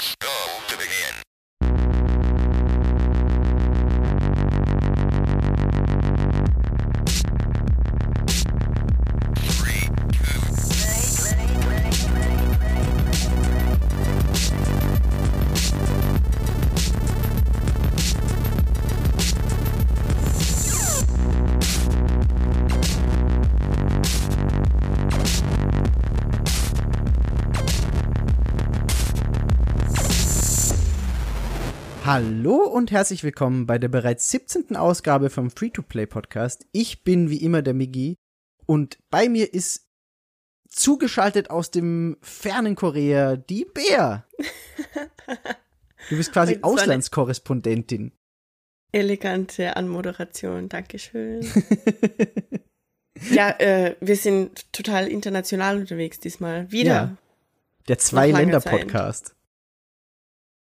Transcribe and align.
Press 0.00 0.16
go 0.18 0.69
Hallo 32.22 32.56
und 32.56 32.90
herzlich 32.90 33.24
willkommen 33.24 33.64
bei 33.64 33.78
der 33.78 33.88
bereits 33.88 34.30
17. 34.30 34.76
Ausgabe 34.76 35.30
vom 35.30 35.50
Free-to-Play 35.50 36.04
Podcast. 36.04 36.66
Ich 36.70 37.02
bin 37.02 37.30
wie 37.30 37.38
immer 37.38 37.62
der 37.62 37.72
Migi 37.72 38.18
und 38.66 38.98
bei 39.08 39.30
mir 39.30 39.54
ist 39.54 39.88
zugeschaltet 40.68 41.48
aus 41.48 41.70
dem 41.70 42.18
fernen 42.20 42.74
Korea 42.74 43.36
die 43.36 43.64
Bär. 43.64 44.26
Du 46.10 46.16
bist 46.18 46.30
quasi 46.34 46.58
Auslandskorrespondentin. 46.62 48.12
Elegante 48.92 49.74
Anmoderation, 49.78 50.68
Dankeschön. 50.68 51.40
ja, 53.30 53.48
äh, 53.60 53.96
wir 54.02 54.16
sind 54.16 54.70
total 54.74 55.08
international 55.08 55.78
unterwegs 55.78 56.20
diesmal. 56.20 56.70
Wieder. 56.70 56.90
Ja. 56.90 57.16
Der 57.88 57.96
Zwei-Länder-Podcast. 57.96 59.34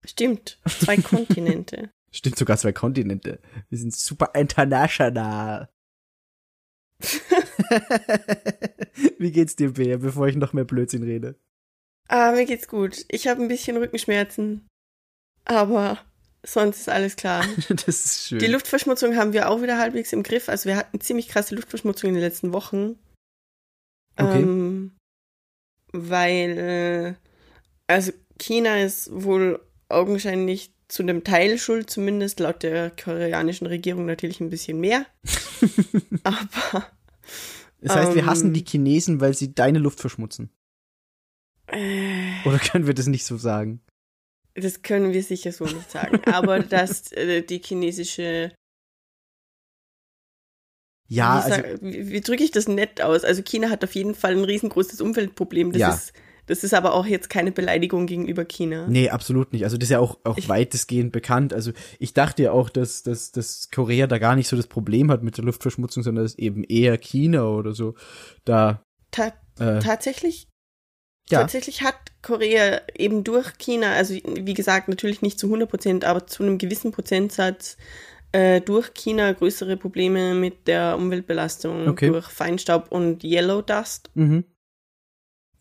Stimmt, 0.06 0.58
zwei 0.66 0.96
Kontinente. 0.96 1.90
Stimmt 2.12 2.38
sogar 2.38 2.56
zwei 2.56 2.72
Kontinente. 2.72 3.40
Wir 3.68 3.78
sind 3.78 3.94
super 3.94 4.30
international. 4.34 5.68
wie 9.18 9.32
geht's 9.32 9.56
dir, 9.56 9.74
Bär, 9.74 9.98
bevor 9.98 10.28
ich 10.28 10.36
noch 10.36 10.54
mehr 10.54 10.64
Blödsinn 10.64 11.02
rede? 11.02 11.38
Ah, 12.08 12.32
mir 12.32 12.46
geht's 12.46 12.68
gut. 12.68 13.04
Ich 13.08 13.28
habe 13.28 13.42
ein 13.42 13.48
bisschen 13.48 13.76
Rückenschmerzen, 13.76 14.66
aber 15.44 15.98
sonst 16.42 16.80
ist 16.80 16.88
alles 16.88 17.16
klar. 17.16 17.44
Das 17.68 17.88
ist 17.88 18.28
schön. 18.28 18.38
Die 18.38 18.46
Luftverschmutzung 18.46 19.16
haben 19.16 19.32
wir 19.32 19.50
auch 19.50 19.60
wieder 19.60 19.78
halbwegs 19.78 20.12
im 20.12 20.22
Griff. 20.22 20.48
Also 20.48 20.68
wir 20.68 20.76
hatten 20.76 21.00
ziemlich 21.00 21.28
krasse 21.28 21.54
Luftverschmutzung 21.54 22.08
in 22.08 22.14
den 22.14 22.22
letzten 22.22 22.52
Wochen. 22.52 22.98
Okay. 24.16 24.40
Ähm, 24.40 24.96
weil, 25.92 26.58
äh, 26.58 27.14
also 27.86 28.12
China 28.38 28.80
ist 28.80 29.10
wohl 29.12 29.60
augenscheinlich 29.88 30.72
zu 30.88 31.02
einem 31.02 31.24
Teil 31.24 31.58
schuld, 31.58 31.90
zumindest 31.90 32.38
laut 32.40 32.62
der 32.62 32.90
koreanischen 32.90 33.66
Regierung 33.66 34.06
natürlich 34.06 34.40
ein 34.40 34.50
bisschen 34.50 34.78
mehr. 34.80 35.06
Aber 36.22 36.86
Das 37.80 37.94
heißt, 37.96 38.14
wir 38.14 38.22
Ähm. 38.22 38.26
hassen 38.28 38.52
die 38.54 38.64
Chinesen, 38.64 39.20
weil 39.20 39.34
sie 39.34 39.54
deine 39.54 39.78
Luft 39.78 40.00
verschmutzen. 40.00 40.50
äh, 41.68 42.42
Oder 42.46 42.58
können 42.58 42.86
wir 42.86 42.94
das 42.94 43.06
nicht 43.06 43.24
so 43.26 43.36
sagen? 43.36 43.80
das 44.54 44.80
können 44.82 45.12
wir 45.12 45.22
sicher 45.22 45.52
so 45.52 45.64
nicht 45.64 45.90
sagen. 45.90 46.22
Aber 46.24 46.60
dass 46.74 47.12
äh, 47.12 47.42
die 47.42 47.58
chinesische 47.58 48.52
Ja, 51.08 51.34
wie, 51.38 51.52
also, 51.52 51.62
sag- 51.62 51.82
wie, 51.82 52.08
wie 52.10 52.20
drücke 52.20 52.42
ich 52.44 52.50
das 52.52 52.66
nett 52.68 53.00
aus? 53.02 53.24
Also 53.24 53.42
China 53.42 53.70
hat 53.70 53.84
auf 53.84 53.94
jeden 53.94 54.14
Fall 54.14 54.32
ein 54.32 54.44
riesengroßes 54.44 55.00
Umweltproblem. 55.00 55.72
Das 55.72 55.80
Ja. 55.80 55.90
ist 55.94 56.12
das 56.46 56.64
ist 56.64 56.74
aber 56.74 56.94
auch 56.94 57.06
jetzt 57.06 57.28
keine 57.30 57.52
Beleidigung 57.52 58.06
gegenüber 58.06 58.44
China. 58.44 58.86
nee, 58.88 59.08
absolut 59.10 59.52
nicht. 59.52 59.64
Also 59.64 59.76
das 59.76 59.88
ist 59.88 59.92
ja 59.92 59.98
auch, 60.00 60.18
auch 60.24 60.38
Ich- 60.38 60.48
weitestgehend 60.48 61.12
bekannt. 61.12 61.52
Also 61.52 61.72
ich 61.98 62.14
dachte 62.14 62.42
ja 62.44 62.52
auch, 62.52 62.70
dass, 62.70 63.02
dass, 63.02 63.32
dass 63.32 63.68
Korea 63.70 64.06
da 64.06 64.18
gar 64.18 64.36
nicht 64.36 64.48
so 64.48 64.56
das 64.56 64.66
Problem 64.66 65.10
hat 65.10 65.22
mit 65.22 65.36
der 65.36 65.44
Luftverschmutzung, 65.44 66.02
sondern 66.02 66.24
dass 66.24 66.36
eben 66.36 66.64
eher 66.64 66.96
China 66.98 67.44
oder 67.48 67.72
so 67.72 67.94
da, 68.44 68.82
Ta 69.10 69.32
äh, 69.58 69.78
tatsächlich 69.80 70.48
ja, 71.28 71.40
Tatsächlich 71.40 71.82
hat 71.82 71.96
Korea 72.22 72.82
eben 72.96 73.24
durch 73.24 73.58
China, 73.58 73.94
also 73.94 74.14
wie 74.14 74.54
gesagt, 74.54 74.86
natürlich 74.88 75.22
nicht 75.22 75.40
zu 75.40 75.48
100 75.48 75.68
Prozent, 75.68 76.04
aber 76.04 76.28
zu 76.28 76.44
einem 76.44 76.56
gewissen 76.56 76.92
Prozentsatz 76.92 77.76
äh, 78.30 78.60
durch 78.60 78.94
China 78.94 79.32
größere 79.32 79.76
Probleme 79.76 80.34
mit 80.34 80.68
der 80.68 80.96
Umweltbelastung 80.96 81.88
Okay. 81.88 82.10
durch 82.10 82.26
Feinstaub 82.28 82.92
und 82.92 83.24
Yellow 83.24 83.60
Dust. 83.62 84.10
mhm. 84.14 84.44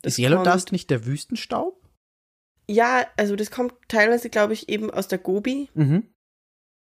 Das 0.05 0.13
Ist 0.13 0.19
Yellow 0.19 0.38
kommt- 0.43 0.47
Dust 0.53 0.71
nicht 0.71 0.89
der 0.91 1.05
Wüstenstaub? 1.05 1.81
Ja, 2.69 3.05
also 3.17 3.35
das 3.35 3.49
kommt 3.51 3.73
teilweise, 3.88 4.29
glaube 4.29 4.53
ich, 4.53 4.69
eben 4.69 4.89
aus 4.91 5.07
der 5.07 5.17
Gobi, 5.17 5.69
Mhm. 5.73 6.03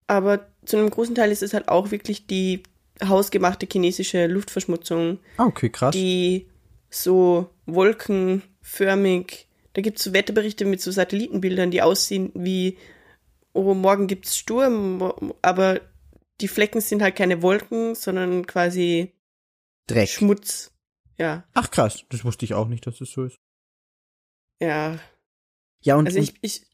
aber 0.08 0.48
zu 0.66 0.78
einem 0.78 0.90
großen 0.90 1.16
Teil 1.16 1.32
ist 1.32 1.42
es 1.44 1.54
halt 1.54 1.70
auch 1.70 1.92
wirklich 1.92 2.28
die 2.28 2.64
hausgemachte 3.04 3.68
chinesische 3.72 4.28
Luftverschmutzung, 4.28 5.20
Ah, 5.38 5.46
okay, 5.46 5.70
krass. 5.70 5.94
die 5.94 6.48
so 6.90 7.50
wolkenförmig, 7.66 9.48
da 9.74 9.82
gibt 9.82 9.98
es 10.00 10.04
so 10.04 10.14
Wetterberichte 10.14 10.66
mit 10.66 10.82
so 10.82 10.92
Satellitenbildern, 10.92 11.72
die 11.72 11.82
aussehen 11.82 12.32
wie, 12.36 12.78
oh, 13.54 13.74
morgen 13.74 14.08
gibt's 14.08 14.38
Sturm, 14.38 14.98
mo- 14.98 15.36
aber 15.42 15.82
die 16.42 16.48
Flecken 16.48 16.82
sind 16.82 17.02
halt 17.02 17.16
keine 17.16 17.42
Wolken, 17.42 17.96
sondern 17.96 18.46
quasi 18.46 19.14
Dreck. 19.88 20.10
Schmutz. 20.10 20.72
Ja, 21.20 21.44
Ach 21.54 21.70
krass, 21.70 22.06
das 22.10 22.24
wusste 22.24 22.46
ich 22.46 22.54
auch 22.54 22.68
nicht, 22.68 22.88
dass 22.88 22.98
das 23.00 23.12
so 23.12 23.26
ist. 23.26 23.38
ja. 24.62 25.00
Ja, 25.82 25.96
und, 25.96 26.08
Also 26.08 26.20
und 26.20 26.24
ich, 26.26 26.34
ich, 26.42 26.66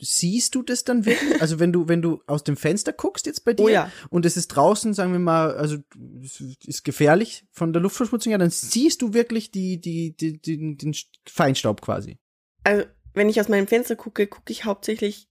siehst 0.00 0.54
du 0.54 0.62
das 0.62 0.84
dann 0.84 1.04
wirklich? 1.04 1.40
Also 1.42 1.58
wenn 1.58 1.70
du, 1.72 1.86
wenn 1.86 2.00
du 2.00 2.22
aus 2.26 2.44
dem 2.44 2.56
Fenster 2.56 2.92
guckst 2.94 3.26
jetzt 3.26 3.44
bei 3.44 3.52
dir 3.52 3.62
oh 3.64 3.68
ja, 3.68 3.92
und 4.08 4.24
es 4.24 4.38
ist 4.38 4.48
draußen, 4.48 4.94
sagen 4.94 5.12
wir 5.12 5.18
mal, 5.18 5.54
also 5.54 5.76
es 6.24 6.40
ist 6.40 6.82
gefährlich 6.84 7.44
von 7.50 7.72
der 7.74 7.82
Luftverschmutzung 7.82 8.30
her, 8.30 8.38
dann 8.38 8.48
siehst 8.50 9.02
du 9.02 9.12
wirklich 9.12 9.50
die, 9.50 9.78
die, 9.80 10.16
die, 10.16 10.40
den, 10.40 10.78
den 10.78 10.94
Feinstaub 11.28 11.82
quasi. 11.82 12.18
also 12.64 12.84
wenn 13.14 13.28
ich 13.28 13.38
aus 13.38 13.48
meinem 13.50 13.66
Fenster 13.66 13.96
gucke, 13.96 14.26
gucke 14.26 14.50
ich 14.50 14.64
hauptsächlich 14.64 15.28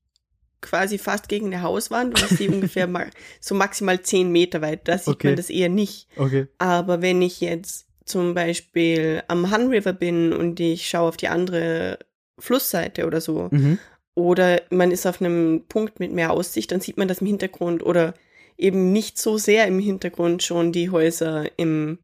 quasi 0.62 1.00
fast 1.00 1.28
gegen 1.28 1.48
eine 1.48 1.64
Hauswand 1.64 2.14
und 2.22 2.32
ich 2.32 2.38
sehe 2.38 2.52
ungefähr 2.52 2.86
ma 2.88 3.08
so 3.40 3.56
maximal 3.56 4.00
zehn 4.04 4.32
Meter 4.32 4.62
weit. 4.62 4.88
Da 4.88 5.00
sieht 5.00 5.16
Okay. 5.16 5.28
man 5.30 5.36
das 5.38 5.50
eher 5.50 5.70
nicht. 5.70 6.08
Okay. 6.18 6.48
Aber 6.60 7.02
wenn 7.02 7.24
ich 7.24 7.42
jetzt 7.42 7.88
zum 8.12 8.34
Beispiel 8.36 9.24
am 9.28 9.50
Han 9.50 9.68
River 9.70 9.94
bin 9.94 10.34
und 10.34 10.60
ich 10.60 10.88
schaue 10.90 11.10
auf 11.10 11.18
die 11.18 11.28
andere 11.30 11.98
Flussseite 12.40 13.06
oder 13.06 13.22
so, 13.22 13.50
Mhm. 13.52 13.80
oder 14.16 14.62
man 14.70 14.92
ist 14.92 15.06
auf 15.08 15.22
einem 15.22 15.66
Punkt 15.68 16.00
mit 16.00 16.12
mehr 16.12 16.32
Aussicht, 16.32 16.72
dann 16.72 16.82
sieht 16.82 16.98
man 16.98 17.08
das 17.08 17.22
im 17.22 17.28
Hintergrund 17.28 17.84
oder 17.84 18.14
eben 18.58 18.92
nicht 18.92 19.18
so 19.18 19.38
sehr 19.38 19.66
im 19.68 19.80
Hintergrund 19.80 20.44
schon 20.44 20.72
die 20.72 20.90
Häuser 20.92 21.48
im 21.58 22.00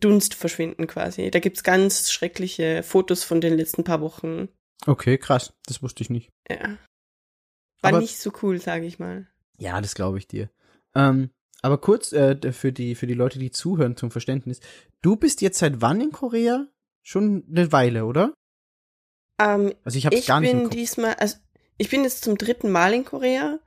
Dunst 0.00 0.34
verschwinden 0.34 0.86
quasi. 0.86 1.30
Da 1.30 1.38
gibt's 1.40 1.62
ganz 1.62 2.10
schreckliche 2.12 2.82
Fotos 2.82 3.24
von 3.24 3.40
den 3.40 3.54
letzten 3.56 3.84
paar 3.84 4.00
Wochen. 4.02 4.48
Okay, 4.86 5.16
krass. 5.16 5.52
Das 5.66 5.82
wusste 5.82 6.02
ich 6.02 6.10
nicht. 6.10 6.30
Ja. 6.50 6.76
War 7.80 7.90
Aber- 7.92 8.00
nicht 8.00 8.18
so 8.18 8.30
cool, 8.42 8.60
sage 8.60 8.84
ich 8.86 8.98
mal. 8.98 9.26
Ja, 9.58 9.80
das 9.80 9.94
glaube 9.94 10.18
ich 10.18 10.26
dir. 10.28 10.50
Ähm, 10.94 11.30
aber 11.62 11.78
kurz 11.78 12.12
äh, 12.12 12.52
für 12.52 12.72
die 12.72 12.94
für 12.94 13.06
die 13.06 13.14
Leute, 13.14 13.38
die 13.38 13.50
zuhören 13.50 13.96
zum 13.96 14.10
Verständnis. 14.10 14.60
Du 15.02 15.16
bist 15.16 15.40
jetzt 15.40 15.58
seit 15.58 15.80
wann 15.80 16.00
in 16.00 16.12
Korea? 16.12 16.66
Schon 17.02 17.44
eine 17.50 17.72
Weile, 17.72 18.04
oder? 18.04 18.34
Ähm, 19.40 19.72
Also 19.84 19.98
ich 19.98 20.06
habe 20.06 20.16
ich 20.16 20.26
gar 20.26 20.40
nicht 20.40 20.50
im 20.50 20.60
bin 20.62 20.70
diesmal, 20.70 21.14
also 21.14 21.36
ich 21.78 21.88
bin 21.88 22.02
jetzt 22.02 22.24
zum 22.24 22.36
dritten 22.36 22.70
Mal 22.70 22.92
in 22.92 23.04
Korea 23.04 23.58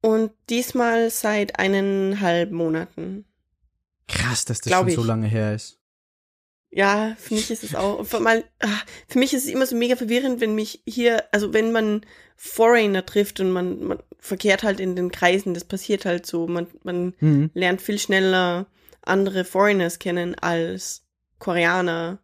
und 0.00 0.32
diesmal 0.50 1.10
seit 1.10 1.58
eineinhalb 1.58 2.50
Monaten. 2.50 3.24
Krass, 4.08 4.44
dass 4.44 4.60
das 4.60 4.70
glaub 4.70 4.80
schon 4.80 4.88
ich. 4.88 4.94
so 4.94 5.04
lange 5.04 5.26
her 5.26 5.54
ist. 5.54 5.78
Ja, 6.74 7.14
für 7.18 7.34
mich 7.34 7.50
ist 7.50 7.64
es 7.64 7.74
auch, 7.74 8.02
für, 8.06 8.18
mal, 8.18 8.44
ah, 8.60 8.80
für 9.06 9.18
mich 9.18 9.34
ist 9.34 9.44
es 9.44 9.50
immer 9.50 9.66
so 9.66 9.76
mega 9.76 9.94
verwirrend, 9.94 10.40
wenn 10.40 10.54
mich 10.54 10.82
hier, 10.86 11.24
also 11.30 11.52
wenn 11.52 11.70
man 11.70 12.06
Foreigner 12.34 13.04
trifft 13.04 13.40
und 13.40 13.50
man, 13.50 13.84
man 13.84 14.02
verkehrt 14.18 14.62
halt 14.62 14.80
in 14.80 14.96
den 14.96 15.12
Kreisen, 15.12 15.52
das 15.52 15.64
passiert 15.64 16.06
halt 16.06 16.24
so, 16.24 16.46
man, 16.46 16.66
man 16.82 17.14
Mhm. 17.20 17.50
lernt 17.52 17.82
viel 17.82 17.98
schneller 17.98 18.66
andere 19.02 19.44
Foreigners 19.44 19.98
kennen 19.98 20.34
als 20.36 21.04
Koreaner. 21.38 22.20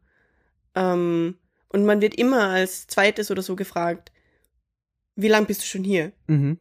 Ähm, 0.74 1.36
und 1.68 1.84
man 1.84 2.00
wird 2.00 2.14
immer 2.14 2.48
als 2.48 2.86
zweites 2.86 3.30
oder 3.30 3.42
so 3.42 3.54
gefragt, 3.54 4.12
wie 5.14 5.28
lang 5.28 5.46
bist 5.46 5.60
du 5.60 5.66
schon 5.66 5.84
hier? 5.84 6.12
Mhm. 6.26 6.58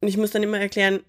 Und 0.00 0.08
ich 0.08 0.18
muss 0.18 0.32
dann 0.32 0.42
immer 0.42 0.60
erklären, 0.60 1.00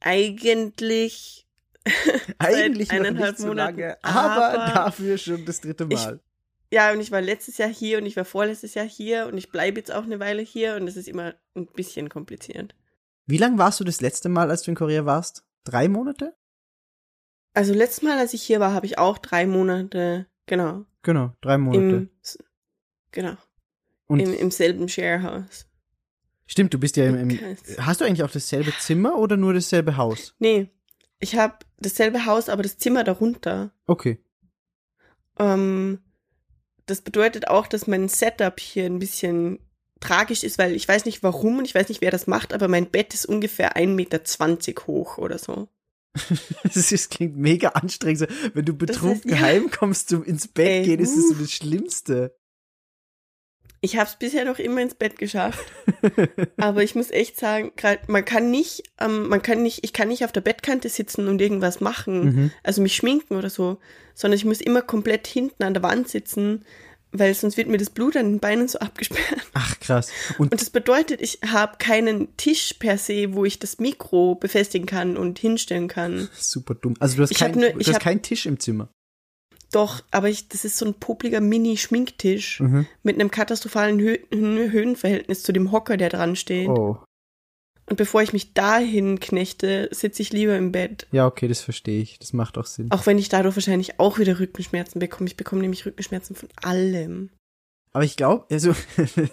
eigentlich 0.00 1.41
Eigentlich 2.38 2.88
noch 2.88 2.96
eineinhalb 2.96 3.36
so 3.36 3.48
Monaten, 3.48 3.78
lange, 3.80 4.04
aber, 4.04 4.60
aber 4.60 4.72
dafür 4.74 5.18
schon 5.18 5.44
das 5.44 5.60
dritte 5.60 5.86
ich- 5.90 6.04
Mal. 6.04 6.20
Ja, 6.72 6.90
und 6.92 7.00
ich 7.00 7.10
war 7.12 7.20
letztes 7.20 7.58
Jahr 7.58 7.68
hier 7.68 7.98
und 7.98 8.06
ich 8.06 8.16
war 8.16 8.24
vorletztes 8.24 8.72
Jahr 8.74 8.86
hier 8.86 9.26
und 9.26 9.36
ich 9.36 9.50
bleibe 9.50 9.78
jetzt 9.78 9.92
auch 9.92 10.04
eine 10.04 10.18
Weile 10.20 10.40
hier 10.40 10.76
und 10.76 10.88
es 10.88 10.96
ist 10.96 11.06
immer 11.06 11.34
ein 11.54 11.66
bisschen 11.66 12.08
kompliziert. 12.08 12.74
Wie 13.26 13.36
lang 13.36 13.58
warst 13.58 13.78
du 13.80 13.84
das 13.84 14.00
letzte 14.00 14.30
Mal, 14.30 14.50
als 14.50 14.62
du 14.62 14.70
in 14.70 14.74
Korea 14.76 15.04
warst? 15.04 15.44
Drei 15.64 15.88
Monate? 15.88 16.34
Also 17.52 17.74
letztes 17.74 18.02
Mal, 18.02 18.18
als 18.18 18.32
ich 18.32 18.42
hier 18.42 18.58
war, 18.58 18.72
habe 18.72 18.86
ich 18.86 18.96
auch 18.98 19.18
drei 19.18 19.46
Monate, 19.46 20.26
genau, 20.46 20.86
Genau, 21.02 21.32
drei 21.42 21.58
Monate. 21.58 21.84
im, 21.84 22.10
genau, 23.10 23.36
Und 24.06 24.20
im, 24.20 24.32
im 24.32 24.50
selben 24.50 24.88
Sharehouse. 24.88 25.66
stimmt, 26.46 26.72
du 26.72 26.78
bist 26.78 26.96
ja 26.96 27.04
im, 27.06 27.28
im. 27.30 27.56
Hast 27.80 28.00
du 28.00 28.04
eigentlich 28.06 28.22
auch 28.22 28.30
dasselbe 28.30 28.72
Zimmer 28.78 29.18
oder 29.18 29.36
nur 29.36 29.52
dasselbe 29.52 29.96
Haus? 29.98 30.34
Nee, 30.38 30.70
ich 31.22 31.36
habe 31.36 31.54
dasselbe 31.78 32.26
Haus, 32.26 32.48
aber 32.48 32.62
das 32.62 32.78
Zimmer 32.78 33.04
darunter. 33.04 33.72
Okay. 33.86 34.18
Ähm, 35.38 36.00
das 36.86 37.00
bedeutet 37.00 37.48
auch, 37.48 37.68
dass 37.68 37.86
mein 37.86 38.08
Setup 38.08 38.58
hier 38.58 38.86
ein 38.86 38.98
bisschen 38.98 39.60
tragisch 40.00 40.42
ist, 40.42 40.58
weil 40.58 40.74
ich 40.74 40.86
weiß 40.86 41.04
nicht 41.04 41.22
warum 41.22 41.58
und 41.58 41.64
ich 41.64 41.76
weiß 41.76 41.88
nicht, 41.88 42.00
wer 42.00 42.10
das 42.10 42.26
macht, 42.26 42.52
aber 42.52 42.66
mein 42.66 42.90
Bett 42.90 43.14
ist 43.14 43.24
ungefähr 43.24 43.76
1,20 43.76 43.86
Meter 43.86 44.20
hoch 44.86 45.18
oder 45.18 45.38
so. 45.38 45.68
Das 46.64 46.92
ist, 46.92 47.10
klingt 47.10 47.36
mega 47.36 47.68
anstrengend. 47.70 48.26
Wenn 48.52 48.64
du 48.64 48.74
betrunken 48.76 49.30
ja. 49.30 49.40
heimkommst 49.40 50.08
zum 50.08 50.24
ins 50.24 50.48
Bett 50.48 50.68
Ey, 50.68 50.84
gehen, 50.84 51.00
ist 51.00 51.16
das 51.16 51.28
so 51.28 51.34
das 51.34 51.52
Schlimmste. 51.52 52.36
Ich 53.84 53.96
habe 53.96 54.08
es 54.08 54.14
bisher 54.16 54.44
noch 54.44 54.60
immer 54.60 54.80
ins 54.80 54.94
Bett 54.94 55.18
geschafft, 55.18 55.64
aber 56.56 56.84
ich 56.84 56.94
muss 56.94 57.10
echt 57.10 57.36
sagen, 57.38 57.72
grad, 57.76 58.08
man 58.08 58.24
kann 58.24 58.48
nicht, 58.50 58.84
ähm, 59.00 59.28
man 59.28 59.42
kann 59.42 59.62
nicht, 59.62 59.80
ich 59.82 59.92
kann 59.92 60.06
nicht 60.06 60.24
auf 60.24 60.30
der 60.30 60.40
Bettkante 60.40 60.88
sitzen 60.88 61.26
und 61.26 61.40
irgendwas 61.40 61.80
machen, 61.80 62.24
Mhm. 62.24 62.50
also 62.62 62.80
mich 62.80 62.94
schminken 62.94 63.34
oder 63.36 63.50
so, 63.50 63.78
sondern 64.14 64.36
ich 64.38 64.44
muss 64.44 64.60
immer 64.60 64.82
komplett 64.82 65.26
hinten 65.26 65.64
an 65.64 65.74
der 65.74 65.82
Wand 65.82 66.06
sitzen, 66.08 66.64
weil 67.10 67.34
sonst 67.34 67.56
wird 67.56 67.66
mir 67.68 67.76
das 67.76 67.90
Blut 67.90 68.16
an 68.16 68.26
den 68.34 68.38
Beinen 68.38 68.68
so 68.68 68.78
abgesperrt. 68.78 69.40
Ach 69.52 69.78
krass. 69.80 70.10
Und 70.38 70.52
Und 70.52 70.60
das 70.60 70.70
bedeutet, 70.70 71.20
ich 71.20 71.40
habe 71.46 71.76
keinen 71.78 72.36
Tisch 72.36 72.74
per 72.78 72.98
se, 72.98 73.34
wo 73.34 73.44
ich 73.44 73.58
das 73.58 73.80
Mikro 73.80 74.36
befestigen 74.36 74.86
kann 74.86 75.16
und 75.16 75.40
hinstellen 75.40 75.88
kann. 75.88 76.28
super 76.38 76.74
dumm. 76.76 76.94
Also 77.00 77.16
du 77.16 77.22
hast, 77.24 77.32
Ich 77.32 77.38
kein, 77.38 77.50
nur- 77.52 77.70
du 77.70 77.80
ich 77.80 77.88
hast 77.88 77.96
hab- 77.96 78.02
keinen 78.02 78.22
Tisch 78.22 78.46
im 78.46 78.60
Zimmer. 78.60 78.88
Doch, 79.72 80.02
aber 80.10 80.28
ich, 80.28 80.48
das 80.48 80.64
ist 80.64 80.76
so 80.76 80.86
ein 80.86 80.94
popliger 80.94 81.40
Mini-Schminktisch 81.40 82.60
Mhm. 82.60 82.86
mit 83.02 83.16
einem 83.16 83.30
katastrophalen 83.30 83.98
Hö 83.98 84.16
Hö- 84.30 84.70
Höhenverhältnis 84.70 85.42
zu 85.42 85.52
dem 85.52 85.72
Hocker, 85.72 85.96
der 85.96 86.10
dran 86.10 86.36
steht. 86.36 86.68
Oh. 86.68 86.98
Und 87.86 87.96
bevor 87.96 88.22
ich 88.22 88.32
mich 88.32 88.54
dahin 88.54 89.18
knechte, 89.18 89.88
sitze 89.90 90.22
ich 90.22 90.32
lieber 90.32 90.56
im 90.56 90.70
Bett. 90.72 91.06
Ja, 91.10 91.26
okay, 91.26 91.48
das 91.48 91.60
verstehe 91.60 92.00
ich. 92.00 92.18
Das 92.20 92.32
macht 92.32 92.56
auch 92.56 92.64
Sinn. 92.66 92.90
Auch 92.92 93.06
wenn 93.06 93.18
ich 93.18 93.28
dadurch 93.28 93.56
wahrscheinlich 93.56 93.98
auch 93.98 94.18
wieder 94.18 94.38
Rückenschmerzen 94.38 95.00
bekomme. 95.00 95.26
Ich 95.28 95.36
bekomme 95.36 95.62
nämlich 95.62 95.84
Rückenschmerzen 95.84 96.36
von 96.36 96.48
allem. 96.62 97.30
Aber 97.94 98.04
ich 98.04 98.16
glaube, 98.16 98.46
also 98.50 98.74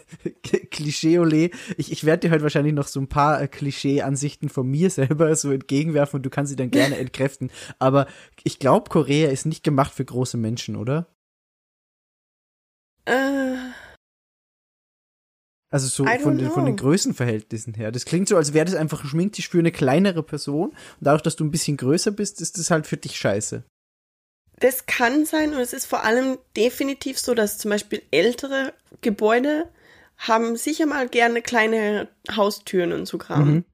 Klischee-Ole, 0.71 1.49
ich, 1.77 1.91
ich 1.91 2.03
werde 2.03 2.27
dir 2.27 2.33
heute 2.33 2.43
wahrscheinlich 2.43 2.73
noch 2.73 2.87
so 2.87 2.99
ein 2.99 3.07
paar 3.07 3.41
äh, 3.41 3.47
Klischee-Ansichten 3.47 4.49
von 4.49 4.67
mir 4.67 4.89
selber 4.89 5.33
so 5.35 5.51
entgegenwerfen 5.51 6.17
und 6.17 6.23
du 6.23 6.29
kannst 6.29 6.49
sie 6.49 6.55
dann 6.57 6.71
gerne 6.71 6.97
entkräften. 6.99 7.51
Aber 7.79 8.07
ich 8.43 8.59
glaube, 8.59 8.89
Korea 8.89 9.29
ist 9.29 9.45
nicht 9.45 9.63
gemacht 9.63 9.93
für 9.93 10.03
große 10.03 10.37
Menschen, 10.37 10.75
oder? 10.75 11.07
Äh, 13.05 13.55
Also 15.71 15.87
so 15.87 16.05
von 16.05 16.37
den, 16.37 16.49
von 16.49 16.65
den. 16.65 16.75
Größenverhältnissen 16.75 17.75
her. 17.75 17.91
Das 17.91 18.05
klingt 18.05 18.27
so, 18.27 18.35
als 18.35 18.53
wäre 18.53 18.65
das 18.65 18.75
einfach 18.75 19.03
ein 19.03 19.09
Schminktisch 19.09 19.47
für 19.49 19.59
eine 19.59 19.71
kleinere 19.71 20.23
Person. 20.23 20.69
Und 20.69 20.77
dadurch, 20.99 21.21
dass 21.21 21.35
du 21.35 21.45
ein 21.45 21.51
bisschen 21.51 21.77
größer 21.77 22.11
bist, 22.11 22.41
ist 22.41 22.57
das 22.57 22.71
halt 22.71 22.87
für 22.87 22.97
dich 22.97 23.17
scheiße. 23.17 23.63
Das 24.59 24.85
kann 24.85 25.25
sein 25.25 25.53
und 25.53 25.59
es 25.59 25.73
ist 25.73 25.85
vor 25.85 26.03
allem 26.03 26.37
definitiv 26.55 27.19
so, 27.19 27.33
dass 27.33 27.57
zum 27.57 27.71
Beispiel 27.71 28.01
ältere 28.11 28.73
Gebäude 29.01 29.69
haben 30.17 30.57
sicher 30.57 30.85
mal 30.85 31.07
gerne 31.07 31.41
kleine 31.41 32.09
Haustüren 32.35 32.91
und 32.91 33.05
so 33.05 33.17
Kram. 33.17 33.53
Mhm. 33.53 33.65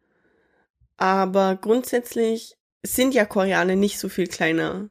Aber 0.97 1.55
grundsätzlich 1.55 2.55
sind 2.83 3.13
ja 3.13 3.25
Koreaner 3.25 3.75
nicht 3.75 3.99
so 3.99 4.09
viel 4.09 4.27
kleiner. 4.27 4.89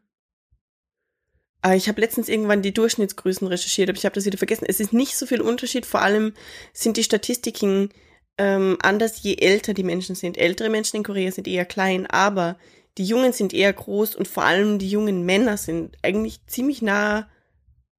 Aber 1.63 1.77
ich 1.77 1.89
habe 1.89 2.01
letztens 2.01 2.29
irgendwann 2.29 2.61
die 2.61 2.75
Durchschnittsgrößen 2.75 3.47
recherchiert, 3.47 3.89
aber 3.89 3.97
ich 3.97 4.05
habe 4.05 4.15
das 4.15 4.27
wieder 4.27 4.37
vergessen. 4.37 4.67
Es 4.69 4.81
ist 4.81 4.93
nicht 4.93 5.17
so 5.17 5.27
viel 5.27 5.41
Unterschied. 5.41 5.87
Vor 5.87 6.03
allem 6.03 6.35
sind 6.75 6.97
die 6.97 7.05
Statistiken 7.05 7.89
ähm, 8.37 8.77
anders, 8.83 9.23
je 9.23 9.37
älter 9.37 9.73
die 9.73 9.85
Menschen 9.85 10.15
sind. 10.15 10.37
Ältere 10.37 10.69
Menschen 10.69 10.97
in 10.97 11.05
Korea 11.05 11.31
sind 11.31 11.49
eher 11.49 11.65
klein, 11.65 12.07
aber 12.07 12.59
die 12.99 13.05
Jungen 13.05 13.33
sind 13.33 13.53
eher 13.53 13.73
groß 13.73 14.15
und 14.15 14.29
vor 14.29 14.45
allem 14.45 14.79
die 14.79 14.91
jungen 14.91 15.25
Männer 15.25 15.57
sind 15.57 15.97
eigentlich 16.03 16.47
ziemlich 16.47 16.83
nah. 16.83 17.29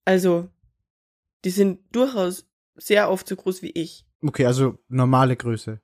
Also, 0.06 0.50
die 1.44 1.50
sind 1.50 1.80
durchaus 1.92 2.48
sehr 2.76 3.10
oft 3.10 3.28
so 3.28 3.36
groß 3.36 3.62
wie 3.62 3.72
ich. 3.72 4.06
Okay, 4.22 4.46
also 4.46 4.78
normale 4.88 5.36
Größe. 5.36 5.82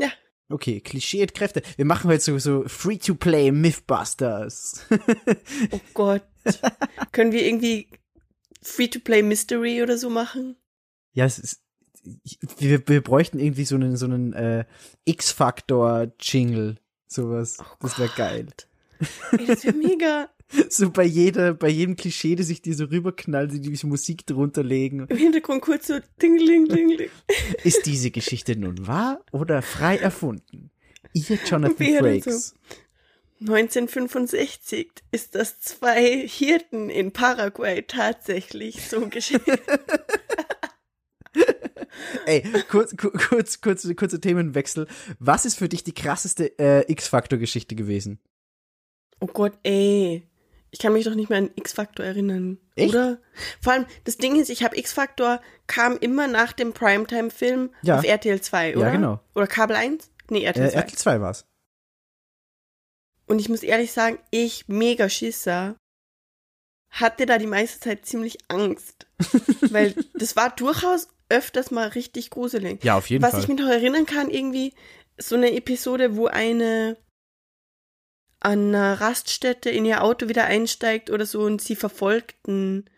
Ja. 0.00 0.08
Okay, 0.48 0.80
Klischee 0.80 1.22
und 1.22 1.34
Kräfte. 1.34 1.62
Wir 1.76 1.84
machen 1.84 2.10
heute 2.10 2.22
so, 2.22 2.38
so 2.38 2.64
Free-to-Play 2.66 3.52
Mythbusters. 3.52 4.86
Oh 5.70 5.80
Gott. 5.94 6.22
Können 7.12 7.32
wir 7.32 7.44
irgendwie 7.44 7.88
Free-to-Play 8.62 9.22
Mystery 9.22 9.82
oder 9.82 9.98
so 9.98 10.08
machen? 10.08 10.56
ja, 11.18 11.24
es 11.24 11.38
ist, 11.40 11.62
wir, 12.58 12.86
wir 12.86 13.02
bräuchten 13.02 13.40
irgendwie 13.40 13.64
so 13.64 13.74
einen, 13.74 13.96
so 13.96 14.06
einen 14.06 14.32
äh, 14.34 14.64
X-Factor-Jingle. 15.04 16.78
Sowas. 17.08 17.56
Oh 17.60 17.64
das 17.80 17.98
wäre 17.98 18.10
geil. 18.14 18.46
Ey, 19.32 19.46
das 19.46 19.64
wäre 19.64 19.76
mega. 19.76 20.28
So 20.70 20.90
bei 20.90 21.04
jeder, 21.04 21.52
bei 21.52 21.68
jedem 21.68 21.94
Klischee, 21.94 22.34
das 22.34 22.46
sich 22.46 22.62
die 22.62 22.72
so 22.72 22.84
rüberknallt, 22.84 23.52
sie 23.52 23.60
die 23.60 23.86
Musik 23.86 24.26
drunter 24.26 24.64
legen. 24.64 25.06
Im 25.10 25.16
Hintergrund 25.18 25.60
kurz 25.60 25.88
so 25.88 25.98
Dingling, 26.22 26.66
Dingling. 26.66 27.10
Ist 27.64 27.84
diese 27.84 28.10
Geschichte 28.10 28.56
nun 28.56 28.86
wahr 28.86 29.20
oder 29.30 29.60
frei 29.60 29.98
erfunden? 29.98 30.70
Ihr 31.12 31.38
Jonathan 31.46 31.98
Frakes. 31.98 32.54
1965 33.40 34.90
ist 35.12 35.34
das 35.36 35.60
zwei 35.60 36.26
Hirten 36.26 36.90
in 36.90 37.12
Paraguay 37.12 37.82
tatsächlich 37.82 38.88
so 38.88 39.08
geschehen. 39.08 39.40
Ey, 42.26 42.42
kurz, 42.68 42.96
ku- 42.96 43.10
kurz, 43.10 43.60
kurz, 43.60 43.86
kurzer 43.96 44.20
Themenwechsel. 44.20 44.86
Was 45.18 45.44
ist 45.44 45.56
für 45.58 45.68
dich 45.68 45.84
die 45.84 45.94
krasseste 45.94 46.58
äh, 46.58 46.90
X-Factor-Geschichte 46.90 47.74
gewesen? 47.74 48.18
Oh 49.20 49.26
Gott, 49.26 49.58
ey. 49.62 50.28
Ich 50.70 50.78
kann 50.80 50.92
mich 50.92 51.04
doch 51.04 51.14
nicht 51.14 51.30
mehr 51.30 51.38
an 51.38 51.50
X-Factor 51.56 52.04
erinnern. 52.04 52.58
Echt? 52.76 52.90
Oder? 52.90 53.18
Vor 53.62 53.72
allem, 53.72 53.86
das 54.04 54.18
Ding 54.18 54.38
ist, 54.38 54.50
ich 54.50 54.62
habe 54.62 54.76
X-Factor 54.78 55.40
kam 55.66 55.96
immer 55.96 56.26
nach 56.28 56.52
dem 56.52 56.72
Primetime-Film 56.74 57.70
Ja. 57.82 57.98
auf 57.98 58.04
RTL 58.04 58.40
2, 58.40 58.76
oder? 58.76 58.86
Ja, 58.86 58.92
genau. 58.92 59.20
Oder 59.34 59.46
Kabel 59.46 59.76
1? 59.76 60.10
Nee, 60.30 60.44
RTL 60.44 60.66
Äh, 60.66 60.70
2. 60.72 60.76
RTL 60.78 60.98
2 60.98 61.20
war's. 61.22 61.46
Und 63.26 63.40
ich 63.40 63.48
muss 63.48 63.62
ehrlich 63.62 63.92
sagen, 63.92 64.18
ich, 64.30 64.68
mega 64.68 65.08
Schisser, 65.08 65.76
hatte 66.90 67.26
da 67.26 67.38
die 67.38 67.46
meiste 67.46 67.80
Zeit 67.80 68.06
ziemlich 68.06 68.38
Angst. 68.48 69.06
weil 69.72 69.94
das 70.14 70.36
war 70.36 70.50
durchaus 70.54 71.08
öfters 71.28 71.70
mal 71.70 71.88
richtig 71.88 72.30
gruselig. 72.30 72.82
Ja, 72.84 72.96
auf 72.96 73.08
jeden 73.10 73.22
Was 73.22 73.32
Fall. 73.32 73.40
ich 73.40 73.48
mich 73.48 73.58
noch 73.58 73.68
erinnern 73.68 74.06
kann, 74.06 74.30
irgendwie 74.30 74.72
so 75.18 75.34
eine 75.36 75.52
Episode, 75.52 76.16
wo 76.16 76.26
eine 76.26 76.96
an 78.40 78.68
einer 78.74 79.00
Raststätte 79.00 79.68
in 79.70 79.84
ihr 79.84 80.04
Auto 80.04 80.28
wieder 80.28 80.44
einsteigt 80.44 81.10
oder 81.10 81.26
so 81.26 81.40
und 81.42 81.60
sie 81.60 81.74
verfolgt 81.74 82.36
einen, 82.46 82.88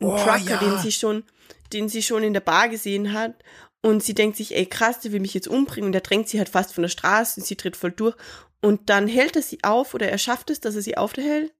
einen 0.00 0.10
Oh, 0.10 0.16
Trucker, 0.16 0.38
ja. 0.50 0.56
den 0.58 0.78
sie 0.78 0.92
schon, 0.92 1.24
den 1.72 1.88
sie 1.88 2.02
schon 2.02 2.22
in 2.22 2.32
der 2.32 2.40
Bar 2.40 2.68
gesehen 2.68 3.12
hat. 3.12 3.34
Und 3.82 4.02
sie 4.02 4.14
denkt 4.14 4.36
sich, 4.36 4.54
ey 4.56 4.66
krass, 4.66 5.00
der 5.00 5.12
will 5.12 5.20
mich 5.20 5.34
jetzt 5.34 5.48
umbringen. 5.48 5.86
Und 5.86 5.92
der 5.92 6.00
drängt 6.00 6.28
sie 6.28 6.38
halt 6.38 6.48
fast 6.48 6.72
von 6.72 6.82
der 6.82 6.88
Straße 6.88 7.40
und 7.40 7.46
sie 7.46 7.56
tritt 7.56 7.76
voll 7.76 7.90
durch. 7.90 8.16
Und 8.62 8.88
dann 8.88 9.08
hält 9.08 9.36
er 9.36 9.42
sie 9.42 9.58
auf 9.62 9.92
oder 9.94 10.08
er 10.08 10.16
schafft 10.18 10.48
es, 10.50 10.60
dass 10.60 10.74
er 10.76 10.80
sie 10.82 10.96
aufhält. 10.96 11.52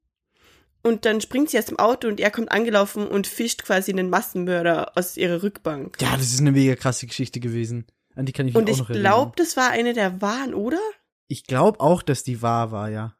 Und 0.86 1.06
dann 1.06 1.20
springt 1.22 1.48
sie 1.50 1.58
aus 1.58 1.64
dem 1.64 1.78
Auto 1.78 2.08
und 2.08 2.20
er 2.20 2.30
kommt 2.30 2.52
angelaufen 2.52 3.08
und 3.08 3.26
fischt 3.26 3.64
quasi 3.64 3.90
einen 3.90 4.10
Massenmörder 4.10 4.96
aus 4.96 5.16
ihrer 5.16 5.42
Rückbank. 5.42 5.96
Ja, 6.00 6.14
das 6.16 6.32
ist 6.32 6.40
eine 6.40 6.52
mega 6.52 6.76
krasse 6.76 7.06
Geschichte 7.06 7.40
gewesen. 7.40 7.86
An 8.14 8.26
die 8.26 8.32
kann 8.32 8.46
ich 8.46 8.54
mich 8.54 8.60
Und 8.60 8.68
auch 8.68 8.72
ich 8.74 8.78
noch 8.80 8.90
erinnern. 8.90 9.02
glaube, 9.12 9.32
das 9.36 9.56
war 9.56 9.70
eine 9.70 9.94
der 9.94 10.20
wahren, 10.20 10.52
oder? 10.54 10.78
Ich 11.26 11.44
glaube 11.44 11.80
auch, 11.80 12.02
dass 12.02 12.22
die 12.22 12.42
wahr 12.42 12.70
war, 12.70 12.90
ja. 12.90 13.16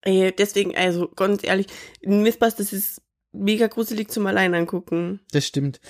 Ey, 0.00 0.32
deswegen, 0.34 0.74
also 0.74 1.08
ganz 1.08 1.44
ehrlich, 1.44 1.66
Mythbusters 2.02 2.72
ist 2.72 3.02
mega 3.32 3.66
gruselig 3.66 4.10
zum 4.10 4.26
Allein 4.26 4.54
angucken. 4.54 5.20
Das 5.32 5.46
stimmt. 5.46 5.80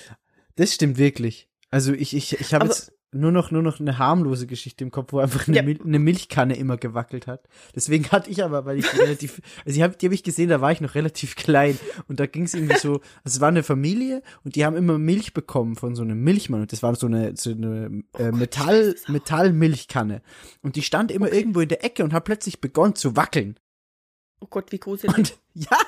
Das 0.56 0.74
stimmt 0.74 0.98
wirklich. 0.98 1.48
Also 1.70 1.92
ich, 1.92 2.14
ich, 2.14 2.40
ich 2.40 2.54
habe 2.54 2.66
jetzt 2.66 2.92
nur 3.10 3.32
noch, 3.32 3.50
nur 3.50 3.62
noch 3.62 3.80
eine 3.80 3.98
harmlose 3.98 4.46
Geschichte 4.46 4.84
im 4.84 4.90
Kopf, 4.90 5.12
wo 5.12 5.18
einfach 5.18 5.48
eine, 5.48 5.56
Ja. 5.56 5.62
Mil 5.62 5.80
eine 5.82 5.98
Milchkanne 5.98 6.56
immer 6.56 6.76
gewackelt 6.76 7.26
hat. 7.26 7.48
Deswegen 7.74 8.10
hatte 8.10 8.30
ich 8.30 8.44
aber, 8.44 8.66
weil 8.66 8.78
ich 8.78 8.98
relativ, 8.98 9.40
also 9.64 9.78
ich 9.78 9.82
hab, 9.82 9.98
die 9.98 10.06
habe 10.06 10.14
ich 10.14 10.22
gesehen, 10.22 10.50
da 10.50 10.60
war 10.60 10.72
ich 10.72 10.80
noch 10.80 10.94
relativ 10.94 11.34
klein 11.34 11.78
und 12.06 12.20
da 12.20 12.26
ging 12.26 12.44
es 12.44 12.54
irgendwie 12.54 12.76
so, 12.76 12.94
also 12.94 13.02
es 13.24 13.40
war 13.40 13.48
eine 13.48 13.62
Familie 13.62 14.22
und 14.44 14.56
die 14.56 14.64
haben 14.64 14.76
immer 14.76 14.98
Milch 14.98 15.32
bekommen 15.32 15.76
von 15.76 15.94
so 15.94 16.02
einem 16.02 16.22
Milchmann 16.22 16.60
und 16.60 16.72
das 16.72 16.82
war 16.82 16.94
so 16.96 17.06
eine, 17.06 17.34
so 17.36 17.50
eine 17.50 18.02
äh, 18.18 18.30
Metall, 18.30 18.94
es 18.94 19.04
auch. 19.04 19.08
Metallmilchkanne 19.08 20.20
und 20.62 20.76
die 20.76 20.82
stand 20.82 21.10
immer 21.10 21.32
irgendwo 21.32 21.60
in 21.60 21.68
der 21.68 21.84
Ecke 21.84 22.04
und 22.04 22.12
hat 22.12 22.24
plötzlich 22.24 22.60
begonnen 22.60 22.94
zu 22.94 23.16
wackeln. 23.16 23.58
Oh 24.40 24.46
Gott, 24.48 24.70
wie 24.70 24.78
gruselig. 24.78 25.16
Und 25.16 25.38
ja, 25.54 25.78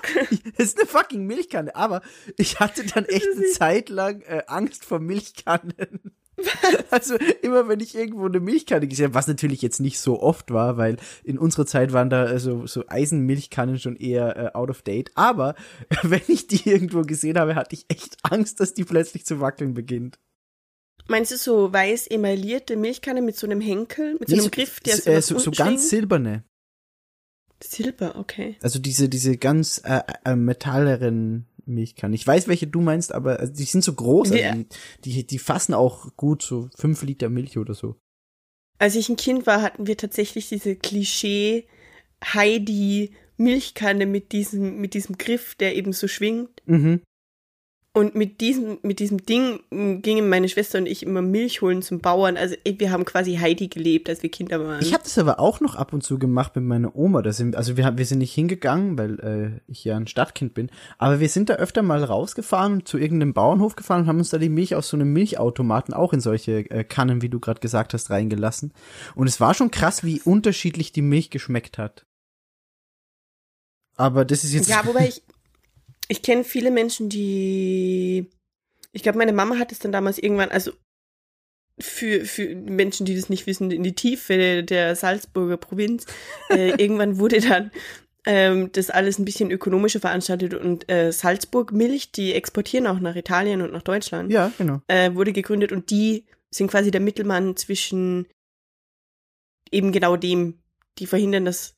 das 0.57 0.69
ist 0.69 0.79
eine 0.79 0.89
fucking 0.89 1.27
Milchkanne, 1.27 1.75
aber 1.77 2.03
ich 2.37 2.59
hatte 2.61 2.85
dann 2.85 3.05
echt 3.05 3.29
eine 3.37 3.47
Zeit 3.47 3.89
lang 3.91 4.23
äh, 4.23 4.43
Angst 4.47 4.85
vor 4.85 4.99
Milchkannen. 5.01 6.15
Also 6.91 7.17
immer 7.43 7.69
wenn 7.69 7.81
ich 7.81 7.95
irgendwo 7.95 8.27
eine 8.27 8.41
Milchkanne 8.41 8.89
gesehen 8.89 9.07
habe, 9.07 9.15
was 9.15 9.29
natürlich 9.29 9.63
jetzt 9.63 9.81
nicht 9.81 9.99
so 9.99 10.21
oft 10.21 10.51
war, 10.51 10.77
weil 10.77 10.97
in 11.23 11.39
unserer 11.39 11.67
Zeit 11.67 11.93
waren 11.93 12.11
da 12.11 12.31
äh, 12.31 12.39
so, 12.41 12.67
so 12.67 12.85
Eisenmilchkannen 12.89 13.79
schon 13.79 13.97
eher 13.97 14.37
äh, 14.37 14.57
out 14.57 14.71
of 14.71 14.83
date. 14.83 15.11
Aber 15.15 15.55
wenn 16.03 16.23
ich 16.29 16.47
die 16.47 16.69
irgendwo 16.69 17.03
gesehen 17.03 17.39
habe, 17.39 17.55
hatte 17.55 17.75
ich 17.75 17.87
echt 17.89 18.17
Angst, 18.23 18.61
dass 18.61 18.75
die 18.75 18.85
plötzlich 18.85 19.25
zu 19.25 19.41
wackeln 19.41 19.75
beginnt. 19.75 20.19
Meinst 21.09 21.33
du 21.33 21.37
so 21.37 21.73
weiß 21.73 22.07
emaillierte 22.09 22.77
Milchkanne 22.77 23.23
mit 23.23 23.37
so 23.37 23.47
einem 23.47 23.61
Henkel, 23.61 24.17
mit 24.19 24.29
so 24.29 24.37
Nee, 24.37 24.43
einem 24.43 24.51
Griff, 24.51 24.81
der 24.81 24.97
so, 24.97 25.11
äh, 25.11 25.23
so, 25.23 25.39
so 25.39 25.51
ganz 25.51 25.91
silberne. 25.91 26.45
Silber, 27.63 28.17
okay. 28.17 28.57
Also 28.63 28.79
diese, 28.79 29.09
diese 29.09 29.37
ganz 29.37 29.83
äh, 29.85 30.01
äh, 30.25 30.35
metalleren 30.35 31.47
Milchkannen. 31.67 32.15
Ich 32.15 32.27
weiß, 32.27 32.49
welche 32.49 32.67
du 32.67 32.81
meinst, 32.81 33.13
aber 33.13 33.41
also 33.41 33.53
die 33.53 33.65
sind 33.65 33.85
so 33.85 33.93
groß. 33.93 34.33
Also 34.33 34.45
die, 34.45 34.67
die, 35.05 35.27
die 35.27 35.39
fassen 35.39 35.75
auch 35.75 36.17
gut 36.17 36.43
so 36.43 36.69
fünf 36.77 37.03
Liter 37.03 37.29
Milch 37.29 37.59
oder 37.59 37.75
so. 37.75 37.97
Als 38.79 38.95
ich 38.95 39.09
ein 39.09 39.17
Kind 39.17 39.47
war, 39.47 39.63
hatten 39.63 39.87
wir 39.87 39.97
tatsächlich 39.97 40.49
diese 40.49 40.75
Klischee 40.75 41.67
Heidi 42.25 43.13
Milchkanne 43.37 44.07
mit 44.07 44.33
diesem, 44.33 44.81
mit 44.81 44.95
diesem 44.95 45.19
Griff, 45.19 45.55
der 45.55 45.77
eben 45.77 45.93
so 45.93 46.09
schwingt. 46.09 46.63
Mhm. 46.67 47.03
Und 47.93 48.15
mit 48.15 48.41
diesem, 48.41 48.79
mit 48.83 49.01
diesem 49.01 49.27
Ding 49.27 49.59
m, 49.73 50.01
gingen 50.01 50.29
meine 50.29 50.49
Schwester 50.49 50.79
und 50.79 50.87
ich 50.87 51.03
immer 51.03 51.23
Milch 51.23 51.61
holen 51.61 51.83
zum 51.83 51.99
Bauern. 51.99 52.37
Also 52.37 52.55
wir 52.65 52.93
haben 52.93 53.05
quasi 53.05 53.35
Heidi 53.39 53.67
gelebt, 53.67 54.09
als 54.09 54.23
wir 54.23 54.31
Kinder 54.31 54.65
waren. 54.65 54.81
Ich 54.81 54.93
habe 54.95 55.03
das 55.03 55.19
aber 55.19 55.41
auch 55.41 55.59
noch 55.59 55.75
ab 55.75 55.93
und 55.93 56.05
zu 56.05 56.17
gemacht 56.17 56.55
mit 56.55 56.65
meiner 56.65 56.95
Oma. 56.95 57.21
Das 57.21 57.37
sind, 57.37 57.57
also 57.57 57.77
wir, 57.77 57.85
haben- 57.85 57.99
wir 57.99 58.07
sind 58.07 58.19
nicht 58.19 58.33
hingegangen, 58.33 58.97
weil 58.97 59.19
äh, 59.19 59.61
ich 59.67 59.83
ja 59.83 59.97
ein 59.97 60.07
Stadtkind 60.07 60.55
bin. 60.55 60.71
Aber 60.99 61.19
wir 61.19 61.29
sind 61.29 61.49
da 61.49 61.55
öfter 61.55 61.83
mal 61.83 62.05
rausgefahren 62.05 62.75
und 62.75 62.87
zu 62.87 62.97
irgendeinem 62.97 63.35
Bauernhof 63.35 63.75
gefahren 63.75 64.03
und 64.03 64.07
haben 64.07 64.19
uns 64.19 64.31
da 64.31 64.39
die 64.39 64.49
Milch 64.51 64.77
aus 64.77 64.89
so 64.89 64.97
einem 64.97 65.13
Milchautomaten 65.13 65.93
auch 65.93 66.13
in 66.13 66.21
solche 66.21 66.71
äh, 66.71 66.85
Kannen, 66.85 67.23
wie 67.23 67.29
du 67.29 67.41
gerade 67.41 67.59
gesagt 67.59 67.93
hast, 67.93 68.09
reingelassen. 68.11 68.73
Und 69.17 69.27
es 69.27 69.41
war 69.41 69.53
schon 69.53 69.73
krass, 69.73 70.05
wie 70.05 70.21
unterschiedlich 70.21 70.93
die 70.93 71.03
Milch 71.03 71.31
geschmeckt 71.31 71.77
hat. 71.77 72.07
Aber 73.97 74.25
das 74.25 74.45
ist 74.45 74.53
jetzt. 74.53 74.69
Ja, 74.69 74.83
wobei 74.87 75.09
ich, 75.09 75.23
ich 76.11 76.23
kenne 76.23 76.43
viele 76.43 76.71
Menschen, 76.71 77.09
die, 77.09 78.27
ich 78.93 79.03
glaube, 79.03 79.19
meine 79.19 79.33
Mama 79.33 79.59
hat 79.59 79.71
es 79.71 79.79
dann 79.79 79.93
damals 79.93 80.19
irgendwann, 80.19 80.51
also 80.51 80.73
für, 81.79 82.25
für 82.25 82.55
Menschen, 82.55 83.07
die 83.07 83.15
das 83.15 83.29
nicht 83.29 83.47
wissen, 83.47 83.71
in 83.71 83.85
die 83.85 83.95
Tiefe 83.95 84.65
der 84.65 84.97
Salzburger 84.97 85.57
Provinz, 85.57 86.07
äh, 86.51 86.71
irgendwann 86.83 87.19
wurde 87.19 87.41
dann 87.41 87.71
ähm, 88.27 88.71
das 88.73 88.91
alles 88.91 89.19
ein 89.19 89.25
bisschen 89.25 89.53
ökonomischer 89.53 90.01
veranstaltet 90.01 90.53
und 90.55 90.91
äh, 90.91 91.13
Salzburg 91.13 91.73
Milch, 91.73 92.11
die 92.11 92.35
exportieren 92.35 92.89
auch 92.89 92.99
nach 92.99 93.15
Italien 93.15 93.63
und 93.63 93.73
nach 93.73 93.83
Deutschland, 93.83 94.33
ja, 94.33 94.53
genau. 94.59 94.83
äh, 94.89 95.15
wurde 95.15 95.33
gegründet 95.33 95.71
und 95.71 95.91
die 95.91 96.25
sind 96.51 96.71
quasi 96.73 96.91
der 96.91 97.01
Mittelmann 97.01 97.57
zwischen 97.57 98.27
eben 99.71 99.93
genau 99.93 100.17
dem, 100.17 100.59
die 100.99 101.07
verhindern, 101.07 101.45
dass 101.45 101.77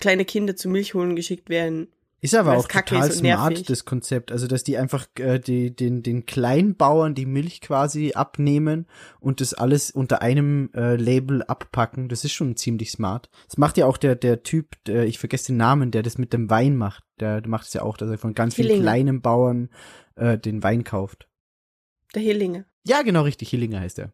kleine 0.00 0.24
Kinder 0.24 0.54
zu 0.54 0.68
Milch 0.68 0.94
holen 0.94 1.16
geschickt 1.16 1.50
werden. 1.50 1.88
Ist 2.24 2.36
aber 2.36 2.56
auch 2.56 2.68
total 2.68 3.10
smart, 3.10 3.68
das 3.68 3.84
Konzept. 3.84 4.30
Also, 4.30 4.46
dass 4.46 4.62
die 4.62 4.78
einfach 4.78 5.08
äh, 5.18 5.40
die, 5.40 5.74
den, 5.74 6.04
den 6.04 6.24
Kleinbauern 6.24 7.16
die 7.16 7.26
Milch 7.26 7.60
quasi 7.60 8.12
abnehmen 8.14 8.86
und 9.18 9.40
das 9.40 9.54
alles 9.54 9.90
unter 9.90 10.22
einem 10.22 10.70
äh, 10.72 10.94
Label 10.94 11.42
abpacken. 11.42 12.08
Das 12.08 12.24
ist 12.24 12.32
schon 12.32 12.56
ziemlich 12.56 12.92
smart. 12.92 13.28
Das 13.48 13.58
macht 13.58 13.76
ja 13.76 13.86
auch 13.86 13.96
der, 13.96 14.14
der 14.14 14.44
Typ, 14.44 14.76
der, 14.84 15.04
ich 15.06 15.18
vergesse 15.18 15.46
den 15.46 15.56
Namen, 15.56 15.90
der 15.90 16.04
das 16.04 16.16
mit 16.16 16.32
dem 16.32 16.48
Wein 16.48 16.76
macht. 16.76 17.02
Der, 17.18 17.40
der 17.40 17.50
macht 17.50 17.66
es 17.66 17.72
ja 17.72 17.82
auch, 17.82 17.96
dass 17.96 18.08
er 18.08 18.18
von 18.18 18.34
ganz 18.34 18.54
vielen 18.54 18.68
Hillinger. 18.68 18.84
kleinen 18.84 19.20
Bauern 19.20 19.68
äh, 20.14 20.38
den 20.38 20.62
Wein 20.62 20.84
kauft. 20.84 21.28
Der 22.14 22.22
Hillinger. 22.22 22.66
Ja, 22.86 23.02
genau 23.02 23.22
richtig. 23.22 23.48
Hillinger 23.48 23.80
heißt 23.80 23.98
er. 23.98 24.12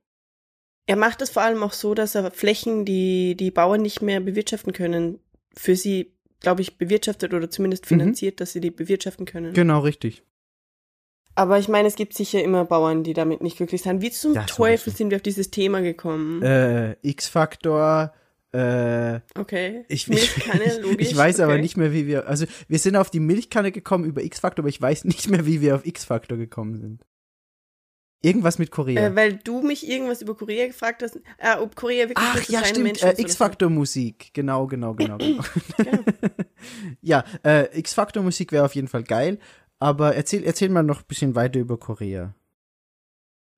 Er 0.87 0.97
macht 0.97 1.21
es 1.21 1.29
vor 1.29 1.43
allem 1.43 1.63
auch 1.63 1.75
so, 1.75 1.93
dass 1.93 2.15
er 2.15 2.31
Flächen, 2.31 2.87
die 2.87 3.37
die 3.37 3.51
Bauern 3.51 3.83
nicht 3.83 4.01
mehr 4.01 4.21
bewirtschaften 4.21 4.73
können, 4.73 5.21
für 5.55 5.77
sie, 5.77 6.15
glaube 6.41 6.63
ich, 6.63 6.79
bewirtschaftet 6.79 7.35
oder 7.35 7.51
zumindest 7.51 7.85
Mhm. 7.85 7.89
finanziert, 7.89 8.41
dass 8.41 8.53
sie 8.53 8.61
die 8.61 8.71
bewirtschaften 8.71 9.27
können. 9.27 9.53
Genau 9.55 9.81
richtig. 9.81 10.23
Aber 11.35 11.59
ich 11.59 11.69
meine, 11.69 11.87
es 11.87 11.95
gibt 11.95 12.15
sicher 12.15 12.43
immer 12.43 12.65
Bauern, 12.65 13.05
die 13.05 13.13
damit 13.13 13.43
nicht 13.43 13.57
glücklich 13.59 13.83
sind. 13.83 14.01
Wie 14.03 14.11
zum 14.11 14.35
Ja, 14.35 14.43
Teufel 14.45 14.93
sind 14.93 15.11
wir 15.11 15.17
auf 15.17 15.23
dieses 15.23 15.51
Thema 15.53 15.81
gekommen? 15.83 16.43
Äh, 16.43 16.97
X-Faktor, 17.03 18.13
äh, 18.53 19.21
okay. 19.39 19.85
Ich, 19.89 20.09
Milchkanne, 20.09 20.65
ich, 20.65 20.81
logisch. 20.81 21.11
ich 21.11 21.17
weiß 21.17 21.39
aber 21.41 21.53
okay. 21.53 21.63
nicht 21.63 21.77
mehr, 21.77 21.93
wie 21.93 22.07
wir. 22.07 22.27
Also, 22.27 22.47
wir 22.67 22.79
sind 22.79 22.97
auf 22.97 23.11
die 23.11 23.21
Milchkanne 23.21 23.71
gekommen 23.71 24.05
über 24.05 24.23
X-Factor, 24.23 24.63
aber 24.65 24.69
ich 24.71 24.81
weiß 24.81 25.05
nicht 25.05 25.29
mehr, 25.31 25.47
wie 25.47 25.61
wir 25.61 25.75
auf 25.77 25.87
X-Factor 25.87 26.37
gekommen 26.39 26.77
sind. 26.77 27.05
Irgendwas 28.21 28.59
mit 28.59 28.71
Korea. 28.71 29.07
Äh, 29.07 29.17
weil 29.17 29.35
du 29.37 29.63
mich 29.63 29.89
irgendwas 29.89 30.23
über 30.23 30.35
Korea 30.37 30.67
gefragt 30.67 31.03
hast, 31.03 31.17
äh, 31.39 31.57
ob 31.61 31.77
Korea 31.77 32.09
wirklich 32.09 32.29
Ach 32.29 32.49
ja, 32.49 32.65
stimmt. 32.65 32.85
Menschen 32.85 33.09
Äh. 33.09 33.21
X-Factor-Musik. 33.21 34.31
Genau, 34.35 34.67
genau, 34.67 34.95
genau. 34.95 35.19
genau. 35.19 35.39
Ja, 37.01 37.25
äh, 37.45 37.79
X-Factor-Musik 37.79 38.51
wäre 38.51 38.65
auf 38.65 38.75
jeden 38.75 38.89
Fall 38.89 39.05
geil. 39.05 39.39
Aber 39.79 40.17
erzähl, 40.17 40.43
erzähl 40.43 40.69
mal 40.69 40.83
noch 40.83 41.01
ein 41.01 41.07
bisschen 41.07 41.37
weiter 41.37 41.61
über 41.61 41.79
Korea. 41.79 42.35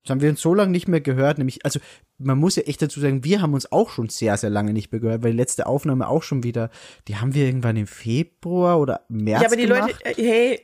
Das 0.03 0.11
haben 0.11 0.21
wir 0.21 0.29
uns 0.29 0.41
so 0.41 0.53
lange 0.53 0.71
nicht 0.71 0.87
mehr 0.87 1.01
gehört, 1.01 1.37
nämlich, 1.37 1.63
also 1.63 1.79
man 2.17 2.37
muss 2.39 2.55
ja 2.55 2.63
echt 2.63 2.81
dazu 2.81 2.99
sagen, 2.99 3.23
wir 3.23 3.41
haben 3.41 3.53
uns 3.53 3.71
auch 3.71 3.89
schon 3.91 4.09
sehr, 4.09 4.35
sehr 4.37 4.49
lange 4.49 4.73
nicht 4.73 4.91
mehr 4.91 4.99
gehört, 4.99 5.23
weil 5.23 5.31
die 5.31 5.37
letzte 5.37 5.67
Aufnahme 5.67 6.07
auch 6.07 6.23
schon 6.23 6.43
wieder, 6.43 6.71
die 7.07 7.17
haben 7.17 7.35
wir 7.35 7.45
irgendwann 7.45 7.77
im 7.77 7.85
Februar 7.85 8.79
oder 8.79 9.05
März 9.09 9.41
Ja, 9.41 9.47
aber 9.47 9.57
die 9.57 9.67
gemacht. 9.67 9.99
Leute, 10.03 10.19
äh, 10.19 10.23
hey, 10.23 10.63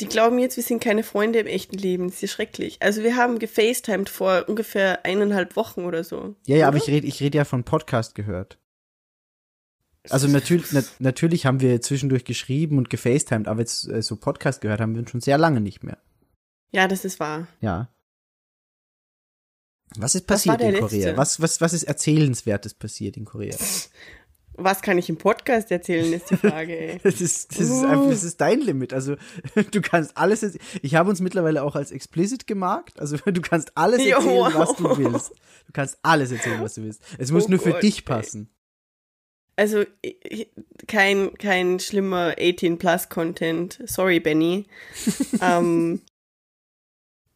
die 0.00 0.06
glauben 0.06 0.38
jetzt, 0.38 0.56
wir 0.56 0.62
sind 0.62 0.82
keine 0.82 1.02
Freunde 1.02 1.40
im 1.40 1.46
echten 1.46 1.76
Leben. 1.76 2.06
Das 2.06 2.16
ist 2.16 2.22
ja 2.22 2.28
schrecklich. 2.28 2.78
Also 2.80 3.02
wir 3.02 3.16
haben 3.16 3.38
gefacetimed 3.38 4.08
vor 4.08 4.44
ungefähr 4.48 5.04
eineinhalb 5.04 5.56
Wochen 5.56 5.84
oder 5.84 6.04
so. 6.04 6.36
Ja, 6.46 6.56
ja, 6.56 6.68
aber 6.68 6.76
Oder? 6.76 6.84
ich 6.84 6.90
rede 6.90 7.06
ich 7.06 7.20
red 7.20 7.34
ja 7.34 7.44
von 7.44 7.64
Podcast 7.64 8.14
gehört. 8.14 8.58
Also 10.08 10.28
natürlich, 10.28 10.72
na, 10.72 10.82
natürlich 11.00 11.46
haben 11.46 11.60
wir 11.60 11.80
zwischendurch 11.80 12.24
geschrieben 12.24 12.78
und 12.78 12.90
gefacetimed, 12.90 13.48
aber 13.48 13.60
jetzt 13.60 13.88
äh, 13.88 14.00
so 14.00 14.16
Podcast 14.16 14.60
gehört 14.60 14.80
haben 14.80 14.94
wir 14.94 15.06
schon 15.06 15.20
sehr 15.20 15.36
lange 15.36 15.60
nicht 15.60 15.82
mehr. 15.82 15.98
Ja, 16.70 16.86
das 16.86 17.04
ist 17.04 17.18
wahr. 17.18 17.48
Ja. 17.60 17.88
Was 19.96 20.14
ist 20.14 20.28
Was 20.28 20.44
passiert 20.44 20.60
der 20.60 20.68
in 20.70 20.80
Korea? 20.80 21.06
letzte? 21.06 21.16
Was, 21.16 21.40
was, 21.42 21.60
was 21.60 21.72
ist 21.72 21.84
Erzählenswertes 21.84 22.74
passiert 22.74 23.16
in 23.16 23.24
Korea? 23.24 23.56
Was 24.60 24.82
kann 24.82 24.98
ich 24.98 25.08
im 25.08 25.16
Podcast 25.16 25.70
erzählen, 25.70 26.12
ist 26.12 26.30
die 26.30 26.36
Frage, 26.36 26.76
ey. 26.76 26.98
Das 27.02 27.20
ist, 27.20 27.52
das 27.52 27.60
ist 27.70 27.84
einfach, 27.84 28.08
das 28.10 28.24
ist 28.24 28.40
dein 28.40 28.60
Limit. 28.60 28.92
Also, 28.92 29.14
du 29.70 29.80
kannst 29.80 30.16
alles, 30.16 30.40
jetzt- 30.40 30.58
ich 30.82 30.94
habe 30.96 31.08
uns 31.10 31.20
mittlerweile 31.20 31.62
auch 31.62 31.76
als 31.76 31.92
explicit 31.92 32.46
gemarkt. 32.46 32.98
Also, 32.98 33.16
du 33.24 33.40
kannst 33.40 33.76
alles 33.76 34.04
Jo, 34.04 34.16
erzählen, 34.16 34.36
wow. 34.36 34.54
was 34.54 34.76
du 34.76 34.96
willst. 34.98 35.30
Du 35.66 35.72
kannst 35.72 35.98
alles 36.02 36.32
erzählen, 36.32 36.60
was 36.60 36.74
du 36.74 36.82
willst. 36.82 37.02
Es 37.18 37.30
muss 37.30 37.46
Oh 37.46 37.50
nur 37.50 37.60
für 37.60 37.70
Gott, 37.72 37.82
dich 37.82 37.98
ey. 37.98 38.02
passen. 38.04 38.50
Also 39.56 39.84
ich- 40.02 40.18
ich- 40.24 40.50
kein, 40.86 41.34
kein 41.34 41.78
schlimmer 41.80 42.34
18-Plus-Content. 42.38 43.80
Sorry, 43.86 44.20
Benny. 44.20 44.66
ähm, 45.40 46.00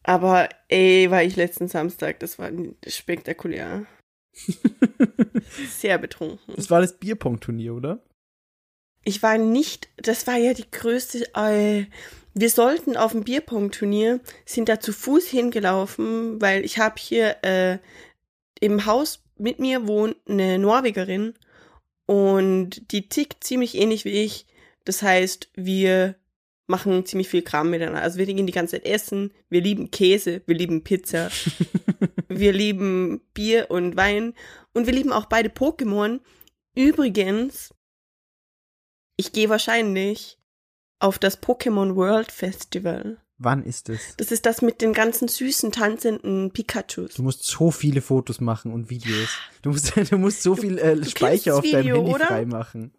aber 0.03 0.49
ey, 0.67 1.09
war 1.11 1.23
ich 1.23 1.35
letzten 1.37 1.67
Samstag, 1.69 2.19
das 2.19 2.37
war 2.39 2.49
spektakulär. 2.87 3.85
Sehr 5.69 5.97
betrunken. 5.97 6.55
Das 6.55 6.69
war 6.69 6.81
das 6.81 6.97
Bierpong-Turnier, 6.97 7.73
oder? 7.73 8.03
Ich 9.05 9.21
war 9.21 9.37
nicht, 9.37 9.89
das 9.97 10.27
war 10.27 10.37
ja 10.37 10.53
die 10.53 10.69
größte, 10.69 11.27
äh, 11.35 11.85
wir 12.33 12.49
sollten 12.49 12.97
auf 12.97 13.11
dem 13.11 13.23
Bierpong-Turnier, 13.23 14.21
sind 14.45 14.69
da 14.69 14.79
zu 14.79 14.93
Fuß 14.93 15.27
hingelaufen, 15.27 16.41
weil 16.41 16.65
ich 16.65 16.79
habe 16.79 16.95
hier 16.97 17.43
äh, 17.43 17.77
im 18.59 18.85
Haus 18.85 19.23
mit 19.37 19.59
mir 19.59 19.87
wohnt 19.87 20.15
eine 20.27 20.57
Norwegerin 20.57 21.33
und 22.05 22.91
die 22.91 23.09
tickt 23.09 23.43
ziemlich 23.43 23.75
ähnlich 23.75 24.05
wie 24.05 24.23
ich. 24.23 24.47
Das 24.85 25.01
heißt, 25.01 25.49
wir 25.55 26.15
machen 26.67 27.05
ziemlich 27.05 27.29
viel 27.29 27.41
Kram 27.41 27.69
miteinander. 27.69 28.01
Also 28.01 28.17
wir 28.17 28.25
gehen 28.25 28.47
die 28.47 28.53
ganze 28.53 28.77
Zeit 28.77 28.85
essen, 28.85 29.31
wir 29.49 29.61
lieben 29.61 29.91
Käse, 29.91 30.41
wir 30.45 30.55
lieben 30.55 30.83
Pizza, 30.83 31.29
wir 32.29 32.53
lieben 32.53 33.21
Bier 33.33 33.69
und 33.69 33.95
Wein 33.95 34.33
und 34.73 34.85
wir 34.85 34.93
lieben 34.93 35.11
auch 35.11 35.25
beide 35.25 35.49
Pokémon. 35.49 36.19
Übrigens, 36.75 37.73
ich 39.17 39.31
gehe 39.31 39.49
wahrscheinlich 39.49 40.37
auf 40.99 41.19
das 41.19 41.41
Pokémon 41.41 41.95
World 41.95 42.31
Festival. 42.31 43.19
Wann 43.37 43.63
ist 43.63 43.89
es? 43.89 44.15
Das 44.17 44.31
ist 44.31 44.45
das 44.45 44.61
mit 44.61 44.81
den 44.81 44.93
ganzen 44.93 45.27
süßen, 45.27 45.71
tanzenden 45.71 46.51
Pikachus. 46.51 47.15
Du 47.15 47.23
musst 47.23 47.45
so 47.45 47.71
viele 47.71 48.01
Fotos 48.01 48.39
machen 48.39 48.71
und 48.71 48.89
Videos. 48.89 49.29
Du 49.61 49.71
musst, 49.71 49.93
du 50.11 50.17
musst 50.17 50.43
so 50.43 50.55
viel 50.55 50.77
äh, 50.77 51.03
Speicher 51.03 51.51
das 51.51 51.59
auf 51.59 51.63
deinem 51.69 51.83
Video, 51.83 51.97
Handy 51.97 52.13
oder? 52.13 52.27
freimachen. 52.27 52.93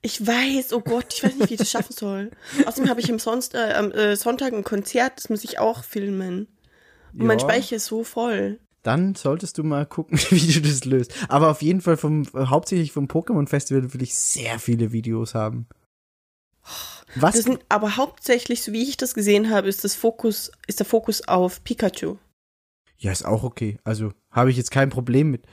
Ich 0.00 0.24
weiß, 0.26 0.72
oh 0.72 0.80
Gott, 0.80 1.12
ich 1.12 1.24
weiß 1.24 1.34
nicht, 1.36 1.50
wie 1.50 1.54
ich 1.54 1.58
das 1.58 1.70
schaffen 1.70 1.94
soll. 1.94 2.30
Außerdem 2.66 2.88
habe 2.88 3.00
ich 3.00 3.10
am, 3.10 3.18
Sonst, 3.18 3.54
äh, 3.54 3.72
am 3.74 3.90
äh, 3.92 4.16
Sonntag 4.16 4.52
ein 4.52 4.64
Konzert, 4.64 5.14
das 5.16 5.28
muss 5.28 5.44
ich 5.44 5.58
auch 5.58 5.82
filmen. 5.82 6.46
Und 7.12 7.26
mein 7.26 7.38
Ja. 7.38 7.44
Speicher 7.44 7.76
ist 7.76 7.86
so 7.86 8.04
voll. 8.04 8.60
Dann 8.84 9.16
solltest 9.16 9.58
du 9.58 9.64
mal 9.64 9.86
gucken, 9.86 10.18
wie 10.30 10.52
du 10.52 10.60
das 10.60 10.84
löst. 10.84 11.12
Aber 11.28 11.50
auf 11.50 11.62
jeden 11.62 11.80
Fall 11.80 11.96
vom, 11.96 12.22
äh, 12.34 12.46
hauptsächlich 12.46 12.92
vom 12.92 13.06
Pokémon 13.06 13.48
Festival 13.48 13.92
will 13.92 14.02
ich 14.02 14.14
sehr 14.14 14.58
viele 14.58 14.92
Videos 14.92 15.34
haben. 15.34 15.66
Was? 17.14 17.34
Sind 17.36 17.60
aber 17.68 17.96
hauptsächlich, 17.96 18.62
so 18.62 18.72
wie 18.72 18.82
ich 18.82 18.96
das 18.96 19.14
gesehen 19.14 19.50
habe, 19.50 19.68
ist 19.68 19.82
das 19.82 19.94
Fokus, 19.94 20.52
ist 20.66 20.78
der 20.78 20.86
Fokus 20.86 21.26
auf 21.26 21.64
Pikachu. 21.64 22.16
Ja, 22.98 23.10
ist 23.12 23.24
auch 23.24 23.44
okay. 23.44 23.78
Also 23.84 24.12
habe 24.30 24.50
ich 24.50 24.56
jetzt 24.56 24.70
kein 24.70 24.90
Problem 24.90 25.30
mit. 25.30 25.44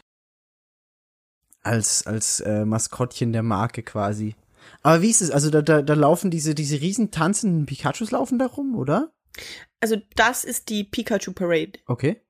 Als, 1.65 2.05
als 2.05 2.41
äh, 2.41 2.63
Maskottchen 2.63 3.33
der 3.33 3.43
Marke 3.43 3.83
quasi. 3.83 4.35
Aber 4.83 5.01
wie 5.01 5.09
ist 5.09 5.21
es? 5.21 5.31
Also 5.31 5.49
da, 5.49 5.61
da, 5.61 5.81
da 5.81 5.93
laufen 5.93 6.29
diese, 6.29 6.53
diese 6.53 6.79
riesen 6.79 7.11
tanzenden 7.11 7.65
Pikachus 7.65 8.11
laufen 8.11 8.37
da 8.37 8.45
rum, 8.45 8.75
oder? 8.75 9.11
Also 9.79 9.97
das 10.15 10.43
ist 10.43 10.69
die 10.69 10.83
Pikachu 10.83 11.33
Parade. 11.33 11.79
Okay. 11.87 12.21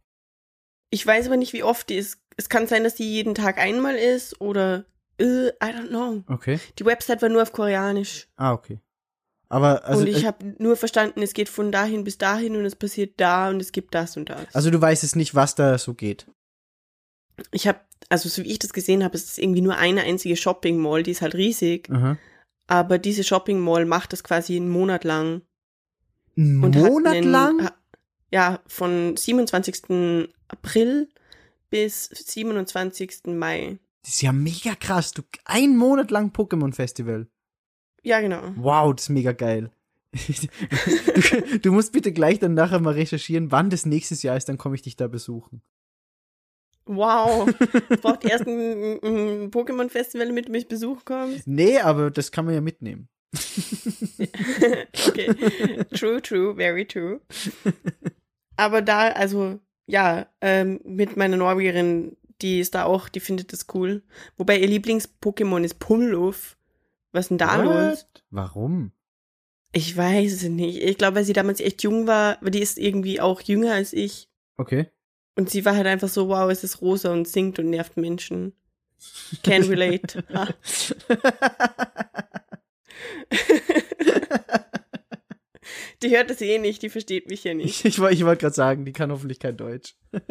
Ich 0.90 1.06
weiß 1.06 1.28
aber 1.28 1.38
nicht, 1.38 1.54
wie 1.54 1.64
oft 1.64 1.90
die 1.90 1.96
ist. 1.96 2.20
Es 2.38 2.50
kann 2.50 2.68
sein, 2.68 2.84
dass 2.84 2.96
die 2.96 3.12
jeden 3.12 3.36
Tag 3.36 3.58
einmal 3.58 3.96
ist 3.96 4.40
oder 4.40 4.86
äh, 5.18 5.48
I 5.50 5.54
don't 5.62 5.90
know. 5.90 6.24
Okay. 6.28 6.60
Die 6.80 6.86
Website 6.86 7.22
war 7.22 7.30
nur 7.30 7.42
auf 7.42 7.52
Koreanisch. 7.52 8.28
Ah, 8.36 8.54
okay. 8.54 8.80
Aber 9.48 9.86
also, 9.86 10.02
und 10.02 10.08
ich 10.08 10.24
äh, 10.24 10.28
habe 10.28 10.56
nur 10.58 10.76
verstanden, 10.76 11.22
es 11.22 11.34
geht 11.34 11.50
von 11.50 11.72
dahin 11.72 12.04
bis 12.04 12.18
dahin 12.18 12.56
und 12.56 12.66
es 12.66 12.76
passiert 12.76 13.20
da 13.20 13.50
und 13.50 13.62
es 13.62 13.72
gibt 13.72 13.94
das 13.94 14.18
und 14.18 14.30
das. 14.30 14.54
also 14.54 14.72
du 14.72 14.82
weißt 14.82 15.04
es 15.04 15.16
nicht, 15.16 15.36
was 15.36 15.56
da 15.56 15.78
so 15.78 15.94
geht. 15.94 16.26
ich 17.52 17.68
habe, 17.68 17.80
also 18.10 18.30
so 18.30 18.44
wie 18.44 18.52
ich 18.52 18.60
das 18.60 18.74
gesehen 18.74 19.04
habe, 19.04 19.16
ist 19.16 19.30
es 19.30 19.38
irgendwie 19.38 19.62
nur 19.62 19.78
eine 19.78 20.02
einzige 20.04 20.36
Shopping 20.36 20.78
Mall, 20.78 21.04
die 21.04 21.12
ist 21.12 21.22
halt 21.22 21.36
riesig. 21.36 21.90
Aha. 21.92 22.18
Aber 22.68 22.98
diese 22.98 23.24
Shopping 23.24 23.60
Mall 23.60 23.86
macht 23.86 24.14
das 24.14 24.24
quasi 24.24 24.56
einen 24.56 24.70
Monat 24.70 25.04
lang. 25.04 25.42
Ein 26.38 26.64
Und 26.64 26.76
hat 26.76 26.84
Monat 26.84 27.16
einen- 27.16 27.32
lang? 27.32 27.70
Ja, 28.32 28.60
von 28.68 29.16
27. 29.16 30.28
April 30.48 31.10
bis 31.70 32.06
27. 32.06 33.28
Mai. 33.38 33.78
Das 34.04 34.16
ist 34.16 34.22
ja 34.22 34.32
mega 34.34 34.76
krass. 34.76 35.12
Du, 35.12 35.22
ein 35.46 35.78
Monat 35.78 36.12
lang 36.12 36.32
Pokémon-Festival. 36.32 37.28
Ja, 38.04 38.20
genau. 38.22 38.42
Wow, 38.56 38.94
das 38.96 39.06
ist 39.06 39.10
mega 39.10 39.32
geil. 39.32 39.72
du, 40.14 41.60
du 41.60 41.72
musst 41.72 41.92
bitte 41.92 42.12
gleich 42.14 42.40
dann 42.40 42.54
nachher 42.54 42.80
mal 42.80 42.94
recherchieren, 42.94 43.52
wann 43.52 43.70
das 43.70 43.86
nächstes 43.86 44.24
Jahr 44.24 44.38
ist, 44.38 44.48
dann 44.48 44.58
komme 44.58 44.76
ich 44.76 44.82
dich 44.82 44.96
da 44.96 45.08
besuchen. 45.08 45.62
Wow. 46.86 47.46
Braucht 48.02 48.24
erst 48.26 48.48
ein, 48.48 49.00
ein 49.04 49.52
Pokémon-Festival, 49.52 50.28
damit 50.28 50.48
du 50.48 50.52
mich 50.52 50.68
besuchen 50.68 51.04
kommst. 51.04 51.48
Nee, 51.48 51.80
aber 51.80 52.12
das 52.12 52.32
kann 52.32 52.46
man 52.46 52.54
ja 52.54 52.62
mitnehmen. 52.62 53.10
okay. 55.08 55.34
True, 55.94 56.22
true, 56.22 56.56
very 56.56 56.86
true. 56.86 57.22
Aber 58.56 58.82
da, 58.82 59.10
also, 59.10 59.60
ja, 59.88 60.28
ähm, 60.42 60.80
mit 60.86 61.18
meiner 61.18 61.38
Norwegerin, 61.38 62.16
die 62.42 62.60
ist 62.60 62.76
da 62.76 62.86
auch, 62.86 63.10
die 63.10 63.20
findet 63.20 63.52
das 63.52 63.68
cool. 63.74 64.04
Wobei 64.38 64.58
ihr 64.60 64.68
Lieblings-Pokémon 64.68 65.64
ist 65.64 65.80
Pummeluff. 65.80 66.58
Was 67.12 67.30
denn 67.30 67.38
da 67.38 67.56
los? 67.62 68.02
What? 68.02 68.24
Warum? 68.30 68.92
Ich 69.72 69.96
weiß 69.96 70.34
es 70.34 70.44
nicht. 70.44 70.82
Ich 70.82 70.98
glaube, 70.98 71.18
weil 71.18 71.26
sie 71.26 71.34
damals 71.34 71.60
echt 71.60 71.84
jung 71.84 72.08
war, 72.08 72.38
weil 72.42 72.52
die 72.52 72.62
ist 72.62 72.78
irgendwie 72.78 73.20
auch 73.20 73.42
jünger 73.42 73.74
als 73.74 73.94
ich. 73.94 74.30
Okay. 74.58 74.88
Und 75.36 75.50
sie 75.50 75.66
war 75.66 75.76
halt 75.76 75.88
einfach 75.88 76.08
so, 76.10 76.30
wow, 76.30 76.50
es 76.50 76.64
ist 76.64 76.82
rosa 76.82 77.12
und 77.12 77.28
singt 77.28 77.60
und 77.60 77.70
nervt 77.70 77.98
Menschen. 77.98 78.54
Can 79.44 79.64
relate. 79.64 80.24
Die 86.04 86.10
hört 86.16 86.30
das 86.30 86.42
eh 86.42 86.60
nicht, 86.60 86.82
die 86.84 86.90
versteht 86.90 87.30
mich 87.30 87.44
ja 87.44 87.54
nicht. 87.54 87.86
ich 87.86 87.98
ich, 87.98 88.04
ich 88.12 88.26
wollte 88.26 88.42
gerade 88.42 88.54
sagen, 88.56 88.86
die 88.86 88.94
kann 88.94 89.12
hoffentlich 89.12 89.40
kein 89.40 89.58
Deutsch. 89.58 89.96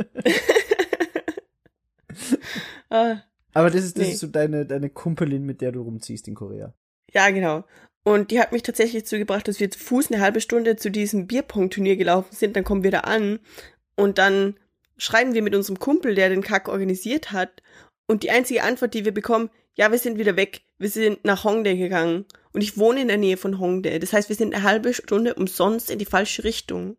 Ah, 2.90 3.16
Aber 3.54 3.70
das 3.70 3.82
ist, 3.82 3.98
das 3.98 4.06
Nee. 4.06 4.12
ist 4.12 4.20
so 4.20 4.28
deine, 4.28 4.66
deine 4.66 4.88
Kumpelin, 4.88 5.42
mit 5.44 5.60
der 5.60 5.72
du 5.72 5.80
rumziehst 5.82 6.28
in 6.28 6.34
Korea. 6.36 6.72
ja, 7.12 7.28
genau. 7.30 7.64
Und 8.04 8.30
die 8.30 8.38
hat 8.38 8.52
mich 8.52 8.62
tatsächlich 8.62 9.04
zugebracht, 9.06 9.48
dass 9.48 9.58
wir 9.58 9.68
zu 9.70 9.78
Fuß 9.80 10.12
eine 10.12 10.20
halbe 10.20 10.40
Stunde 10.40 10.76
zu 10.76 10.90
diesem 10.92 11.26
Bierpong-Turnier 11.26 11.96
gelaufen 11.96 12.32
sind. 12.36 12.54
Dann 12.54 12.62
kommen 12.62 12.84
wir 12.84 12.90
da 12.92 13.00
an 13.00 13.40
und 13.96 14.18
dann 14.18 14.60
schreiben 14.96 15.34
wir 15.34 15.42
mit 15.42 15.54
unserem 15.54 15.78
Kumpel, 15.78 16.14
der 16.14 16.28
den 16.28 16.42
Kack 16.42 16.68
organisiert 16.68 17.32
hat. 17.32 17.62
Und 18.06 18.22
die 18.22 18.30
einzige 18.30 18.62
Antwort, 18.62 18.94
die 18.94 19.04
wir 19.04 19.12
bekommen, 19.14 19.50
ja, 19.74 19.90
wir 19.90 19.98
sind 19.98 20.18
wieder 20.18 20.36
weg. 20.36 20.62
Wir 20.78 20.88
sind 20.90 21.24
nach 21.24 21.44
Hongdae 21.44 21.76
gegangen. 21.76 22.26
Und 22.52 22.62
ich 22.62 22.78
wohne 22.78 23.00
in 23.02 23.08
der 23.08 23.16
Nähe 23.16 23.36
von 23.36 23.58
Hongdae. 23.58 23.98
Das 23.98 24.12
heißt, 24.12 24.28
wir 24.28 24.36
sind 24.36 24.54
eine 24.54 24.62
halbe 24.62 24.94
Stunde 24.94 25.34
umsonst 25.34 25.90
in 25.90 25.98
die 25.98 26.04
falsche 26.04 26.44
Richtung. 26.44 26.96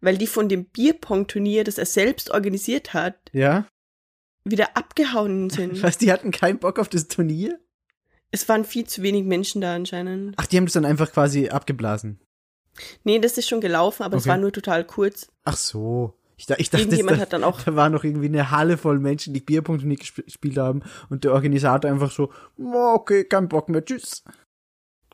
Weil 0.00 0.18
die 0.18 0.26
von 0.26 0.48
dem 0.48 0.64
Bierpong-Turnier, 0.66 1.64
das 1.64 1.78
er 1.78 1.86
selbst 1.86 2.30
organisiert 2.30 2.92
hat, 2.92 3.16
Ja? 3.32 3.66
wieder 4.44 4.76
abgehauen 4.76 5.48
sind. 5.50 5.82
Was, 5.82 5.98
die 5.98 6.12
hatten 6.12 6.30
keinen 6.30 6.58
Bock 6.58 6.78
auf 6.78 6.88
das 6.88 7.08
Turnier? 7.08 7.58
es 8.32 8.48
waren 8.48 8.64
viel 8.64 8.86
zu 8.86 9.02
wenig 9.02 9.24
Menschen 9.24 9.60
da 9.60 9.74
anscheinend. 9.74 10.34
Ach, 10.38 10.46
die 10.46 10.56
haben 10.56 10.64
das 10.66 10.74
dann 10.74 10.84
einfach 10.84 11.10
quasi 11.12 11.48
abgeblasen. 11.48 12.20
Nee, 13.02 13.18
das 13.18 13.36
ist 13.38 13.48
schon 13.48 13.60
gelaufen, 13.60 14.04
aber 14.04 14.16
es 14.16 14.22
Okay. 14.22 14.30
war 14.30 14.36
nur 14.38 14.52
total 14.52 14.84
kurz. 14.86 15.26
Ach 15.42 15.56
so. 15.56 16.14
Ich, 16.40 16.48
ich 16.58 16.70
dachte, 16.70 16.82
Irgendjemand 16.84 17.18
da, 17.18 17.20
hat 17.22 17.32
dann 17.34 17.44
auch- 17.44 17.60
da 17.60 17.76
war 17.76 17.90
noch 17.90 18.02
irgendwie 18.02 18.26
eine 18.28 18.50
Halle 18.50 18.78
voll 18.78 18.98
Menschen, 18.98 19.34
die 19.34 19.40
Bierpunkte 19.40 19.86
nicht 19.86 20.02
gesp- 20.02 20.24
gespielt 20.24 20.56
haben 20.56 20.82
und 21.10 21.24
der 21.24 21.32
Organisator 21.34 21.90
einfach 21.90 22.10
so, 22.10 22.32
"Oh, 22.56 22.94
okay, 22.94 23.24
kein 23.24 23.48
Bock 23.48 23.68
mehr, 23.68 23.84
tschüss. 23.84 24.24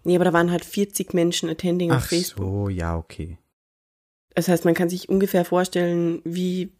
Nee, 0.04 0.14
aber 0.14 0.24
da 0.26 0.32
waren 0.32 0.52
halt 0.52 0.64
40 0.64 1.14
Menschen 1.14 1.48
attending 1.50 1.90
auf 1.90 2.02
Ach 2.04 2.06
Facebook. 2.08 2.44
so, 2.44 2.68
ja, 2.68 2.96
okay. 2.96 3.38
Das 4.36 4.46
heißt, 4.46 4.64
man 4.64 4.74
kann 4.74 4.88
sich 4.88 5.08
ungefähr 5.08 5.44
vorstellen, 5.44 6.20
wie 6.24 6.72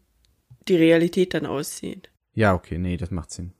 die 0.69 0.77
Realität 0.77 1.33
dann 1.33 1.45
aussieht. 1.45 2.09
Ja, 2.33 2.53
okay, 2.53 2.77
nee, 2.77 2.95
das 2.95 3.11
macht 3.11 3.31
Sinn. 3.31 3.51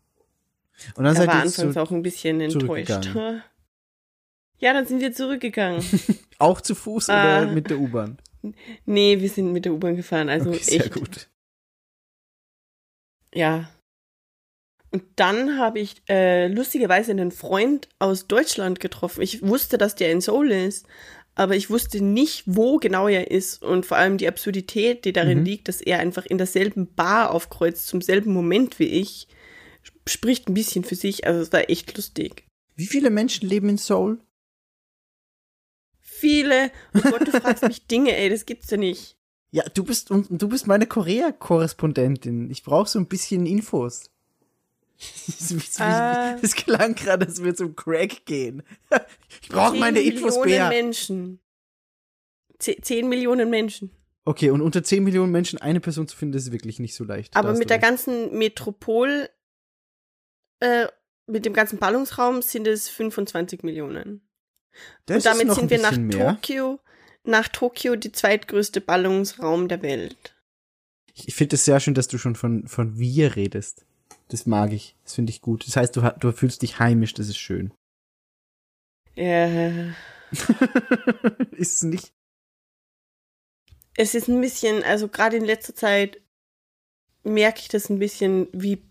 Und 0.96 1.04
dann 1.04 1.16
Da 1.16 1.22
seid 1.22 1.28
war 1.28 1.42
anfangs 1.42 1.76
auch 1.76 1.92
ein 1.92 2.02
bisschen 2.04 2.40
enttäuscht. 2.40 3.10
Ja, 4.60 4.74
dann 4.74 4.88
sind 4.88 5.02
wir 5.02 5.14
zurückgegangen. 5.14 5.84
auch 6.40 6.62
zu 6.62 6.74
Fuß 6.74 7.10
Ah. 7.10 7.44
oder 7.44 7.52
mit 7.52 7.70
der 7.70 7.78
U-Bahn? 7.80 8.18
Nee, 8.86 9.20
wir 9.22 9.30
sind 9.30 9.52
mit 9.54 9.66
der 9.66 9.74
U-Bahn 9.74 9.96
gefahren. 9.96 10.30
Also 10.30 10.50
okay, 10.50 10.64
sehr 10.64 10.86
echt. 10.86 10.94
gut. 10.94 11.30
Ja. 13.34 13.70
Und 14.92 15.04
dann 15.18 15.58
habe 15.60 15.80
ich 15.80 16.02
äh, 16.10 16.48
lustigerweise 16.48 17.12
einen 17.12 17.32
Freund 17.32 17.90
aus 18.00 18.28
Deutschland 18.28 18.80
getroffen. 18.80 19.22
Ich 19.22 19.42
wusste, 19.46 19.78
dass 19.78 19.96
der 19.96 20.12
in 20.12 20.22
Seoul 20.22 20.52
ist, 20.52 20.88
aber 21.36 21.56
ich 21.56 21.70
wusste 21.70 22.02
nicht, 22.04 22.44
wo 22.46 22.78
genau 22.78 23.08
er 23.08 23.30
ist 23.30 23.62
und 23.64 23.86
vor 23.86 23.98
allem 23.98 24.18
die 24.18 24.28
Absurdität, 24.28 25.04
die 25.06 25.14
darin 25.14 25.40
Mhm. 25.40 25.46
liegt, 25.46 25.68
dass 25.68 25.82
er 25.82 26.00
einfach 26.00 26.26
in 26.26 26.38
derselben 26.38 26.94
Bar 26.96 27.32
aufkreuzt, 27.32 27.88
zum 27.88 28.02
selben 28.02 28.32
Moment 28.32 28.80
wie 28.80 28.86
ich, 28.86 29.28
sp- 29.84 30.00
spricht 30.08 30.48
ein 30.48 30.54
bisschen 30.54 30.84
für 30.86 30.96
sich. 30.96 31.28
Also 31.28 31.42
es 31.42 31.52
war 31.52 31.70
echt 31.70 31.96
lustig. 31.96 32.46
Wie 32.76 32.88
viele 32.88 33.10
Menschen 33.10 33.48
leben 33.50 33.70
in 33.70 33.78
Seoul? 33.78 34.20
Viele, 36.20 36.72
oh 36.96 37.02
Gott, 37.02 37.28
du 37.28 37.32
fragst 37.40 37.64
mich 37.64 37.86
Dinge, 37.88 38.16
ey, 38.16 38.30
das 38.30 38.46
gibt's 38.46 38.70
ja 38.72 38.78
nicht. 38.78 39.16
Ja, 39.52 39.64
du 39.74 39.84
bist 39.84 40.12
und 40.12 40.28
du 40.30 40.48
bist 40.50 40.68
meine 40.68 40.88
Korea-Korrespondentin. 40.88 42.50
Ich 42.52 42.64
brauche 42.64 42.90
so 42.90 43.00
ein 43.00 43.08
bisschen 43.08 43.46
Infos. 43.46 44.10
Das, 45.28 45.52
ist 45.52 45.80
wie- 45.80 45.84
Ah. 45.84 46.38
klang 46.56 46.96
gerade, 46.96 47.26
dass 47.28 47.44
wir 47.44 47.54
zum 47.56 47.76
Crack 47.76 48.26
gehen. 48.26 48.64
Ich 49.42 49.50
brauche 49.50 49.76
meine 49.78 50.00
Infos, 50.02 50.36
Millionen 50.40 50.50
Bea. 50.50 50.70
Menschen. 50.70 51.40
Ze- 52.60 52.78
Zehn 52.82 53.08
Millionen 53.08 53.50
Menschen. 53.52 53.92
Okay, 54.26 54.50
und 54.50 54.62
unter 54.62 54.84
10 54.84 55.04
Millionen 55.04 55.32
Menschen 55.32 55.62
eine 55.62 55.80
Person 55.80 56.08
zu 56.08 56.18
finden, 56.18 56.36
ist 56.36 56.52
wirklich 56.52 56.80
nicht 56.80 56.96
so 56.96 57.04
leicht. 57.06 57.36
Aber 57.38 57.54
mit 57.54 57.70
der 57.70 57.78
recht. 57.78 57.86
ganzen 57.86 58.38
Metropol, 58.38 59.30
äh, 60.60 60.88
mit 61.28 61.46
dem 61.46 61.54
ganzen 61.54 61.78
Ballungsraum 61.78 62.42
sind 62.42 62.68
es 62.68 62.90
25 62.90 63.64
Millionen. 63.64 64.27
Das 65.06 65.18
Und 65.18 65.26
damit 65.26 65.54
sind 65.54 65.70
wir 65.70 65.80
nach 65.80 65.98
mehr. 65.98 66.36
Tokio, 66.36 66.80
nach 67.24 67.48
Tokio 67.48 67.96
die 67.96 68.12
zweitgrößte 68.12 68.82
Ballungsraum 68.82 69.68
der 69.68 69.82
Welt. 69.82 70.36
Ich 71.14 71.34
finde 71.34 71.56
es 71.56 71.66
sehr 71.66 71.80
schön, 71.80 71.96
dass 71.96 72.08
du 72.08 72.18
schon 72.18 72.36
von, 72.36 72.68
von 72.68 73.00
wir 73.00 73.36
redest. 73.36 73.86
Das 74.28 74.46
mag 74.46 74.72
ich. 74.72 74.96
Das 75.04 75.16
finde 75.16 75.32
ich 75.32 75.42
gut. 75.42 75.66
Das 75.68 75.76
heißt, 75.76 75.96
du, 75.96 76.02
du 76.20 76.32
fühlst 76.32 76.62
dich 76.62 76.80
heimisch, 76.80 77.14
das 77.14 77.28
ist 77.30 77.38
schön. 77.38 77.74
Äh, 79.20 79.94
ist 81.58 81.78
es 81.78 81.82
nicht? 81.82 82.14
es 83.98 84.14
ist 84.14 84.30
ein 84.30 84.40
bisschen, 84.40 84.84
also 84.84 85.10
gerade 85.10 85.36
in 85.36 85.44
letzter 85.44 85.76
Zeit 85.76 86.22
merke 87.24 87.60
ich 87.62 87.68
das 87.68 87.90
ein 87.90 88.00
bisschen, 88.00 88.48
wie 88.54 88.84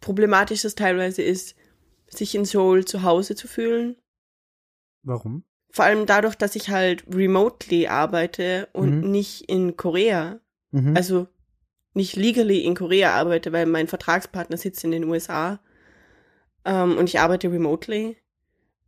problematisch 0.00 0.62
das 0.62 0.74
teilweise 0.74 1.22
ist, 1.22 1.54
sich 2.08 2.34
in 2.34 2.44
Seoul 2.44 2.84
zu 2.84 3.04
Hause 3.04 3.36
zu 3.36 3.46
fühlen. 3.46 3.96
Warum? 5.02 5.44
Vor 5.72 5.84
allem 5.84 6.06
dadurch, 6.06 6.34
dass 6.34 6.56
ich 6.56 6.70
halt 6.70 7.04
remotely 7.14 7.86
arbeite 7.86 8.68
und 8.72 9.02
Mhm. 9.02 9.10
nicht 9.10 9.48
in 9.48 9.76
Korea. 9.76 10.40
Mhm. 10.72 10.96
Also 10.96 11.28
nicht 11.94 12.16
legally 12.16 12.60
in 12.64 12.74
Korea 12.74 13.12
arbeite, 13.14 13.52
weil 13.52 13.66
mein 13.66 13.88
Vertragspartner 13.88 14.56
sitzt 14.56 14.84
in 14.84 14.90
den 14.90 15.04
USA 15.04 15.60
ähm, 16.64 16.96
und 16.98 17.08
ich 17.08 17.20
arbeite 17.20 17.50
remotely. 17.50 18.16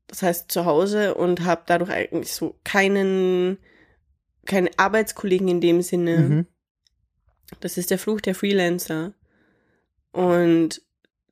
Das 0.09 0.23
heißt 0.23 0.51
zu 0.51 0.65
Hause 0.67 1.15
und 1.15 1.45
habe 1.45 1.63
dadurch 1.67 1.91
eigentlich 1.91 2.35
so 2.35 2.59
keinen, 2.65 3.59
keine 4.45 4.71
Arbeitskollegen 4.77 5.49
in 5.49 5.61
dem 5.61 5.83
Sinne. 5.83 6.19
mhm. 6.19 6.47
Das 7.61 7.77
ist 7.77 7.91
der 7.91 7.99
Fluch 7.99 8.21
der 8.21 8.35
Freelancer. 8.35 9.15
Und 10.13 10.83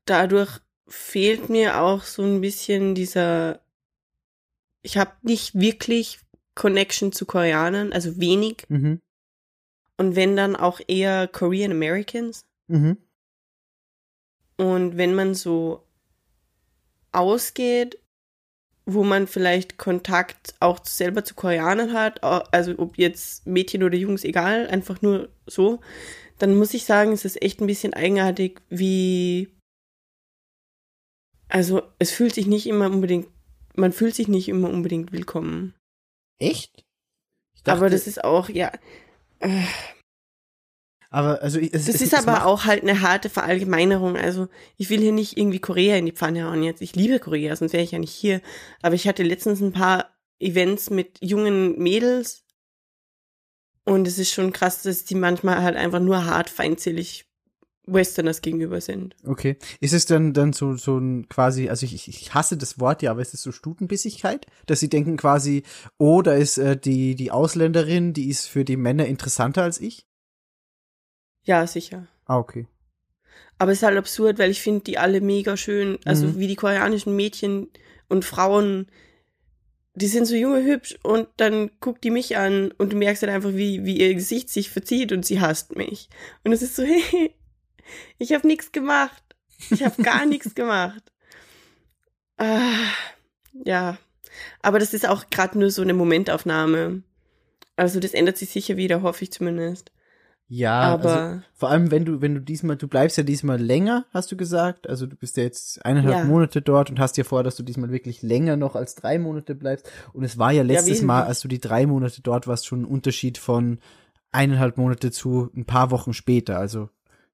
dadurch 0.05 0.61
fehlt 0.87 1.49
mir 1.49 1.81
auch 1.81 2.03
so 2.03 2.23
ein 2.23 2.41
bisschen 2.41 2.95
dieser, 2.95 3.61
ich 4.83 4.97
habe 4.99 5.13
nicht 5.23 5.59
wirklich 5.59 6.21
Connection 6.55 7.13
zu 7.13 7.27
Koreanern, 7.27 7.93
also 7.93 8.21
wenig. 8.21 8.65
Mhm. 8.69 9.01
Und 9.97 10.17
wenn 10.17 10.37
dann 10.37 10.57
auch 10.57 10.81
eher 10.87 11.29
Korean 11.29 11.73
Americans. 11.73 12.41
Mhm. 12.69 12.97
Und 14.57 14.97
wenn 14.97 15.15
man 15.15 15.35
so 15.35 15.87
ausgeht, 17.13 17.99
wo 18.87 19.05
man 19.05 19.27
vielleicht 19.27 19.79
Kontakt 19.79 20.55
auch 20.61 20.85
selber 20.85 21.25
zu 21.25 21.35
Koreanern 21.35 21.93
hat, 21.93 22.23
also 22.25 22.79
ob 22.79 22.99
jetzt 22.99 23.47
Mädchen 23.47 23.83
oder 23.83 23.97
Jungs, 23.97 24.25
egal, 24.25 24.67
einfach 24.69 25.01
nur 25.03 25.29
so, 25.47 25.81
dann 26.39 26.57
muss 26.57 26.75
ich 26.75 26.85
sagen, 26.85 27.13
es 27.13 27.25
ist 27.25 27.41
echt 27.43 27.61
ein 27.61 27.67
bisschen 27.67 27.95
eigenartig, 27.95 28.61
wie. 28.69 29.49
Also, 31.49 31.83
es 31.99 32.11
fühlt 32.11 32.35
sich 32.35 32.47
nicht 32.47 32.67
immer 32.67 32.87
unbedingt, 32.87 33.29
man 33.77 33.93
fühlt 33.93 34.15
sich 34.15 34.29
nicht 34.29 34.49
immer 34.49 34.69
unbedingt 34.71 35.13
willkommen. 35.13 35.75
Echt? 36.39 36.85
Ich 37.55 37.71
aber 37.71 37.91
das 37.91 38.07
ist 38.07 38.25
auch, 38.25 38.49
ja. 38.49 38.73
Äh, 39.41 39.65
aber 41.11 41.43
also 41.43 41.59
es, 41.59 41.73
das 41.73 41.89
es, 41.89 42.01
ist 42.01 42.13
es 42.13 42.15
aber 42.15 42.47
auch 42.47 42.65
halt 42.65 42.83
eine 42.83 43.01
harte 43.01 43.29
Verallgemeinerung. 43.29 44.17
Also, 44.17 44.49
ich 44.77 44.91
will 44.91 45.01
hier 45.01 45.13
nicht 45.13 45.37
irgendwie 45.37 45.59
Korea 45.59 45.97
in 45.97 46.07
die 46.07 46.13
Pfanne 46.13 46.45
hauen 46.45 46.63
jetzt. 46.63 46.83
Ich 46.83 46.95
liebe 46.95 47.19
Korea, 47.19 47.57
sonst 47.57 47.73
wäre 47.73 47.83
ich 47.83 47.91
ja 47.91 47.99
nicht 47.99 48.13
hier. 48.13 48.41
Aber 48.81 48.95
ich 48.95 49.09
hatte 49.09 49.25
letztens 49.25 49.61
ein 49.61 49.73
paar 49.73 50.17
Events 50.39 50.89
mit 50.89 51.19
jungen 51.21 51.77
Mädels. 51.79 52.45
Und 53.85 54.07
es 54.07 54.19
ist 54.19 54.31
schon 54.33 54.53
krass, 54.53 54.83
dass 54.83 55.05
die 55.05 55.17
manchmal 55.17 55.63
halt 55.63 55.77
einfach 55.77 56.01
nur 56.01 56.27
hart 56.27 56.49
feindselig 56.49 57.30
Westerners 57.93 58.41
gegenüber 58.43 58.81
sind. 58.81 59.17
Okay. 59.25 59.57
Ist 59.81 59.93
es 59.95 60.07
dann 60.07 60.33
dann 60.33 60.53
so 60.53 60.77
so 60.77 60.99
ein 60.99 61.29
quasi, 61.29 61.69
also 61.69 61.85
ich, 61.87 62.09
ich 62.09 62.35
hasse 62.35 62.57
das 62.57 62.79
Wort 62.81 63.03
ja, 63.03 63.11
aber 63.11 63.23
ist 63.23 63.35
es 63.35 63.43
so 63.43 63.53
Stutenbissigkeit, 63.53 64.47
dass 64.67 64.81
sie 64.81 64.89
denken 64.89 65.17
quasi, 65.17 65.63
oh, 65.99 66.23
da 66.23 66.35
ist 66.35 66.59
äh, 66.59 66.77
die 66.77 67.15
die 67.15 67.31
Ausländerin, 67.31 68.13
die 68.13 68.29
ist 68.29 68.47
für 68.47 68.65
die 68.65 68.77
Männer 68.77 69.07
interessanter 69.07 69.63
als 69.63 69.81
ich? 69.81 70.07
Ja, 71.43 71.67
sicher. 71.67 72.07
Ah, 72.27 72.39
okay. 72.39 72.67
Aber 73.59 73.73
es 73.73 73.79
ist 73.79 73.85
halt 73.85 73.99
absurd, 73.99 74.39
weil 74.39 74.51
ich 74.51 74.63
finde 74.63 74.85
die 74.85 74.99
alle 74.99 75.21
mega 75.21 75.57
schön. 75.57 75.99
Also 76.05 76.27
Mhm. 76.27 76.39
wie 76.39 76.47
die 76.47 76.57
koreanischen 76.57 77.15
Mädchen 77.17 77.69
und 78.09 78.25
Frauen, 78.25 78.87
die 79.95 80.07
sind 80.07 80.25
so 80.27 80.35
junge 80.35 80.65
hübsch 80.65 80.97
und 81.03 81.29
dann 81.37 81.71
guckt 81.81 82.05
die 82.05 82.11
mich 82.11 82.37
an 82.37 82.71
und 82.79 82.93
du 82.93 82.97
merkst 82.97 83.23
halt 83.23 83.33
einfach, 83.33 83.55
wie, 83.55 83.85
wie 83.85 83.99
ihr 84.01 84.15
Gesicht 84.15 84.49
sich 84.49 84.71
verzieht 84.71 85.13
und 85.13 85.27
sie 85.27 85.41
hasst 85.41 85.77
mich. 85.77 86.09
Und 86.45 86.53
es 86.53 86.63
ist 86.63 86.77
so, 86.77 86.83
hey, 87.11 87.35
ich 88.19 88.33
habe 88.33 88.47
nichts 88.47 88.73
gemacht. 88.73 89.23
Ich 89.71 89.83
habe 89.85 90.03
gar 90.03 90.27
nichts 90.27 90.55
gemacht. 90.55 91.13
Ah, 92.39 92.73
ja. 93.65 93.99
Aber 94.63 94.79
das 94.79 94.95
ist 94.95 95.07
auch 95.09 95.29
gerade 95.31 95.59
nur 95.59 95.71
so 95.71 95.83
eine 95.83 95.95
Momentaufnahme. 95.95 97.03
Also 97.77 98.01
das 98.01 98.15
ändert 98.15 98.37
sich 98.37 98.51
sicher 98.51 98.77
wieder, 98.77 99.03
hoffe 99.03 99.25
ich 99.25 99.33
zumindest. 99.33 99.91
Ja, 100.53 100.81
Aber 100.81 101.17
also, 101.17 101.43
vor 101.55 101.71
allem 101.71 101.93
wenn 101.93 102.05
du 102.05 102.21
wenn 102.21 102.35
du 102.35 102.41
diesmal 102.41 102.77
du 102.77 102.89
bleibst 102.89 103.17
ja 103.17 103.23
diesmal 103.23 103.61
länger, 103.61 104.07
hast 104.13 104.33
du 104.33 104.37
gesagt, 104.37 104.89
also 104.89 105.07
du 105.07 105.15
bist 105.15 105.37
ja 105.37 105.45
jetzt 105.45 105.85
eineinhalb 105.85 106.17
Ja. 106.17 106.25
Monate 106.25 106.61
dort 106.61 106.91
und 106.91 106.99
hast 106.99 107.17
dir 107.17 107.25
vor, 107.25 107.45
dass 107.45 107.55
du 107.55 107.63
diesmal 107.63 107.93
wirklich 107.93 108.23
länger 108.23 108.57
noch 108.57 108.75
als 108.75 108.97
drei 108.97 109.21
Monate 109.21 109.55
bleibst 109.55 109.89
und 110.13 110.25
es 110.25 110.39
war 110.39 110.51
ja 110.51 110.65
letztes 110.65 110.87
wesentlich. 110.87 111.07
Mal, 111.07 111.23
als 111.23 111.39
du 111.41 111.47
die 111.47 111.61
drei 111.61 111.87
Monate 111.87 112.21
dort 112.21 112.49
warst, 112.49 112.67
schon 112.67 112.83
ein 112.83 112.85
Unterschied 112.85 113.39
von 113.39 113.79
eineinhalb 114.33 114.77
Monate 114.77 115.13
zu 115.13 115.51
ein 115.55 115.67
paar 115.67 115.93
Wochen 115.93 116.13
später, 116.15 116.59
also 116.59 116.89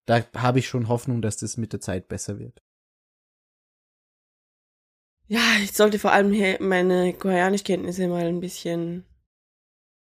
da 0.07 0.25
habe 0.35 0.61
ich 0.61 0.69
schon 0.69 0.89
Hoffnung, 0.89 1.21
dass 1.21 1.37
das 1.37 1.57
mit 1.57 1.73
der 1.73 1.81
Zeit 1.81 2.09
besser 2.09 2.39
wird. 2.39 2.63
Ja, 5.29 5.41
ich 5.63 5.73
sollte 5.73 5.99
vor 5.99 6.13
allem 6.13 6.35
meine 6.61 7.13
Koreanischkenntnisse 7.13 8.07
mal 8.07 8.27
ein 8.27 8.41
bisschen. 8.41 9.05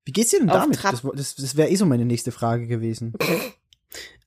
Wie 0.06 0.12
geht's 0.12 0.32
dir 0.32 0.40
denn 0.40 0.48
damit? 0.48 0.84
Das, 0.84 1.02
das, 1.02 1.36
das 1.36 1.56
wäre 1.56 1.70
eh 1.70 1.76
so 1.76 1.86
meine 1.86 2.06
nächste 2.06 2.32
Frage 2.32 2.68
gewesen. 2.68 3.14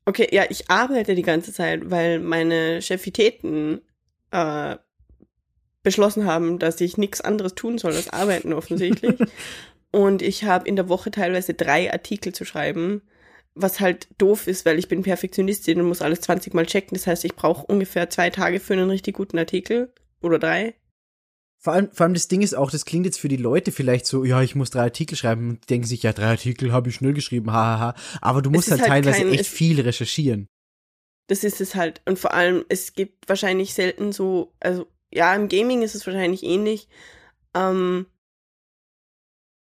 Okay, 0.08 0.28
ja, 0.30 0.44
ich 0.48 0.70
arbeite 0.70 1.16
die 1.16 1.22
ganze 1.22 1.52
Zeit, 1.52 1.90
weil 1.90 2.20
meine 2.20 2.80
Chefitäten 2.80 3.80
äh, 4.30 4.76
beschlossen 5.82 6.26
haben, 6.26 6.60
dass 6.60 6.80
ich 6.80 6.96
nichts 6.96 7.20
anderes 7.20 7.56
tun 7.56 7.76
soll 7.76 7.96
als 7.96 8.10
arbeiten 8.10 8.52
offensichtlich. 8.52 9.16
Und 9.90 10.22
ich 10.22 10.44
habe 10.44 10.68
in 10.68 10.76
der 10.76 10.88
Woche 10.88 11.10
teilweise 11.10 11.54
drei 11.54 11.92
Artikel 11.92 12.32
zu 12.32 12.44
schreiben, 12.44 13.02
was 13.56 13.80
halt 13.80 14.06
doof 14.18 14.46
ist, 14.46 14.64
weil 14.66 14.78
ich 14.78 14.86
bin 14.88 15.02
Perfektionistin 15.02 15.80
und 15.80 15.88
muss 15.88 16.02
alles 16.02 16.20
20 16.20 16.54
Mal 16.54 16.66
checken. 16.66 16.94
Das 16.96 17.06
heißt, 17.06 17.24
ich 17.24 17.34
brauche 17.34 17.66
ungefähr 17.66 18.08
zwei 18.10 18.30
Tage 18.30 18.60
für 18.60 18.74
einen 18.74 18.90
richtig 18.90 19.16
guten 19.16 19.38
Artikel 19.38 19.92
oder 20.20 20.38
drei. 20.38 20.74
Vor 21.58 21.72
allem, 21.72 21.90
vor 21.90 22.04
allem 22.04 22.14
das 22.14 22.28
Ding 22.28 22.42
ist 22.42 22.54
auch, 22.54 22.70
das 22.70 22.84
klingt 22.84 23.06
jetzt 23.06 23.18
für 23.18 23.28
die 23.28 23.36
Leute 23.38 23.72
vielleicht 23.72 24.06
so, 24.06 24.24
ja, 24.24 24.42
ich 24.42 24.54
muss 24.54 24.70
drei 24.70 24.82
Artikel 24.82 25.16
schreiben 25.16 25.48
und 25.50 25.70
denken 25.70 25.86
sich, 25.86 26.02
ja, 26.02 26.12
drei 26.12 26.26
Artikel 26.28 26.70
habe 26.70 26.90
ich 26.90 26.94
schnell 26.96 27.14
geschrieben, 27.14 27.50
hahaha. 27.50 27.94
Aber 28.20 28.42
du 28.42 28.50
musst 28.50 28.70
halt, 28.70 28.82
halt 28.82 28.90
teilweise 28.90 29.24
kein- 29.24 29.32
echt 29.32 29.40
es- 29.40 29.48
viel 29.48 29.80
recherchieren. 29.80 30.46
Das 31.28 31.42
ist 31.42 31.60
es 31.60 31.74
halt. 31.74 32.02
Und 32.04 32.18
vor 32.20 32.34
allem, 32.34 32.64
es 32.68 32.92
gibt 32.92 33.28
wahrscheinlich 33.28 33.74
selten 33.74 34.12
so, 34.12 34.52
also 34.60 34.86
ja, 35.12 35.34
im 35.34 35.48
Gaming 35.48 35.82
ist 35.82 35.94
es 35.94 36.06
wahrscheinlich 36.06 36.42
ähnlich. 36.44 36.88
Ähm, 37.54 38.06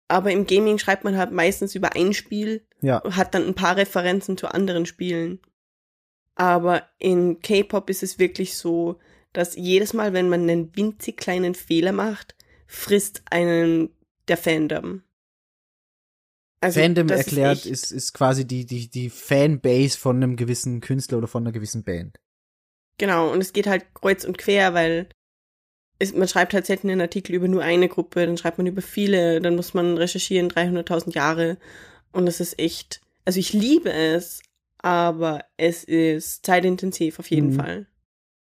aber 0.07 0.31
im 0.31 0.45
Gaming 0.47 0.77
schreibt 0.77 1.03
man 1.03 1.17
halt 1.17 1.31
meistens 1.31 1.75
über 1.75 1.95
ein 1.95 2.13
Spiel, 2.13 2.65
Ja. 2.83 3.01
hat 3.15 3.33
dann 3.33 3.47
ein 3.47 3.55
paar 3.55 3.77
Referenzen 3.77 4.37
zu 4.37 4.47
anderen 4.47 4.85
Spielen. 4.85 5.39
Aber 6.35 6.83
in 6.99 7.39
K-Pop 7.39 7.89
ist 7.89 8.03
es 8.03 8.19
wirklich 8.19 8.57
so, 8.57 8.99
dass 9.31 9.55
jedes 9.55 9.93
Mal, 9.93 10.13
wenn 10.13 10.29
man 10.29 10.41
einen 10.41 10.75
winzig 10.75 11.17
kleinen 11.17 11.55
Fehler 11.55 11.91
macht, 11.93 12.35
frisst 12.67 13.23
einen 13.31 13.89
der 14.27 14.37
Fandom. 14.37 15.03
Also, 16.59 16.79
Fandom 16.79 17.09
erklärt 17.09 17.65
ist, 17.65 17.91
ist 17.91 18.13
quasi 18.13 18.45
die, 18.45 18.65
die, 18.65 18.89
die 18.89 19.09
Fanbase 19.09 19.97
von 19.97 20.17
einem 20.17 20.35
gewissen 20.35 20.81
Künstler 20.81 21.17
oder 21.17 21.27
von 21.27 21.43
einer 21.43 21.51
gewissen 21.51 21.83
Band. 21.83 22.19
Genau, 22.97 23.31
und 23.31 23.41
es 23.41 23.53
geht 23.53 23.67
halt 23.67 23.93
kreuz 23.93 24.23
und 24.23 24.37
quer, 24.37 24.73
weil 24.73 25.09
es, 25.99 26.13
man 26.13 26.27
schreibt 26.27 26.53
halt 26.53 26.65
selten 26.65 26.89
einen 26.89 27.01
Artikel 27.01 27.33
über 27.33 27.47
nur 27.47 27.63
eine 27.63 27.89
Gruppe, 27.89 28.25
dann 28.25 28.37
schreibt 28.37 28.57
man 28.57 28.67
über 28.67 28.81
viele, 28.81 29.41
dann 29.41 29.55
muss 29.55 29.73
man 29.73 29.97
recherchieren 29.97 30.49
300.000 30.49 31.13
Jahre 31.13 31.57
und 32.13 32.25
das 32.25 32.39
ist 32.39 32.57
echt, 32.59 33.01
also 33.25 33.39
ich 33.39 33.53
liebe 33.53 33.91
es, 33.91 34.41
aber 34.77 35.43
es 35.57 35.83
ist 35.83 36.45
zeitintensiv 36.45 37.19
auf 37.19 37.29
jeden 37.29 37.49
Mhm. 37.49 37.55
Fall. 37.55 37.87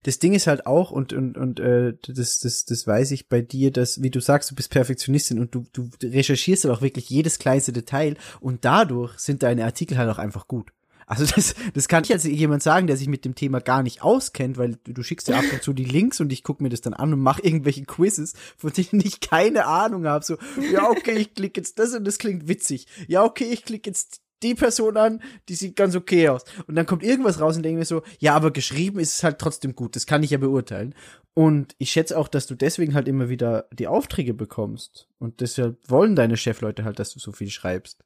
Das 0.03 0.17
Ding 0.17 0.33
ist 0.33 0.47
halt 0.47 0.65
auch, 0.65 0.91
und, 0.91 1.11
und, 1.11 1.37
und 1.37 1.59
äh, 1.59 1.93
das, 2.07 2.39
das, 2.39 2.63
das 2.63 2.87
weiß 2.87 3.11
ich 3.11 3.27
bei 3.27 3.41
dir, 3.41 3.69
dass, 3.69 4.01
wie 4.01 4.09
du 4.09 4.21
sagst, 4.21 4.49
du 4.49 4.55
bist 4.55 4.71
Perfektionistin 4.71 5.39
und 5.39 5.53
du, 5.53 5.65
du 5.73 5.89
recherchierst 6.01 6.63
halt 6.63 6.73
auch 6.73 6.81
wirklich 6.81 7.09
jedes 7.09 7.37
kleinste 7.37 7.73
Detail 7.73 8.15
und 8.39 8.63
dadurch 8.63 9.19
sind 9.19 9.43
deine 9.43 9.65
Artikel 9.65 9.97
halt 9.97 10.09
auch 10.09 10.17
einfach 10.17 10.47
gut. 10.47 10.71
Also 11.09 11.25
das, 11.25 11.55
das 11.73 11.87
kann 11.87 12.03
ich 12.03 12.13
als 12.13 12.23
jemand 12.23 12.61
sagen, 12.61 12.85
der 12.85 12.95
sich 12.95 13.07
mit 13.07 13.25
dem 13.25 13.33
Thema 13.33 13.59
gar 13.59 13.81
nicht 13.81 14.03
auskennt, 14.03 14.59
weil 14.59 14.77
du, 14.83 15.01
schickst 15.01 15.27
dir 15.27 15.37
ab 15.37 15.45
und 15.51 15.63
zu 15.63 15.73
die 15.73 15.83
Links 15.83 16.21
und 16.21 16.31
ich 16.31 16.43
gucke 16.43 16.61
mir 16.61 16.69
das 16.69 16.81
dann 16.81 16.93
an 16.93 17.11
und 17.11 17.19
mache 17.19 17.41
irgendwelche 17.41 17.83
Quizzes, 17.83 18.33
von 18.57 18.71
denen 18.71 19.01
ich 19.03 19.19
keine 19.19 19.65
Ahnung 19.65 20.05
habe. 20.05 20.23
So, 20.23 20.37
ja, 20.71 20.87
okay, 20.87 21.17
ich 21.17 21.33
klicke 21.33 21.59
jetzt 21.59 21.79
das 21.79 21.95
und 21.95 22.05
das 22.05 22.19
klingt 22.19 22.47
witzig. 22.47 22.85
Ja, 23.07 23.23
okay, 23.23 23.49
ich 23.51 23.65
klicke 23.65 23.89
jetzt 23.89 24.21
die 24.43 24.53
Person 24.53 24.97
an, 24.97 25.21
die 25.49 25.55
sieht 25.55 25.75
ganz 25.75 25.95
okay 25.95 26.29
aus. 26.29 26.43
Und 26.67 26.75
dann 26.75 26.85
kommt 26.85 27.03
irgendwas 27.03 27.41
raus 27.41 27.57
und 27.57 27.63
denke 27.63 27.79
mir 27.79 27.85
so, 27.85 28.03
ja, 28.19 28.35
aber 28.35 28.51
geschrieben 28.51 28.99
ist 28.99 29.17
es 29.17 29.23
halt 29.23 29.39
trotzdem 29.39 29.75
gut, 29.75 29.95
das 29.95 30.05
kann 30.05 30.21
ich 30.21 30.29
ja 30.29 30.37
beurteilen. 30.37 30.93
Und 31.33 31.75
ich 31.79 31.91
schätze 31.91 32.17
auch, 32.19 32.27
dass 32.27 32.45
du 32.45 32.53
deswegen 32.53 32.93
halt 32.93 33.07
immer 33.07 33.29
wieder 33.29 33.67
die 33.73 33.87
Aufträge 33.87 34.35
bekommst. 34.35 35.07
Und 35.17 35.41
deshalb 35.41 35.77
wollen 35.89 36.15
deine 36.15 36.37
Chefleute 36.37 36.83
halt, 36.83 36.99
dass 36.99 37.13
du 37.13 37.19
so 37.19 37.31
viel 37.31 37.49
schreibst. 37.49 38.03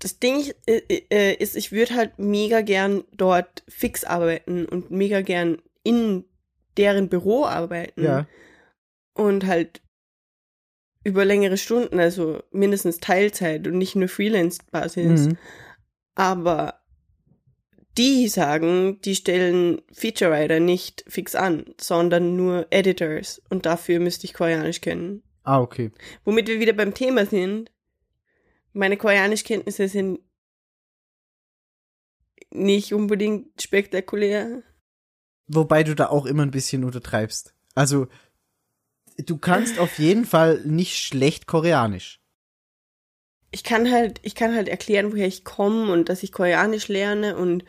Das 0.00 0.18
Ding 0.18 0.52
äh, 0.66 0.80
äh, 1.10 1.34
ist, 1.34 1.56
ich 1.56 1.70
würde 1.70 1.94
halt 1.94 2.18
mega 2.18 2.62
gern 2.62 3.04
dort 3.12 3.62
fix 3.68 4.02
arbeiten 4.04 4.66
und 4.66 4.90
mega 4.90 5.20
gern 5.20 5.62
in 5.84 6.24
deren 6.76 7.08
Büro 7.08 7.44
arbeiten. 7.44 8.02
Ja. 8.02 8.26
und 9.14 9.46
halt 9.46 9.82
über 11.04 11.24
längere 11.24 11.56
Stunden, 11.56 11.98
also 11.98 12.42
mindestens 12.50 12.98
Teilzeit 12.98 13.66
und 13.66 13.78
nicht 13.78 13.96
nur 13.96 14.08
Freelance-Basis. 14.08 15.28
Mhm. 15.28 15.38
Aber 16.14 16.80
die 17.96 18.28
sagen, 18.28 19.00
die 19.02 19.16
stellen 19.16 19.82
Feature 19.92 20.30
Writer 20.30 20.60
nicht 20.60 21.04
fix 21.08 21.34
an, 21.34 21.64
sondern 21.80 22.36
nur 22.36 22.66
Editors 22.70 23.42
und 23.48 23.66
dafür 23.66 23.98
müsste 24.00 24.26
ich 24.26 24.34
Koreanisch 24.34 24.80
kennen. 24.80 25.22
Ah, 25.42 25.60
okay. 25.60 25.90
Womit 26.24 26.48
wir 26.48 26.60
wieder 26.60 26.74
beim 26.74 26.94
Thema 26.94 27.26
sind. 27.26 27.70
Meine 28.72 28.96
Koreanischkenntnisse 28.96 29.88
sind 29.88 30.20
nicht 32.50 32.94
unbedingt 32.94 33.60
spektakulär. 33.60 34.62
Wobei 35.46 35.82
du 35.82 35.94
da 35.94 36.08
auch 36.08 36.26
immer 36.26 36.42
ein 36.42 36.50
bisschen 36.50 36.84
untertreibst. 36.84 37.54
Also, 37.74 38.06
du 39.18 39.36
kannst 39.38 39.78
auf 39.78 39.98
jeden 39.98 40.24
Fall 40.24 40.62
nicht 40.64 40.98
schlecht 40.98 41.46
Koreanisch. 41.46 42.20
ich 43.52 43.64
kann 43.64 43.90
halt, 43.90 44.20
ich 44.22 44.34
kann 44.34 44.54
halt 44.54 44.68
erklären, 44.68 45.12
woher 45.12 45.26
ich 45.26 45.44
komme 45.44 45.92
und 45.92 46.08
dass 46.08 46.22
ich 46.22 46.32
Koreanisch 46.32 46.88
lerne 46.88 47.36
und 47.36 47.64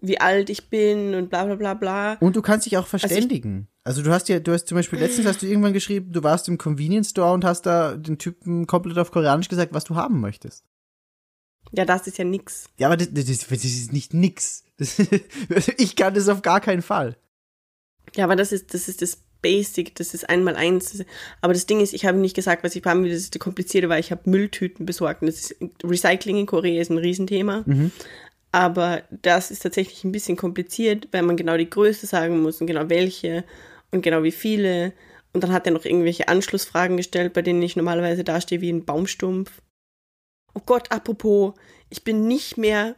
wie 0.00 0.18
alt 0.18 0.50
ich 0.50 0.70
bin 0.70 1.14
und 1.14 1.30
bla 1.30 1.44
bla 1.44 1.54
bla 1.54 1.74
bla. 1.74 2.14
Und 2.14 2.34
du 2.36 2.42
kannst 2.42 2.66
dich 2.66 2.76
auch 2.76 2.92
Also 2.92 2.98
verständigen. 2.98 3.68
Also, 3.82 4.02
du 4.02 4.10
hast 4.10 4.28
ja, 4.28 4.40
du 4.40 4.52
hast 4.52 4.68
zum 4.68 4.76
Beispiel 4.76 4.98
letztens 4.98 5.26
hast 5.26 5.40
du 5.42 5.46
irgendwann 5.46 5.72
geschrieben, 5.72 6.12
du 6.12 6.22
warst 6.22 6.48
im 6.48 6.58
Convenience 6.58 7.10
Store 7.10 7.32
und 7.32 7.44
hast 7.44 7.62
da 7.66 7.96
den 7.96 8.18
Typen 8.18 8.66
komplett 8.66 8.98
auf 8.98 9.10
Koreanisch 9.10 9.48
gesagt, 9.48 9.72
was 9.72 9.84
du 9.84 9.94
haben 9.96 10.20
möchtest. 10.20 10.64
Ja, 11.72 11.84
das 11.84 12.06
ist 12.06 12.18
ja 12.18 12.24
nix. 12.24 12.64
Ja, 12.78 12.88
aber 12.88 12.96
das, 12.96 13.08
das, 13.12 13.28
ist- 13.28 13.50
das 13.50 13.64
ist 13.64 13.92
nicht 13.92 14.12
nix. 14.12 14.64
Das, 14.76 14.98
ich 15.78 15.96
kann 15.96 16.14
das 16.14 16.28
auf 16.28 16.42
gar 16.42 16.60
keinen 16.60 16.82
Fall. 16.82 17.16
Ja, 18.16 18.24
aber 18.24 18.36
das 18.36 18.52
ist, 18.52 18.74
das 18.74 18.88
ist 18.88 19.02
das 19.02 19.18
Basic, 19.40 19.94
das 19.94 20.12
ist 20.12 20.28
einmal 20.28 20.56
eins. 20.56 21.02
Aber 21.40 21.52
das 21.54 21.64
Ding 21.66 21.80
ist, 21.80 21.94
ich 21.94 22.04
habe 22.04 22.18
nicht 22.18 22.36
gesagt, 22.36 22.62
was 22.64 22.76
ich 22.76 22.84
haben 22.84 23.04
will, 23.04 23.10
das 23.10 23.20
ist 23.20 23.34
das 23.34 23.40
Komplizierte, 23.40 23.88
weil 23.88 24.00
ich 24.00 24.10
habe 24.10 24.28
Mülltüten 24.28 24.84
besorgt. 24.84 25.22
Und 25.22 25.28
das 25.28 25.36
ist, 25.52 25.56
Recycling 25.82 26.36
in 26.38 26.46
Korea 26.46 26.82
ist 26.82 26.90
ein 26.90 26.98
Riesenthema. 26.98 27.62
Mhm. 27.66 27.92
Aber 28.52 29.02
das 29.10 29.50
ist 29.50 29.62
tatsächlich 29.62 30.02
ein 30.04 30.12
bisschen 30.12 30.36
kompliziert, 30.36 31.08
weil 31.12 31.22
man 31.22 31.36
genau 31.36 31.56
die 31.56 31.70
Größe 31.70 32.06
sagen 32.06 32.42
muss 32.42 32.60
und 32.60 32.66
genau 32.66 32.88
welche 32.90 33.44
und 33.92 34.02
genau 34.02 34.22
wie 34.22 34.32
viele. 34.32 34.92
Und 35.32 35.44
dann 35.44 35.52
hat 35.52 35.66
er 35.66 35.72
noch 35.72 35.84
irgendwelche 35.84 36.28
Anschlussfragen 36.28 36.96
gestellt, 36.96 37.32
bei 37.32 37.42
denen 37.42 37.62
ich 37.62 37.76
normalerweise 37.76 38.24
dastehe 38.24 38.60
wie 38.60 38.70
ein 38.72 38.84
Baumstumpf. 38.84 39.62
Oh 40.54 40.60
Gott, 40.66 40.90
apropos, 40.90 41.54
ich 41.88 42.02
bin 42.02 42.26
nicht 42.26 42.56
mehr. 42.56 42.96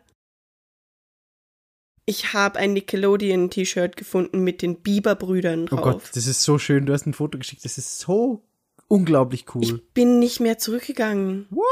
Ich 2.04 2.32
habe 2.32 2.58
ein 2.58 2.72
Nickelodeon-T-Shirt 2.72 3.96
gefunden 3.96 4.42
mit 4.42 4.60
den 4.62 4.80
Bieber-Brüdern 4.80 5.64
Oh 5.64 5.76
drauf. 5.76 5.82
Gott, 5.82 6.10
das 6.16 6.26
ist 6.26 6.42
so 6.42 6.58
schön. 6.58 6.86
Du 6.86 6.92
hast 6.92 7.06
ein 7.06 7.14
Foto 7.14 7.38
geschickt. 7.38 7.64
Das 7.64 7.78
ist 7.78 8.00
so 8.00 8.42
unglaublich 8.88 9.44
cool. 9.54 9.62
Ich 9.62 9.88
bin 9.92 10.18
nicht 10.18 10.40
mehr 10.40 10.58
zurückgegangen. 10.58 11.46
What? 11.50 11.66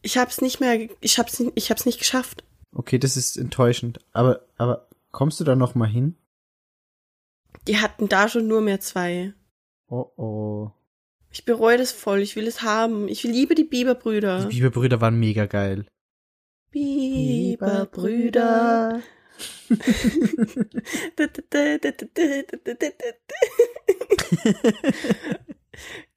Ich 0.00 0.16
hab's 0.18 0.40
nicht 0.40 0.60
mehr, 0.60 0.88
ich 1.00 1.18
hab's, 1.18 1.38
nicht- 1.40 1.52
ich 1.56 1.70
hab's 1.70 1.84
nicht 1.84 1.98
geschafft. 1.98 2.42
Okay, 2.74 2.98
das 2.98 3.16
ist 3.16 3.36
enttäuschend. 3.36 4.00
Aber, 4.12 4.46
aber 4.56 4.88
kommst 5.10 5.38
du 5.40 5.44
da 5.44 5.54
noch 5.56 5.74
mal 5.74 5.88
hin? 5.88 6.16
Die 7.68 7.78
hatten 7.78 8.08
da 8.08 8.28
schon 8.28 8.48
nur 8.48 8.60
mehr 8.60 8.80
zwei. 8.80 9.32
Oh 9.88 10.10
oh. 10.16 10.72
Ich 11.30 11.44
bereue 11.44 11.78
das 11.78 11.92
voll. 11.92 12.20
Ich 12.20 12.34
will 12.36 12.46
es 12.46 12.62
haben. 12.62 13.08
Ich 13.08 13.22
liebe 13.22 13.54
die 13.54 13.64
Bieber-Brüder. 13.64 14.46
Die 14.46 14.56
Bieberbrüder 14.56 15.00
waren 15.00 15.18
mega 15.18 15.46
geil. 15.46 15.86
Bieber-Brüder. 16.70 19.00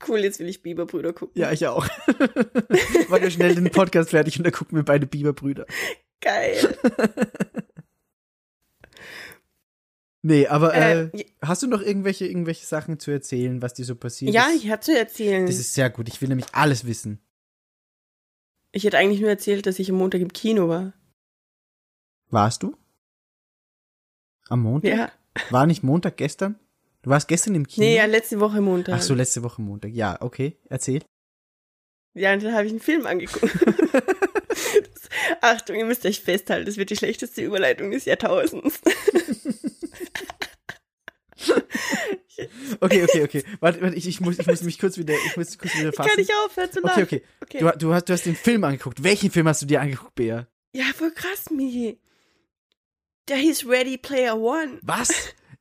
cool, 0.08 0.20
jetzt 0.20 0.40
will 0.40 0.50
ich 0.50 0.62
Bieber-Brüder 0.62 1.14
gucken. 1.14 1.40
Ja, 1.40 1.52
ich 1.52 1.66
auch. 1.68 1.88
Machen 3.10 3.24
wir 3.24 3.32
schnell 3.32 3.56
den 3.56 3.72
Podcast 3.72 4.10
fertig 4.10 4.38
und 4.38 4.44
dann 4.44 4.54
gucken 4.54 4.78
wir 4.78 4.84
beide 4.84 5.08
Bieberbrüder. 5.08 5.66
Geil. 6.22 6.78
Nee, 10.28 10.48
aber 10.48 10.74
äh, 10.74 11.04
Äh, 11.04 11.26
hast 11.40 11.62
du 11.62 11.68
noch 11.68 11.84
irgendwelche, 11.84 12.26
irgendwelche 12.26 12.66
Sachen 12.66 12.98
zu 12.98 13.12
erzählen, 13.12 13.62
was 13.62 13.76
dir 13.76 13.86
so 13.86 13.96
passiert 13.96 14.34
ja, 14.34 14.48
ist? 14.48 14.64
ich 14.64 14.72
hatte 14.72 14.86
zu 14.86 14.98
erzählen. 14.98 15.46
Das 15.46 15.60
ist 15.60 15.76
sehr 15.76 15.92
gut. 15.92 16.08
Ich 16.08 16.20
will 16.20 16.30
nämlich 16.30 16.48
alles 16.52 16.88
wissen. 16.88 17.20
Ich 18.72 18.86
hätte 18.86 18.98
eigentlich 18.98 19.22
nur 19.22 19.30
erzählt, 19.30 19.68
dass 19.68 19.78
ich 19.78 19.92
am 19.92 19.98
Montag 19.98 20.22
im 20.22 20.34
Kino 20.34 20.68
war. 20.68 20.94
Warst 22.32 22.64
du? 22.64 22.76
Am 24.50 24.62
Montag? 24.64 24.98
Ja. 24.98 25.12
War 25.52 25.68
nicht 25.68 25.84
Montag 25.84 26.18
gestern? 26.18 26.58
Du 27.04 27.12
warst 27.12 27.28
gestern 27.28 27.54
im 27.54 27.68
Kino? 27.68 27.86
Nee, 27.86 27.98
ja, 27.98 28.06
letzte 28.06 28.40
Woche 28.40 28.62
Montag. 28.62 28.96
Ach 28.96 29.02
so, 29.04 29.14
letzte 29.14 29.44
Woche 29.44 29.62
Montag. 29.62 29.92
Ja, 29.92 30.20
okay. 30.22 30.58
Erzähl. 30.70 31.04
Ja, 32.16 32.34
und 32.34 32.42
dann 32.42 32.56
habe 32.56 32.66
ich 32.66 32.72
einen 32.72 32.80
Film 32.80 33.06
angeguckt. 33.06 33.44
das, 33.64 35.10
Achtung, 35.42 35.76
ihr 35.76 35.86
müsst 35.86 36.04
euch 36.04 36.22
festhalten, 36.22 36.66
das 36.66 36.78
wird 36.78 36.90
die 36.90 36.96
schlechteste 36.96 37.44
Überleitung 37.44 37.92
des 37.92 38.06
Jahrtausends. 38.06 38.82
Okay, 42.82 43.04
okay, 43.04 43.24
okay. 43.24 43.44
Warte, 43.62 43.82
warte 43.82 43.96
ich, 43.96 44.08
ich, 44.08 44.20
muss, 44.20 44.38
ich 44.38 44.46
muss 44.46 44.62
mich 44.62 44.78
kurz 44.78 44.98
wieder, 44.98 45.14
ich 45.26 45.38
muss 45.38 45.58
kurz 45.58 45.74
wieder 45.78 45.94
fassen. 45.94 46.10
Kann 46.10 46.20
ich 46.20 46.36
aufhören 46.36 46.70
zu 46.70 46.82
lachen? 46.82 47.04
okay, 47.04 47.24
okay. 47.42 47.60
Okay. 47.60 47.60
Du, 47.60 47.78
du, 47.88 47.94
hast, 47.94 48.10
du 48.10 48.14
hast 48.14 48.26
den 48.26 48.36
Film 48.36 48.64
angeguckt. 48.66 49.04
Welchen 49.04 49.32
Film 49.32 49.48
hast 49.48 49.62
du 49.62 49.66
dir 49.66 49.80
angeguckt, 49.80 50.16
Bea? 50.16 50.46
Ja, 50.74 50.84
voll 50.94 51.12
krass, 51.12 51.50
Michi. 51.50 51.98
Der 53.30 53.38
hieß 53.38 53.68
Ready 53.68 53.98
Player 53.98 54.38
One. 54.38 54.80
Was? 54.82 55.14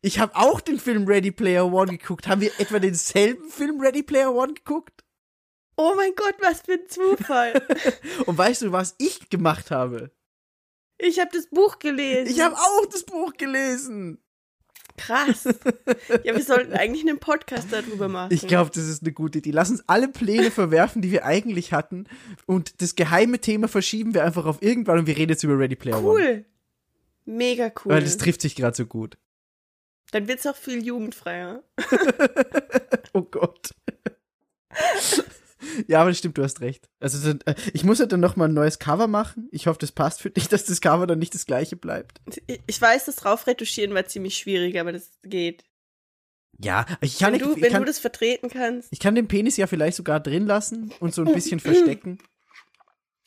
Ich 0.03 0.19
habe 0.19 0.35
auch 0.35 0.61
den 0.61 0.81
Film 0.81 1.07
Ready 1.07 1.31
Player 1.31 1.73
One 1.73 1.97
geguckt. 1.97 2.27
Haben 2.27 2.41
wir 2.41 2.51
etwa 2.59 2.81
denselben 2.81 3.49
Film 3.49 3.81
Ready 3.81 4.03
Player 4.03 4.35
One 4.35 4.55
geguckt? 4.55 5.05
Oh 5.77 5.95
mein 5.97 6.15
Gott, 6.15 6.35
was 6.41 6.63
für 6.63 6.73
ein 6.73 6.89
Zufall. 6.89 7.67
Und 8.27 8.37
weißt 8.37 8.63
du, 8.63 8.73
was 8.73 8.97
ich 8.99 9.31
gemacht 9.31 9.71
habe? 9.71 10.11
ich 10.99 11.19
habe 11.19 11.31
das 11.33 11.47
Buch 11.49 11.79
gelesen. 11.79 12.33
Ich 12.33 12.41
habe 12.41 12.57
auch 12.57 12.87
das 12.87 13.05
Buch 13.05 13.33
gelesen. 13.35 14.24
Krass. 14.97 15.49
Ja, 16.23 16.35
wir 16.37 16.43
sollten 16.43 16.73
eigentlich 16.73 17.03
einen 17.07 17.19
Podcast 17.19 17.69
darüber 17.71 18.09
machen. 18.09 18.33
Ich 18.33 18.47
glaube, 18.47 18.71
das 18.73 18.85
ist 18.85 19.03
eine 19.03 19.13
gute 19.13 19.39
Idee. 19.39 19.51
Lass 19.51 19.71
uns 19.71 19.83
alle 19.89 20.09
Pläne 20.09 20.51
verwerfen, 20.51 21.03
die 21.03 21.11
wir 21.11 21.25
eigentlich 21.25 21.73
hatten. 21.73 22.07
Und 22.47 22.81
das 22.81 22.95
geheime 22.95 23.41
Thema 23.41 23.67
verschieben 23.69 24.15
wir 24.15 24.25
einfach 24.25 24.47
auf 24.47 24.63
irgendwann 24.63 25.01
und 25.01 25.07
wir 25.07 25.17
reden 25.17 25.31
jetzt 25.31 25.43
über 25.43 25.59
Ready 25.59 25.77
Player 25.77 26.03
One. 26.03 26.21
Cool. 26.21 26.45
Mega 27.25 27.73
cool. 27.85 27.93
Weil 27.93 28.05
das 28.05 28.19
trifft 28.19 28.41
sich 28.41 28.55
gerade 28.55 28.77
so 28.77 28.87
gut. 28.87 29.19
Dann 30.13 30.29
wird's 30.29 30.47
auch 30.47 30.57
viel 30.57 30.85
jugendfreier. 30.85 31.63
Oh 33.17 33.23
Gott. 33.23 33.71
ja, 35.89 36.01
aber 36.01 36.11
das 36.11 36.19
stimmt, 36.19 36.39
du 36.39 36.43
hast 36.43 36.61
recht. 36.61 36.89
Also 37.01 37.33
dann, 37.33 37.41
äh, 37.47 37.55
ich 37.73 37.85
muss 37.85 37.99
ja 37.99 38.07
dann 38.07 38.21
noch 38.21 38.37
mal 38.37 38.47
ein 38.49 38.55
neues 38.55 38.79
Cover 38.79 39.07
machen. 39.07 39.49
Ich 39.53 39.67
hoffe, 39.67 39.79
das 39.79 39.93
passt 39.93 40.21
für 40.21 40.31
dich, 40.31 40.49
dass 40.51 40.65
das 40.65 40.81
Cover 40.81 41.07
dann 41.07 41.19
nicht 41.19 41.35
das 41.35 41.47
gleiche 41.47 41.77
bleibt. 41.77 42.21
Ich- 42.67 42.81
weiß, 42.81 43.07
das 43.07 43.17
drauf 43.17 43.47
retuschieren 43.47 43.95
war 43.95 44.07
ziemlich 44.07 44.37
schwierig, 44.37 44.79
aber 44.79 44.93
das 44.93 45.11
geht. 45.23 45.65
Ja, 46.59 46.87
ich 47.01 47.19
kann, 47.19 47.33
wenn 47.33 47.41
du, 47.41 47.57
ich, 47.57 47.63
wenn 47.63 47.73
kann, 47.73 47.83
du 47.83 47.87
das 47.87 47.99
vertreten 47.99 48.49
kannst. 48.49 48.89
ich 48.93 49.01
kann 49.01 49.15
den 49.17 49.27
Penis 49.27 49.57
ja 49.57 49.67
vielleicht 49.67 49.97
sogar 49.97 50.21
drin 50.21 50.47
lassen 50.47 50.93
und 51.01 51.13
so 51.15 51.23
ein 51.25 51.33
bisschen 51.33 51.59
verstecken. 51.61 52.19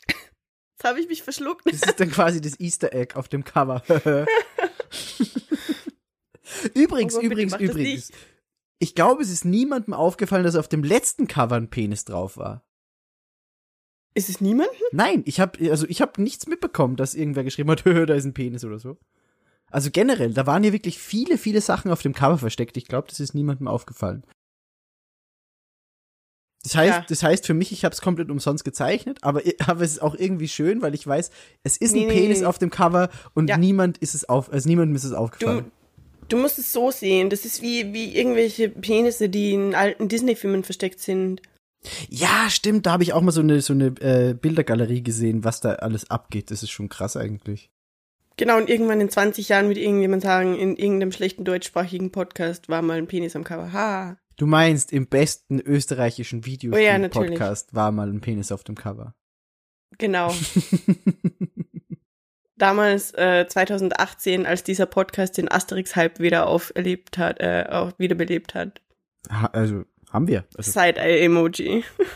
Jetzt 0.08 0.84
habe 0.84 1.00
ich 1.02 1.08
mich 1.08 1.24
verschluckt. 1.24 1.66
Das 1.66 1.82
ist 1.82 2.00
dann 2.00 2.12
quasi 2.12 2.40
das 2.40 2.60
Easter 2.60 2.94
Egg 2.94 3.16
auf 3.16 3.28
dem 3.28 3.44
Cover. 3.44 3.84
übrigens, 6.74 7.16
Oh 7.16 7.18
Gott, 7.18 7.24
übrigens, 7.26 7.56
übrigens. 7.56 8.12
Ich 8.80 8.94
glaube, 8.96 9.24
es 9.24 9.32
ist 9.32 9.44
niemandem 9.46 9.94
aufgefallen, 9.94 10.44
dass 10.44 10.56
auf 10.56 10.68
dem 10.68 10.84
letzten 10.84 11.28
Cover 11.28 11.56
ein 11.56 11.70
Penis 11.70 12.06
drauf 12.06 12.38
war. 12.38 12.64
Ist 14.14 14.30
es 14.30 14.42
niemand? 14.42 14.70
Nein, 14.92 15.24
ich 15.26 15.40
habe 15.40 15.70
also 15.72 15.86
ich 15.88 16.02
habe 16.02 16.22
nichts 16.22 16.48
mitbekommen, 16.48 16.96
dass 16.96 17.14
irgendwer 17.16 17.44
geschrieben 17.44 17.70
hat, 17.72 17.86
da 17.86 18.14
ist 18.14 18.26
ein 18.26 18.34
Penis 18.34 18.64
oder 18.66 18.80
so. 18.80 18.98
Also 19.70 19.90
generell, 19.92 20.34
da 20.34 20.48
waren 20.48 20.64
ja 20.64 20.72
wirklich 20.72 20.98
viele, 20.98 21.38
viele 21.38 21.62
Sachen 21.62 21.92
auf 21.92 22.02
dem 22.02 22.14
Cover 22.14 22.38
versteckt. 22.38 22.78
Ich 22.78 22.86
glaube, 22.88 23.08
das 23.10 23.20
ist 23.20 23.34
niemandem 23.34 23.68
aufgefallen. 23.68 24.24
Das 26.64 26.76
heißt, 26.76 26.98
Ja. 27.00 27.06
das 27.08 27.24
heißt 27.24 27.46
für 27.46 27.54
mich, 27.54 27.72
ich 27.72 27.86
habe 27.86 27.94
es 27.94 28.02
komplett 28.02 28.30
umsonst 28.30 28.64
gezeichnet, 28.66 29.20
aber, 29.24 29.42
aber 29.68 29.82
es 29.82 29.92
ist 29.94 30.02
auch 30.02 30.16
irgendwie 30.16 30.48
schön, 30.48 30.82
weil 30.82 30.94
ich 30.96 31.06
weiß, 31.06 31.30
es 31.64 31.78
ist 31.78 31.94
Nee, 31.94 32.04
ein 32.04 32.08
nee, 32.08 32.14
Penis 32.22 32.40
nee. 32.42 32.46
auf 32.46 32.58
dem 32.58 32.70
Cover 32.70 33.10
und 33.34 33.50
Ja. 33.50 33.58
niemand 33.58 33.98
ist 34.00 34.16
es 34.16 34.28
auf, 34.28 34.52
also 34.52 34.68
niemandem 34.68 34.96
ist 34.96 35.04
es 35.04 35.14
aufgefallen. 35.14 35.66
du 35.66 35.72
musst 36.36 36.60
es 36.60 36.74
so 36.74 36.92
sehen. 36.92 37.30
Das 37.30 37.46
ist 37.46 37.62
wie, 37.62 37.94
wie 37.94 38.16
irgendwelche 38.16 38.68
Penisse, 38.68 39.30
die 39.30 39.54
in 39.54 39.76
alten 39.76 40.10
Disney-Filmen 40.10 40.66
versteckt 40.66 41.00
sind. 41.00 41.42
Ja, 42.10 42.50
stimmt, 42.50 42.86
da 42.86 42.92
habe 42.92 43.04
ich 43.04 43.14
auch 43.14 43.22
mal 43.22 43.32
so 43.32 43.40
eine 43.40 43.62
so 43.62 43.72
eine 43.72 43.88
äh, 44.02 44.34
Bildergalerie 44.34 45.04
gesehen, 45.04 45.44
was 45.46 45.62
da 45.62 45.74
alles 45.74 46.10
abgeht. 46.10 46.52
Das 46.52 46.64
ist 46.64 46.72
schon 46.72 46.90
krass 46.90 47.16
eigentlich. 47.16 47.70
Genau, 48.36 48.58
und 48.58 48.70
irgendwann 48.70 49.02
in 49.02 49.10
20 49.10 49.50
Jahren 49.50 49.68
wird 49.70 49.80
irgendjemand 49.80 50.22
sagen, 50.22 50.56
in 50.56 50.76
irgendeinem 50.76 51.12
schlechten 51.12 51.44
deutschsprachigen 51.44 52.12
Podcast 52.12 52.70
war 52.70 52.82
mal 52.82 52.98
ein 52.98 53.08
Penis 53.08 53.36
am 53.36 53.44
Cover. 53.44 53.74
Ha. 53.74 54.18
Du 54.36 54.46
meinst, 54.46 54.94
im 54.94 55.08
besten 55.08 55.60
österreichischen 55.60 56.40
Oh 56.40 56.48
ja. 56.48 56.52
Videospiel-Podcast 57.02 57.74
war 57.74 57.92
mal 57.92 58.10
ein 58.10 58.22
Penis 58.22 58.52
auf 58.52 58.64
dem 58.64 58.76
Cover. 58.76 59.16
Genau. 59.98 60.32
Damals, 62.58 63.14
äh, 63.14 63.46
2018, 63.48 64.46
als 64.46 64.64
dieser 64.64 64.86
Podcast 64.88 65.38
den 65.38 65.50
Asterix-Hype 65.52 66.20
wieder 66.20 66.48
auferlebt 66.48 67.18
hat, 67.18 67.40
äh, 67.40 67.66
auch 67.70 67.92
wiederbelebt 68.00 68.56
hat. 68.56 68.82
ha, 69.30 69.48
also, 69.54 69.86
haben 70.12 70.28
wir. 70.28 70.46
Also, 70.56 70.72
Side-Eye-Emoji. 70.72 71.84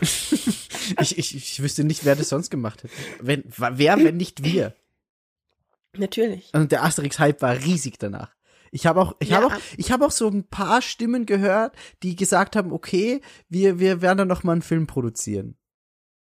ich, 1.00 1.18
ich, 1.18 1.36
ich 1.36 1.62
wüsste 1.62 1.84
nicht, 1.84 2.04
wer 2.04 2.16
das 2.16 2.28
sonst 2.30 2.50
gemacht 2.50 2.82
hätte. 2.82 2.94
Wenn, 3.20 3.44
wer, 3.56 3.96
wenn 3.98 4.16
nicht 4.16 4.42
wir? 4.44 4.74
Natürlich. 5.96 6.50
Und 6.54 6.72
der 6.72 6.82
Asterix-Hype 6.84 7.42
war 7.42 7.54
riesig 7.56 7.98
danach. 7.98 8.34
Ich 8.70 8.86
habe 8.86 9.00
auch, 9.02 9.14
ich 9.18 9.28
Ja, 9.28 9.36
habe 9.42 9.46
auch, 9.48 9.60
ich 9.76 9.92
habe 9.92 10.06
auch 10.06 10.10
so 10.10 10.26
ein 10.28 10.44
paar 10.44 10.80
Stimmen 10.80 11.26
gehört, 11.26 11.76
die 12.02 12.16
gesagt 12.16 12.56
haben, 12.56 12.72
okay, 12.72 13.20
wir, 13.50 13.78
wir 13.78 14.00
werden 14.00 14.18
dann 14.18 14.28
noch 14.28 14.42
mal 14.44 14.52
einen 14.52 14.62
Film 14.62 14.86
produzieren. 14.86 15.56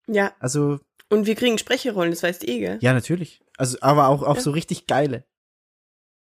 Ja, 0.07 0.33
Also, 0.39 0.79
und 1.09 1.27
wir 1.27 1.35
kriegen 1.35 1.59
Sprecherrollen, 1.59 2.11
das 2.11 2.23
weißt 2.23 2.41
du 2.43 2.47
eh, 2.47 2.59
gell? 2.59 2.79
ja, 2.81 2.93
natürlich. 2.93 3.41
Also, 3.59 3.77
aber 3.81 4.07
auch, 4.07 4.23
auch 4.23 4.35
Ja. 4.35 4.41
so 4.41 4.51
richtig 4.51 4.87
geile. 4.87 5.25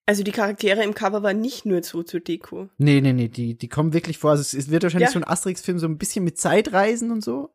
Also 0.06 0.24
die 0.24 0.32
Charaktere 0.32 0.82
im 0.82 0.94
Cover 0.94 1.22
waren 1.22 1.40
nicht 1.40 1.64
nur 1.64 1.82
so 1.84 2.02
zur 2.02 2.18
Deko. 2.20 2.68
Nee, 2.78 3.00
nee, 3.00 3.12
nee, 3.12 3.28
die, 3.28 3.56
die 3.56 3.68
kommen 3.68 3.92
wirklich 3.92 4.18
vor. 4.18 4.32
Also, 4.32 4.58
es, 4.58 4.70
wird 4.70 4.82
wahrscheinlich 4.82 5.10
Ja. 5.10 5.12
so 5.12 5.20
ein 5.20 5.28
Asterix-Film 5.28 5.78
so 5.78 5.86
ein 5.86 5.98
bisschen 5.98 6.24
mit 6.24 6.38
Zeitreisen 6.38 7.12
und 7.12 7.22
so. 7.22 7.50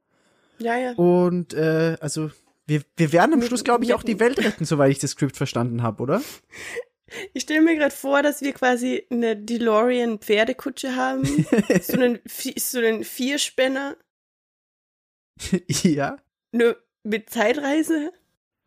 Ja, 0.60 0.78
ja. 0.78 0.94
Und 0.94 1.54
äh, 1.54 1.98
also 2.00 2.32
wir, 2.66 2.84
wir 2.96 3.12
werden 3.12 3.34
am 3.34 3.42
Schluss, 3.42 3.66
glaube 3.66 3.84
ich, 3.84 3.94
auch 3.94 4.04
die 4.04 4.20
Welt 4.22 4.40
retten, 4.40 4.64
soweit 4.64 4.92
ich 4.92 5.00
das 5.00 5.12
Skript 5.12 5.36
verstanden 5.36 5.84
habe, 5.84 6.02
oder? 6.02 6.22
Ich 7.34 7.44
stelle 7.44 7.62
mir 7.62 7.76
gerade 7.76 7.94
vor, 7.96 8.24
dass 8.24 8.42
wir 8.42 8.52
quasi 8.52 9.06
eine 9.12 9.38
DeLorean 9.38 10.18
Pferdekutsche 10.18 10.96
haben, 10.96 11.24
so 11.82 11.94
einen, 11.94 12.20
so 12.58 12.80
einen 12.80 13.04
Vierspänner, 13.04 13.96
ja. 15.84 16.18
nur 16.52 16.78
mit 17.04 17.30
Zeitreise. 17.30 18.12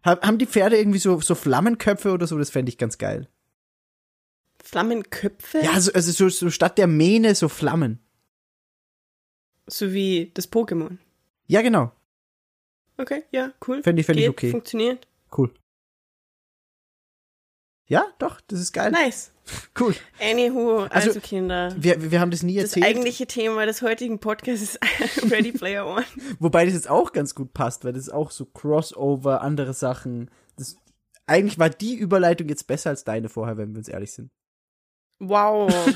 Ha- 0.05 0.21
Haben 0.23 0.39
die 0.39 0.47
Pferde 0.47 0.77
irgendwie 0.79 0.99
so, 0.99 1.21
so 1.21 1.35
Flammenköpfe 1.35 2.13
oder 2.13 2.27
so? 2.27 2.39
Das 2.39 2.51
fände 2.51 2.71
ich 2.71 2.79
ganz 2.79 2.99
geil. 2.99 3.29
Flammenköpfe? 4.63 5.61
Ja, 5.61 5.81
so, 5.81 5.93
also 5.93 6.13
so, 6.13 6.29
so 6.29 6.51
statt 6.51 6.79
der 6.79 6.87
Mähne 6.87 7.35
so 7.35 7.49
Flammen. 7.49 8.01
So 9.67 9.93
wie 9.93 10.31
das 10.35 10.51
Pokémon. 10.51 10.99
Ja, 11.47 11.63
genau. 11.63 11.93
Okay, 12.97 13.23
ja, 13.31 13.53
cool. 13.67 13.83
Fände 13.83 14.01
ich, 14.01 14.07
fänd 14.07 14.19
ich 14.19 14.29
okay. 14.29 14.51
Funktioniert. 14.51 15.07
Cool. 15.37 15.53
Ja, 17.89 18.07
doch, 18.19 18.41
das 18.43 18.61
ist 18.61 18.73
geil. 18.73 18.91
Nice. 18.91 19.33
Cool. 19.81 19.95
Anywho, 20.21 20.81
also, 20.91 21.09
Also, 21.09 21.21
Kinder. 21.21 21.75
Wir, 21.75 22.11
wir 22.11 22.21
haben 22.21 22.31
das 22.31 22.43
nie 22.43 22.57
Das 22.57 22.65
erzählt, 22.65 22.85
eigentliche 22.85 23.27
Thema 23.27 23.65
des 23.65 23.81
heutigen 23.81 24.19
Podcasts 24.19 24.63
ist 24.63 24.79
Ready 25.33 25.53
Player 25.53 25.87
One. 25.87 26.05
wobei 26.39 26.67
das 26.67 26.75
jetzt 26.75 26.91
auch 26.91 27.13
ganz 27.13 27.35
gut 27.35 27.55
passt, 27.55 27.83
weil 27.83 27.95
das 27.95 28.03
ist 28.03 28.13
auch 28.13 28.31
so 28.31 28.45
Crossover, 28.45 29.41
andere 29.41 29.73
Sachen. 29.73 30.31
Das, 30.59 30.77
eigentlich 31.27 31.59
war 31.59 31.71
die 31.71 31.95
Überleitung 31.95 32.47
jetzt 32.51 32.67
besser 32.67 32.91
als 32.91 33.05
deine 33.05 33.31
vorher, 33.31 33.57
wenn 33.57 33.73
wir 33.73 33.79
uns 33.79 33.89
ehrlich 33.89 34.13
sind. 34.13 34.31
Wow. 35.19 35.73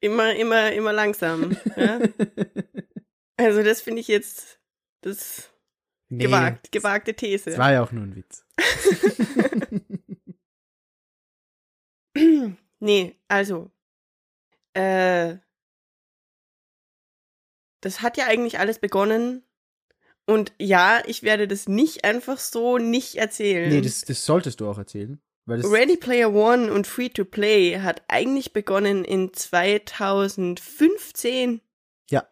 immer, 0.00 0.34
immer, 0.36 0.72
immer 0.72 0.94
langsam. 0.94 1.54
Ja? 1.76 1.98
Also 3.36 3.62
das 3.62 3.82
finde 3.82 4.00
ich 4.00 4.08
jetzt 4.08 4.58
das 5.02 5.50
Nee, 6.08 6.24
gewagt, 6.24 6.70
gewagte 6.70 7.14
These. 7.14 7.50
Das 7.50 7.58
war 7.58 7.72
ja 7.72 7.82
auch 7.82 7.92
nur 7.92 8.04
ein 8.04 8.14
Witz. 8.14 8.44
nee, 12.80 13.16
also. 13.28 13.70
Äh, 14.74 15.36
das 17.80 18.02
hat 18.02 18.16
ja 18.16 18.26
eigentlich 18.26 18.58
alles 18.58 18.78
begonnen. 18.78 19.42
Und 20.26 20.52
ja, 20.58 21.02
ich 21.06 21.22
werde 21.22 21.48
das 21.48 21.68
nicht 21.68 22.04
einfach 22.04 22.38
so 22.38 22.78
nicht 22.78 23.16
erzählen. 23.16 23.68
Nee, 23.68 23.80
das, 23.80 24.02
das 24.02 24.24
solltest 24.24 24.60
du 24.60 24.68
auch 24.68 24.78
erzählen. 24.78 25.20
Ready 25.48 25.96
Player 25.96 26.32
One 26.32 26.72
und 26.72 26.88
Free 26.88 27.08
to 27.08 27.24
Play 27.24 27.80
hat 27.80 28.02
eigentlich 28.08 28.52
begonnen 28.52 29.04
in 29.04 29.32
2015. 29.32 31.60
Ja. 32.10 32.28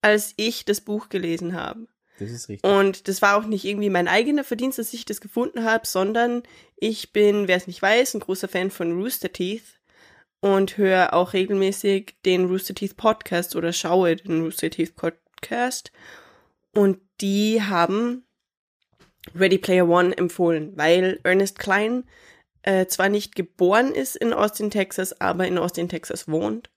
Als 0.00 0.32
ich 0.36 0.64
das 0.64 0.80
Buch 0.80 1.10
gelesen 1.10 1.52
habe. 1.52 1.86
Das 2.18 2.30
ist 2.30 2.48
richtig. 2.48 2.70
Und 2.70 3.08
das 3.08 3.22
war 3.22 3.36
auch 3.36 3.46
nicht 3.46 3.64
irgendwie 3.64 3.90
mein 3.90 4.08
eigener 4.08 4.44
Verdienst, 4.44 4.78
dass 4.78 4.92
ich 4.92 5.04
das 5.04 5.20
gefunden 5.20 5.64
habe, 5.64 5.86
sondern 5.86 6.42
ich 6.76 7.12
bin, 7.12 7.48
wer 7.48 7.56
es 7.56 7.66
nicht 7.66 7.82
weiß, 7.82 8.14
ein 8.14 8.20
großer 8.20 8.48
Fan 8.48 8.70
von 8.70 9.00
Rooster 9.00 9.32
Teeth 9.32 9.80
und 10.40 10.76
höre 10.76 11.14
auch 11.14 11.32
regelmäßig 11.32 12.16
den 12.24 12.46
Rooster 12.46 12.74
Teeth 12.74 12.96
Podcast 12.96 13.56
oder 13.56 13.72
schaue 13.72 14.16
den 14.16 14.42
Rooster 14.42 14.70
Teeth 14.70 14.94
Podcast. 14.94 15.90
Und 16.72 16.98
die 17.20 17.62
haben 17.62 18.24
Ready 19.34 19.58
Player 19.58 19.88
One 19.88 20.16
empfohlen, 20.16 20.72
weil 20.76 21.18
Ernest 21.22 21.58
Klein 21.58 22.04
äh, 22.62 22.86
zwar 22.86 23.08
nicht 23.08 23.34
geboren 23.34 23.92
ist 23.92 24.16
in 24.16 24.32
Austin, 24.32 24.70
Texas, 24.70 25.20
aber 25.20 25.46
in 25.46 25.58
Austin, 25.58 25.88
Texas 25.88 26.28
wohnt. 26.28 26.70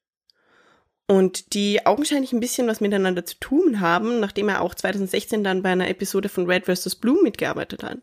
Und 1.10 1.54
die 1.54 1.86
augenscheinlich 1.86 2.34
ein 2.34 2.42
bisschen 2.42 2.68
was 2.68 2.82
miteinander 2.82 3.26
zu 3.26 3.36
tun 3.40 3.80
haben, 3.80 4.20
nachdem 4.20 4.50
er 4.50 4.62
auch 4.62 4.76
2016 4.76 5.42
dann 5.44 5.64
bei 5.64 5.70
einer 5.70 5.88
Episode 5.90 6.28
von 6.28 6.46
Red 6.50 6.66
vs. 6.66 6.96
Blue 6.96 7.24
mitgearbeitet 7.24 7.82
hat. 7.84 8.00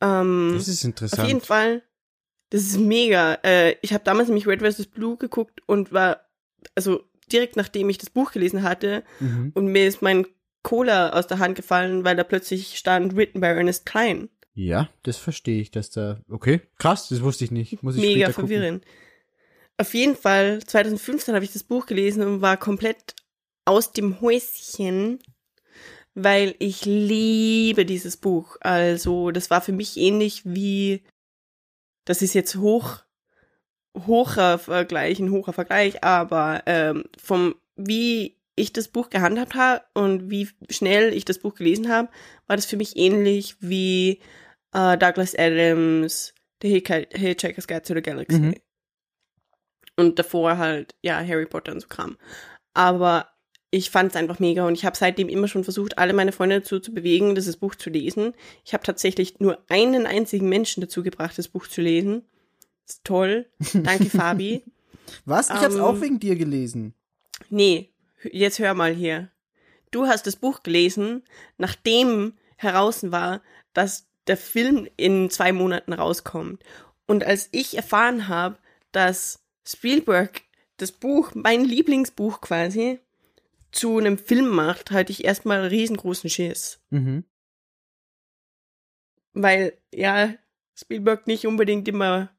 Ähm, 0.00 0.52
das 0.54 0.68
ist 0.68 0.80
auf 0.80 0.84
interessant. 0.84 1.28
jeden 1.28 1.40
Fall, 1.40 1.82
das 2.50 2.62
ist 2.62 2.78
mega. 2.78 3.34
Äh, 3.44 3.74
ich 3.82 3.92
habe 3.92 4.04
damals 4.04 4.28
nämlich 4.28 4.46
Red 4.46 4.62
vs. 4.62 4.86
Blue 4.86 5.16
geguckt 5.16 5.60
und 5.66 5.92
war, 5.92 6.20
also 6.74 7.02
direkt 7.32 7.56
nachdem 7.56 7.88
ich 7.90 7.98
das 7.98 8.10
Buch 8.10 8.32
gelesen 8.32 8.62
hatte, 8.62 9.02
Mhm. 9.18 9.52
und 9.54 9.66
mir 9.66 9.86
ist 9.86 10.00
mein 10.02 10.26
Cola 10.62 11.10
aus 11.10 11.26
der 11.26 11.38
Hand 11.38 11.56
gefallen, 11.56 12.04
weil 12.04 12.16
da 12.16 12.22
plötzlich 12.24 12.76
stand, 12.78 13.16
written 13.16 13.40
by 13.40 13.46
Ernest 13.48 13.86
Klein. 13.86 14.28
Ja, 14.54 14.90
das 15.04 15.16
verstehe 15.16 15.60
ich, 15.60 15.70
dass 15.70 15.90
da. 15.90 16.20
Okay, 16.28 16.60
krass, 16.78 17.08
das 17.08 17.22
wusste 17.22 17.44
ich 17.44 17.50
nicht. 17.50 17.82
Muss 17.82 17.96
ich 17.96 18.02
Mega 18.02 18.26
später 18.26 18.42
gucken. 18.42 18.80
Auf 19.80 19.94
jeden 19.94 20.14
Fall, 20.14 20.62
2015 20.62 21.34
habe 21.34 21.42
ich 21.42 21.54
das 21.54 21.64
Buch 21.64 21.86
gelesen 21.86 22.22
und 22.22 22.42
war 22.42 22.58
komplett 22.58 23.14
aus 23.64 23.92
dem 23.92 24.20
Häuschen, 24.20 25.20
weil 26.12 26.54
ich 26.58 26.84
liebe 26.84 27.86
dieses 27.86 28.18
Buch. 28.18 28.58
Also, 28.60 29.30
das 29.30 29.48
war 29.48 29.62
für 29.62 29.72
mich 29.72 29.96
ähnlich 29.96 30.42
wie, 30.44 31.02
das 32.04 32.20
ist 32.20 32.34
jetzt 32.34 32.56
hoch, 32.56 32.98
hocher 34.06 34.58
Vergleich, 34.58 35.18
ein 35.18 35.30
hoher 35.30 35.54
Vergleich, 35.54 36.04
aber 36.04 36.62
ähm, 36.66 37.04
vom, 37.18 37.54
wie 37.76 38.36
ich 38.56 38.74
das 38.74 38.88
Buch 38.88 39.08
gehandhabt 39.08 39.54
habe 39.54 39.82
und 39.94 40.28
wie 40.30 40.50
schnell 40.68 41.14
ich 41.14 41.24
das 41.24 41.38
Buch 41.38 41.54
gelesen 41.54 41.88
habe, 41.88 42.10
war 42.46 42.56
das 42.56 42.66
für 42.66 42.76
mich 42.76 42.96
ähnlich 42.98 43.56
wie 43.60 44.20
äh, 44.74 44.98
Douglas 44.98 45.34
Adams, 45.34 46.34
The 46.60 46.68
Hitchhi- 46.68 47.16
Hitchhiker's 47.16 47.66
Guide 47.66 47.82
to 47.82 47.94
the 47.94 48.02
Galaxy. 48.02 48.38
Mhm. 48.38 48.54
Und 50.00 50.18
davor 50.18 50.58
halt, 50.58 50.94
ja, 51.02 51.16
Harry 51.24 51.46
Potter 51.46 51.72
und 51.72 51.80
so 51.80 51.88
Kram. 51.88 52.16
Aber 52.74 53.28
ich 53.70 53.90
fand 53.90 54.10
es 54.10 54.16
einfach 54.16 54.38
mega 54.40 54.66
und 54.66 54.74
ich 54.74 54.84
habe 54.84 54.96
seitdem 54.96 55.28
immer 55.28 55.46
schon 55.46 55.62
versucht, 55.62 55.98
alle 55.98 56.12
meine 56.12 56.32
Freunde 56.32 56.60
dazu 56.60 56.80
zu 56.80 56.92
bewegen, 56.92 57.34
dieses 57.34 57.56
Buch 57.56 57.74
zu 57.76 57.90
lesen. 57.90 58.34
Ich 58.64 58.72
habe 58.74 58.82
tatsächlich 58.82 59.38
nur 59.38 59.58
einen 59.68 60.06
einzigen 60.06 60.48
Menschen 60.48 60.80
dazu 60.80 61.02
gebracht, 61.02 61.38
das 61.38 61.48
Buch 61.48 61.68
zu 61.68 61.80
lesen. 61.80 62.24
Ist 62.88 63.04
toll. 63.04 63.46
Danke, 63.74 64.04
Fabi. 64.10 64.64
Was? 65.24 65.50
Ich 65.50 65.56
hab's 65.56 65.76
Ähm, 65.76 65.82
auch 65.82 66.00
wegen 66.00 66.18
dir 66.18 66.36
gelesen. 66.36 66.94
Nee, 67.48 67.90
jetzt 68.32 68.58
hör 68.58 68.74
mal 68.74 68.92
hier. 68.92 69.28
Du 69.92 70.06
hast 70.06 70.26
das 70.26 70.36
Buch 70.36 70.62
gelesen, 70.62 71.22
nachdem 71.58 72.34
heraus 72.56 73.10
war, 73.10 73.40
dass 73.72 74.06
der 74.26 74.36
Film 74.36 74.88
in 74.96 75.30
zwei 75.30 75.52
Monaten 75.52 75.92
rauskommt. 75.92 76.62
Und 77.06 77.24
als 77.24 77.48
ich 77.52 77.76
erfahren 77.76 78.28
habe, 78.28 78.58
dass 78.92 79.39
Spielberg 79.64 80.42
das 80.80 80.92
Buch, 80.92 81.32
mein 81.34 81.64
Lieblingsbuch 81.64 82.40
quasi, 82.40 83.00
zu 83.70 83.98
einem 83.98 84.18
Film 84.18 84.48
macht, 84.48 84.90
hatte 84.90 85.12
ich 85.12 85.24
erstmal 85.24 85.66
riesengroßen 85.66 86.30
Schiss. 86.30 86.80
Mhm. 86.90 87.24
Weil, 89.32 89.74
ja, 89.94 90.34
Spielberg 90.74 91.26
nicht 91.26 91.46
unbedingt 91.46 91.86
immer 91.86 92.30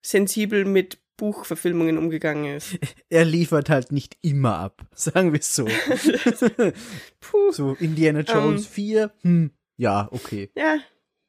sensibel 0.00 0.64
mit 0.64 0.98
Buchverfilmungen 1.16 1.98
umgegangen 1.98 2.56
ist. 2.56 2.78
Er 3.10 3.24
liefert 3.24 3.70
halt 3.70 3.90
nicht 3.90 4.16
immer 4.22 4.58
ab, 4.58 4.86
sagen 4.94 5.32
wir 5.32 5.40
es 5.40 5.54
so. 5.54 5.66
Puh. 7.20 7.50
so 7.50 7.74
Indiana 7.80 8.20
Jones 8.20 8.66
Ähm. 8.66 8.72
4, 8.72 9.12
hm, 9.22 9.50
ja, 9.76 10.08
okay. 10.12 10.50
Ja, 10.54 10.78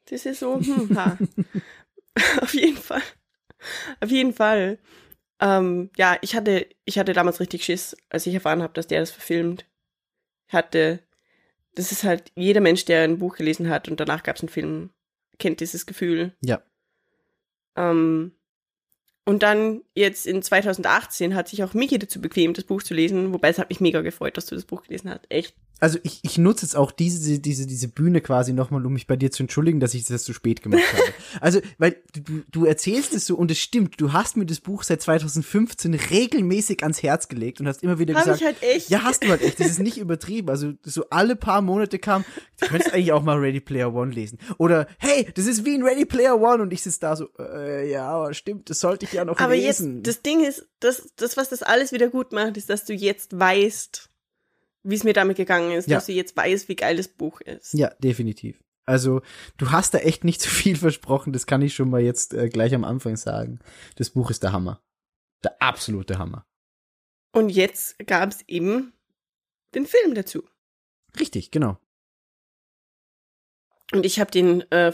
das 0.10 0.26
ist 0.26 0.40
so, 0.40 0.60
hm, 0.60 0.96
ha. 0.96 1.18
Auf 2.42 2.54
jeden 2.54 2.78
Fall. 2.78 3.02
Auf 4.02 4.10
jeden 4.10 4.34
Fall. 4.34 4.80
Ähm, 5.40 5.90
ja, 5.98 6.18
ich 6.22 6.36
hatte, 6.36 6.68
ich 6.86 7.00
hatte 7.00 7.14
damals 7.14 7.40
richtig 7.40 7.64
Schiss, 7.64 7.96
als 8.10 8.26
ich 8.28 8.34
erfahren 8.34 8.62
habe, 8.62 8.74
dass 8.74 8.88
der 8.88 9.00
das 9.00 9.12
verfilmt. 9.12 9.66
Ich 10.48 10.54
hatte, 10.54 11.00
das 11.76 11.92
ist 11.92 12.04
halt, 12.04 12.32
jeder 12.36 12.62
Mensch, 12.62 12.86
der 12.86 13.04
ein 13.04 13.20
Buch 13.20 13.38
gelesen 13.38 13.70
hat 13.70 13.88
und 13.88 14.00
danach 14.00 14.24
gab 14.24 14.36
es 14.36 14.42
einen 14.42 14.50
Film, 14.50 14.90
kennt 15.38 15.62
dieses 15.62 15.86
Gefühl. 15.86 16.34
Ja. 16.42 16.62
Ähm, 17.76 18.34
und 19.26 19.44
dann 19.44 19.84
jetzt 19.94 20.26
in 20.26 20.42
2018 20.42 21.36
hat 21.36 21.48
sich 21.48 21.64
auch 21.64 21.76
Miki 21.76 22.00
dazu 22.00 22.20
bequemt, 22.20 22.58
das 22.58 22.66
Buch 22.66 22.82
zu 22.82 22.96
lesen, 22.96 23.32
wobei 23.32 23.50
es 23.50 23.60
hat 23.60 23.70
mich 23.70 23.80
mega 23.80 24.02
gefreut, 24.02 24.36
dass 24.36 24.48
du 24.48 24.56
das 24.56 24.66
Buch 24.66 24.84
gelesen 24.84 25.10
hast. 25.12 25.26
Echt. 25.30 25.56
Also 25.80 26.00
ich, 26.04 26.20
ich 26.24 26.38
nutze 26.38 26.66
jetzt 26.66 26.76
auch 26.76 26.92
diese, 26.92 27.40
diese, 27.40 27.66
diese 27.66 27.88
Bühne 27.88 28.22
quasi 28.22 28.54
nochmal, 28.54 28.86
um 28.86 28.94
mich 28.94 29.08
bei 29.08 29.16
dir 29.16 29.32
zu 29.32 29.44
entschuldigen, 29.44 29.80
dass 29.80 29.94
ich 29.94 30.06
das 30.06 30.24
zu 30.24 30.34
spät 30.34 30.62
gemacht 30.62 30.84
habe. 30.94 31.04
Also, 31.42 31.62
weil 31.78 31.96
du, 32.14 32.42
du 32.52 32.66
erzählst 32.66 33.14
es 33.14 33.28
so 33.28 33.36
und 33.36 33.52
es 33.52 33.60
stimmt, 33.60 34.02
du 34.02 34.14
hast 34.14 34.36
mir 34.36 34.48
das 34.48 34.60
Buch 34.60 34.82
seit 34.84 35.02
2015 35.02 35.94
regelmäßig 35.94 36.82
ans 36.82 37.04
Herz 37.04 37.28
gelegt 37.28 37.60
und 37.60 37.68
hast 37.68 37.84
immer 37.84 38.00
wieder 38.00 38.16
Hab 38.16 38.24
gesagt, 38.24 38.42
ich 38.42 38.46
halt 38.46 38.64
echt. 38.64 38.90
ja, 38.90 39.04
hast 39.04 39.24
du 39.24 39.30
halt 39.30 39.42
echt, 39.42 39.60
das 39.60 39.68
ist 39.68 39.80
nicht 39.80 39.98
übertrieben. 39.98 40.50
Also 40.50 40.74
so 40.84 41.06
alle 41.12 41.36
paar 41.36 41.62
Monate 41.62 42.00
kam, 42.00 42.26
du 42.60 42.68
könntest 42.68 42.94
eigentlich 42.94 43.12
auch 43.12 43.22
mal 43.22 43.38
Ready 43.38 43.60
Player 43.60 43.94
One 43.94 44.12
lesen. 44.12 44.40
Oder, 44.58 44.88
hey, 44.98 45.28
das 45.36 45.46
ist 45.46 45.66
wie 45.66 45.76
ein 45.76 45.84
Ready 45.84 46.06
Player 46.06 46.42
One 46.42 46.64
und 46.64 46.74
ich 46.74 46.82
sitze 46.82 47.00
da 47.00 47.16
so, 47.16 47.30
äh, 47.38 47.90
ja, 47.90 48.10
aber 48.10 48.34
stimmt, 48.34 48.70
das 48.70 48.80
sollte 48.80 49.06
ich 49.06 49.14
ja 49.14 49.24
noch 49.24 49.38
Aber 49.40 49.54
jetzt, 49.54 49.82
lesen. 49.82 50.04
das 50.04 50.22
Ding 50.24 50.44
ist, 50.44 50.68
das, 50.80 51.10
das, 51.16 51.38
was 51.38 51.50
das 51.50 51.62
alles 51.62 51.92
wieder 51.92 52.10
gut 52.10 52.32
macht, 52.32 52.58
ist, 52.58 52.70
dass 52.70 52.86
du 52.86 52.94
jetzt 52.94 53.38
weißt, 53.38 54.09
wie 54.84 54.96
es 54.96 55.04
mir 55.04 55.14
damit 55.14 55.38
gegangen 55.38 55.72
ist, 55.72 55.88
Ja. 55.88 55.98
dass 55.98 56.06
du 56.06 56.12
jetzt 56.14 56.36
weißt, 56.38 56.70
wie 56.70 56.76
geil 56.76 56.98
das 56.98 57.08
Buch 57.08 57.42
ist. 57.42 57.74
Ja, 57.74 57.90
definitiv. 58.00 58.64
Also, 58.86 59.22
du 59.58 59.72
hast 59.72 59.94
da 59.94 60.00
echt 60.00 60.24
nicht 60.24 60.42
zu 60.42 60.50
viel 60.50 60.76
versprochen, 60.76 61.34
das 61.34 61.46
kann 61.46 61.62
ich 61.62 61.74
schon 61.76 61.90
mal 61.90 62.02
jetzt 62.02 62.34
äh, 62.34 62.50
gleich 62.50 62.74
am 62.74 62.84
Anfang 62.84 63.18
sagen. 63.18 63.60
Das 63.98 64.10
Buch 64.10 64.30
ist 64.32 64.44
der 64.44 64.52
Hammer. 64.52 64.82
Der 65.44 65.62
absolute 65.62 66.18
Hammer. 66.18 66.46
Und 67.32 67.50
jetzt 67.50 67.98
gab 68.08 68.32
es 68.32 68.40
eben 68.48 68.94
den 69.76 69.86
Film 69.86 70.16
dazu. 70.16 70.44
Richtig, 71.20 71.52
genau. 71.52 71.78
Und 73.92 74.06
ich 74.06 74.20
habe 74.20 74.30
den 74.32 74.62
äh, 74.72 74.94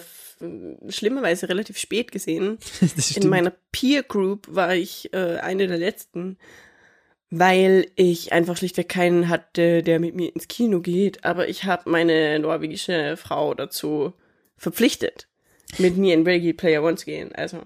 schlimmerweise 0.89 1.49
relativ 1.49 1.77
spät 1.77 2.11
gesehen. 2.11 2.57
In 3.15 3.27
meiner 3.29 3.51
Peer 3.71 4.03
Group 4.03 4.47
war 4.49 4.73
ich 4.75 5.13
äh, 5.13 5.37
eine 5.39 5.67
der 5.67 5.77
letzten, 5.77 6.37
weil 7.29 7.87
ich 7.95 8.31
einfach 8.31 8.57
schlichtweg 8.57 8.89
keinen 8.89 9.29
hatte, 9.29 9.83
der 9.83 9.99
mit 9.99 10.15
mir 10.15 10.33
ins 10.33 10.47
Kino 10.47 10.81
geht. 10.81 11.25
Aber 11.25 11.47
ich 11.47 11.63
habe 11.63 11.89
meine 11.89 12.39
norwegische 12.39 13.17
Frau 13.17 13.53
dazu 13.53 14.13
verpflichtet, 14.57 15.27
mit 15.77 15.97
mir 15.97 16.13
in 16.13 16.23
Ready 16.23 16.53
Player 16.53 16.83
One 16.83 16.95
zu 16.95 17.05
gehen. 17.05 17.33
Also 17.33 17.59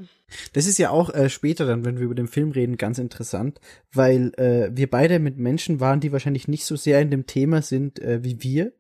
Das 0.54 0.66
ist 0.66 0.78
ja 0.78 0.90
auch 0.90 1.14
äh, 1.14 1.30
später 1.30 1.66
dann, 1.66 1.86
wenn 1.86 1.98
wir 1.98 2.06
über 2.06 2.16
den 2.16 2.28
Film 2.28 2.52
reden, 2.52 2.78
ganz 2.78 2.98
interessant, 2.98 3.60
weil 3.92 4.32
äh, 4.38 4.70
wir 4.76 4.90
beide 4.90 5.20
mit 5.20 5.38
Menschen 5.38 5.80
waren, 5.80 6.00
die 6.00 6.12
wahrscheinlich 6.12 6.48
nicht 6.48 6.66
so 6.66 6.76
sehr 6.76 7.02
in 7.02 7.12
dem 7.12 7.28
Thema 7.28 7.62
sind 7.62 8.00
äh, 8.00 8.24
wie 8.24 8.42
wir. 8.44 8.74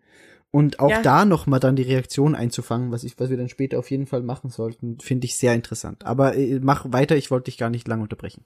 Und 0.51 0.80
auch 0.80 0.89
Ja. 0.89 1.01
da 1.03 1.25
nochmal 1.25 1.59
dann 1.59 1.75
die 1.75 1.84
Reaktion 1.84 2.34
einzufangen, 2.34 2.91
was 2.91 3.03
ich, 3.03 3.19
was 3.19 3.30
wir 3.30 3.38
dann 3.38 3.49
später 3.49 3.77
auf 3.77 3.91
jeden 3.91 4.07
Fall 4.07 4.23
machen 4.23 4.49
sollten, 4.49 4.99
finde 4.99 5.25
ich 5.25 5.38
sehr 5.38 5.53
interessant. 5.53 6.05
Aber 6.05 6.36
äh, 6.36 6.59
mach 6.59 6.91
weiter, 6.91 7.15
ich 7.15 7.30
wollte 7.30 7.45
dich 7.45 7.57
gar 7.59 7.69
nicht 7.69 7.88
lange 7.88 8.01
unterbrechen. 8.01 8.45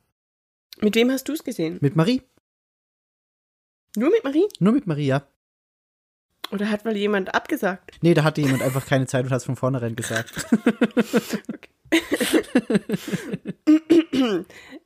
Mit 0.79 0.95
wem 0.95 1.11
hast 1.11 1.27
du 1.27 1.33
es 1.33 1.43
gesehen? 1.43 1.77
Mit 1.81 1.95
Marie? 1.95 2.21
Nur 3.95 4.09
mit 4.09 4.23
Marie? 4.23 4.47
Nur 4.59 4.73
mit 4.73 4.87
Marie, 4.87 5.07
ja. 5.07 5.27
Oder 6.51 6.69
hat 6.69 6.85
mal 6.85 6.95
jemand 6.95 7.33
abgesagt? 7.33 7.97
Nee, 8.01 8.13
da 8.13 8.23
hatte 8.23 8.41
jemand 8.41 8.61
einfach 8.61 8.85
keine 8.85 9.07
Zeit 9.07 9.25
und 9.25 9.31
hat 9.31 9.37
es 9.37 9.45
von 9.45 9.55
vornherein 9.55 9.95
gesagt. 9.95 10.45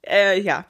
äh, 0.03 0.39
ja. 0.39 0.65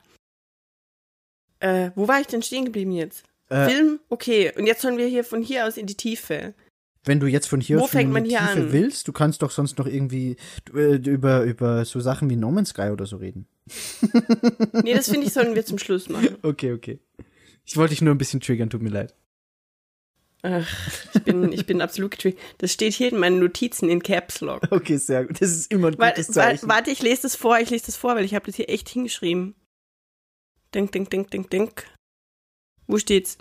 Äh, 1.59 1.91
wo 1.95 2.07
war 2.07 2.20
ich 2.22 2.28
denn 2.28 2.41
stehen 2.41 2.65
geblieben 2.65 2.91
jetzt? 2.91 3.26
Äh, 3.49 3.70
Film? 3.70 3.99
Okay. 4.09 4.51
Und 4.55 4.65
jetzt 4.65 4.82
sollen 4.82 4.97
wir 4.97 5.07
hier 5.07 5.24
von 5.24 5.41
hier 5.41 5.68
aus 5.68 5.78
in 5.78 5.86
die 5.86 5.97
Tiefe. 5.97 6.53
Wenn 7.08 7.20
du 7.20 7.28
jetzt 7.28 7.47
von 7.47 7.62
hier 7.62 7.80
Wo 7.80 7.84
aus 7.84 7.91
Tiefe 7.91 8.38
an? 8.38 8.72
willst, 8.72 9.08
du 9.08 9.14
kannst 9.14 9.41
doch 9.41 9.51
sonst 9.51 9.78
noch 9.78 9.88
irgendwie 9.88 10.36
äh, 10.74 10.95
über, 10.95 11.43
über 11.43 11.86
so 11.86 11.99
Sachen 11.99 12.30
wie 12.30 12.36
No 12.36 12.51
Man's 12.51 12.70
Sky 12.70 12.89
oder 12.91 13.05
so 13.05 13.18
reden. 13.18 13.47
Nee, 14.84 14.93
das 14.93 15.10
finde 15.10 15.28
ich, 15.28 15.34
sollen 15.34 15.55
wir 15.55 15.66
zum 15.66 15.80
Schluss 15.80 16.10
machen. 16.10 16.36
Okay, 16.43 16.74
okay. 16.74 16.99
Ich 17.66 17.76
wollte 17.76 17.93
dich 17.93 18.01
nur 18.01 18.14
ein 18.14 18.18
bisschen 18.18 18.39
triggern, 18.39 18.70
tut 18.70 18.82
mir 18.82 18.89
leid. 18.89 19.16
Ach, 20.43 20.68
ich 21.14 21.24
bin, 21.24 21.51
ich 21.51 21.66
bin 21.66 21.82
absolut 21.82 22.12
getriggert. 22.12 22.39
Das 22.60 22.72
steht 22.72 22.93
hier 22.93 23.12
in 23.12 23.18
meinen 23.18 23.39
Notizen 23.39 23.89
in 23.89 24.03
Caps 24.03 24.41
Lock. 24.41 24.62
Okay, 24.70 24.97
sehr 24.97 25.26
gut. 25.26 25.41
Das 25.41 25.49
ist 25.49 25.72
immer 25.72 25.88
ein 25.88 25.97
gutes 25.97 26.28
Zeichen. 26.28 26.70
warte, 26.70 26.91
ich 26.91 27.01
lese 27.01 27.24
das 27.24 27.36
vor, 27.36 27.60
ich 27.60 27.70
lese 27.70 27.88
das 27.88 27.95
vor, 27.95 28.16
weil 28.16 28.24
ich 28.24 28.36
habe 28.36 28.45
das 28.45 28.55
hier 28.55 28.70
echt 28.70 28.88
hingeschrieben. 28.88 29.55
Denk, 30.74 30.91
denk, 30.91 31.10
denk, 31.10 31.32
denk, 31.32 31.49
denk. 31.49 31.88
Wo 32.86 32.97
steht's? 32.97 33.38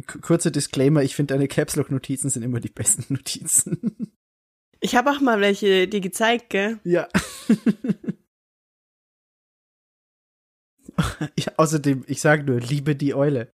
Kurzer 0.00 0.50
Disclaimer, 0.50 1.02
ich 1.02 1.14
finde 1.14 1.34
deine 1.34 1.48
Caps 1.48 1.76
Lock 1.76 1.90
Notizen 1.90 2.30
sind 2.30 2.42
immer 2.42 2.60
die 2.60 2.70
besten 2.70 3.04
Notizen. 3.14 4.14
Ich 4.80 4.96
habe 4.96 5.10
auch 5.10 5.20
mal 5.20 5.40
welche 5.40 5.86
dir 5.86 6.00
gezeigt, 6.00 6.48
gell? 6.50 6.80
ja. 6.84 7.08
ja. 11.36 11.52
Außerdem, 11.56 12.04
ich 12.06 12.20
sage 12.20 12.44
nur, 12.44 12.60
liebe 12.60 12.96
die 12.96 13.14
Eule. 13.14 13.52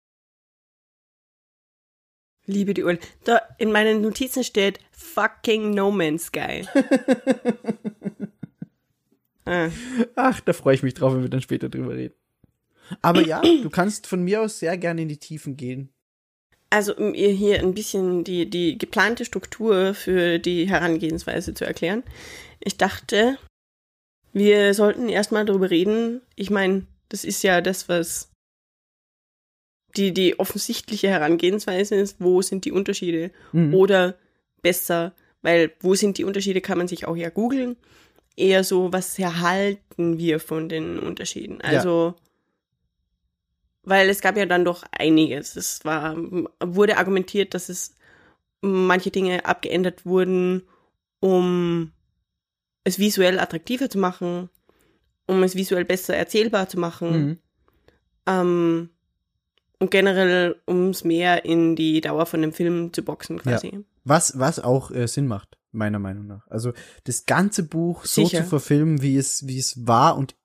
Liebe 2.47 2.73
die 2.73 2.83
Uhr. 2.83 2.97
Da 3.23 3.41
in 3.57 3.71
meinen 3.71 4.01
Notizen 4.01 4.43
steht 4.43 4.79
fucking 4.91 5.71
No 5.71 5.91
Man's 5.91 6.25
Sky. 6.25 6.67
ah. 9.45 9.69
Ach, 10.15 10.41
da 10.41 10.53
freue 10.53 10.75
ich 10.75 10.83
mich 10.83 10.93
drauf, 10.93 11.13
wenn 11.13 11.23
wir 11.23 11.29
dann 11.29 11.41
später 11.41 11.69
drüber 11.69 11.95
reden. 11.95 12.13
Aber 13.01 13.21
ja, 13.21 13.41
du 13.41 13.69
kannst 13.71 14.05
von 14.05 14.23
mir 14.23 14.41
aus 14.41 14.59
sehr 14.59 14.77
gerne 14.77 15.01
in 15.01 15.07
die 15.07 15.17
Tiefen 15.17 15.57
gehen. 15.57 15.91
Also, 16.75 16.93
um 16.93 17.13
ihr 17.13 17.29
hier 17.29 17.59
ein 17.59 17.73
bisschen 17.73 18.25
die, 18.25 18.49
die 18.49 18.77
geplante 18.77 19.23
Struktur 19.23 19.93
für 19.93 20.39
die 20.39 20.67
Herangehensweise 20.67 21.53
zu 21.53 21.63
erklären. 21.63 22.03
Ich 22.59 22.75
dachte, 22.75 23.37
wir 24.33 24.73
sollten 24.73 25.07
erstmal 25.07 25.45
darüber 25.45 25.69
reden. 25.69 26.19
Ich 26.35 26.49
meine, 26.49 26.85
das 27.07 27.23
ist 27.23 27.43
ja 27.43 27.61
das, 27.61 27.87
was 27.87 28.29
die, 29.95 30.13
die 30.13 30.37
offensichtliche 30.37 31.07
Herangehensweise 31.07 31.95
ist. 31.95 32.17
Wo 32.19 32.41
sind 32.41 32.65
die 32.65 32.73
Unterschiede? 32.73 33.31
Mhm. 33.53 33.73
Oder 33.73 34.15
besser, 34.61 35.13
weil 35.41 35.71
wo 35.79 35.95
sind 35.95 36.17
die 36.17 36.25
Unterschiede, 36.25 36.59
kann 36.59 36.77
man 36.77 36.89
sich 36.89 37.07
auch 37.07 37.15
ja 37.15 37.29
googeln. 37.29 37.77
Eher 38.35 38.65
so, 38.65 38.91
was 38.91 39.17
erhalten 39.17 40.17
wir 40.17 40.41
von 40.41 40.67
den 40.67 40.99
Unterschieden? 40.99 41.61
Also, 41.61 42.15
weil 43.85 44.09
es 44.09 44.21
gab 44.21 44.37
ja 44.37 44.45
dann 44.45 44.65
doch 44.65 44.83
einiges. 44.91 45.55
Es 45.55 45.85
war, 45.85 46.15
wurde 46.63 46.97
argumentiert, 46.97 47.53
dass 47.53 47.69
es 47.69 47.95
manche 48.61 49.11
Dinge 49.11 49.45
abgeändert 49.45 50.05
wurden, 50.05 50.63
um 51.19 51.91
es 52.83 52.99
visuell 52.99 53.39
attraktiver 53.39 53.89
zu 53.89 53.97
machen, 53.97 54.49
um 55.27 55.43
es 55.43 55.55
visuell 55.55 55.85
besser 55.85 56.15
erzählbar 56.15 56.67
zu 56.67 56.79
machen. 56.79 57.25
Mhm. 57.25 57.37
Ähm, 58.27 58.89
und 59.79 59.91
generell, 59.91 60.61
um 60.65 60.89
es 60.89 61.03
mehr 61.03 61.45
in 61.45 61.75
die 61.75 62.01
Dauer 62.01 62.25
von 62.25 62.41
dem 62.41 62.53
Film 62.53 62.93
zu 62.93 63.03
boxen, 63.03 63.39
quasi. 63.39 63.83
Was, 64.03 64.39
was 64.39 64.59
auch 64.59 64.91
äh, 64.91 65.07
Sinn 65.07 65.27
macht, 65.27 65.57
meiner 65.71 65.99
Meinung 65.99 66.27
nach. 66.27 66.47
Also 66.47 66.73
das 67.03 67.25
ganze 67.25 67.63
Buch 67.63 68.05
so 68.05 68.23
Sicher. 68.23 68.43
zu 68.43 68.49
verfilmen, 68.49 69.01
wie 69.01 69.17
es, 69.17 69.47
wie 69.47 69.59
es 69.59 69.85
war 69.85 70.17
und 70.17 70.35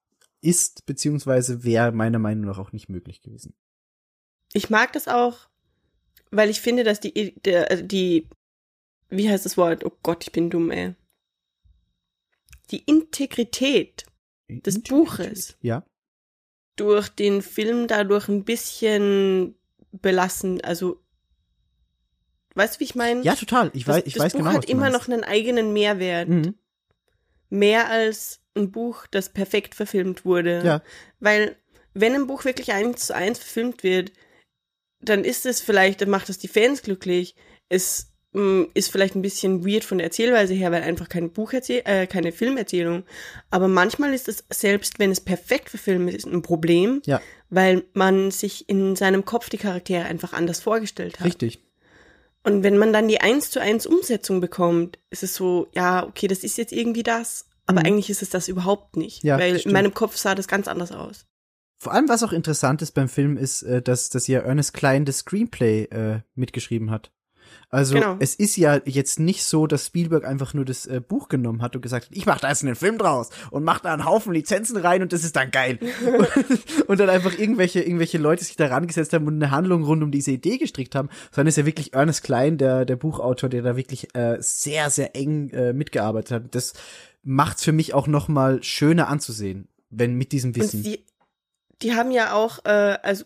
ist, 0.43 0.87
beziehungsweise 0.87 1.65
wäre 1.65 1.93
meiner 1.93 2.19
Meinung 2.19 2.47
nach 2.47 2.59
auch 2.59 2.73
nicht 2.73 2.89
möglich 2.89 3.21
gewesen. 3.23 3.55
Ich 4.53 4.71
mag 4.71 4.93
das 4.93 5.07
auch, 5.09 5.49
weil 6.31 6.51
ich 6.51 6.61
finde, 6.61 6.85
dass 6.85 7.01
die, 7.01 7.35
der, 7.41 7.71
also 7.71 7.85
die, 7.85 8.29
wie 9.09 9.29
heißt 9.31 9.45
das 9.45 9.57
Wort? 9.57 9.85
Oh 9.85 9.93
Gott, 10.03 10.25
ich 10.25 10.33
bin 10.33 10.51
dumm, 10.51 10.71
ey. 10.71 10.95
Die 12.71 12.85
Integrität 12.85 14.07
Des 14.49 14.83
Buches. 14.83 15.57
Ja. 15.61 15.85
durch 16.77 17.09
den 17.09 17.43
Film 17.43 17.87
dadurch 17.89 18.29
ein 18.29 18.45
bisschen 18.45 19.55
belassen, 19.93 20.61
also, 20.63 21.03
weißt 22.55 22.77
du, 22.77 22.81
wie 22.81 22.85
ich 22.85 22.95
meine? 22.95 23.23
Ja, 23.23 23.35
total. 23.35 23.71
Ich 23.75 23.85
das, 23.85 23.97
weiß, 23.97 24.03
ich 24.07 24.15
das 24.15 24.25
weiß 24.25 24.33
Buch 24.33 24.39
genau, 24.39 24.51
hat 24.51 24.59
was 24.59 24.67
du 24.67 24.73
immer 24.73 24.91
noch 24.91 25.09
einen 25.09 25.25
eigenen 25.25 25.73
Mehrwert. 25.73 26.29
Mhm. 26.29 26.55
Mehr 27.51 27.89
als 27.91 28.41
ein 28.57 28.71
Buch, 28.73 29.07
das 29.11 29.29
perfekt 29.29 29.75
verfilmt 29.75 30.25
wurde. 30.25 30.63
Ja. 30.65 30.83
Weil, 31.21 31.57
wenn 31.95 32.15
ein 32.15 32.27
Buch 32.27 32.45
wirklich 32.45 32.73
eins 32.73 33.07
zu 33.07 33.15
eins 33.15 33.39
verfilmt 33.39 33.83
wird, 33.83 34.13
dann 35.03 35.25
ist 35.25 35.47
es 35.47 35.61
vielleicht, 35.61 36.01
dann 36.01 36.11
macht 36.11 36.29
es 36.29 36.39
die 36.39 36.49
Fans 36.49 36.83
glücklich. 36.83 37.35
Es 37.69 38.13
mh, 38.33 38.67
ist 38.75 38.91
vielleicht 38.93 39.15
ein 39.15 39.23
bisschen 39.23 39.67
weird 39.67 39.85
von 39.85 39.99
der 39.99 40.07
Erzählweise 40.07 40.55
her, 40.55 40.71
weil 40.73 40.83
einfach 40.83 41.09
keine 41.09 41.29
Bucherzähl 41.29 41.83
äh, 41.85 42.07
keine 42.07 42.33
Filmerzählung. 42.33 43.05
Aber 43.51 43.67
manchmal 43.69 44.13
ist 44.15 44.29
es, 44.29 44.45
selbst 44.51 44.99
wenn 44.99 45.11
es 45.11 45.21
perfekt 45.21 45.71
verfilmt 45.71 46.13
ist, 46.13 46.27
ein 46.27 46.43
Problem, 46.43 47.03
Ja, 47.07 47.21
weil 47.49 47.85
man 47.95 48.31
sich 48.31 48.69
in 48.69 48.95
seinem 48.95 49.25
Kopf 49.25 49.49
die 49.49 49.59
Charaktere 49.59 50.05
einfach 50.05 50.33
anders 50.33 50.61
vorgestellt 50.61 51.19
hat. 51.21 51.27
richtig. 51.27 51.61
Und 52.43 52.63
wenn 52.63 52.79
man 52.79 52.93
dann 52.93 53.09
die 53.09 53.21
eins 53.21 53.51
zu 53.51 53.61
eins 53.61 53.87
Umsetzung 53.87 54.41
bekommt, 54.41 54.99
ist 55.11 55.23
es 55.23 55.35
so, 55.35 55.69
ja, 55.73 56.07
okay, 56.07 56.27
das 56.27 56.39
ist 56.45 56.57
jetzt 56.57 56.73
irgendwie 56.73 57.03
das, 57.03 57.47
aber 57.67 57.81
Mhm. 57.81 57.87
eigentlich 57.87 58.11
ist 58.11 58.23
es 58.23 58.31
das 58.31 58.49
überhaupt 58.49 58.97
nicht. 58.97 59.23
Ja, 59.23 59.39
weil 59.39 59.59
stimmt. 59.59 59.67
in 59.67 59.73
meinem 59.73 59.95
Kopf 59.95 60.17
sah 60.17 60.35
das 60.35 60.49
ganz 60.49 60.67
anders 60.67 60.91
aus. 60.93 61.27
Vor 61.79 61.93
allem, 61.93 62.09
was 62.09 62.23
auch 62.23 62.33
interessant 62.33 62.83
ist 62.83 62.93
beim 62.93 63.09
Film, 63.09 63.37
ist, 63.37 63.63
äh, 63.63 63.81
dass, 63.83 64.11
dass 64.11 64.27
ja 64.27 64.41
Ernest 64.41 64.75
Klein 64.75 65.05
das 65.05 65.19
Screenplay 65.19 65.85
äh, 65.85 66.21
mitgeschrieben 66.35 66.91
hat. 66.91 67.11
Also 67.71 67.95
Genau. 67.95 68.17
es 68.19 68.35
ist 68.35 68.57
ja 68.57 68.81
jetzt 68.85 69.21
nicht 69.21 69.45
so, 69.45 69.69
dass 69.69 69.87
Spielberg 69.87 70.25
einfach 70.25 70.55
nur 70.55 70.65
das 70.65 70.87
äh, 70.87 71.01
Buch 71.01 71.29
genommen 71.29 71.63
hat 71.63 71.77
und 71.77 71.83
gesagt 71.83 72.07
hat, 72.07 72.17
ich 72.17 72.27
mach 72.27 72.41
da 72.41 72.49
jetzt 72.49 72.65
einen 72.65 72.75
Film 72.75 72.99
draus 72.99 73.31
und 73.53 73.63
mach 73.63 73.79
da 73.79 73.93
einen 73.93 74.05
Haufen 74.05 74.33
Lizenzen 74.33 74.77
rein 74.77 75.03
und 75.03 75.13
das 75.13 75.23
ist 75.23 75.37
dann 75.37 75.53
geil. 75.53 75.79
und 76.89 76.99
dann 76.99 77.09
einfach 77.09 77.39
irgendwelche, 77.39 77.81
irgendwelche 77.81 78.19
Leute 78.19 78.45
sich 78.45 78.57
da 78.57 78.67
rangesetzt 78.67 79.13
haben 79.13 79.27
und 79.29 79.35
eine 79.37 79.53
Handlung 79.53 79.85
rund 79.85 80.03
um 80.03 80.11
diese 80.11 80.33
Idee 80.33 80.59
gestrickt 80.59 80.97
haben, 80.97 81.11
sondern 81.31 81.47
es 81.47 81.55
ist 81.55 81.63
ja 81.63 81.67
wirklich 81.67 81.93
Ernest 81.95 82.25
Klein, 82.25 82.59
der, 82.59 82.85
der 82.85 82.97
Buchautor, 82.97 83.49
der 83.49 83.63
da 83.63 83.77
wirklich 83.77 84.15
äh, 84.17 84.37
sehr, 84.41 84.91
sehr 84.91 85.15
eng 85.15 85.51
äh, 85.51 85.73
mitgearbeitet 85.73 86.31
hat. 86.33 86.55
Das 86.55 86.75
macht's 87.23 87.63
für 87.63 87.73
mich 87.73 87.95
auch 87.95 88.09
noch 88.09 88.27
mal 88.27 88.63
schöner 88.65 89.09
anzusehen, 89.09 89.69
wenn 89.91 90.15
mit 90.15 90.33
diesem 90.33 90.51
Und 90.51 90.57
Wissen. 90.57 90.83
die, 90.83 91.05
die 91.83 91.95
haben 91.95 92.11
ja 92.11 92.33
auch, 92.35 92.65
äh, 92.65 92.99
also 93.03 93.25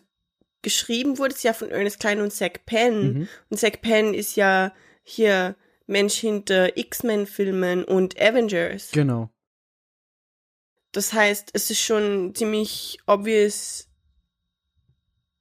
geschrieben 0.65 1.17
wurde 1.17 1.33
es 1.33 1.43
ja 1.43 1.53
von 1.53 1.69
Ernest 1.69 2.01
Klein 2.01 2.19
und 2.19 2.31
Zack 2.33 2.65
Penn. 2.65 3.13
Mhm. 3.13 3.27
Und 3.49 3.57
Zack 3.57 3.81
Penn 3.81 4.13
ist 4.13 4.35
ja 4.35 4.73
hier 5.03 5.55
Mensch 5.87 6.15
hinter 6.15 6.75
X-Men-Filmen 6.77 7.85
und 7.85 8.19
Avengers. 8.19 8.91
Genau. 8.91 9.29
Das 10.91 11.13
heißt, 11.13 11.51
es 11.53 11.69
ist 11.69 11.79
schon 11.81 12.33
ziemlich 12.35 12.97
obvious, 13.05 13.87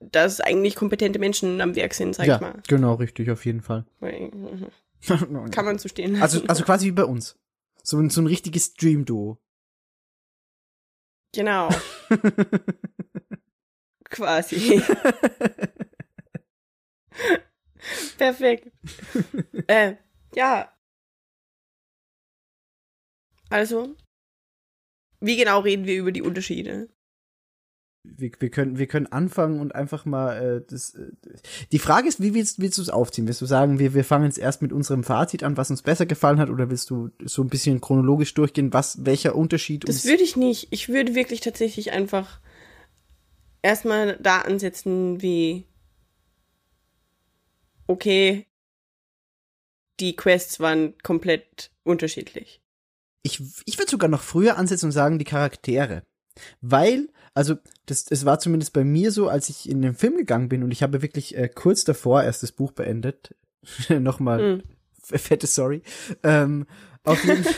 dass 0.01 0.41
eigentlich 0.41 0.77
kompetente 0.77 1.19
Menschen 1.19 1.61
am 1.61 1.75
Werk 1.77 1.95
sind, 1.95 2.15
sag 2.15 2.27
ja, 2.27 2.35
ich 2.37 2.41
mal. 2.41 2.63
genau, 2.69 2.95
richtig, 2.95 3.31
auf 3.31 3.45
jeden 3.47 3.63
Fall. 3.63 3.87
Kann 5.51 5.65
man 5.65 5.79
so 5.79 5.89
stehen. 5.89 6.21
also, 6.21 6.43
also 6.47 6.63
quasi 6.65 6.87
wie 6.87 6.93
bei 6.93 7.05
uns. 7.05 7.37
So, 7.83 7.99
ein- 7.99 8.11
so 8.11 8.21
ein 8.21 8.27
richtiges 8.27 8.75
Dream-Duo. 8.75 9.39
genau, 11.35 11.69
quasi. 14.15 14.83
Perfekt. 18.19 18.73
äh, 19.67 19.97
ja. 20.35 20.73
Also, 23.51 23.95
wie 25.21 25.37
genau 25.37 25.61
reden 25.61 25.85
wir 25.85 25.99
über 25.99 26.13
die 26.13 26.23
Unterschiede? 26.23 26.89
wir, 28.05 28.31
wir, 28.39 28.51
können, 28.51 28.79
wir 28.79 28.87
können 28.87 29.07
anfangen 29.07 29.61
und 29.61 29.75
einfach 29.75 30.05
mal 30.05 30.37
äh, 30.37 30.63
das. 30.69 30.95
Äh, 30.95 31.11
die 31.73 31.79
Frage 31.79 32.07
ist, 32.07 32.23
wie 32.23 32.35
willst, 32.35 32.61
willst 32.61 32.79
du 32.79 32.83
es 32.83 32.91
aufziehen? 32.91 33.27
Willst 33.27 33.41
du 33.41 33.47
sagen, 33.47 33.79
wir, 33.79 33.95
wir 33.95 34.05
fangen 34.05 34.27
jetzt 34.27 34.39
erst 34.39 34.63
mit 34.63 34.73
unserem 34.73 35.05
Fazit 35.05 35.43
an, 35.43 35.57
was 35.57 35.71
uns 35.71 35.83
besser 35.83 36.07
gefallen 36.07 36.39
hat, 36.39 36.51
oder 36.51 36.71
willst 36.71 36.91
du 36.91 37.11
so 37.25 37.43
ein 37.43 37.49
bisschen 37.49 37.81
chronologisch 37.81 38.35
durchgehen, 38.35 38.73
was, 38.73 39.05
welcher 39.05 39.35
Unterschied 39.35 39.89
Das 39.89 40.05
würde 40.05 40.23
ich 40.23 40.37
nicht. 40.37 40.69
Ich 40.71 40.89
würde 40.89 41.15
wirklich 41.15 41.41
tatsächlich 41.41 41.93
einfach 41.93 42.41
erstmal 43.65 44.19
da 44.19 44.43
ansetzen, 44.43 45.21
wie 45.23 45.67
okay, 47.87 48.47
die 50.01 50.17
Quests 50.17 50.61
waren 50.61 50.95
komplett 51.03 51.71
unterschiedlich. 51.83 52.61
Ich, 53.23 53.41
ich 53.65 53.79
würde 53.79 53.91
sogar 53.91 54.09
noch 54.11 54.23
früher 54.23 54.57
ansetzen 54.59 54.87
und 54.87 54.93
sagen, 54.93 55.19
die 55.19 55.25
Charaktere. 55.25 56.03
Weil, 56.61 57.09
also, 57.33 57.55
das, 57.87 58.05
das 58.05 58.25
war 58.25 58.39
zumindest 58.39 58.73
bei 58.73 58.85
mir 58.85 59.13
so, 59.13 59.29
als 59.29 59.49
ich 59.49 59.69
in 59.69 59.83
den 59.83 59.95
Film 59.95 60.17
gegangen 60.17 60.49
bin 60.49 60.63
und 60.63 60.73
ich 60.73 60.83
habe 60.83 61.01
wirklich 61.01 61.37
äh, 61.37 61.49
kurz 61.49 61.85
davor 61.85 62.23
erst 62.23 62.43
das 62.43 62.53
Buch 62.53 62.73
beendet. 62.73 63.35
Nochmal 63.89 64.63
f- 65.11 65.23
fette 65.23 65.47
Sorry. 65.47 65.83
Ähm, 66.23 66.67
auf, 67.05 67.25
jeden, 67.25 67.47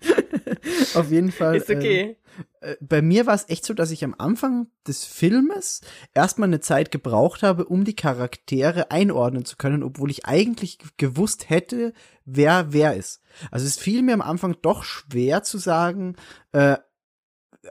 auf 0.94 1.10
jeden 1.10 1.32
Fall. 1.32 1.56
Ist 1.56 1.70
okay. 1.70 2.16
Äh, 2.60 2.76
bei 2.80 3.02
mir 3.02 3.26
war 3.26 3.34
es 3.34 3.48
echt 3.48 3.64
so, 3.64 3.74
dass 3.74 3.90
ich 3.90 4.04
am 4.04 4.14
Anfang 4.16 4.68
des 4.86 5.04
Filmes 5.04 5.80
erstmal 6.14 6.48
eine 6.48 6.60
Zeit 6.60 6.90
gebraucht 6.90 7.42
habe, 7.42 7.66
um 7.66 7.84
die 7.84 7.96
Charaktere 7.96 8.90
einordnen 8.90 9.44
zu 9.44 9.56
können, 9.56 9.82
obwohl 9.82 10.10
ich 10.10 10.26
eigentlich 10.26 10.78
gewusst 10.96 11.50
hätte, 11.50 11.92
wer 12.24 12.72
wer 12.72 12.94
ist. 12.94 13.20
Also 13.50 13.66
es 13.66 13.78
fiel 13.78 14.02
mir 14.02 14.14
am 14.14 14.22
Anfang 14.22 14.56
doch 14.62 14.84
schwer 14.84 15.42
zu 15.42 15.58
sagen, 15.58 16.16
äh, 16.52 16.76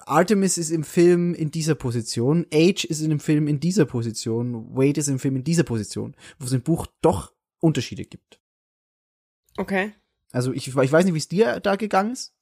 Artemis 0.05 0.57
ist 0.57 0.71
im 0.71 0.83
Film 0.83 1.33
in 1.33 1.51
dieser 1.51 1.75
Position, 1.75 2.45
Age 2.53 2.85
ist 2.85 3.01
in 3.01 3.09
dem 3.09 3.19
Film 3.19 3.47
in 3.47 3.59
dieser 3.59 3.85
Position, 3.85 4.75
Wade 4.75 4.99
ist 4.99 5.07
im 5.07 5.19
Film 5.19 5.35
in 5.35 5.43
dieser 5.43 5.63
Position, 5.63 6.15
wo 6.39 6.45
es 6.45 6.53
im 6.53 6.61
Buch 6.61 6.87
doch 7.01 7.33
Unterschiede 7.59 8.05
gibt. 8.05 8.39
Okay. 9.57 9.93
Also 10.31 10.51
ich, 10.51 10.67
ich 10.67 10.75
weiß 10.75 11.05
nicht, 11.05 11.13
wie 11.13 11.19
es 11.19 11.27
dir 11.27 11.59
da 11.59 11.75
gegangen 11.75 12.13
ist. 12.13 12.33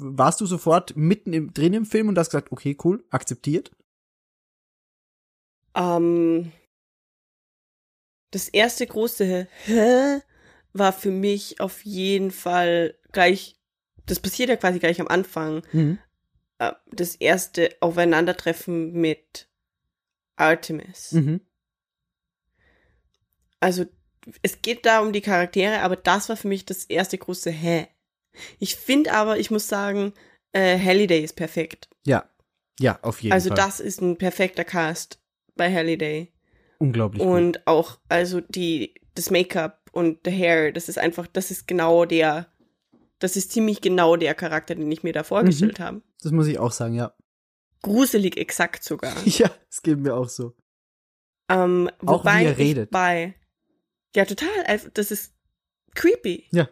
Warst 0.00 0.40
du 0.40 0.46
sofort 0.46 0.96
mitten 0.96 1.32
im, 1.32 1.52
drin 1.52 1.74
im 1.74 1.84
Film 1.84 2.08
und 2.08 2.16
hast 2.16 2.30
gesagt, 2.30 2.52
okay, 2.52 2.76
cool, 2.84 3.04
akzeptiert? 3.10 3.72
Ähm, 5.74 6.52
das 8.30 8.48
erste 8.48 8.86
große 8.86 9.48
Hä 9.64 10.20
war 10.72 10.92
für 10.92 11.10
mich 11.10 11.60
auf 11.60 11.84
jeden 11.84 12.30
Fall 12.30 12.96
gleich, 13.10 13.56
das 14.06 14.20
passiert 14.20 14.50
ja 14.50 14.56
quasi 14.56 14.78
gleich 14.78 15.00
am 15.00 15.08
Anfang, 15.08 15.62
Mhm. 15.72 15.98
äh, 16.58 16.72
das 16.92 17.16
erste 17.16 17.76
Aufeinandertreffen 17.80 18.92
mit 18.92 19.50
Artemis. 20.36 21.10
Mhm. 21.12 21.40
Also 23.58 23.86
es 24.42 24.62
geht 24.62 24.86
da 24.86 25.00
um 25.00 25.12
die 25.12 25.22
Charaktere, 25.22 25.80
aber 25.80 25.96
das 25.96 26.28
war 26.28 26.36
für 26.36 26.48
mich 26.48 26.64
das 26.66 26.84
erste 26.84 27.18
große 27.18 27.50
Hä. 27.50 27.88
Ich 28.58 28.76
finde 28.76 29.12
aber, 29.12 29.38
ich 29.38 29.50
muss 29.50 29.68
sagen, 29.68 30.12
äh, 30.52 30.78
Halliday 30.78 31.22
ist 31.22 31.36
perfekt. 31.36 31.88
Ja. 32.04 32.28
Ja, 32.80 32.98
auf 33.02 33.20
jeden 33.22 33.32
also 33.32 33.48
Fall. 33.48 33.56
das 33.56 33.80
ist 33.80 34.00
ein 34.00 34.18
perfekter 34.18 34.64
Cast 34.64 35.20
bei 35.56 35.72
Halliday. 35.72 36.32
Unglaublich 36.78 37.22
gut. 37.22 37.32
Und 37.32 37.66
auch, 37.66 37.98
also 38.08 38.40
die, 38.40 38.94
das 39.14 39.30
Make-up 39.30 39.90
und 39.92 40.20
the 40.24 40.30
Hair, 40.30 40.70
das 40.72 40.88
ist 40.88 40.96
einfach, 40.98 41.26
das 41.26 41.50
ist 41.50 41.66
genau 41.66 42.04
der, 42.04 42.46
das 43.18 43.34
ist 43.36 43.50
ziemlich 43.50 43.80
genau 43.80 44.14
der 44.14 44.34
Charakter, 44.36 44.76
den 44.76 44.90
ich 44.92 45.02
mir 45.02 45.12
da 45.12 45.20
Mhm. 45.22 45.24
vorgestellt 45.24 45.80
habe. 45.80 46.02
Das 46.22 46.30
muss 46.30 46.46
ich 46.46 46.58
auch 46.60 46.70
sagen, 46.72 46.94
ja. 46.94 47.14
Gruselig 47.82 48.36
exakt 48.36 48.84
sogar. 48.84 49.14
Ja, 49.26 49.50
es 49.70 49.82
geht 49.82 49.98
mir 49.98 50.14
auch 50.14 50.28
so. 50.28 50.54
ähm, 51.50 51.90
Auch 51.98 52.02
wie 52.02 52.06
wobei 52.08 52.44
er 52.44 52.52
ich 52.52 52.58
redet. 52.58 52.90
Bei, 52.92 53.34
ja, 54.14 54.24
total. 54.24 54.48
also 54.66 54.88
Das 54.94 55.10
ist 55.10 55.34
creepy. 55.96 56.46
Ja. 56.52 56.68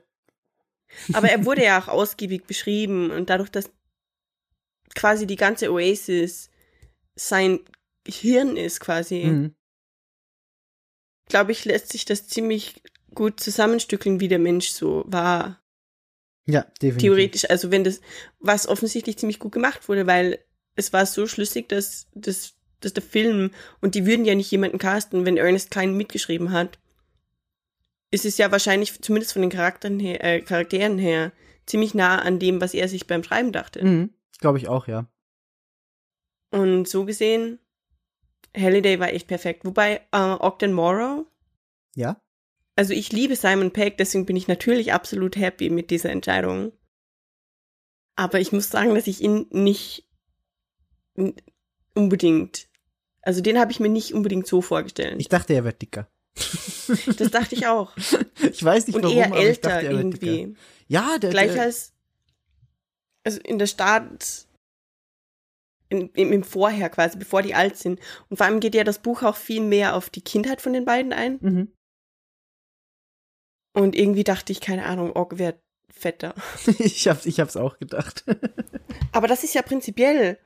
Aber 1.13 1.29
er 1.31 1.45
wurde 1.45 1.65
ja 1.65 1.81
auch 1.81 1.89
ausgiebig 1.89 2.47
beschrieben 2.47 3.11
und 3.11 3.31
dadurch, 3.31 3.51
dass 3.51 3.71
quasi 4.95 5.27
die 5.27 5.37
ganze 5.37 5.71
Oasis 5.71 6.51
sein 7.15 7.61
Hirn 8.07 8.57
ist 8.57 8.81
quasi, 8.81 9.25
Mhm. 9.25 9.55
glaube 11.29 11.53
ich, 11.53 11.65
lässt 11.65 11.91
sich 11.91 12.05
das 12.05 12.29
ziemlich 12.29 12.83
gut 13.15 13.41
zusammenstückeln, 13.41 14.21
wie 14.21 14.29
der 14.29 14.39
Mensch 14.39 14.69
so 14.69 15.05
war. 15.07 15.61
Ja, 16.47 16.63
definitiv. 16.63 17.01
Theoretisch, 17.01 17.51
also 17.51 17.71
wenn 17.71 17.83
das, 17.83 18.01
was 18.39 18.69
offensichtlich 18.69 19.19
ziemlich 19.19 19.41
gut 19.41 19.53
gemacht 19.53 19.89
wurde, 19.89 20.07
weil 20.07 20.39
es 20.77 20.93
war 20.93 21.05
so 21.07 21.27
schlüssig, 21.27 21.69
dass, 21.69 22.07
dass, 22.15 22.55
dass 22.81 22.93
der 22.93 23.03
Film, 23.03 23.51
und 23.81 23.95
die 23.95 24.07
würden 24.07 24.25
ja 24.25 24.35
nicht 24.35 24.51
jemanden 24.51 24.79
casten, 24.79 25.25
wenn 25.25 25.37
Ernest 25.37 25.71
Klein 25.71 25.97
mitgeschrieben 25.97 26.53
hat, 26.53 26.79
ist 28.17 28.25
es 28.25 28.39
ja 28.39 28.51
wahrscheinlich, 28.51 29.01
zumindest 29.03 29.33
von 29.35 29.43
den 29.43 29.51
Charakteren 29.51 30.01
her, 30.01 30.25
äh, 30.25 30.41
Charakteren 30.41 30.99
her, 30.99 31.33
ziemlich 31.67 31.95
nah 31.95 32.19
an 32.21 32.39
dem, 32.39 32.61
was 32.61 32.75
er 32.75 32.89
sich 32.89 33.07
beim 33.07 33.23
Schreiben 33.23 33.53
dachte. 33.53 33.85
Mhm. 33.85 34.11
Glaube 34.41 34.59
ich 34.59 34.69
auch, 34.69 34.89
ja. 34.89 35.07
Und 36.51 36.89
so 36.89 37.05
gesehen, 37.05 37.59
Halliday 38.57 38.99
war 38.99 39.13
echt 39.13 39.29
perfekt. 39.29 39.65
Wobei, 39.65 40.01
äh, 40.13 40.19
Ogden 40.41 40.73
Morrow, 40.73 41.27
Ja? 41.95 42.21
also 42.77 42.93
ich 42.93 43.13
liebe 43.13 43.37
Simon 43.37 43.71
Pegg, 43.73 43.97
deswegen 43.99 44.27
bin 44.27 44.37
ich 44.37 44.49
natürlich 44.49 44.93
absolut 44.93 45.37
happy 45.37 45.71
mit 45.71 45.91
dieser 45.91 46.11
Entscheidung. 46.11 46.73
Aber 48.17 48.41
ich 48.41 48.53
muss 48.53 48.71
sagen, 48.71 48.95
dass 48.95 49.07
ich 49.07 49.21
ihn 49.21 49.47
nicht 49.51 50.09
unbedingt, 51.95 52.69
also 53.23 53.41
den 53.43 53.59
habe 53.59 53.73
ich 53.73 53.81
mir 53.81 53.89
nicht 53.91 54.15
unbedingt 54.15 54.47
so 54.47 54.63
vorgestellt. 54.63 55.17
Ich 55.19 55.29
dachte, 55.29 55.53
er 55.55 55.65
wäre 55.65 55.75
dicker. 55.75 56.09
das 57.17 57.31
dachte 57.31 57.55
ich 57.55 57.67
auch. 57.67 57.97
Ich 58.51 58.63
weiß 58.63 58.87
nicht 58.87 58.97
Und 58.97 59.05
warum, 59.05 59.17
eher 59.17 59.27
aber 59.27 59.39
älter 59.39 59.71
dachte, 59.71 59.85
wäre 59.85 60.05
dicker. 60.05 60.27
irgendwie. 60.27 60.57
Ja, 60.89 61.19
der, 61.19 61.31
Gleich 61.31 61.53
der, 61.53 61.63
als, 61.63 61.93
also 63.25 63.41
in 63.41 63.59
der 63.59 63.67
Stadt, 63.67 64.47
in, 65.89 66.11
im, 66.11 66.33
im 66.33 66.45
Vorher 66.45 66.91
quasi, 66.91 67.19
bevor 67.19 67.43
die 67.43 67.55
alt 67.55 67.77
sind. 67.77 68.01
Und 68.29 68.37
vor 68.37 68.47
allem 68.47 68.61
geht 68.61 68.75
ja 68.75 68.85
das 68.85 69.01
Buch 69.01 69.23
auch 69.23 69.37
viel 69.37 69.63
mehr 69.63 69.95
auf 69.95 70.11
die 70.11 70.23
Kindheit 70.23 70.61
von 70.61 70.73
den 70.73 70.85
beiden 70.85 71.13
ein. 71.13 71.39
Mhm. 71.41 71.73
Und 73.75 73.95
irgendwie 73.95 74.25
dachte 74.25 74.53
ich, 74.53 74.61
keine 74.61 74.87
Ahnung, 74.87 75.13
Org 75.13 75.39
wäre 75.39 75.61
fetter. 75.93 76.35
ich, 76.79 77.09
hab's, 77.09 77.27
ich 77.27 77.41
hab's 77.41 77.57
auch 77.57 77.79
gedacht. 77.79 78.25
Aber 79.13 79.29
das 79.29 79.45
ist 79.45 79.55
ja 79.55 79.63
prinzipiell 79.63 80.39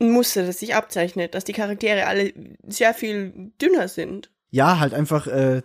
ein 0.00 0.10
Muster, 0.12 0.46
das 0.46 0.60
sich 0.60 0.74
abzeichnet, 0.74 1.34
dass 1.34 1.44
die 1.44 1.52
Charaktere 1.52 2.06
alle 2.06 2.32
sehr 2.66 2.94
viel 2.94 3.52
dünner 3.60 3.88
sind. 3.88 4.30
Ja, 4.50 4.78
halt 4.78 4.94
einfach 4.94 5.26
äh, 5.26 5.62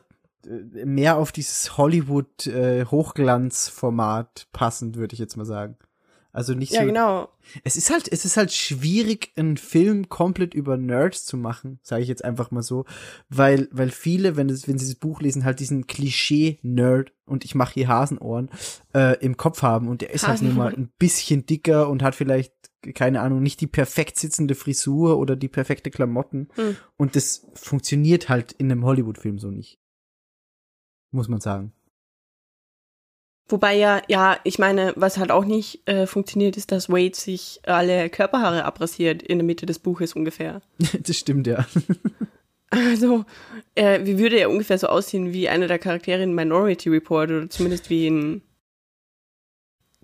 mehr 0.47 1.17
auf 1.17 1.31
dieses 1.31 1.77
Hollywood 1.77 2.47
äh, 2.47 2.86
Hochglanzformat 2.86 4.47
passend, 4.51 4.95
würde 4.95 5.13
ich 5.13 5.19
jetzt 5.19 5.38
mal 5.38 5.45
sagen. 5.45 5.77
Also 6.36 6.53
nicht 6.53 6.73
Ja, 6.73 6.81
so. 6.81 6.88
genau. 6.88 7.29
Es 7.63 7.77
ist 7.77 7.89
halt, 7.89 8.11
es 8.11 8.25
ist 8.25 8.36
halt 8.36 8.51
schwierig, 8.51 9.31
einen 9.38 9.55
Film 9.55 10.09
komplett 10.09 10.53
über 10.53 10.75
Nerds 10.75 11.25
zu 11.25 11.38
machen, 11.38 11.79
sage 11.81 12.03
ich 12.03 12.09
jetzt 12.09 12.25
einfach 12.25 12.51
mal 12.51 12.61
so, 12.61 12.83
weil, 13.29 13.69
weil 13.71 13.89
viele, 13.89 14.36
wenn 14.36 14.49
es, 14.49 14.67
wenn 14.67 14.77
sie 14.77 14.86
das 14.86 14.95
Buch 14.95 15.21
lesen, 15.21 15.45
halt 15.45 15.61
diesen 15.61 15.88
Klischee-Nerd 15.88 17.13
und 17.25 17.45
ich 17.45 17.55
mache 17.55 17.75
hier 17.75 17.88
Hasenohren 17.88 18.49
äh, 18.93 19.17
im 19.23 19.38
Kopf 19.38 19.61
haben 19.61 19.88
und 19.88 20.01
der 20.01 20.13
ist 20.13 20.27
halt 20.27 20.41
nun 20.41 20.57
mal 20.57 20.75
ein 20.75 20.91
bisschen 20.99 21.45
dicker 21.45 21.88
und 21.88 22.03
hat 22.03 22.15
vielleicht 22.15 22.51
keine 22.93 23.21
Ahnung, 23.21 23.41
nicht 23.41 23.61
die 23.61 23.67
perfekt 23.67 24.17
sitzende 24.17 24.55
Frisur 24.55 25.17
oder 25.17 25.36
die 25.36 25.47
perfekte 25.47 25.91
Klamotten. 25.91 26.49
Hm. 26.55 26.77
Und 26.97 27.15
das 27.15 27.47
funktioniert 27.53 28.29
halt 28.29 28.51
in 28.53 28.71
einem 28.71 28.86
Hollywood-Film 28.86 29.39
so 29.39 29.49
nicht. 29.49 29.79
Muss 31.11 31.27
man 31.27 31.41
sagen. 31.41 31.73
Wobei 33.47 33.75
ja, 33.75 34.01
ja, 34.07 34.38
ich 34.43 34.57
meine, 34.57 34.93
was 34.95 35.17
halt 35.17 35.29
auch 35.31 35.45
nicht 35.45 35.88
äh, 35.88 36.07
funktioniert, 36.07 36.57
ist, 36.57 36.71
dass 36.71 36.89
Wade 36.89 37.15
sich 37.15 37.59
alle 37.65 38.09
Körperhaare 38.09 38.65
abrasiert 38.65 39.21
in 39.21 39.38
der 39.38 39.45
Mitte 39.45 39.67
des 39.67 39.77
Buches 39.77 40.13
ungefähr. 40.13 40.61
das 40.99 41.15
stimmt, 41.15 41.45
ja. 41.45 41.65
Also, 42.71 43.23
äh, 43.75 44.03
wie 44.03 44.17
würde 44.17 44.38
er 44.38 44.49
ungefähr 44.49 44.79
so 44.79 44.88
aussehen 44.88 45.31
wie 45.31 45.47
einer 45.47 45.67
der 45.67 45.77
Charaktere 45.77 46.23
in 46.23 46.33
Minority 46.33 46.89
Report 46.89 47.29
oder 47.29 47.49
zumindest 47.49 47.91
wie 47.91 48.07
ein 48.07 48.41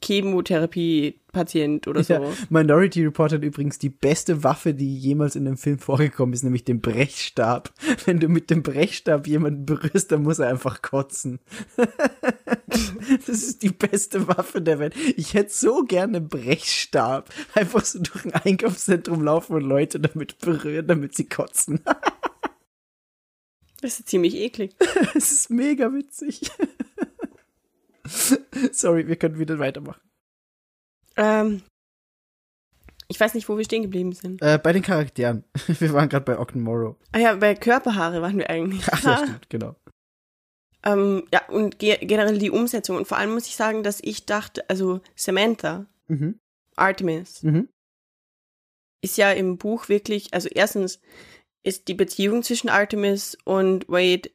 Chemotherapie-Patient 0.04 1.88
oder 1.88 2.04
so. 2.04 2.14
Ja, 2.14 2.22
Minority 2.50 3.04
Report 3.04 3.32
hat 3.32 3.44
übrigens 3.44 3.78
die 3.78 3.90
beste 3.90 4.44
Waffe, 4.44 4.74
die 4.74 4.98
jemals 4.98 5.36
in 5.36 5.48
einem 5.48 5.58
Film 5.58 5.80
vorgekommen 5.80 6.34
ist, 6.34 6.44
nämlich 6.44 6.64
den 6.64 6.82
Brechstab. 6.82 7.74
Wenn 8.06 8.20
du 8.20 8.28
mit 8.28 8.50
dem 8.50 8.64
Brechstab 8.64 9.28
jemanden 9.28 9.66
berührst, 9.66 10.12
dann 10.12 10.24
muss 10.24 10.40
er 10.40 10.50
einfach 10.50 10.82
kotzen. 10.82 11.40
das 13.26 13.44
ist 13.44 13.64
die 13.64 13.70
beste 13.70 14.28
Waffe 14.28 14.62
der 14.62 14.80
Welt. 14.80 14.96
Ich 15.16 15.34
hätte 15.34 15.54
so 15.54 15.84
gerne 15.84 16.18
einen 16.18 16.30
Brechstab. 16.30 17.30
Einfach 17.54 17.86
so 17.86 18.00
durch 18.00 18.26
ein 18.26 18.34
Einkaufszentrum 18.34 19.24
laufen 19.24 19.56
und 19.56 19.64
Leute 19.64 20.00
damit 20.00 20.40
berühren, 20.40 20.88
damit 20.88 21.16
sie 21.16 21.28
kotzen. 21.28 21.82
Das 23.82 24.00
ist 24.00 24.10
ziemlich 24.10 24.36
eklig. 24.36 24.76
Es 25.16 25.32
ist 25.32 25.50
mega 25.50 25.92
witzig. 25.92 26.52
Sorry, 28.72 29.08
wir 29.08 29.16
können 29.16 29.40
wieder 29.40 29.60
weitermachen. 29.60 30.02
Ähm, 31.18 31.62
ich 33.08 33.20
weiß 33.20 33.34
nicht, 33.34 33.50
wo 33.50 33.58
wir 33.58 33.66
stehen 33.66 33.82
geblieben 33.84 34.14
sind. 34.14 34.42
Äh, 34.42 34.58
bei 34.62 34.72
den 34.74 34.82
Charakteren. 34.84 35.44
Wir 35.68 35.92
waren 35.94 36.08
gerade 36.08 36.24
bei 36.26 36.40
Ogden 36.40 36.62
Morrow. 36.62 36.96
Ah 37.12 37.20
ja, 37.20 37.36
bei 37.36 37.56
Körperhaare 37.56 38.22
waren 38.22 38.38
wir 38.38 38.50
eigentlich. 38.50 38.84
Ach 38.90 39.04
ja, 39.04 39.18
stimmt, 39.24 39.50
genau. 39.50 39.76
Ähm, 40.84 41.28
ja, 41.34 41.46
und 41.50 41.78
ge 41.80 41.98
generell 42.06 42.38
die 42.40 42.50
Umsetzung. 42.52 42.96
Und 42.98 43.08
vor 43.08 43.18
allem 43.18 43.34
muss 43.34 43.48
ich 43.48 43.56
sagen, 43.58 43.84
dass 43.84 44.00
ich 44.02 44.26
dachte, 44.26 44.68
also 44.70 45.02
Samantha, 45.16 45.86
Mhm. 46.08 46.40
Artemis, 46.78 47.44
Mhm. 47.44 47.68
ist 49.04 49.18
ja 49.18 49.32
im 49.32 49.58
Buch 49.58 49.90
wirklich, 49.90 50.34
also 50.34 50.48
erstens 50.50 51.00
ist 51.64 51.88
die 51.90 51.94
Beziehung 51.94 52.44
zwischen 52.44 52.70
Artemis 52.70 53.38
und 53.46 53.88
Wade, 53.90 54.32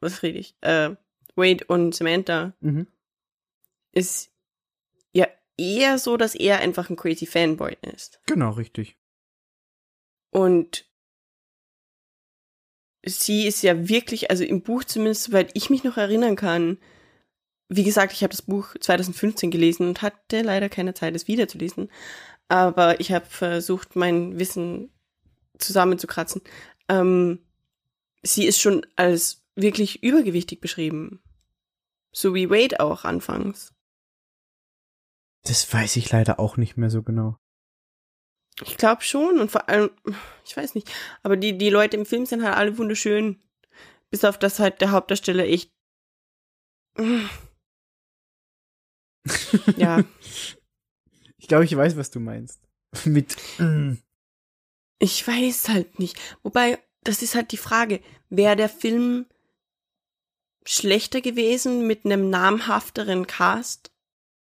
was 0.00 0.22
rede 0.22 0.38
ich, 0.38 0.54
äh, 0.62 0.94
Wade 1.36 1.64
und 1.66 1.94
Samantha, 1.94 2.54
Mhm. 2.60 2.86
Ist 3.92 4.30
ja 5.12 5.26
eher 5.56 5.98
so, 5.98 6.16
dass 6.16 6.34
er 6.34 6.60
einfach 6.60 6.90
ein 6.90 6.96
crazy 6.96 7.26
Fanboy 7.26 7.76
ist. 7.94 8.20
Genau, 8.26 8.50
richtig. 8.50 8.96
Und 10.30 10.88
sie 13.04 13.46
ist 13.46 13.62
ja 13.62 13.88
wirklich, 13.88 14.30
also 14.30 14.44
im 14.44 14.62
Buch 14.62 14.84
zumindest, 14.84 15.24
soweit 15.24 15.50
ich 15.54 15.70
mich 15.70 15.84
noch 15.84 15.96
erinnern 15.96 16.36
kann, 16.36 16.78
wie 17.68 17.84
gesagt, 17.84 18.12
ich 18.12 18.22
habe 18.22 18.32
das 18.32 18.42
Buch 18.42 18.74
2015 18.80 19.50
gelesen 19.50 19.86
und 19.86 20.02
hatte 20.02 20.42
leider 20.42 20.68
keine 20.68 20.92
Zeit, 20.92 21.14
es 21.14 21.28
wiederzulesen. 21.28 21.88
Aber 22.48 22.98
ich 22.98 23.12
habe 23.12 23.26
versucht, 23.26 23.94
mein 23.94 24.40
Wissen 24.40 24.90
zusammenzukratzen. 25.56 26.42
Ähm, 26.88 27.38
sie 28.22 28.46
ist 28.46 28.60
schon 28.60 28.84
als 28.96 29.44
wirklich 29.54 30.02
übergewichtig 30.02 30.60
beschrieben. 30.60 31.22
So 32.12 32.34
wie 32.34 32.50
Wade 32.50 32.80
auch 32.80 33.04
anfangs. 33.04 33.72
Das 35.44 35.72
weiß 35.72 35.96
ich 35.96 36.10
leider 36.10 36.38
auch 36.38 36.56
nicht 36.56 36.76
mehr 36.76 36.90
so 36.90 37.02
genau. 37.02 37.36
Ich 38.62 38.76
glaube 38.76 39.02
schon 39.02 39.40
und 39.40 39.50
vor 39.50 39.68
allem, 39.68 39.90
ich 40.44 40.56
weiß 40.56 40.74
nicht, 40.74 40.92
aber 41.22 41.36
die, 41.36 41.56
die 41.56 41.70
Leute 41.70 41.96
im 41.96 42.04
Film 42.04 42.26
sind 42.26 42.42
halt 42.42 42.56
alle 42.56 42.76
wunderschön. 42.76 43.40
Bis 44.10 44.24
auf 44.24 44.38
das 44.38 44.58
halt 44.58 44.80
der 44.80 44.90
Hauptdarsteller 44.90 45.44
echt. 45.44 45.72
Ja, 49.76 50.02
Ich 51.38 51.48
glaube, 51.48 51.64
ich 51.64 51.76
weiß, 51.76 51.96
was 51.96 52.10
du 52.10 52.20
meinst. 52.20 52.60
Mit. 53.04 53.36
Mm. 53.58 53.94
ich 54.98 55.26
weiß 55.26 55.68
halt 55.68 55.98
nicht. 55.98 56.18
Wobei, 56.42 56.78
das 57.04 57.22
ist 57.22 57.34
halt 57.34 57.52
die 57.52 57.56
Frage, 57.56 58.00
wäre 58.28 58.56
der 58.56 58.68
Film 58.68 59.26
schlechter 60.66 61.20
gewesen 61.20 61.86
mit 61.86 62.04
einem 62.04 62.30
namhafteren 62.30 63.26
Cast? 63.26 63.89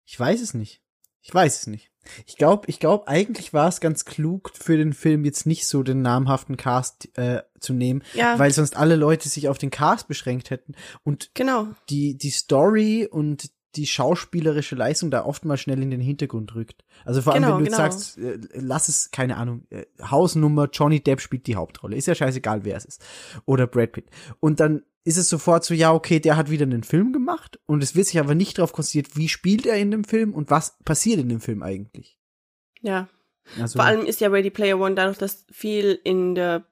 Ich 0.09 0.19
weiß 0.19 0.41
es 0.41 0.55
nicht. 0.55 0.81
Ich 1.21 1.35
weiß 1.35 1.61
es 1.61 1.67
nicht. 1.67 1.91
Ich 2.25 2.37
glaube, 2.37 2.67
ich 2.69 2.81
glaube, 2.81 3.07
eigentlich 3.09 3.53
war 3.53 3.69
es 3.69 3.81
ganz 3.81 4.07
klug 4.07 4.51
für 4.55 4.79
den 4.79 4.95
Film 4.95 5.27
jetzt 5.27 5.45
nicht 5.45 5.67
so 5.67 5.83
den 5.83 6.01
namhaften 6.01 6.57
Cast 6.57 7.11
äh, 7.19 7.43
zu 7.61 7.75
nehmen, 7.75 8.03
Ja, 8.15 8.39
weil 8.39 8.51
sonst 8.51 8.75
alle 8.75 8.97
Leute 8.97 9.29
sich 9.29 9.51
auf 9.51 9.59
den 9.59 9.69
Cast 9.69 10.09
beschränkt 10.09 10.49
hätten 10.49 10.75
und 11.05 11.33
genau. 11.35 11.69
die 11.91 12.17
die 12.17 12.31
Story 12.31 13.07
und 13.11 13.51
die 13.77 13.87
schauspielerische 13.87 14.77
Leistung 14.77 15.11
da 15.11 15.27
oft 15.27 15.45
mal 15.45 15.59
schnell 15.59 15.83
in 15.83 15.91
den 15.91 16.01
Hintergrund 16.01 16.55
rückt. 16.55 16.87
Also 17.05 17.21
vor 17.21 17.35
allem, 17.35 17.43
Genau, 17.43 17.59
wenn 17.59 17.65
du 17.65 17.71
jetzt 17.71 17.77
genau. 17.77 17.91
sagst, 17.91 18.19
äh, 18.19 18.39
lass 18.55 18.89
es, 18.89 19.11
keine 19.11 19.37
Ahnung, 19.37 19.67
äh, 19.69 19.85
Hausnummer, 20.03 20.71
Johnny 20.73 21.01
Depp 21.01 21.21
spielt 21.21 21.47
die 21.47 21.57
Hauptrolle. 21.57 21.97
Ist 21.97 22.07
ja 22.07 22.15
scheißegal, 22.15 22.65
wer 22.65 22.79
es 22.79 22.87
ist. 22.87 23.05
Oder 23.45 23.67
Brad 23.67 23.93
Pitt. 23.93 24.07
Und 24.41 24.59
dann 24.61 24.85
ist 25.05 25.17
es 25.17 25.29
sofort 25.29 25.65
so, 25.65 25.75
ja, 25.75 25.93
okay, 25.93 26.21
der 26.21 26.37
hat 26.37 26.51
wieder 26.51 26.65
einen 26.65 26.83
Film 26.83 27.13
gemacht 27.13 27.59
und 27.67 27.83
es 27.83 27.95
wird 27.95 28.07
sich 28.07 28.19
aber 28.19 28.35
nicht 28.35 28.59
darauf 28.59 28.73
konzentriert, 28.73 29.17
wie 29.17 29.29
spielt 29.29 29.65
er 29.67 29.77
in 29.77 29.91
dem 29.91 30.05
Film 30.05 30.35
und 30.35 30.51
was 30.51 30.77
passiert 30.85 31.21
in 31.21 31.29
dem 31.29 31.41
Film 31.41 31.63
eigentlich. 31.63 32.19
Ja. 32.83 33.09
Also, 33.59 33.79
Vor 33.79 33.87
allem 33.87 34.05
ist 34.05 34.21
ja 34.21 34.29
Ready 34.29 34.51
Player 34.51 34.79
One 34.79 34.95
dadurch, 34.95 35.17
dass 35.19 35.47
viel 35.51 35.99
in 36.05 36.35
der, 36.35 36.67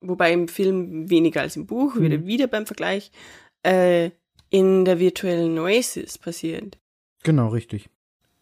wobei 0.00 0.32
im 0.32 0.48
Film 0.48 1.08
weniger 1.08 1.42
als 1.42 1.54
im 1.56 1.66
Buch, 1.66 1.94
wieder, 1.96 2.18
Mhm. 2.18 2.26
wieder 2.26 2.46
beim 2.48 2.66
Vergleich, 2.66 3.12
äh, 3.62 4.10
in 4.50 4.84
der 4.84 4.98
virtuellen 4.98 5.58
Oasis 5.58 6.18
passiert. 6.18 6.78
genau, 7.22 7.48
richtig. 7.48 7.88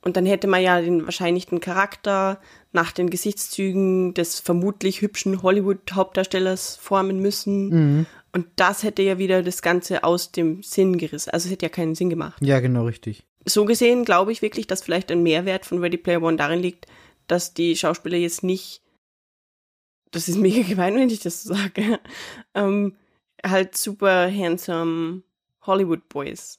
Und 0.03 0.19
dann 0.19 0.27
hätte 0.27 0.47
man 0.49 0.61
ja 0.63 0.83
den 0.83 1.05
wahrscheinlich 1.07 1.47
den 1.47 1.61
Charakter 1.61 2.39
nach 2.73 2.93
den 2.93 3.09
Gesichtszügen 3.09 4.13
des 4.13 4.39
vermutlich 4.39 5.01
hübschen 5.01 5.43
Hollywood-Hauptdarstellers 5.43 6.77
formen 6.77 7.21
müssen. 7.21 7.69
Mhm. 7.69 8.07
Und 8.35 8.49
das 8.57 8.83
hätte 8.83 9.03
ja 9.03 9.17
wieder 9.19 9.43
das 9.43 9.63
Ganze 9.63 10.03
aus 10.05 10.33
dem 10.33 10.63
Sinn 10.63 10.99
gerissen. 10.99 11.31
Also 11.31 11.47
es 11.47 11.53
hätte 11.53 11.67
ja 11.67 11.71
keinen 11.71 11.95
Sinn 11.95 12.11
gemacht. 12.11 12.43
Ja, 12.43 12.59
genau, 12.61 12.85
richtig. 12.87 13.25
So 13.47 13.65
gesehen 13.65 14.05
glaube 14.05 14.33
ich 14.33 14.43
wirklich, 14.43 14.67
dass 14.67 14.83
vielleicht 14.83 15.11
ein 15.13 15.23
Mehrwert 15.23 15.65
von 15.67 15.79
Ready 15.79 15.99
Player 15.99 16.21
One 16.23 16.37
darin 16.37 16.59
liegt, 16.61 16.87
dass 17.29 17.55
die 17.55 17.77
Schauspieler 17.77 18.17
jetzt 18.19 18.43
nicht, 18.43 18.83
das 20.11 20.29
ist 20.29 20.37
mega 20.37 20.63
gemein, 20.69 20.95
wenn 20.97 21.09
ich 21.11 21.21
das 21.21 21.45
so 21.45 21.55
sage, 21.55 22.01
ähm, 22.55 22.97
halt 23.47 23.77
super 23.77 24.31
handsome 24.31 25.23
Hollywood 25.63 26.09
Boys 26.09 26.59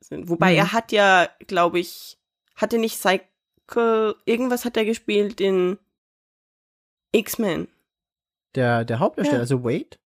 sind. 0.00 0.28
Wobei 0.28 0.52
Mhm. 0.52 0.58
er 0.58 0.72
hat 0.72 0.92
ja, 0.92 1.28
glaube 1.46 1.78
ich, 1.80 2.18
hatte 2.54 2.76
nicht 2.78 2.98
Cycle, 2.98 4.14
irgendwas 4.26 4.64
hat 4.64 4.76
er 4.76 4.84
gespielt 4.84 5.40
in 5.40 5.78
X-Men. 7.12 7.68
Der, 8.54 8.84
der 8.84 8.98
Hauptdarsteller, 8.98 9.38
Ja. 9.38 9.42
also 9.42 9.64
Wade? 9.64 9.96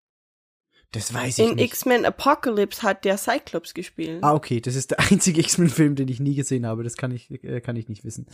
Das 0.93 1.13
weiß 1.15 1.39
ich 1.39 1.49
In 1.49 1.55
nicht. 1.57 1.73
X-Men 1.73 2.05
Apocalypse 2.05 2.83
hat 2.83 3.05
der 3.05 3.17
Cyclops 3.17 3.73
gespielt. 3.75 4.23
Ah, 4.23 4.35
okay, 4.35 4.61
das 4.61 4.75
ist 4.75 4.91
der 4.91 5.01
einzige 5.11 5.41
X-Men-Film, 5.41 5.97
den 5.97 6.09
ich 6.09 6.21
nie 6.21 6.35
gesehen 6.35 6.67
habe. 6.67 6.85
Das 6.85 6.97
kann 6.97 7.11
ich, 7.11 7.31
äh, 7.45 7.61
kann 7.61 7.77
ich 7.77 7.89
nicht 7.89 8.05
wissen. 8.05 8.27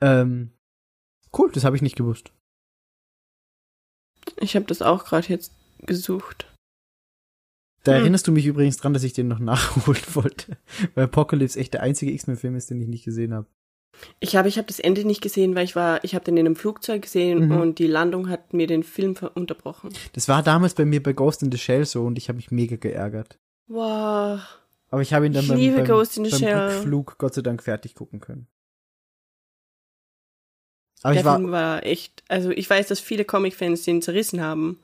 Ähm, 0.00 0.52
cool, 1.36 1.50
das 1.52 1.64
habe 1.64 1.74
ich 1.76 1.82
nicht 1.82 1.96
gewusst. 1.96 2.30
Ich 4.36 4.54
habe 4.54 4.66
das 4.66 4.82
auch 4.82 5.04
gerade 5.04 5.28
jetzt 5.28 5.52
gesucht. 5.78 6.46
Da 7.84 7.92
Hm. 7.94 8.00
erinnerst 8.02 8.28
du 8.28 8.32
mich 8.32 8.46
übrigens 8.46 8.76
dran, 8.76 8.92
dass 8.94 9.02
ich 9.04 9.14
den 9.14 9.28
noch 9.28 9.38
nachholen 9.40 10.02
wollte. 10.12 10.58
Weil 10.94 11.04
Apocalypse 11.04 11.58
echt 11.58 11.72
der 11.74 11.82
einzige 11.82 12.12
X-Men-Film 12.12 12.54
ist, 12.56 12.70
den 12.70 12.80
ich 12.80 12.88
nicht 12.88 13.04
gesehen 13.04 13.32
habe. 13.34 13.46
Ich 14.20 14.34
habe 14.36 14.48
ich 14.48 14.58
hab 14.58 14.66
das 14.66 14.78
Ende 14.80 15.04
nicht 15.04 15.20
gesehen, 15.20 15.54
weil 15.54 15.64
ich 15.64 15.76
war, 15.76 16.02
ich 16.04 16.14
habe 16.14 16.24
den 16.24 16.36
in 16.36 16.46
einem 16.46 16.56
Flugzeug 16.56 17.02
gesehen 17.02 17.46
Mhm. 17.48 17.60
und 17.60 17.78
die 17.78 17.86
Landung 17.86 18.28
hat 18.28 18.52
mir 18.52 18.66
den 18.66 18.82
Film 18.82 19.14
unterbrochen. 19.34 19.90
Das 20.14 20.28
war 20.28 20.42
damals 20.42 20.74
bei 20.74 20.84
mir 20.84 21.02
bei 21.02 21.12
Ghost 21.12 21.42
in 21.42 21.52
the 21.52 21.58
Shell 21.58 21.84
so 21.84 22.04
und 22.04 22.18
ich 22.18 22.28
habe 22.28 22.36
mich 22.36 22.50
mega 22.50 22.76
geärgert. 22.76 23.38
Wow. 23.68 24.40
Aber 24.90 25.02
ich 25.02 25.12
habe 25.14 25.26
ihn 25.26 25.32
dann 25.32 25.44
Ich 25.44 25.48
beim, 25.50 25.58
liebe 25.58 25.76
beim, 25.78 25.86
Ghost 25.86 26.16
in 26.18 26.24
the 26.24 26.30
beim 26.30 26.38
Shell. 26.40 26.58
Rückflug 26.76 27.18
Gott 27.18 27.34
sei 27.34 27.42
Dank 27.42 27.62
fertig 27.62 27.94
gucken 27.94 28.20
können. 28.20 28.46
Aber 31.02 31.14
der 31.14 31.20
ich 31.22 31.26
war, 31.26 31.36
Film 31.38 31.50
war 31.50 31.84
echt, 31.84 32.22
also 32.28 32.50
ich 32.50 32.68
weiß, 32.68 32.88
dass 32.88 33.00
viele 33.00 33.24
Comic-Fans 33.24 33.82
den 33.82 34.02
zerrissen 34.02 34.40
haben. 34.40 34.80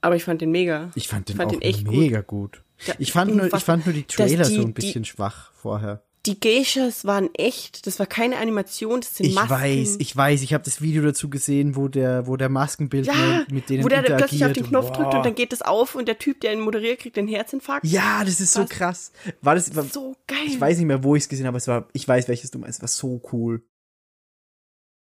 Aber 0.00 0.16
ich 0.16 0.24
fand 0.24 0.40
den 0.40 0.50
mega. 0.50 0.90
ich 0.94 1.08
fand 1.08 1.28
den 1.28 1.36
fand 1.36 1.48
auch 1.48 1.52
den 1.52 1.62
echt 1.62 1.84
gut. 1.86 1.94
mega 1.94 2.20
gut. 2.22 2.62
Ja, 2.86 2.94
Ich 2.98 3.12
fand 3.12 3.34
nur, 3.34 3.46
ich 3.46 3.62
fand 3.64 3.86
nur 3.86 3.94
die 3.94 4.02
Trailer 4.04 4.44
die- 4.48 4.54
so 4.56 4.60
ein 4.62 4.66
die- 4.68 4.72
bisschen 4.72 5.04
schwach 5.04 5.52
vorher. 5.52 6.02
Die 6.24 6.38
Geishas 6.38 7.04
waren 7.04 7.34
echt, 7.34 7.84
das 7.88 7.98
war 7.98 8.06
keine 8.06 8.36
Animation, 8.38 9.00
das 9.00 9.16
sind 9.16 9.26
Ich 9.26 9.34
Masken. 9.34 9.50
weiß, 9.50 9.96
ich 9.98 10.16
weiß, 10.16 10.42
ich 10.42 10.54
habe 10.54 10.62
das 10.62 10.80
Video 10.80 11.02
dazu 11.02 11.28
gesehen, 11.28 11.74
wo 11.74 11.88
der, 11.88 12.28
wo 12.28 12.36
der 12.36 12.48
Maskenbildner 12.48 13.12
ja, 13.12 13.44
mit 13.50 13.68
denen 13.68 13.82
wo 13.82 13.88
der 13.88 14.02
plötzlich 14.02 14.44
auf 14.44 14.52
den 14.52 14.64
Knopf 14.66 14.92
drückt 14.92 15.10
Boah. 15.10 15.16
und 15.16 15.26
dann 15.26 15.34
geht 15.34 15.50
das 15.52 15.62
auf 15.62 15.96
und 15.96 16.06
der 16.06 16.18
Typ, 16.18 16.40
der 16.40 16.52
ihn 16.52 16.60
moderiert, 16.60 17.00
kriegt 17.00 17.16
den 17.16 17.26
Herzinfarkt. 17.26 17.84
Ja, 17.86 18.22
das 18.24 18.40
ist 18.40 18.52
so 18.52 18.60
Was? 18.62 18.70
krass. 18.70 19.12
War 19.40 19.56
das, 19.56 19.74
war, 19.74 19.82
So 19.82 20.14
geil. 20.28 20.38
ich 20.46 20.60
weiß 20.60 20.78
nicht 20.78 20.86
mehr, 20.86 21.02
wo 21.02 21.16
ich 21.16 21.24
es 21.24 21.28
gesehen 21.28 21.46
habe, 21.46 21.54
aber 21.54 21.58
es 21.58 21.66
war, 21.66 21.88
ich 21.92 22.06
weiß, 22.06 22.28
welches 22.28 22.52
du 22.52 22.58
meinst, 22.60 22.78
es 22.78 22.82
war 22.82 22.88
so 22.88 23.20
cool. 23.32 23.64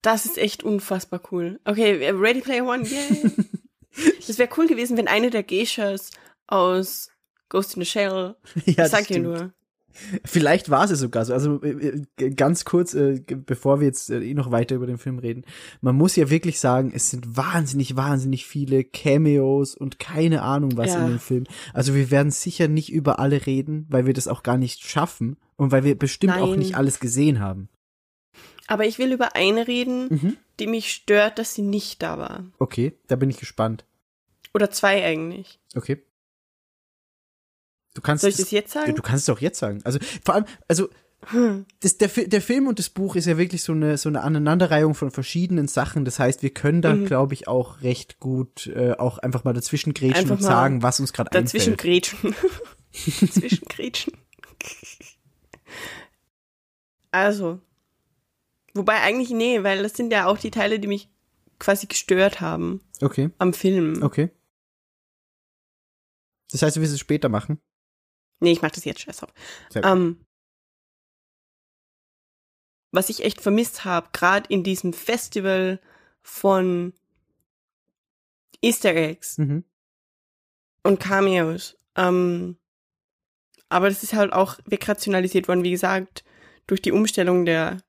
Das 0.01 0.25
ist 0.25 0.37
echt 0.37 0.63
unfassbar 0.63 1.21
cool. 1.31 1.59
Okay, 1.65 2.01
äh, 2.01 2.11
Ready 2.11 2.41
Player 2.41 2.65
One, 2.65 2.83
yay. 2.87 3.31
Das 4.25 4.37
wäre 4.39 4.49
cool 4.57 4.67
gewesen, 4.67 4.97
wenn 4.97 5.07
eine 5.07 5.29
der 5.29 5.43
Geishas 5.43 6.11
aus 6.47 7.09
Ghost 7.49 7.75
in 7.75 7.83
the 7.83 7.85
Shell, 7.85 8.35
ja, 8.65 8.85
ich 8.85 8.91
sag 8.91 9.05
dir 9.07 9.19
nur, 9.19 9.53
Vielleicht 10.25 10.69
war 10.69 10.83
es 10.85 10.89
ja 10.91 10.95
sogar 10.95 11.25
so. 11.25 11.33
Also 11.33 11.61
äh, 11.61 12.01
äh, 12.19 12.29
ganz 12.31 12.65
kurz, 12.65 12.93
äh, 12.93 13.21
bevor 13.27 13.79
wir 13.79 13.87
jetzt 13.87 14.09
eh 14.09 14.33
noch 14.33 14.51
weiter 14.51 14.75
über 14.75 14.87
den 14.87 14.97
Film 14.97 15.19
reden, 15.19 15.43
man 15.81 15.95
muss 15.95 16.15
ja 16.15 16.29
wirklich 16.29 16.59
sagen, 16.59 16.91
es 16.95 17.09
sind 17.09 17.37
wahnsinnig, 17.37 17.95
wahnsinnig 17.95 18.45
viele 18.45 18.83
Cameos 18.83 19.75
und 19.75 19.99
keine 19.99 20.41
Ahnung 20.41 20.75
was 20.77 20.89
Ja. 20.93 21.01
in 21.05 21.11
dem 21.13 21.19
Film. 21.19 21.43
Also 21.73 21.93
wir 21.95 22.11
werden 22.11 22.31
sicher 22.31 22.67
nicht 22.67 22.91
über 22.91 23.19
alle 23.19 23.45
reden, 23.45 23.85
weil 23.89 24.05
wir 24.05 24.13
das 24.13 24.27
auch 24.27 24.43
gar 24.43 24.57
nicht 24.57 24.83
schaffen 24.85 25.37
und 25.55 25.71
weil 25.71 25.83
wir 25.83 25.97
bestimmt 25.97 26.33
auch 26.37 26.49
Nein. 26.49 26.59
nicht 26.59 26.75
alles 26.75 26.99
gesehen 26.99 27.39
haben. 27.39 27.69
aber 28.67 28.85
ich 28.85 28.97
will 28.97 29.11
über 29.11 29.35
eine 29.35 29.67
reden, 29.67 30.07
Mhm. 30.09 30.37
die 30.59 30.67
mich 30.67 30.91
stört, 30.93 31.37
dass 31.37 31.53
sie 31.53 31.61
nicht 31.61 32.01
da 32.01 32.17
war. 32.17 32.45
Okay, 32.59 32.97
da 33.07 33.15
bin 33.17 33.29
ich 33.29 33.37
gespannt. 33.37 33.85
Oder 34.53 34.71
zwei 34.71 35.03
eigentlich. 35.03 35.59
Okay. 35.75 36.01
Du 37.93 38.01
kannst 38.01 38.21
Soll 38.21 38.29
ich 38.29 38.35
es- 38.35 38.41
das 38.45 38.51
jetzt 38.51 38.71
sagen? 38.73 38.95
du 38.95 39.01
kannst 39.01 39.27
es 39.29 39.35
auch 39.35 39.39
jetzt 39.39 39.59
sagen. 39.59 39.81
Also 39.83 39.99
vor 40.25 40.35
allem, 40.35 40.45
also 40.67 40.89
Hm. 41.27 41.65
das, 41.79 41.97
der, 41.97 42.09
der 42.09 42.41
Film 42.41 42.67
und 42.67 42.79
das 42.79 42.89
Buch 42.89 43.15
ist 43.15 43.27
ja 43.27 43.37
wirklich 43.37 43.63
so 43.63 43.71
eine, 43.71 43.97
so 43.97 44.09
eine 44.09 44.21
Aneinanderreihung 44.23 44.93
von 44.93 45.09
verschiedenen 45.09 45.67
Sachen. 45.69 46.03
Das 46.03 46.19
heißt, 46.19 46.41
wir 46.43 46.49
können 46.49 46.81
da, 46.81 46.93
Mhm. 46.95 47.05
glaube 47.05 47.33
ich, 47.33 47.47
auch 47.47 47.81
recht 47.81 48.19
gut 48.19 48.67
äh, 48.67 48.91
auch 48.97 49.19
einfach 49.19 49.43
mal 49.45 49.53
dazwischen 49.53 49.93
grätschen 49.93 50.31
und 50.31 50.41
sagen, 50.43 50.81
was 50.83 50.99
uns 50.99 51.13
gerade 51.13 51.29
Dazwischen 51.29 51.73
einfällt. 51.73 51.79
grätschen. 52.11 52.35
Dazwischen 53.21 53.65
grätschen. 53.69 54.13
Also. 57.11 57.59
Wobei 58.73 59.01
eigentlich, 59.01 59.29
nee, 59.29 59.61
weil 59.63 59.83
das 59.83 59.93
sind 59.93 60.11
ja 60.11 60.25
auch 60.25 60.37
die 60.39 60.51
Teile, 60.51 60.79
die 60.79 60.87
mich 60.87 61.07
quasi 61.59 61.85
gestört 61.87 62.41
haben 62.41 62.81
Okay, 63.01 63.29
am 63.37 63.53
Film. 63.53 64.01
okay. 64.01 64.31
Das 66.51 66.63
heißt, 66.63 66.75
du 66.75 66.81
willst 66.81 66.93
es 66.93 66.99
später 66.99 67.29
machen? 67.29 67.59
Nee, 68.43 68.51
ich 68.51 68.61
mach 68.61 68.71
das 68.71 68.83
jetzt, 68.85 68.99
scheiß 69.01 69.23
auf. 69.23 69.33
Ähm, 69.75 70.25
was 72.91 73.09
ich 73.09 73.23
echt 73.23 73.41
vermisst 73.41 73.85
habe, 73.85 74.09
gerade 74.11 74.47
in 74.53 74.63
diesem 74.63 74.93
Festival 74.93 75.79
von 76.21 76.93
Easter 78.61 78.95
Eggs 78.95 79.37
Mhm. 79.37 79.63
und 80.83 80.99
Cameos, 80.99 81.75
ähm, 81.95 82.57
Aber 83.69 83.89
das 83.89 84.03
ist 84.03 84.13
halt 84.13 84.33
auch 84.33 84.59
wegrationalisiert 84.65 85.47
worden, 85.47 85.63
wie 85.63 85.71
gesagt, 85.71 86.23
durch 86.67 86.79
die 86.81 86.91
Umstellung 86.91 87.43
der 87.43 87.81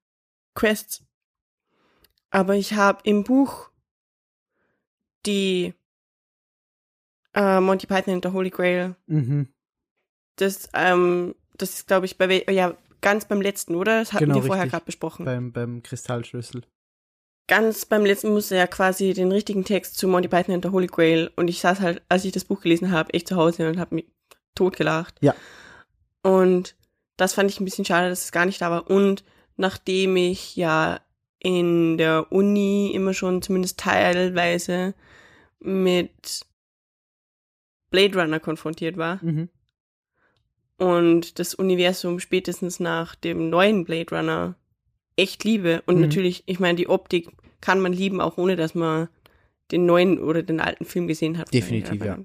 Quests. 0.54 1.04
Aber 2.30 2.54
ich 2.54 2.72
habe 2.72 3.00
im 3.04 3.22
Buch 3.22 3.70
die 5.26 5.74
äh, 7.34 7.60
Monty 7.60 7.86
Python 7.86 8.14
and 8.14 8.24
the 8.24 8.30
Holy 8.30 8.48
Grail, 8.48 8.96
Mhm. 9.06 9.52
Das, 10.36 10.68
ähm, 10.74 11.34
das 11.56 11.70
ist, 11.74 11.86
glaube 11.86 12.06
ich, 12.06 12.18
bei, 12.18 12.44
ja, 12.50 12.76
ganz 13.00 13.26
beim 13.26 13.40
letzten, 13.40 13.74
oder? 13.74 14.00
Das 14.00 14.12
hatten 14.12 14.24
Genau, 14.24 14.36
wir 14.36 14.42
vorher 14.42 14.66
gerade 14.66 14.84
besprochen. 14.84 15.24
Beim, 15.24 15.52
beim 15.52 15.82
Kristallschlüssel. 15.82 16.62
ganz 17.46 17.84
beim 17.84 18.04
letzten 18.06 18.30
musste 18.32 18.54
er 18.54 18.62
ja 18.62 18.66
quasi 18.66 19.12
den 19.12 19.30
richtigen 19.30 19.64
Text 19.64 19.98
zu 19.98 20.08
Monty 20.08 20.28
Python 20.28 20.54
and 20.54 20.64
the 20.64 20.70
Holy 20.70 20.86
Grail 20.86 21.30
und 21.36 21.48
ich 21.48 21.60
saß 21.60 21.80
halt, 21.80 22.02
als 22.08 22.24
ich 22.24 22.32
das 22.32 22.44
Buch 22.46 22.60
gelesen 22.62 22.90
habe, 22.90 23.12
echt 23.12 23.28
zu 23.28 23.36
Hause 23.36 23.68
und 23.68 23.78
habe 23.78 23.96
mich 23.96 24.06
totgelacht. 24.54 25.16
Ja. 25.20 25.34
Und 26.22 26.74
das 27.16 27.34
fand 27.34 27.50
ich 27.50 27.60
ein 27.60 27.64
bisschen 27.66 27.84
schade, 27.84 28.08
dass 28.08 28.24
es 28.24 28.32
gar 28.32 28.46
nicht 28.46 28.60
da 28.62 28.70
war. 28.70 28.90
Und 28.90 29.24
nachdem 29.56 30.16
ich 30.16 30.56
ja 30.56 31.00
in 31.38 31.98
der 31.98 32.32
Uni 32.32 32.90
immer 32.94 33.12
schon 33.12 33.42
zumindest 33.42 33.78
teilweise 33.78 34.94
mit 35.60 36.46
Blade 37.90 38.18
Runner 38.18 38.40
konfrontiert 38.40 38.96
war 38.96 39.18
Mhm. 39.22 39.48
Und 40.84 41.38
das 41.38 41.54
Universum 41.54 42.20
spätestens 42.20 42.80
nach 42.80 43.14
dem 43.14 43.50
neuen 43.50 43.84
Blade 43.84 44.14
Runner 44.14 44.56
echt 45.16 45.44
liebe. 45.44 45.82
Und 45.86 45.96
Mhm. 45.96 46.02
natürlich, 46.02 46.42
ich 46.46 46.60
meine, 46.60 46.76
die 46.76 46.88
Optik 46.88 47.28
kann 47.60 47.80
man 47.80 47.92
lieben, 47.92 48.20
auch 48.20 48.36
ohne 48.36 48.56
dass 48.56 48.74
man 48.74 49.08
den 49.72 49.86
neuen 49.86 50.18
oder 50.18 50.42
den 50.42 50.60
alten 50.60 50.84
Film 50.84 51.06
gesehen 51.06 51.38
hat. 51.38 51.52
Definitiv, 51.54 52.04
ja. 52.04 52.18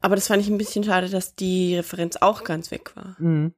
Aber 0.00 0.14
das 0.14 0.26
fand 0.28 0.42
ich 0.42 0.48
ein 0.48 0.58
bisschen 0.58 0.84
schade, 0.84 1.08
dass 1.08 1.34
die 1.34 1.76
Referenz 1.76 2.16
auch 2.16 2.44
ganz 2.44 2.70
weg 2.70 2.94
war. 2.96 3.16
Mhm. 3.18 3.52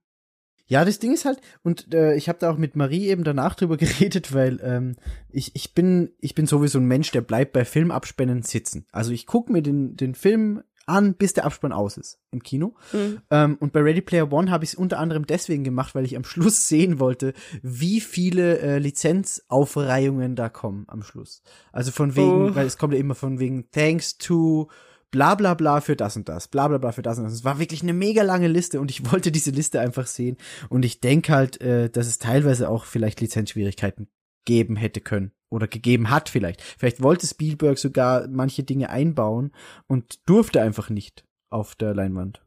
Ja, 0.71 0.85
das 0.85 0.99
Ding 0.99 1.15
ist 1.15 1.25
halt, 1.25 1.41
und 1.63 1.95
äh, 1.95 2.15
ich 2.15 2.29
habe 2.29 2.39
da 2.39 2.51
auch 2.51 2.59
mit 2.59 2.77
Marie 2.77 3.09
eben 3.09 3.25
danach 3.25 3.55
drüber 3.55 3.77
geredet, 3.79 4.35
weil 4.35 4.61
ähm, 4.63 4.97
ich, 5.31 5.57
ich, 5.57 5.75
bin, 5.75 6.13
ich 6.21 6.35
bin 6.35 6.47
sowieso 6.47 6.79
ein 6.79 6.85
Mensch, 6.87 7.11
der 7.11 7.23
bleibt 7.23 7.55
bei 7.55 7.65
Filmabspännen 7.65 8.43
sitzen. 8.43 8.87
Also 8.93 9.13
ich 9.13 9.27
gucke 9.27 9.51
mir 9.51 9.63
den, 9.63 9.97
den 9.97 10.15
Film 10.15 10.63
an, 10.89 11.15
bis 11.15 11.35
der 11.35 11.45
Abspann 11.45 11.73
aus 11.73 11.97
ist 11.97 12.19
im 12.31 12.43
Kino. 12.43 12.75
Mhm. 12.93 13.21
Ähm, 13.31 13.57
und 13.61 13.73
bei 13.73 13.81
Ready 13.81 14.01
Player 14.01 14.33
One 14.33 14.51
habe 14.51 14.65
ich 14.65 14.71
es 14.71 14.77
unter 14.77 14.99
anderem 14.99 15.27
deswegen 15.27 15.65
gemacht, 15.65 15.95
weil 15.95 16.05
ich 16.05 16.17
am 16.17 16.25
Schluss 16.25 16.69
sehen 16.69 16.99
wollte, 16.99 17.33
wie 17.63 18.01
viele 18.01 18.59
äh, 18.59 18.79
Lizenzaufreihungen 18.79 20.37
da 20.37 20.49
kommen 20.49 20.85
am 20.89 21.03
Schluss. 21.03 21.43
Also 21.73 21.91
von 21.93 22.17
wegen, 22.17 22.51
Oh. 22.51 22.55
weil 22.55 22.67
es 22.67 22.79
kommt 22.79 22.95
ja 22.95 23.01
immer 23.01 23.15
von 23.15 23.39
wegen 23.39 23.71
Thanks 23.71 24.19
to 24.19 24.69
bla 25.11 25.35
bla 25.35 25.55
bla 25.55 25.81
für 25.81 25.97
das 25.97 26.17
und 26.17 26.29
das, 26.29 26.49
bla 26.49 26.69
bla 26.69 26.79
bla 26.79 26.93
für 26.93 27.03
das 27.03 27.19
und 27.19 27.25
das. 27.25 27.33
Es 27.33 27.45
war 27.45 27.59
wirklich 27.59 27.83
eine 27.83 27.95
mega 27.95 28.23
lange 28.23 28.49
Liste 28.49 28.81
und 28.81 28.91
ich 28.91 29.05
wollte 29.13 29.33
diese 29.33 29.51
Liste 29.51 29.81
einfach 29.81 30.07
sehen. 30.07 30.37
Und 30.69 30.85
ich 30.85 31.01
denke 31.01 31.33
halt, 31.33 31.61
äh, 31.61 31.89
dass 31.91 32.07
es 32.07 32.19
teilweise 32.19 32.69
auch 32.69 32.85
vielleicht 32.85 33.21
Lizenzschwierigkeiten 33.21 34.09
geben 34.45 34.77
hätte 34.77 35.01
können 35.01 35.33
oder 35.51 35.67
gegeben 35.67 36.11
hat 36.11 36.29
vielleicht. 36.29 36.63
Vielleicht 36.63 37.03
wollte 37.03 37.27
Spielberg 37.27 37.79
sogar 37.79 38.29
manche 38.29 38.63
Dinge 38.63 38.91
einbauen 38.91 39.53
und 39.87 40.29
durfte 40.29 40.61
einfach 40.61 40.91
nicht 40.91 41.25
auf 41.51 41.75
der 41.75 41.95
Leinwand. 41.95 42.45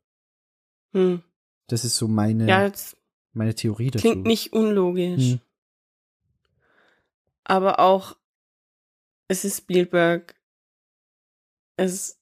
Hm. 0.94 1.24
Das 1.68 1.86
ist 1.86 1.96
so 1.96 2.08
meine, 2.08 2.48
Ja, 2.48 2.70
das 2.70 2.96
meine 3.34 3.56
Theorie 3.56 3.92
dazu. 3.92 4.02
klingt 4.08 4.26
nicht 4.26 4.54
unlogisch. 4.54 5.32
Hm. 5.32 5.40
Aber 7.44 7.80
auch, 7.80 8.16
es 9.28 9.46
ist 9.46 9.58
Spielberg. 9.58 10.36
Es, 11.78 12.20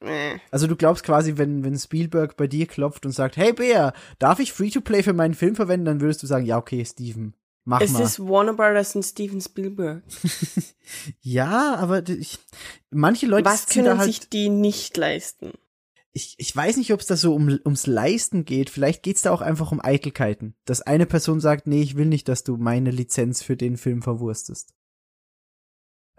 äh. 0.00 0.38
Also 0.50 0.66
du 0.66 0.76
glaubst 0.76 1.04
quasi, 1.04 1.38
wenn, 1.38 1.64
wenn 1.64 1.78
Spielberg 1.78 2.36
bei 2.36 2.46
dir 2.46 2.66
klopft 2.66 3.06
und 3.06 3.12
sagt, 3.12 3.36
hey 3.36 3.52
Bea, 3.52 3.92
darf 4.18 4.40
ich 4.40 4.52
Free-to-Play 4.52 5.02
für 5.02 5.12
meinen 5.14 5.34
Film 5.34 5.54
verwenden, 5.54 5.86
dann 5.86 6.00
würdest 6.00 6.22
du 6.22 6.26
sagen, 6.26 6.44
ja, 6.44 6.58
okay, 6.58 6.84
Steven, 6.84 7.34
mach 7.68 7.80
Es 7.80 7.92
mal. 7.92 8.02
ist 8.02 8.18
Warner 8.20 8.54
Brothers 8.54 8.96
und 8.96 9.04
Steven 9.04 9.40
Spielberg. 9.40 10.02
ja, 11.20 11.76
aber 11.76 12.08
ich, 12.08 12.38
manche 12.90 13.26
Leute 13.26 13.44
Was 13.44 13.66
können 13.66 13.98
halt, 13.98 14.06
sich 14.06 14.28
die 14.28 14.48
nicht 14.48 14.96
leisten? 14.96 15.52
ich, 16.12 16.34
ich 16.38 16.54
weiß 16.54 16.76
nicht, 16.78 16.92
ob 16.92 17.00
es 17.00 17.06
da 17.06 17.16
so 17.16 17.34
um, 17.34 17.48
ums 17.64 17.86
Leisten 17.86 18.44
geht. 18.44 18.70
Vielleicht 18.70 19.02
geht's 19.02 19.22
da 19.22 19.30
auch 19.30 19.40
einfach 19.40 19.72
um 19.72 19.80
Eitelkeiten. 19.80 20.54
Dass 20.64 20.82
eine 20.82 21.06
Person 21.06 21.40
sagt, 21.40 21.66
nee, 21.66 21.82
ich 21.82 21.96
will 21.96 22.06
nicht, 22.06 22.28
dass 22.28 22.44
du 22.44 22.56
meine 22.56 22.90
Lizenz 22.90 23.42
für 23.42 23.56
den 23.56 23.76
Film 23.76 24.02
verwurstest. 24.02 24.74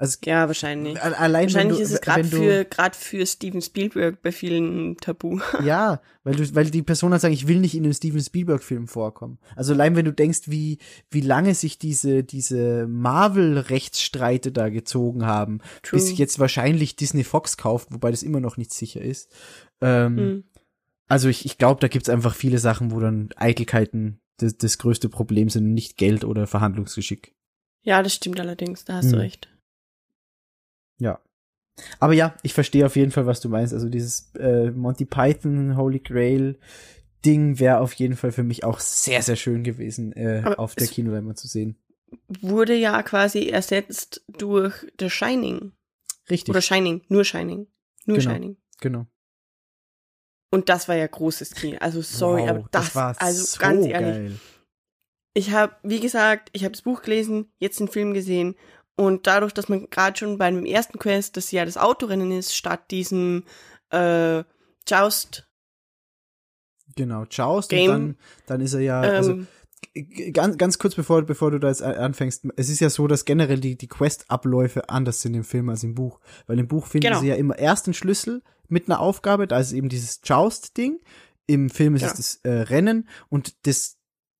Also 0.01 0.17
Ja, 0.23 0.47
wahrscheinlich. 0.47 1.01
allein 1.01 1.47
Wahrscheinlich 1.47 1.55
wenn 1.55 1.69
du, 1.69 1.75
ist 1.75 1.91
es 1.91 1.99
gerade 1.99 2.23
du, 2.23 2.37
für, 2.37 2.63
gerade 2.63 2.97
für 2.97 3.25
Steven 3.25 3.61
Spielberg 3.61 4.21
bei 4.21 4.31
vielen 4.31 4.95
tabu. 4.97 5.39
Ja, 5.63 6.01
weil 6.23 6.35
du, 6.35 6.55
weil 6.55 6.69
die 6.69 6.83
Person 6.83 7.11
halt 7.11 7.21
sagen, 7.21 7.33
ich 7.33 7.49
will 7.49 7.59
nicht 7.59 7.75
in 7.75 7.83
einem 7.83 7.91
Steven 7.91 8.21
Spielberg-Film 8.21 8.87
vorkommen. 8.87 9.39
Also 9.57 9.73
allein 9.73 9.97
wenn 9.97 10.05
du 10.05 10.13
denkst, 10.13 10.43
wie, 10.45 10.77
wie 11.11 11.19
lange 11.19 11.53
sich 11.53 11.77
diese, 11.79 12.23
diese 12.23 12.87
Marvel-Rechtsstreite 12.87 14.51
da 14.51 14.69
gezogen 14.69 15.25
haben, 15.25 15.59
True. 15.83 15.99
bis 15.99 16.17
jetzt 16.17 16.39
wahrscheinlich 16.39 16.95
Disney 16.95 17.23
Fox 17.23 17.57
kauft, 17.57 17.89
wobei 17.91 18.11
das 18.11 18.23
immer 18.23 18.39
noch 18.39 18.57
nicht 18.57 18.73
sicher 18.73 19.01
ist. 19.01 19.29
Ähm, 19.81 20.17
Hm. 20.17 20.43
Also 21.07 21.27
ich, 21.27 21.43
ich 21.43 21.57
glaube, 21.57 21.81
da 21.81 21.87
gibt's 21.87 22.07
einfach 22.07 22.35
viele 22.35 22.59
Sachen, 22.59 22.91
wo 22.91 22.99
dann 22.99 23.29
Eitelkeiten 23.35 24.21
das, 24.37 24.55
das 24.57 24.77
größte 24.77 25.09
Problem 25.09 25.49
sind, 25.49 25.73
nicht 25.73 25.97
Geld 25.97 26.23
oder 26.23 26.45
Verhandlungsgeschick. 26.45 27.33
Ja, 27.81 28.03
das 28.03 28.13
stimmt 28.13 28.39
allerdings, 28.39 28.85
da 28.85 28.93
hast 28.97 29.07
du 29.11 29.13
Hm. 29.13 29.19
recht. 29.21 29.49
Ja. 30.99 31.19
Aber 31.99 32.13
ja, 32.13 32.35
ich 32.43 32.53
verstehe 32.53 32.85
auf 32.85 32.95
jeden 32.95 33.11
Fall, 33.11 33.25
was 33.25 33.39
du 33.39 33.49
meinst. 33.49 33.73
Also 33.73 33.89
dieses 33.89 34.33
äh, 34.35 34.71
Monty 34.71 35.05
Python 35.05 35.77
Holy 35.77 35.99
Grail 35.99 36.59
Ding 37.25 37.59
wäre 37.59 37.79
auf 37.79 37.93
jeden 37.93 38.15
Fall 38.15 38.31
für 38.31 38.43
mich 38.43 38.63
auch 38.63 38.79
sehr, 38.79 39.21
sehr 39.21 39.35
schön 39.35 39.63
gewesen, 39.63 40.13
äh, 40.13 40.41
Aber 40.45 40.59
auf 40.59 40.75
der 40.75 40.87
Kinoleinwand 40.87 41.37
zu 41.37 41.47
sehen. 41.47 41.77
Wurde 42.41 42.75
ja 42.75 43.03
quasi 43.03 43.49
ersetzt 43.49 44.23
durch 44.27 44.87
The 44.99 45.09
Shining. 45.09 45.73
Richtig. 46.29 46.49
Oder 46.49 46.61
Shining, 46.61 47.01
nur 47.09 47.25
Shining. 47.25 47.67
Nur 48.05 48.17
Genau. 48.17 48.31
Shining. 48.31 48.57
genau. 48.79 49.05
Und 50.51 50.69
das 50.69 50.87
war 50.87 50.95
ja 50.95 51.05
großes 51.05 51.53
Kino. 51.53 51.77
Also 51.79 52.01
sorry, 52.01 52.41
wow, 52.43 52.49
aber 52.49 52.69
das, 52.71 52.95
war 52.95 53.15
also 53.19 53.43
so 53.43 53.59
ganz 53.59 53.85
ehrlich, 53.85 53.91
geil. 53.91 54.39
ich 55.35 55.51
habe, 55.51 55.75
wie 55.83 55.99
gesagt, 55.99 56.49
ich 56.53 56.63
habe 56.63 56.71
das 56.71 56.81
Buch 56.81 57.03
gelesen, 57.03 57.51
jetzt 57.59 57.79
den 57.79 57.87
Film 57.87 58.13
gesehen 58.13 58.55
und 58.99 59.25
dadurch, 59.27 59.53
dass 59.53 59.69
man 59.69 59.89
gerade 59.89 60.17
schon 60.17 60.37
bei 60.37 60.49
dem 60.51 60.65
ersten 60.65 60.99
Quest, 60.99 61.37
das 61.37 61.51
ja 61.51 61.65
das 61.65 61.77
Autorennen 61.77 62.31
ist, 62.31 62.55
statt 62.55 62.91
diesem 62.91 63.43
äh, 63.91 64.43
Joust 64.87 65.45
Genau. 66.95 67.23
Joust 67.29 67.69
Game, 67.69 67.89
und 67.91 67.91
dann, 67.91 68.17
dann 68.47 68.61
ist 68.61 68.73
er 68.73 68.81
ja, 68.81 68.99
also 69.01 69.31
ähm, 69.31 69.47
g- 69.93 70.31
ganz, 70.31 70.57
ganz 70.57 70.79
kurz 70.79 70.95
bevor, 70.95 71.21
bevor 71.21 71.51
du 71.51 71.59
da 71.59 71.67
jetzt 71.69 71.81
anfängst, 71.83 72.45
es 72.57 72.69
ist 72.69 72.79
ja 72.79 72.89
so, 72.89 73.07
dass 73.07 73.25
generell 73.25 73.59
die, 73.59 73.77
die 73.77 73.87
Quest-Abläufe 73.87 74.89
anders 74.89 75.21
sind 75.21 75.35
im 75.35 75.43
Film 75.43 75.69
als 75.69 75.83
im 75.83 75.95
Buch. 75.95 76.19
Weil 76.47 76.59
im 76.59 76.67
Buch 76.67 76.87
finden 76.87 77.07
Genau. 77.07 77.19
sie 77.21 77.27
ja 77.27 77.35
immer 77.35 77.57
erst 77.57 77.85
einen 77.87 77.93
Schlüssel 77.93 78.41
mit 78.67 78.87
einer 78.89 78.99
Aufgabe, 78.99 79.47
da 79.47 79.59
ist 79.59 79.71
eben 79.71 79.87
dieses 79.87 80.19
Joust-Ding. 80.25 80.99
Im 81.45 81.69
Film 81.69 81.95
ist 81.95 82.01
Ja. 82.01 82.07
es 82.09 82.13
das 82.15 82.35
äh, 82.43 82.49
Rennen 82.63 83.07
und 83.29 83.65
das 83.65 83.97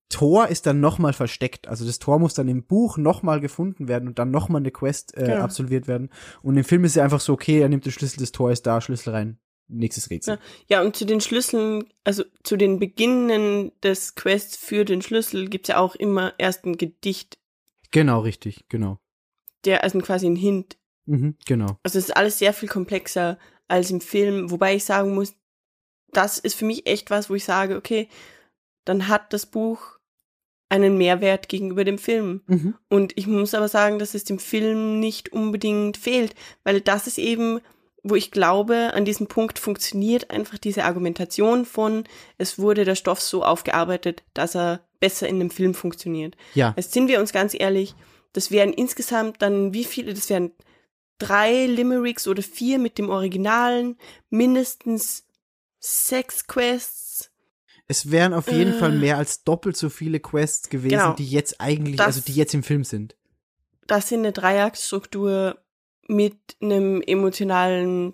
Tor 0.10 0.48
ist 0.48 0.66
dann 0.66 0.80
nochmal 0.80 1.14
versteckt. 1.14 1.68
Also 1.68 1.86
das 1.86 2.00
Tor 2.00 2.20
muss 2.20 2.34
dann 2.34 2.48
im 2.48 2.64
Buch 2.64 2.98
nochmal 2.98 3.40
gefunden 3.40 3.88
werden 3.88 4.08
und 4.10 4.20
dann 4.20 4.32
nochmal 4.32 4.62
eine 4.62 4.72
Quest 4.72 5.16
äh, 5.18 5.26
Genau. 5.26 5.42
absolviert 5.44 5.88
werden. 5.88 6.10
Und 6.42 6.58
im 6.58 6.64
Film 6.64 6.84
ist 6.84 6.96
ja 6.96 7.04
einfach 7.04 7.20
so, 7.20 7.34
okay, 7.34 7.60
er 7.62 7.70
nimmt 7.70 7.86
den 7.86 7.92
Schlüssel, 7.92 8.20
das 8.20 8.32
Tor 8.32 8.52
ist 8.52 8.66
da, 8.66 8.82
Schlüssel 8.82 9.12
rein. 9.14 9.40
Nächstes 9.72 10.10
Rätsel. 10.10 10.40
ja, 10.68 10.82
und 10.82 10.96
zu 10.96 11.06
den 11.06 11.22
Schlüsseln, 11.22 11.84
also 12.04 12.24
zu 12.44 12.58
den 12.58 12.80
Beginnen 12.80 13.72
des 13.84 14.16
Quests 14.16 14.58
für 14.58 14.84
den 14.84 15.04
Schlüssel 15.04 15.48
gibt's 15.48 15.70
ja 15.70 15.78
auch 15.78 15.94
immer 15.94 16.34
erst 16.40 16.66
ein 16.66 16.78
Gedicht, 16.78 17.38
Genau, 17.92 18.20
richtig, 18.22 18.66
genau. 18.70 19.00
der 19.66 19.84
also 19.84 20.00
quasi 20.00 20.26
ein 20.28 20.36
Hint 20.36 20.78
Mhm, 21.06 21.36
genau. 21.46 21.78
Also 21.84 21.98
es 22.00 22.06
ist 22.10 22.16
alles 22.18 22.38
sehr 22.40 22.54
viel 22.54 22.70
komplexer 22.70 23.38
als 23.68 23.90
im 23.92 24.02
Film, 24.02 24.50
wobei 24.52 24.76
ich 24.76 24.86
sagen 24.86 25.14
muss, 25.14 25.36
das 26.14 26.40
ist 26.40 26.56
für 26.56 26.66
mich 26.66 26.88
echt 26.88 27.12
was, 27.12 27.30
wo 27.30 27.36
ich 27.36 27.46
sage, 27.46 27.76
okay, 27.78 28.10
dann 28.86 29.08
hat 29.08 29.34
das 29.34 29.46
Buch 29.46 29.99
einen 30.70 30.98
Mehrwert 30.98 31.50
gegenüber 31.50 31.84
dem 31.84 31.98
Film. 31.98 32.42
Mhm. 32.48 32.76
Und 32.90 33.18
ich 33.18 33.28
muss 33.28 33.54
aber 33.54 33.68
sagen, 33.68 34.00
dass 34.00 34.14
es 34.14 34.24
dem 34.24 34.40
Film 34.40 35.00
nicht 35.00 35.34
unbedingt 35.34 35.98
fehlt, 35.98 36.36
weil 36.64 36.80
das 36.80 37.08
ist 37.08 37.18
eben, 37.18 37.60
wo 38.04 38.16
ich 38.16 38.32
glaube, 38.32 38.94
an 38.94 39.04
diesem 39.04 39.28
Punkt 39.28 39.60
funktioniert 39.60 40.30
einfach 40.30 40.60
diese 40.60 40.86
Argumentation 40.86 41.66
von, 41.66 42.04
es 42.38 42.60
wurde 42.60 42.86
der 42.86 42.96
Stoff 42.96 43.20
so 43.20 43.44
aufgearbeitet, 43.44 44.24
dass 44.34 44.56
er 44.56 44.82
besser 45.00 45.28
in 45.28 45.40
dem 45.40 45.50
Film 45.50 45.74
funktioniert. 45.74 46.36
Ja. 46.54 46.74
Jetzt 46.78 46.94
sind 46.94 47.08
wir 47.08 47.20
uns 47.20 47.34
ganz 47.34 47.56
ehrlich, 47.58 47.96
das 48.34 48.52
wären 48.52 48.72
insgesamt 48.72 49.42
dann 49.42 49.74
wie 49.74 49.84
viele, 49.84 50.14
das 50.14 50.30
wären 50.30 50.52
drei 51.18 51.66
Limericks 51.66 52.28
oder 52.28 52.44
vier 52.44 52.80
mit 52.80 52.98
dem 52.98 53.10
Originalen, 53.10 53.98
mindestens 54.30 55.26
sechs 55.80 56.48
Quests. 56.48 57.29
Es 57.92 58.12
wären 58.12 58.34
auf 58.34 58.50
jeden 58.52 58.74
Äh. 58.76 58.78
Fall 58.78 58.92
mehr 58.92 59.18
als 59.18 59.44
doppelt 59.44 59.76
so 59.76 59.90
viele 59.90 60.20
Quests 60.20 60.70
gewesen, 60.70 60.92
Genau. 60.92 61.14
die 61.14 61.28
jetzt 61.28 61.60
eigentlich, 61.60 61.96
Das- 61.98 62.06
also 62.06 62.22
die 62.22 62.34
jetzt 62.36 62.54
im 62.54 62.64
Film 62.64 62.84
sind. 62.84 63.18
Das 63.88 64.08
sind 64.08 64.20
eine 64.20 64.32
Dreiaktstruktur 64.32 65.58
mit 66.08 66.38
einem 66.62 67.02
emotionalen 67.02 68.14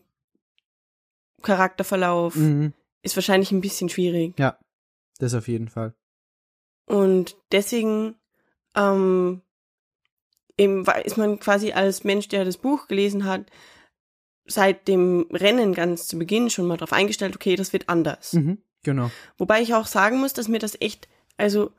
Charakterverlauf. 1.41 2.35
Mhm. 2.35 2.73
ist 3.03 3.15
wahrscheinlich 3.15 3.51
ein 3.51 3.61
bisschen 3.61 3.87
schwierig. 3.87 4.33
Ja, 4.39 4.57
das 5.19 5.35
auf 5.35 5.47
jeden 5.47 5.67
Fall. 5.67 5.93
Und 6.87 7.35
deswegen 7.51 8.15
ähm, 8.73 9.41
eben 10.57 10.83
ist 11.03 11.17
man 11.17 11.39
quasi 11.39 11.71
als 11.71 12.03
Mensch, 12.03 12.29
der 12.29 12.45
das 12.45 12.57
Buch 12.57 12.87
gelesen 12.87 13.25
hat, 13.25 13.45
seit 14.47 14.87
dem 14.87 15.27
Rennen 15.31 15.73
ganz 15.75 16.07
zu 16.07 16.17
Beginn 16.17 16.49
schon 16.49 16.65
mal 16.65 16.77
darauf 16.77 16.93
eingestellt, 16.93 17.35
okay, 17.35 17.55
das 17.55 17.73
wird 17.73 17.89
anders. 17.89 18.33
Mhm, 18.33 18.57
genau. 18.85 19.11
Wobei 19.37 19.61
ich 19.61 19.73
auch 19.73 19.87
sagen 19.87 20.19
muss, 20.21 20.31
dass 20.31 20.47
mir 20.47 20.59
das 20.59 20.77
echt, 20.79 21.09
also 21.35 21.71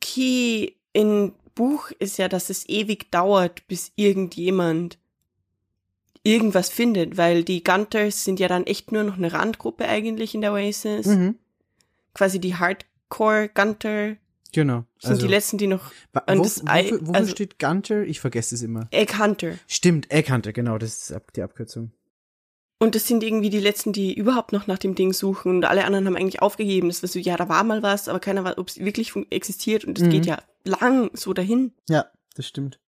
Key 0.00 0.72
in 0.92 1.32
Buch 1.54 1.90
ist 1.98 2.18
ja, 2.18 2.28
dass 2.28 2.50
es 2.50 2.68
ewig 2.68 3.10
dauert, 3.12 3.68
bis 3.68 3.92
irgendjemand 3.94 4.98
irgendwas 6.24 6.68
findet, 6.68 7.16
weil 7.16 7.44
die 7.44 7.62
Gunters 7.62 8.24
sind 8.24 8.40
ja 8.40 8.48
dann 8.48 8.64
echt 8.66 8.92
nur 8.92 9.02
noch 9.02 9.16
eine 9.16 9.32
Randgruppe 9.32 9.86
eigentlich 9.86 10.34
in 10.34 10.40
der 10.40 10.52
Oasis. 10.52 11.06
Mhm, 11.06 11.36
Quasi 12.14 12.40
die 12.40 12.54
Hardcore-Gunter 12.54 14.16
genau. 14.52 14.84
sind 15.00 15.22
die 15.22 15.26
letzten, 15.26 15.58
die 15.58 15.66
noch 15.66 15.90
wo, 16.12 16.20
wofür, 16.38 17.00
wofür 17.00 17.14
also- 17.14 17.30
steht 17.30 17.58
Gunter? 17.58 18.02
Ich 18.04 18.20
vergesse 18.20 18.54
es 18.54 18.62
immer. 18.62 18.86
Egg 18.90 19.18
Hunter. 19.18 19.58
Stimmt, 19.66 20.10
Eckhunter, 20.10 20.52
genau, 20.52 20.78
das 20.78 21.10
ist 21.10 21.20
die 21.36 21.42
Abkürzung. 21.42 21.92
Und 22.82 22.94
das 22.96 23.06
sind 23.06 23.22
irgendwie 23.22 23.48
die 23.50 23.60
letzten, 23.60 23.92
die 23.92 24.12
überhaupt 24.12 24.52
noch 24.52 24.66
nach 24.66 24.78
dem 24.78 24.94
Ding 24.96 25.12
suchen. 25.12 25.50
Und 25.56 25.64
alle 25.64 25.84
anderen 25.84 26.06
haben 26.06 26.16
eigentlich 26.16 26.42
aufgegeben. 26.42 26.88
Das 26.88 27.02
war 27.02 27.08
so, 27.08 27.18
ja, 27.20 27.36
da 27.36 27.48
war 27.48 27.62
mal 27.62 27.82
was, 27.82 28.08
aber 28.08 28.18
keiner 28.18 28.42
weiß, 28.42 28.58
ob 28.58 28.68
es 28.68 28.78
wirklich 28.78 29.12
existiert. 29.30 29.84
Und 29.84 29.98
das 29.98 30.06
Mhm. 30.06 30.10
geht 30.10 30.26
ja 30.26 30.42
lang 30.64 31.10
so 31.14 31.32
dahin. 31.32 31.72
Ja, 31.88 32.06
das 32.34 32.46
stimmt. 32.48 32.80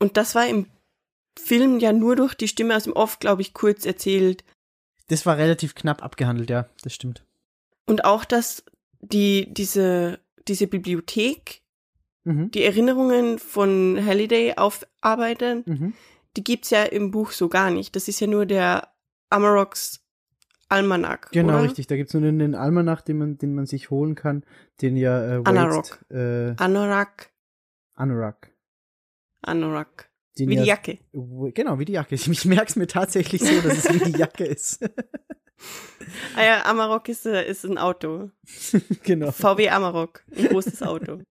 Und 0.00 0.16
das 0.18 0.34
war 0.34 0.46
im 0.46 0.66
Film 1.40 1.78
ja 1.78 1.92
nur 1.92 2.14
durch 2.14 2.34
die 2.34 2.48
Stimme 2.48 2.76
aus 2.76 2.84
dem 2.84 2.92
Off, 2.92 3.20
glaube 3.20 3.40
ich, 3.42 3.54
kurz 3.54 3.86
erzählt. 3.86 4.44
Das 5.08 5.24
war 5.24 5.38
relativ 5.38 5.74
knapp 5.74 6.02
abgehandelt, 6.02 6.50
ja, 6.50 6.68
das 6.82 6.94
stimmt. 6.94 7.24
Und 7.86 8.04
auch, 8.04 8.26
dass 8.26 8.64
die, 9.00 9.46
diese, 9.54 10.18
diese 10.46 10.66
Bibliothek, 10.66 11.62
Mhm. 12.24 12.50
die 12.50 12.64
Erinnerungen 12.64 13.38
von 13.38 13.98
Halliday 14.04 14.56
aufarbeiten, 14.56 15.62
Mhm. 15.64 15.94
die 16.36 16.44
gibt's 16.44 16.68
ja 16.68 16.82
im 16.82 17.10
Buch 17.10 17.30
so 17.30 17.48
gar 17.48 17.70
nicht. 17.70 17.96
Das 17.96 18.08
ist 18.08 18.20
ja 18.20 18.26
nur 18.26 18.44
der 18.44 18.88
Amaroks 19.30 20.00
Almanach. 20.68 21.30
Genau, 21.32 21.54
oder? 21.54 21.62
richtig. 21.62 21.86
Da 21.86 21.96
gibt's 21.96 22.12
nur 22.12 22.22
den, 22.22 22.38
den 22.38 22.54
Almanach, 22.54 23.00
den 23.00 23.18
man, 23.18 23.38
den 23.38 23.54
man 23.54 23.66
sich 23.66 23.90
holen 23.90 24.14
kann, 24.14 24.44
den 24.82 24.96
ja 24.96 25.24
äh, 25.24 25.38
Wade, 25.38 25.48
Anarok. 25.48 26.04
äh, 26.10 26.54
Anorak. 26.56 27.30
Anorak. 27.94 28.52
Anorak. 29.42 30.10
Den 30.38 30.48
Wie 30.48 30.56
die 30.56 30.60
ja, 30.60 30.66
Jacke. 30.66 30.98
Genau, 31.12 31.78
wie 31.78 31.84
die 31.84 31.92
Jacke. 31.92 32.14
Ich 32.14 32.44
merk's 32.44 32.76
mir 32.76 32.86
tatsächlich 32.86 33.42
so, 33.42 33.60
dass 33.60 33.84
es 33.84 33.92
wie 33.92 34.12
die 34.12 34.18
Jacke 34.18 34.44
ist. 34.44 34.84
Ah 36.36 36.44
ja, 36.44 36.64
Amarok 36.66 37.08
ist, 37.08 37.26
äh, 37.26 37.44
ist 37.50 37.64
ein 37.64 37.76
Auto. 37.76 38.30
genau. 39.02 39.32
VW 39.32 39.68
Amarok. 39.70 40.22
Ein 40.36 40.46
großes 40.46 40.82
Auto. 40.84 41.22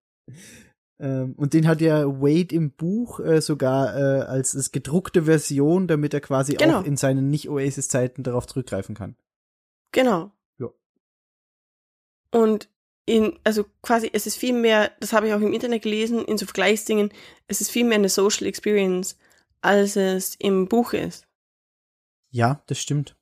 Ähm, 0.99 1.33
und 1.37 1.53
den 1.53 1.67
hat 1.67 1.81
ja 1.81 2.05
Wade 2.05 2.55
im 2.55 2.71
Buch 2.71 3.19
äh, 3.19 3.41
sogar 3.41 3.95
äh, 3.95 4.21
als, 4.21 4.55
als 4.55 4.71
gedruckte 4.71 5.23
Version, 5.23 5.87
damit 5.87 6.13
er 6.13 6.21
quasi 6.21 6.55
Genau. 6.55 6.79
auch 6.79 6.85
in 6.85 6.97
seinen 6.97 7.29
Nicht-Oasis-Zeiten 7.29 8.23
darauf 8.23 8.47
zurückgreifen 8.47 8.95
kann. 8.95 9.15
Genau. 9.91 10.31
Ja. 10.57 10.69
Und 12.31 12.69
in, 13.05 13.39
also 13.43 13.65
quasi, 13.81 14.09
es 14.11 14.27
ist 14.27 14.37
viel 14.37 14.53
mehr, 14.53 14.91
das 14.99 15.13
habe 15.13 15.27
ich 15.27 15.33
auch 15.33 15.41
im 15.41 15.53
Internet 15.53 15.83
gelesen, 15.83 16.25
in 16.25 16.37
so 16.37 16.45
Vergleichsdingen, 16.45 17.11
es 17.47 17.61
ist 17.61 17.71
viel 17.71 17.85
mehr 17.85 17.97
eine 17.97 18.09
Social 18.09 18.47
Experience, 18.47 19.17
als 19.61 19.95
es 19.95 20.35
im 20.35 20.67
Buch 20.67 20.93
ist. 20.93 21.27
Ja, 22.29 22.61
das 22.67 22.79
stimmt. 22.79 23.16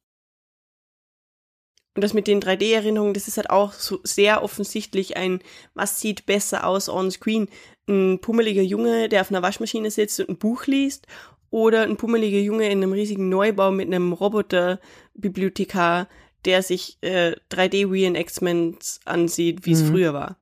Und 1.96 2.04
das 2.04 2.14
mit 2.14 2.28
den 2.28 2.42
3D-Erinnerungen, 2.42 3.14
das 3.14 3.28
ist 3.28 3.38
halt 3.38 3.50
auch 3.50 3.72
so 3.74 4.00
sehr 4.04 4.44
offensichtlich 4.44 5.16
ein, 5.18 5.40
was 5.74 6.02
sieht 6.02 6.26
besser 6.26 6.68
aus 6.68 6.90
on 6.90 7.10
screen. 7.10 7.48
Ein 7.88 8.20
pummeliger 8.20 8.62
Junge, 8.62 9.08
der 9.10 9.22
auf 9.22 9.30
einer 9.32 9.42
Waschmaschine 9.42 9.90
sitzt 9.92 10.20
und 10.20 10.30
ein 10.30 10.38
Buch 10.38 10.66
liest, 10.68 11.08
oder 11.52 11.84
ein 11.84 11.96
pummeliger 11.96 12.40
Junge 12.40 12.66
in 12.70 12.84
einem 12.84 12.92
riesigen 12.92 13.30
Neubau 13.30 13.72
mit 13.72 13.88
einem 13.88 14.12
Roboter-Bibliothekar, 14.12 16.08
der 16.44 16.62
sich 16.64 16.98
äh, 17.02 17.36
3D-Reenactments 17.52 19.00
ansieht, 19.06 19.66
wie 19.66 19.72
es 19.72 19.84
Mhm. 19.84 19.88
früher 19.88 20.14
war. 20.14 20.38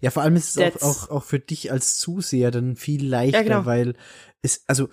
Ja, 0.00 0.10
vor 0.10 0.22
allem 0.24 0.34
ist 0.36 0.56
es 0.56 0.74
auch, 0.82 0.82
auch, 0.82 1.10
auch 1.10 1.24
für 1.24 1.38
dich 1.38 1.70
als 1.70 1.98
Zuseher 1.98 2.50
dann 2.50 2.74
viel 2.76 3.06
leichter, 3.06 3.38
Ja, 3.38 3.42
genau. 3.44 3.64
weil 3.66 3.94
es, 4.42 4.64
also 4.66 4.88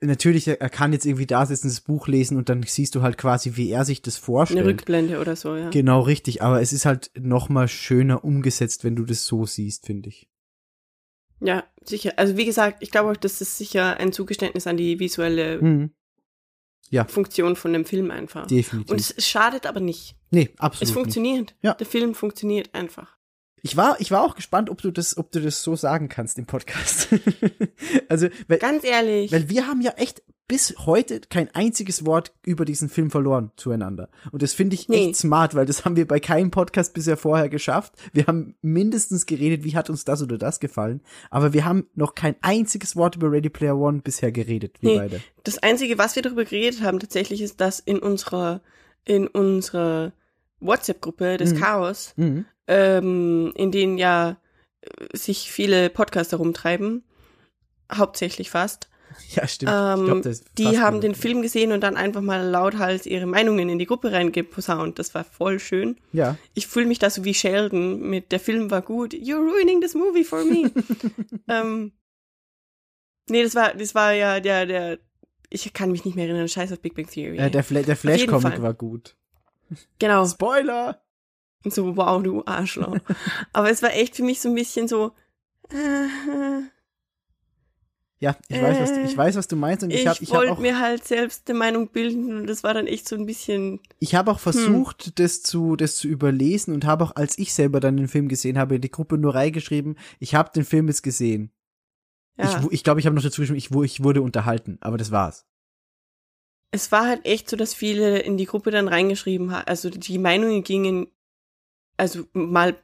natürlich, 0.00 0.48
er 0.48 0.56
kann 0.70 0.92
jetzt 0.92 1.04
irgendwie 1.06 1.26
da 1.26 1.44
sitzen, 1.46 1.68
das 1.68 1.80
Buch 1.80 2.08
lesen 2.08 2.36
und 2.36 2.48
dann 2.48 2.62
siehst 2.62 2.94
du 2.94 3.02
halt 3.02 3.18
quasi, 3.18 3.56
wie 3.56 3.70
er 3.70 3.84
sich 3.84 4.02
das 4.02 4.16
Eine 4.16 4.24
vorstellt. 4.24 4.66
Rückblende 4.66 5.20
oder 5.20 5.36
so, 5.36 5.54
ja. 5.56 5.70
Genau, 5.70 6.00
richtig, 6.00 6.42
aber 6.42 6.60
es 6.60 6.72
ist 6.72 6.86
halt 6.86 7.10
noch 7.18 7.48
mal 7.48 7.68
schöner 7.68 8.24
umgesetzt, 8.24 8.84
wenn 8.84 8.96
du 8.96 9.04
das 9.04 9.26
so 9.26 9.46
siehst, 9.46 9.86
finde 9.86 10.08
ich. 10.08 10.28
Ja, 11.40 11.64
sicher. 11.84 12.12
Also 12.16 12.36
wie 12.36 12.44
gesagt, 12.44 12.82
ich 12.82 12.90
glaube 12.90 13.10
auch, 13.10 13.16
das 13.16 13.40
ist 13.40 13.56
sicher 13.56 13.96
ein 13.98 14.12
Zugeständnis 14.12 14.66
an 14.66 14.76
die 14.76 14.98
visuelle 15.00 15.60
Mhm. 15.62 15.90
Funktion 17.06 17.54
von 17.54 17.72
dem 17.72 17.84
Film 17.84 18.10
einfach. 18.10 18.46
Definitiv. 18.48 18.90
Und 18.90 19.00
es, 19.00 19.14
schadet 19.26 19.64
aber 19.66 19.78
nicht. 19.80 20.16
nee, 20.32 20.50
absolut. 20.58 20.82
Es 20.82 20.88
nicht. 20.88 20.94
funktioniert. 20.94 21.54
Ja. 21.62 21.74
Der 21.74 21.86
Film 21.86 22.14
funktioniert 22.14 22.74
einfach. 22.74 23.16
Ich 23.62 23.76
war, 23.76 24.00
ich 24.00 24.10
war 24.10 24.22
auch 24.24 24.34
gespannt, 24.34 24.70
ob 24.70 24.80
du 24.82 24.90
das, 24.90 25.16
ob 25.16 25.30
du 25.32 25.40
das 25.40 25.62
so 25.62 25.76
sagen 25.76 26.08
kannst 26.08 26.38
im 26.38 26.46
Podcast. 26.46 27.08
also, 28.08 28.28
weil, 28.48 28.58
Ganz 28.58 28.84
ehrlich. 28.84 29.32
weil 29.32 29.48
wir 29.48 29.66
haben 29.66 29.80
ja 29.80 29.92
echt 29.92 30.22
bis 30.48 30.74
heute 30.84 31.20
kein 31.20 31.48
einziges 31.54 32.04
Wort 32.06 32.32
über 32.44 32.64
diesen 32.64 32.88
Film 32.88 33.10
verloren 33.12 33.52
zueinander. 33.56 34.08
Und 34.32 34.42
das 34.42 34.52
finde 34.52 34.74
ich 34.74 34.88
Nee. 34.88 35.10
echt 35.10 35.16
smart, 35.16 35.54
weil 35.54 35.64
das 35.64 35.84
haben 35.84 35.94
wir 35.94 36.08
bei 36.08 36.18
keinem 36.18 36.50
Podcast 36.50 36.92
bisher 36.92 37.16
vorher 37.16 37.48
geschafft. 37.48 37.92
Wir 38.12 38.26
haben 38.26 38.56
mindestens 38.60 39.26
geredet, 39.26 39.62
wie 39.62 39.76
hat 39.76 39.90
uns 39.90 40.04
das 40.04 40.22
oder 40.22 40.38
das 40.38 40.58
gefallen. 40.58 41.02
Aber 41.30 41.52
wir 41.52 41.64
haben 41.64 41.86
noch 41.94 42.16
kein 42.16 42.34
einziges 42.40 42.96
Wort 42.96 43.14
über 43.14 43.30
Ready 43.30 43.48
Player 43.48 43.76
One 43.78 44.00
bisher 44.02 44.32
geredet, 44.32 44.78
wir 44.80 44.90
Nee. 44.90 44.98
beide. 44.98 45.20
Das 45.44 45.58
Einzige, 45.58 45.98
was 45.98 46.16
wir 46.16 46.22
darüber 46.22 46.44
geredet 46.44 46.82
haben, 46.82 46.98
tatsächlich 46.98 47.42
ist, 47.42 47.60
dass 47.60 47.78
in 47.78 48.00
unserer, 48.00 48.60
in 49.04 49.28
unserer 49.28 50.12
WhatsApp-Gruppe 50.58 51.36
des 51.36 51.54
Mhm. 51.54 51.58
Chaos, 51.60 52.12
Mhm. 52.16 52.44
Ähm, 52.70 53.52
in 53.56 53.70
denen 53.72 53.98
ja 53.98 54.36
äh, 54.80 55.16
sich 55.16 55.50
viele 55.50 55.90
Podcaster 55.90 56.36
rumtreiben, 56.36 57.04
hauptsächlich 57.92 58.50
fast, 58.50 58.88
Ja, 59.34 59.46
stimmt. 59.46 59.72
ähm, 59.74 60.18
ich 60.18 60.22
glaub, 60.22 60.54
die 60.56 60.78
haben 60.78 61.00
den 61.00 61.14
Film 61.14 61.42
gesehen 61.42 61.72
und 61.72 61.80
dann 61.80 61.96
einfach 61.96 62.20
mal 62.20 62.48
lauthals 62.48 63.06
ihre 63.06 63.26
Meinungen 63.26 63.68
in 63.68 63.78
die 63.78 63.86
Gruppe 63.86 64.12
reingeposaunt. 64.12 64.98
Das 64.98 65.14
war 65.14 65.24
voll 65.24 65.58
schön. 65.58 65.96
Ja. 66.12 66.36
Ich 66.54 66.66
fühle 66.66 66.86
mich 66.86 66.98
da 66.98 67.10
so 67.10 67.24
wie 67.24 67.34
Sheldon 67.34 68.00
mit 68.00 68.32
der 68.32 68.40
Film 68.40 68.70
war 68.70 68.82
gut. 68.82 69.12
You're 69.12 69.38
ruining 69.38 69.80
this 69.80 69.94
movie 69.94 70.24
for 70.24 70.44
me. 70.44 70.70
ähm, 71.48 71.92
nee, 73.28 73.42
das 73.42 73.54
war, 73.54 73.74
das 73.74 73.94
war 73.94 74.12
ja 74.12 74.40
der, 74.40 74.66
der, 74.66 74.98
ich 75.48 75.72
kann 75.72 75.90
mich 75.90 76.04
nicht 76.04 76.14
mehr 76.14 76.26
erinnern, 76.26 76.48
scheiß 76.48 76.72
auf 76.72 76.80
Big 76.80 76.94
Bang 76.94 77.08
Theory. 77.08 77.38
Äh, 77.38 77.50
der 77.50 77.64
Fla 77.64 77.82
der 77.82 77.96
Flash-Comic 77.96 78.62
war 78.62 78.74
gut. 78.74 79.16
genau. 79.98 80.26
Spoiler! 80.26 81.02
Und 81.64 81.74
so, 81.74 81.96
wow, 81.96 82.22
du 82.22 82.42
Arschloch. 82.46 82.96
Aber 83.52 83.70
es 83.70 83.82
war 83.82 83.92
echt 83.92 84.16
für 84.16 84.22
mich 84.22 84.40
so 84.40 84.48
ein 84.48 84.54
bisschen 84.54 84.88
so, 84.88 85.12
äh, 85.70 86.62
Ja, 88.18 88.36
ich 88.48 88.60
weiß, 88.60 88.80
was, 88.80 88.96
Äh, 88.98 89.06
ich 89.06 89.16
weiß, 89.16 89.36
was 89.36 89.48
du 89.48 89.56
meinst 89.56 89.82
und 89.84 89.90
ich 89.92 90.04
ich, 90.04 90.22
ich 90.22 90.30
wollte 90.30 90.60
mir 90.60 90.78
halt 90.78 91.06
selbst 91.06 91.48
eine 91.48 91.58
Meinung 91.58 91.88
bilden 91.88 92.34
und 92.36 92.46
das 92.46 92.62
war 92.62 92.74
dann 92.74 92.86
echt 92.86 93.08
so 93.08 93.16
ein 93.16 93.24
bisschen, 93.26 93.80
ich 93.98 94.14
habe 94.14 94.30
auch 94.30 94.36
Hm. 94.38 94.40
versucht, 94.52 95.18
das 95.18 95.42
zu 95.42 95.74
das 95.76 95.96
zu 95.96 96.06
überlesen 96.08 96.74
und 96.74 96.84
habe 96.84 97.04
auch 97.04 97.16
als 97.16 97.38
ich 97.38 97.54
selber 97.54 97.80
dann 97.80 97.96
den 97.96 98.08
Film 98.08 98.28
gesehen 98.28 98.58
habe, 98.58 98.74
in 98.76 98.80
die 98.82 98.90
Gruppe 98.90 99.16
nur 99.18 99.34
reingeschrieben, 99.34 99.96
ich 100.18 100.34
habe 100.34 100.50
den 100.54 100.64
Film 100.64 100.88
jetzt 100.88 101.02
gesehen. 101.02 101.50
ja. 102.38 102.44
Ich 102.58 102.62
wu- 102.62 102.68
Ich 102.70 102.84
glaube, 102.84 103.00
ich 103.00 103.06
habe 103.06 103.16
noch 103.16 103.22
dazu 103.22 103.40
geschrieben, 103.42 103.58
ich, 103.58 103.70
ich 103.70 104.02
wurde 104.02 104.20
unterhalten, 104.22 104.78
aber 104.82 104.98
das 104.98 105.10
war's. 105.10 105.46
es 106.72 106.92
war 106.92 107.06
halt 107.06 107.24
echt 107.26 107.48
so, 107.50 107.56
dass 107.56 107.74
viele 107.74 108.18
in 108.18 108.36
die 108.36 108.44
Gruppe 108.46 108.70
dann 108.70 108.86
reingeschrieben 108.88 109.50
haben. 109.52 109.66
Also 109.66 109.88
die 109.90 110.18
Meinungen 110.18 110.62
gingen, 110.62 111.08
also 112.00 112.24
mal 112.32 112.76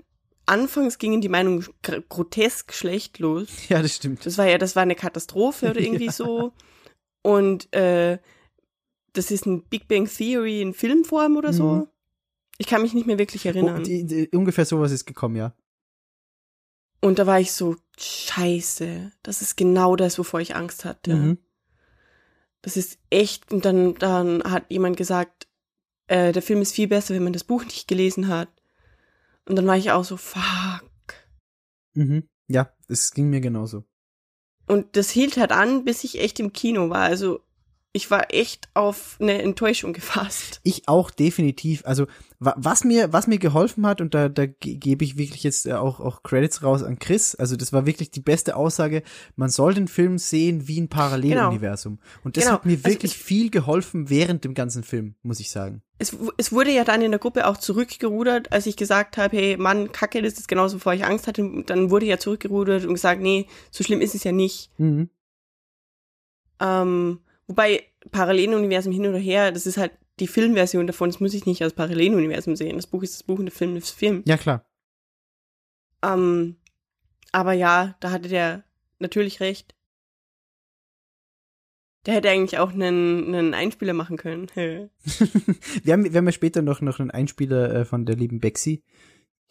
anfangs 0.47 0.99
gingen 0.99 1.21
die 1.21 1.29
Meinungen 1.29 1.65
gr- 1.83 2.03
grotesk 2.09 2.73
schlecht 2.73 3.19
los. 3.19 3.49
Ja, 3.69 3.83
das 3.83 3.95
stimmt. 3.97 4.25
Das 4.27 4.39
war 4.39 4.47
ja, 4.47 4.59
das 4.59 4.77
war 4.77 4.83
eine 4.83 4.95
Katastrophe 4.95 5.71
oder 5.71 5.81
irgendwie 5.87 6.07
Ja. 6.07 6.13
so. 6.13 6.53
Und 7.23 7.73
äh, 7.75 8.19
das 9.13 9.31
ist 9.31 9.47
ein 9.47 9.63
Big 9.65 9.89
Bang 9.89 10.07
Theory 10.09 10.61
in 10.63 10.75
Filmform 10.75 11.37
oder 11.37 11.53
so. 11.53 11.65
Mhm. 11.65 11.87
Ich 12.59 12.67
kann 12.67 12.83
mich 12.83 12.95
nicht 12.95 13.07
mehr 13.07 13.19
wirklich 13.19 13.45
erinnern. 13.47 13.81
Oh, 13.81 13.83
die, 13.83 14.05
die, 14.07 14.29
ungefähr 14.37 14.65
sowas 14.65 14.93
ist 14.93 15.05
gekommen, 15.07 15.37
ja. 15.37 15.55
Und 17.01 17.19
da 17.19 17.27
war 17.27 17.41
ich 17.41 17.53
so, 17.53 17.77
scheiße, 17.99 19.13
das 19.23 19.43
ist 19.43 19.57
genau 19.57 19.97
das, 19.97 20.19
wovor 20.19 20.41
ich 20.41 20.55
Angst 20.57 20.85
hatte. 20.85 21.15
Mhm. 21.15 21.39
Das 22.63 22.77
ist 22.77 22.99
echt, 23.11 23.53
und 23.53 23.65
dann, 23.65 23.95
dann 23.97 24.43
hat 24.45 24.71
jemand 24.71 24.97
gesagt, 24.97 25.47
äh, 26.09 26.33
der 26.33 26.43
Film 26.43 26.63
ist 26.63 26.73
viel 26.75 26.89
besser, 26.89 27.15
wenn 27.15 27.25
man 27.25 27.33
das 27.33 27.45
Buch 27.45 27.65
nicht 27.65 27.89
gelesen 27.89 28.29
hat. 28.29 28.49
Und 29.49 29.57
dann 29.57 29.67
war 29.67 29.77
ich 29.77 29.91
auch 29.91 30.05
so, 30.05 30.17
fuck. 30.17 31.15
Mhm. 31.95 32.29
Ja, 32.49 32.73
es 32.89 33.13
ging 33.13 33.31
mir 33.31 33.41
genauso. 33.41 33.85
Und 34.67 34.97
das 34.97 35.11
hielt 35.11 35.37
halt 35.37 35.53
an, 35.53 35.85
bis 35.85 36.05
ich 36.05 36.21
echt 36.21 36.41
im 36.41 36.53
Kino 36.53 36.91
war. 36.91 37.03
Also 37.03 37.46
Ich 37.97 38.11
war 38.11 38.35
echt 38.35 38.69
auf 38.75 39.17
eine 39.21 39.41
Enttäuschung 39.41 39.95
gefasst. 39.95 40.61
Ich 40.65 40.87
auch 40.87 41.11
definitiv. 41.11 41.83
Also 41.87 42.07
wa 42.39 42.55
was 42.59 42.85
mir 42.85 43.15
was 43.15 43.27
mir 43.27 43.39
geholfen 43.39 43.87
hat 43.87 44.03
und 44.03 44.13
da 44.13 44.29
da 44.29 44.45
ge 44.45 44.75
gebe 44.77 45.03
ich 45.03 45.17
wirklich 45.17 45.43
jetzt 45.45 45.65
äh, 45.65 45.73
auch 45.73 45.99
auch 46.01 46.23
Credits 46.23 46.63
raus 46.63 46.83
an 46.83 46.99
Chris. 46.99 47.35
Also 47.35 47.57
das 47.57 47.73
war 47.73 47.87
wirklich 47.87 48.11
die 48.11 48.21
beste 48.21 48.55
Aussage. 48.57 49.03
Man 49.35 49.49
soll 49.49 49.73
den 49.73 49.89
Film 49.89 50.19
sehen 50.19 50.69
wie 50.69 50.79
ein 50.79 50.89
Paralleluniversum. 50.91 51.99
Und 52.23 52.37
das 52.37 52.45
Genau. 52.45 52.57
hat 52.57 52.67
mir 52.67 52.73
Also 52.75 52.85
wirklich 52.85 53.13
ich- 53.13 53.19
viel 53.19 53.51
geholfen 53.51 54.11
während 54.11 54.45
dem 54.45 54.53
ganzen 54.53 54.83
Film, 54.83 55.15
muss 55.23 55.41
ich 55.41 55.51
sagen. 55.51 55.81
Es, 55.99 56.15
es 56.37 56.53
wurde 56.53 56.73
ja 56.73 56.85
dann 56.85 57.01
in 57.01 57.11
der 57.13 57.19
Gruppe 57.19 57.47
auch 57.47 57.57
zurückgerudert, 57.57 58.53
als 58.53 58.67
ich 58.67 58.77
gesagt 58.77 59.17
habe, 59.17 59.35
hey 59.35 59.57
Mann, 59.57 59.91
Kacke, 59.93 60.21
das 60.21 60.35
ist 60.35 60.49
genauso, 60.49 60.77
bevor 60.77 60.93
ich 60.93 61.07
Angst 61.07 61.27
hatte. 61.27 61.63
Dann 61.65 61.89
wurde 61.91 62.05
ja 62.05 62.19
zurückgerudert 62.19 62.85
und 62.85 62.93
gesagt, 62.93 63.23
nee, 63.23 63.47
so 63.71 63.83
schlimm 63.83 64.03
ist 64.03 64.15
es 64.15 64.23
ja 64.23 64.33
nicht. 64.33 64.71
Mhm. 64.77 65.09
Ähm, 66.61 67.21
wobei 67.47 67.85
Paralleluniversum 68.11 68.93
hin 68.93 69.07
oder 69.07 69.19
her, 69.19 69.53
das 69.53 69.67
ist 69.67 69.79
halt 69.79 69.93
die 70.19 70.27
Filmversion 70.27 70.87
davon, 70.87 71.11
das 71.11 71.21
muss 71.21 71.35
ich 71.35 71.47
nicht 71.47 71.63
als 71.63 71.75
Paralleluniversum 71.75 72.57
sehen. 72.57 72.77
Das 72.77 72.87
Buch 72.87 73.03
ist 73.03 73.15
das 73.15 73.23
Buch 73.23 73.39
und 73.39 73.47
der 73.47 73.55
Film 73.55 73.77
ist 73.77 73.91
der 73.91 73.99
Film. 73.99 74.23
Ja 74.27 74.37
klar. 74.37 74.65
Ähm, 76.03 76.57
aber 77.33 77.53
ja, 77.53 77.97
da 78.01 78.11
hatte 78.11 78.29
der 78.29 78.65
natürlich 78.99 79.41
recht. 79.41 79.75
Der 82.07 82.15
hätte 82.15 82.31
eigentlich 82.31 82.59
auch 82.59 82.73
einen, 82.73 83.35
einen 83.35 83.53
Einspieler 83.53 83.93
machen 83.93 84.17
können. 84.17 84.49
wir, 84.55 85.93
haben, 85.93 86.05
wir 86.05 86.15
haben 86.15 86.27
ja 86.27 86.33
später 86.33 86.63
noch, 86.63 86.81
noch 86.81 87.01
einen 87.01 87.11
Einspieler 87.11 87.75
äh, 87.75 87.85
von 87.85 88.07
der 88.07 88.17
lieben 88.17 88.41
Bexi. 88.41 88.83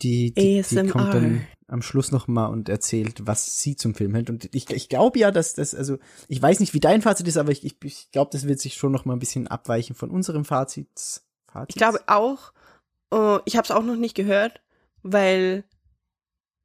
Die, 0.02 0.34
die, 0.34 0.62
die 0.62 0.88
kommt 0.88 1.14
dann 1.14 1.48
am 1.68 1.82
Schluss 1.82 2.12
noch 2.12 2.28
mal 2.28 2.48
und 2.48 2.70
erzählt, 2.70 3.26
was 3.26 3.60
sie 3.60 3.76
zum 3.76 3.96
Film 3.96 4.14
hält. 4.14 4.30
Und 4.30 4.54
ich, 4.54 4.70
ich 4.70 4.90
glaube 4.90 5.20
ja, 5.20 5.32
dass 5.32 5.54
das, 5.54 5.74
also 5.74 5.98
ich 6.28 6.42
weiß 6.42 6.60
nicht, 6.60 6.74
wie 6.74 6.80
dein 6.80 7.02
Fazit 7.02 7.28
ist, 7.28 7.38
aber 7.38 7.52
ich, 7.52 7.64
ich, 7.64 7.78
ich 7.84 8.12
glaube, 8.12 8.30
das 8.32 8.48
wird 8.48 8.60
sich 8.60 8.76
schon 8.76 8.92
noch 8.92 9.06
mal 9.06 9.14
ein 9.14 9.20
bisschen 9.20 9.48
abweichen 9.48 9.96
von 9.96 10.10
unserem 10.10 10.46
Fazit. 10.46 10.90
Fazit. 11.48 11.70
Ich 11.70 11.76
glaube 11.76 12.02
auch, 12.08 12.52
äh, 13.14 13.40
ich 13.46 13.56
habe 13.56 13.66
es 13.66 13.72
auch 13.72 13.84
noch 13.84 13.96
nicht 13.96 14.16
gehört, 14.16 14.62
weil 15.02 15.64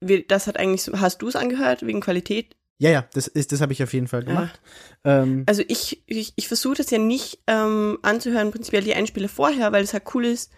wir, 0.01 0.27
das 0.27 0.47
hat 0.47 0.59
eigentlich, 0.59 0.83
so, 0.83 1.01
hast 1.01 1.23
du 1.23 1.29
es 1.29 1.37
angehört 1.37 1.87
wegen 1.87 2.01
Qualität? 2.01 2.57
Ja, 2.79 2.91
ja, 2.91 3.09
das 3.13 3.27
ist, 3.27 3.53
das 3.53 3.61
habe 3.61 3.75
ich 3.75 3.83
auf 3.83 3.93
jeden 3.93 4.09
Fall 4.09 4.25
gemacht. 4.25 4.59
Ähm, 5.05 5.45
Also 5.47 5.63
ich, 5.69 6.03
ich, 6.07 6.33
ich 6.37 6.49
versuche 6.49 6.77
das 6.77 6.91
ja 6.91 6.99
nicht 6.99 7.41
ähm, 7.47 7.99
anzuhören, 8.01 8.51
prinzipiell 8.51 8.83
die 8.83 8.95
Einspieler 8.95 9.29
vorher, 9.29 9.71
weil 9.73 9.85
es 9.85 9.93
halt 9.93 10.05
cool 10.15 10.25
ist, 10.25 10.51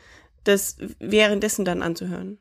das 0.44 0.76
währenddessen 1.00 1.64
dann 1.64 1.82
anzuhören. 1.82 2.38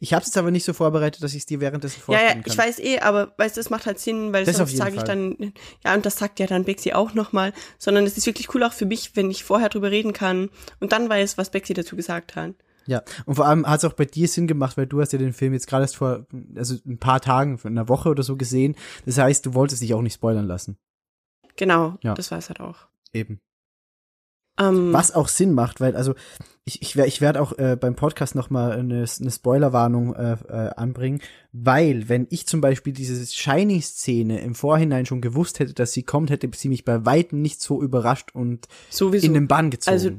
Ich 0.00 0.12
habe 0.12 0.20
es 0.22 0.28
jetzt 0.28 0.36
aber 0.38 0.50
nicht 0.50 0.64
so 0.64 0.72
vorbereitet, 0.72 1.22
dass 1.22 1.32
ich 1.32 1.38
es 1.40 1.46
dir 1.46 1.60
währenddessen 1.60 1.98
Ja, 2.00 2.04
vorstellen 2.04 2.28
ja, 2.28 2.34
kann. 2.42 2.44
ich 2.52 2.58
weiß 2.58 2.78
eh, 2.80 2.98
aber 3.00 3.34
weißt 3.38 3.56
du, 3.56 3.60
das 3.60 3.70
macht 3.70 3.86
halt 3.86 3.98
Sinn, 3.98 4.32
weil 4.32 4.44
Das 4.44 4.56
sonst 4.56 4.76
sage 4.76 4.96
ich 4.96 5.02
dann, 5.02 5.52
ja, 5.84 5.94
und 5.94 6.04
das 6.06 6.16
sagt 6.16 6.40
ja 6.40 6.46
dann 6.46 6.64
Bexi 6.64 6.92
auch 6.92 7.14
nochmal, 7.14 7.52
sondern 7.78 8.04
es 8.04 8.16
ist 8.16 8.26
wirklich 8.26 8.54
cool 8.54 8.62
auch 8.64 8.72
für 8.72 8.86
mich, 8.86 9.14
wenn 9.16 9.30
ich 9.30 9.44
vorher 9.44 9.68
drüber 9.68 9.90
reden 9.90 10.12
kann 10.12 10.50
und 10.80 10.92
dann 10.92 11.08
weiß, 11.08 11.38
was 11.38 11.50
Bexi 11.50 11.74
dazu 11.74 11.96
gesagt 11.96 12.36
hat. 12.36 12.54
Ja, 12.86 13.02
und 13.24 13.36
vor 13.36 13.46
allem 13.46 13.66
hat 13.66 13.78
es 13.78 13.84
auch 13.84 13.94
bei 13.94 14.04
dir 14.04 14.28
Sinn 14.28 14.46
gemacht, 14.46 14.76
weil 14.76 14.86
du 14.86 15.00
hast 15.00 15.12
ja 15.14 15.18
den 15.18 15.32
Film 15.32 15.54
jetzt 15.54 15.66
gerade 15.68 15.84
erst 15.84 15.96
vor, 15.96 16.26
also 16.54 16.76
ein 16.86 16.98
paar 16.98 17.20
Tagen, 17.22 17.56
vor 17.56 17.70
einer 17.70 17.88
Woche 17.88 18.10
oder 18.10 18.22
so 18.22 18.36
gesehen. 18.36 18.76
Das 19.06 19.16
heißt, 19.16 19.46
du 19.46 19.54
wolltest 19.54 19.80
dich 19.80 19.94
auch 19.94 20.02
nicht 20.02 20.12
spoilern 20.14 20.46
lassen. 20.46 20.76
Genau, 21.56 21.96
Ja. 22.02 22.12
das 22.14 22.30
weiß 22.30 22.48
halt 22.50 22.60
auch. 22.60 22.76
Eben. 23.12 23.40
Ähm, 24.58 24.92
Was 24.92 25.12
auch 25.14 25.28
Sinn 25.28 25.52
macht, 25.52 25.80
weil 25.80 25.96
also 25.96 26.14
ich 26.64 26.80
ich, 26.80 26.96
ich 26.96 27.20
werde 27.20 27.40
auch 27.42 27.58
äh, 27.58 27.76
beim 27.78 27.96
Podcast 27.96 28.34
noch 28.34 28.50
mal 28.50 28.72
eine, 28.72 29.04
eine 29.20 29.30
Spoilerwarnung 29.30 30.14
äh, 30.14 30.36
äh, 30.48 30.70
anbringen, 30.76 31.20
weil 31.52 32.08
wenn 32.08 32.26
ich 32.30 32.46
zum 32.46 32.60
Beispiel 32.60 32.92
diese 32.92 33.26
Shining-Szene 33.26 34.40
im 34.40 34.54
Vorhinein 34.54 35.06
schon 35.06 35.20
gewusst 35.20 35.58
hätte, 35.58 35.74
dass 35.74 35.92
sie 35.92 36.04
kommt, 36.04 36.30
hätte 36.30 36.48
sie 36.54 36.68
mich 36.68 36.84
bei 36.84 37.04
weitem 37.04 37.42
nicht 37.42 37.60
so 37.60 37.82
überrascht 37.82 38.30
und 38.34 38.68
Sowieso. 38.90 39.26
in 39.26 39.34
den 39.34 39.48
Bann 39.48 39.70
gezogen. 39.70 39.92
Also, 39.92 40.10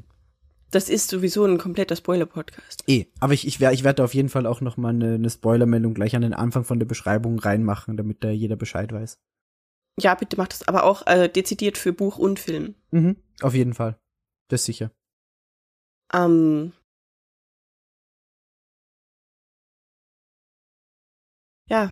Das 0.71 0.89
ist 0.89 1.09
sowieso 1.09 1.45
ein 1.45 1.57
kompletter 1.57 1.95
Spoiler-Podcast. 1.95 2.83
eh, 2.87 3.05
aber 3.21 3.33
ich 3.33 3.47
ich 3.47 3.59
werde 3.61 3.73
ich 3.75 3.83
werd 3.85 3.99
da 3.99 4.03
auf 4.03 4.13
jeden 4.13 4.29
Fall 4.29 4.45
auch 4.45 4.59
noch 4.59 4.75
mal 4.75 4.89
eine, 4.89 5.13
eine 5.15 5.29
Spoilermeldung 5.29 5.93
gleich 5.93 6.15
an 6.15 6.21
den 6.23 6.33
Anfang 6.33 6.65
von 6.65 6.79
der 6.79 6.85
Beschreibung 6.85 7.39
reinmachen, 7.39 7.95
damit 7.95 8.23
da 8.23 8.29
jeder 8.29 8.57
Bescheid 8.57 8.91
weiß. 8.91 9.17
Ja, 9.97 10.13
bitte 10.13 10.35
macht 10.35 10.51
das 10.51 10.67
aber 10.67 10.83
auch 10.83 11.07
äh, 11.07 11.29
dezidiert 11.29 11.77
für 11.77 11.93
Buch 11.93 12.17
und 12.17 12.37
Film. 12.39 12.75
Mhm, 12.91 13.15
auf 13.41 13.53
jeden 13.53 13.73
Fall. 13.73 13.97
Das 14.47 14.65
sicher. 14.65 14.91
Ähm, 16.13 16.73
ja. 21.69 21.89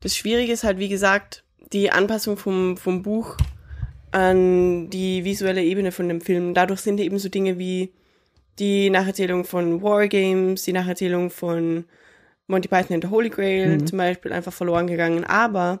Das 0.00 0.16
Schwierige 0.16 0.52
ist 0.52 0.64
halt, 0.64 0.78
wie 0.78 0.88
gesagt, 0.88 1.44
die 1.72 1.90
Anpassung 1.90 2.36
vom, 2.36 2.76
vom 2.76 3.02
Buch 3.02 3.36
an 4.12 4.88
die 4.90 5.24
visuelle 5.24 5.64
Ebene 5.64 5.90
von 5.90 6.08
dem 6.08 6.20
Film. 6.20 6.54
Dadurch 6.54 6.80
sind 6.80 7.00
eben 7.00 7.18
so 7.18 7.28
Dinge 7.28 7.58
wie 7.58 7.92
die 8.58 8.88
Nacherzählung 8.88 9.44
von 9.44 9.82
Wargames, 9.82 10.62
die 10.62 10.72
Nacherzählung 10.72 11.30
von 11.30 11.84
Monty 12.46 12.68
Python 12.68 12.94
and 12.94 13.04
the 13.04 13.10
Holy 13.10 13.28
Grail 13.28 13.78
Mhm. 13.78 13.86
zum 13.86 13.98
Beispiel 13.98 14.32
einfach 14.32 14.52
verloren 14.52 14.86
gegangen. 14.86 15.24
Aber 15.24 15.80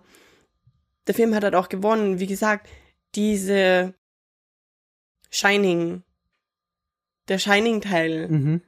der 1.06 1.14
Film 1.14 1.34
hat 1.34 1.44
halt 1.44 1.54
auch 1.54 1.68
gewonnen. 1.68 2.18
Wie 2.18 2.26
gesagt, 2.26 2.68
diese 3.14 3.94
Shining, 5.36 6.02
der 7.28 7.38
Shining-Teil 7.38 8.28
Mhm. 8.28 8.62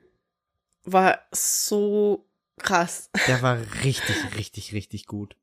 war 0.84 1.20
so 1.32 2.26
krass. 2.58 3.10
Der 3.26 3.40
war 3.42 3.58
richtig, 3.84 4.16
richtig, 4.36 4.72
richtig 4.72 5.06
gut. 5.06 5.36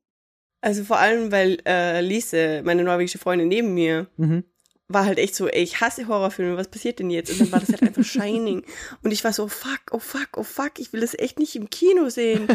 Also 0.60 0.84
vor 0.84 0.98
allem, 0.98 1.32
weil 1.32 1.58
äh, 1.66 2.00
Lise, 2.00 2.62
meine 2.64 2.84
norwegische 2.84 3.18
Freundin 3.18 3.48
neben 3.48 3.74
mir, 3.74 4.08
Mhm. 4.16 4.44
war 4.88 5.04
halt 5.06 5.18
echt 5.18 5.34
so, 5.34 5.48
ey, 5.48 5.62
ich 5.62 5.80
hasse 5.80 6.06
Horrorfilme, 6.08 6.56
was 6.56 6.68
passiert 6.68 6.98
denn 6.98 7.10
jetzt? 7.10 7.30
Und 7.30 7.38
dann 7.40 7.50
war 7.50 7.60
das 7.60 7.70
halt 7.72 7.82
einfach 7.82 8.04
Shining. 8.04 8.64
Und 9.02 9.10
ich 9.12 9.24
war 9.24 9.32
so, 9.32 9.48
fuck, 9.48 9.80
oh 9.92 9.98
fuck, 9.98 10.28
oh 10.36 10.42
fuck, 10.42 10.78
ich 10.78 10.92
will 10.92 11.00
das 11.00 11.14
echt 11.18 11.38
nicht 11.38 11.56
im 11.56 11.70
Kino 11.70 12.08
sehen. 12.08 12.48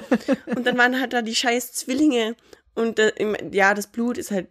Und 0.45 0.65
dann 0.65 0.77
waren 0.77 0.99
halt 0.99 1.13
da 1.13 1.21
die 1.21 1.35
scheiß 1.35 1.73
Zwillinge. 1.73 2.35
Und 2.75 2.99
äh, 2.99 3.13
ja, 3.51 3.73
das 3.73 3.87
Blut 3.87 4.17
ist 4.17 4.31
halt 4.31 4.47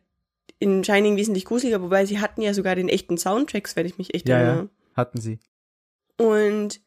in 0.59 0.85
Shining 0.85 1.17
wesentlich 1.17 1.45
gruseliger, 1.45 1.81
wobei 1.83 2.05
sie 2.07 2.21
hatten 2.21 2.43
ja 2.43 2.53
sogar 2.55 2.75
den 2.75 2.89
echten 2.89 3.17
Soundtracks, 3.19 3.77
wenn 3.77 3.87
ich 3.87 3.99
mich 3.99 4.15
echt 4.15 4.29
Ja, 4.29 4.37
erinnere. 4.39 4.63
ja, 4.65 4.97
hatten 4.97 5.21
sie. 5.21 5.39
Und 6.17 6.81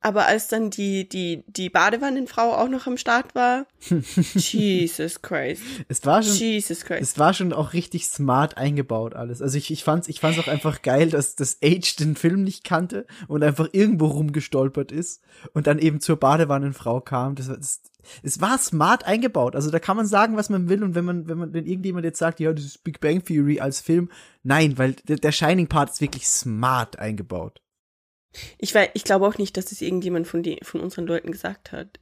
aber 0.00 0.26
als 0.26 0.46
dann 0.46 0.70
die, 0.70 1.08
die, 1.08 1.42
die 1.48 1.68
Badewannenfrau 1.68 2.52
auch 2.54 2.68
noch 2.68 2.86
am 2.86 2.96
Start 2.96 3.34
war, 3.34 3.66
Jesus 4.34 5.20
Christ. 5.22 5.62
Es 5.88 6.04
war 6.04 6.22
schon, 6.22 6.34
Jesus 6.34 6.84
Christ. 6.84 7.02
es 7.02 7.18
war 7.18 7.34
schon 7.34 7.52
auch 7.52 7.72
richtig 7.72 8.06
smart 8.06 8.56
eingebaut 8.56 9.14
alles. 9.14 9.42
Also 9.42 9.58
ich, 9.58 9.70
ich 9.70 9.82
fand's, 9.82 10.08
ich 10.08 10.20
fand's 10.20 10.38
auch 10.38 10.48
einfach 10.48 10.82
geil, 10.82 11.10
dass 11.10 11.34
das 11.34 11.58
Age 11.64 11.96
den 11.96 12.14
Film 12.14 12.44
nicht 12.44 12.62
kannte 12.62 13.06
und 13.26 13.42
einfach 13.42 13.68
irgendwo 13.72 14.06
rumgestolpert 14.06 14.92
ist 14.92 15.22
und 15.54 15.66
dann 15.66 15.78
eben 15.78 16.00
zur 16.00 16.16
Badewannenfrau 16.16 17.00
kam. 17.00 17.34
Das, 17.34 17.48
das, 17.48 17.80
es 18.22 18.40
war 18.40 18.58
smart 18.58 19.04
eingebaut. 19.04 19.54
Also 19.54 19.70
da 19.70 19.78
kann 19.78 19.96
man 19.96 20.06
sagen, 20.06 20.36
was 20.36 20.48
man 20.50 20.68
will 20.68 20.82
und 20.82 20.94
wenn 20.94 21.04
man, 21.04 21.28
wenn 21.28 21.38
man, 21.38 21.52
wenn 21.52 21.66
irgendjemand 21.66 22.04
jetzt 22.04 22.18
sagt, 22.18 22.40
ja, 22.40 22.52
das 22.52 22.64
ist 22.64 22.84
Big 22.84 23.00
Bang 23.00 23.24
Theory 23.24 23.60
als 23.60 23.80
Film, 23.80 24.10
nein, 24.42 24.78
weil 24.78 24.94
der, 25.08 25.16
der 25.16 25.32
Shining 25.32 25.66
Part 25.68 25.90
ist 25.90 26.00
wirklich 26.00 26.26
smart 26.28 26.98
eingebaut. 26.98 27.60
Ich, 28.58 28.74
wei- 28.74 28.90
ich 28.94 29.04
glaube 29.04 29.26
auch 29.26 29.38
nicht, 29.38 29.56
dass 29.56 29.66
das 29.66 29.80
irgendjemand 29.80 30.26
von, 30.26 30.42
die, 30.42 30.58
von 30.62 30.80
unseren 30.80 31.06
Leuten 31.06 31.30
gesagt 31.32 31.72
hat. 31.72 32.00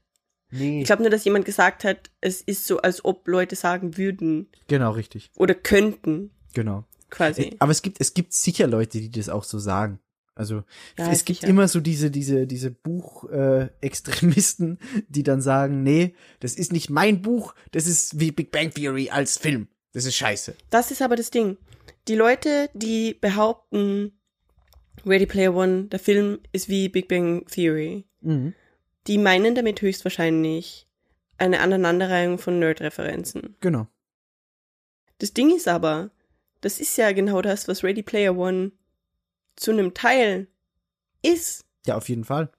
Nee. 0.50 0.80
Ich 0.80 0.86
glaube 0.86 1.02
nur, 1.02 1.10
dass 1.10 1.24
jemand 1.24 1.44
gesagt 1.44 1.84
hat, 1.84 2.10
es 2.20 2.40
ist 2.40 2.66
so, 2.66 2.78
als 2.78 3.04
ob 3.04 3.26
Leute 3.26 3.56
sagen 3.56 3.96
würden 3.96 4.48
genau, 4.68 4.92
richtig. 4.92 5.30
oder 5.36 5.54
könnten, 5.54 6.30
Genau. 6.54 6.84
quasi. 7.10 7.56
Aber 7.58 7.72
es 7.72 7.82
gibt, 7.82 8.00
es 8.00 8.14
gibt 8.14 8.32
sicher 8.32 8.66
Leute, 8.66 8.98
die 9.00 9.10
das 9.10 9.28
auch 9.28 9.42
so 9.44 9.58
sagen. 9.58 9.98
Also 10.36 10.64
Ja, 10.98 11.10
es 11.12 11.24
gibt 11.24 11.40
sicher. 11.40 11.50
immer 11.50 11.68
so 11.68 11.80
diese, 11.80 12.10
diese, 12.10 12.46
diese 12.46 12.70
Buch-Extremisten, 12.70 14.78
äh, 14.78 15.02
die 15.08 15.22
dann 15.22 15.40
sagen, 15.40 15.82
nee, 15.82 16.14
das 16.40 16.54
ist 16.54 16.72
nicht 16.72 16.90
mein 16.90 17.22
Buch, 17.22 17.54
das 17.70 17.86
ist 17.86 18.18
wie 18.18 18.32
Big 18.32 18.50
Bang 18.50 18.70
Theory 18.72 19.10
als 19.10 19.38
Film. 19.38 19.68
Das 19.92 20.06
ist 20.06 20.16
scheiße. 20.16 20.56
Das 20.70 20.90
ist 20.90 21.02
aber 21.02 21.14
das 21.16 21.30
Ding. 21.30 21.56
Die 22.08 22.16
Leute, 22.16 22.68
die 22.74 23.14
behaupten, 23.14 24.18
Ready 25.06 25.26
Player 25.26 25.54
One, 25.54 25.84
der 25.84 25.98
Film 26.00 26.38
ist 26.52 26.68
wie 26.68 26.88
Big 26.88 27.08
Bang 27.08 27.46
Theory, 27.46 28.04
Mhm. 28.20 28.54
die 29.06 29.18
meinen 29.18 29.54
damit 29.54 29.82
höchstwahrscheinlich 29.82 30.88
eine 31.38 31.60
Aneinanderreihung 31.60 32.38
von 32.38 32.58
Nerd-Referenzen. 32.58 33.56
Genau. 33.60 33.86
Das 35.18 35.32
Ding 35.32 35.54
ist 35.54 35.68
aber, 35.68 36.10
das 36.60 36.80
ist 36.80 36.96
ja 36.96 37.12
genau 37.12 37.40
das, 37.42 37.68
was 37.68 37.84
Ready 37.84 38.02
Player 38.02 38.36
One 38.36 38.72
zu 39.56 39.70
einem 39.70 39.94
Teil 39.94 40.48
ist, 41.22 41.64
Ja, 41.86 41.96
auf 41.96 42.08
jeden 42.08 42.24
Fall. 42.24 42.50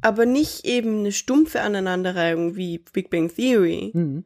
aber 0.00 0.26
nicht 0.26 0.64
eben 0.64 1.00
eine 1.00 1.12
stumpfe 1.12 1.60
Aneinanderreihung 1.60 2.56
wie 2.56 2.78
Big 2.78 3.10
Bang 3.10 3.28
Theory, 3.34 3.90
Mhm. 3.94 4.24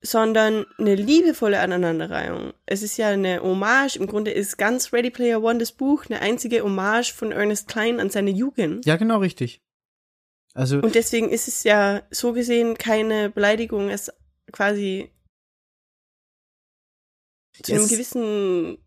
sondern 0.00 0.64
eine 0.78 0.94
liebevolle 0.94 1.60
Aneinanderreihung. 1.60 2.52
Es 2.66 2.82
ist 2.82 2.96
ja 2.98 3.08
eine 3.08 3.42
Hommage, 3.42 3.96
im 3.96 4.06
Grunde 4.06 4.30
ist 4.30 4.56
ganz 4.56 4.92
Ready 4.92 5.10
Player 5.10 5.42
One 5.42 5.58
das 5.58 5.72
Buch 5.72 6.06
eine 6.06 6.20
einzige 6.20 6.62
Hommage 6.62 7.12
von 7.12 7.32
Ernest 7.32 7.66
Klein 7.68 7.98
an 8.00 8.08
seine 8.10 8.30
Jugend. 8.30 8.86
Ja, 8.86 8.96
genau 8.96 9.18
richtig. 9.18 9.60
Also, 10.54 10.78
Und 10.78 10.94
deswegen 10.94 11.30
ist 11.30 11.46
es 11.48 11.62
ja 11.64 12.02
so 12.10 12.32
gesehen 12.32 12.76
keine 12.78 13.28
Beleidigung, 13.30 13.90
es 13.90 14.10
quasi 14.52 15.10
zu 17.62 17.72
einem 17.74 17.88
gewissen 17.88 18.78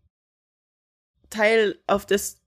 Teil 1.32 1.78
auf 1.86 2.06
das 2.06 2.42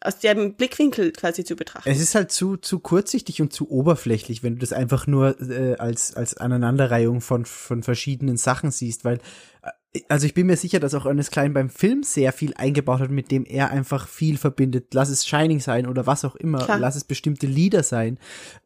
aus 0.00 0.18
dem 0.20 0.54
Blickwinkel 0.54 1.12
quasi 1.12 1.44
zu 1.44 1.56
betrachten. 1.56 1.88
Es 1.88 2.00
ist 2.00 2.14
halt 2.14 2.30
zu, 2.30 2.56
zu 2.56 2.78
kurzsichtig 2.78 3.42
und 3.42 3.52
zu 3.52 3.70
oberflächlich, 3.70 4.42
wenn 4.42 4.54
du 4.54 4.60
das 4.60 4.72
einfach 4.72 5.06
nur 5.06 5.40
äh, 5.40 5.74
als, 5.76 6.14
als 6.14 6.36
Aneinanderreihung 6.36 7.20
von, 7.20 7.44
von 7.44 7.82
verschiedenen 7.82 8.36
Sachen 8.36 8.70
siehst, 8.70 9.04
weil, 9.04 9.18
äh, 9.62 10.00
also 10.08 10.26
ich 10.26 10.34
bin 10.34 10.46
mir 10.46 10.56
sicher, 10.56 10.78
dass 10.78 10.94
auch 10.94 11.06
Ernest 11.06 11.32
Klein 11.32 11.52
beim 11.52 11.68
Film 11.68 12.04
sehr 12.04 12.32
viel 12.32 12.54
eingebaut 12.54 13.00
hat, 13.00 13.10
mit 13.10 13.30
dem 13.32 13.44
er 13.44 13.70
einfach 13.70 14.06
viel 14.06 14.38
verbindet. 14.38 14.94
Lass 14.94 15.08
es 15.08 15.26
Shining 15.26 15.60
sein 15.60 15.86
oder 15.86 16.06
was 16.06 16.24
auch 16.24 16.36
immer, 16.36 16.58
Klar. 16.58 16.78
lass 16.78 16.94
es 16.94 17.04
bestimmte 17.04 17.46
Lieder 17.46 17.82
sein, 17.82 18.18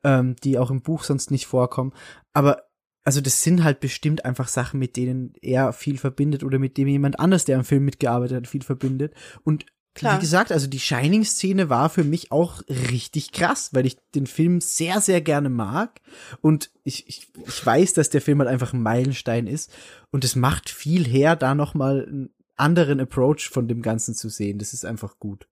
ähm, 0.05 0.37
die 0.45 0.59
auch 0.59 0.71
im 0.71 0.83
Buch 0.83 1.05
sonst 1.05 1.31
nicht 1.31 1.47
vorkommen. 1.47 1.93
Aber 2.35 2.65
also 3.05 3.21
das 3.21 3.43
sind 3.43 3.65
halt 3.65 3.81
bestimmt 3.81 4.25
einfach 4.25 4.49
Sachen, 4.49 4.79
mit 4.79 4.97
denen 4.97 5.35
er 5.43 5.73
viel 5.73 5.99
verbindet 5.99 6.45
oder 6.45 6.59
mit 6.59 6.77
dem 6.77 6.89
jemand 6.89 7.19
anders, 7.19 7.45
der 7.45 7.59
am 7.59 7.65
Film 7.65 7.85
mitgearbeitet 7.85 8.37
hat, 8.37 8.47
viel 8.47 8.63
verbindet. 8.63 9.15
Und 9.45 9.67
Klar. 9.95 10.17
wie 10.17 10.21
gesagt, 10.21 10.53
also 10.53 10.67
die 10.69 10.81
Shining-Szene 10.81 11.69
war 11.69 11.91
für 11.91 12.05
mich 12.05 12.33
auch 12.33 12.63
richtig 12.69 13.33
krass, 13.33 13.71
weil 13.75 13.85
ich 13.85 13.99
den 14.15 14.27
Film 14.27 14.61
sehr, 14.61 15.01
sehr 15.01 15.21
gerne 15.21 15.51
mag. 15.51 16.01
Und 16.41 16.71
ich, 16.83 17.07
ich, 17.09 17.29
ich 17.47 17.67
weiß, 17.67 17.93
dass 17.93 18.09
der 18.09 18.23
Film 18.23 18.39
halt 18.39 18.49
einfach 18.49 18.73
ein 18.73 18.83
Meilenstein 18.83 19.47
ist. 19.47 19.71
Und 20.11 20.25
es 20.25 20.35
macht 20.35 20.71
viel 20.71 21.07
her, 21.07 21.37
da 21.37 21.55
nochmal 21.55 22.07
einen 22.07 22.35
anderen 22.57 23.01
Approach 23.01 23.51
von 23.51 23.69
dem 23.69 23.83
Ganzen 23.83 24.15
zu 24.15 24.29
sehen. 24.29 24.59
Das 24.59 24.73
ist 24.73 24.87
einfach 24.87 25.19
gut. 25.19 25.49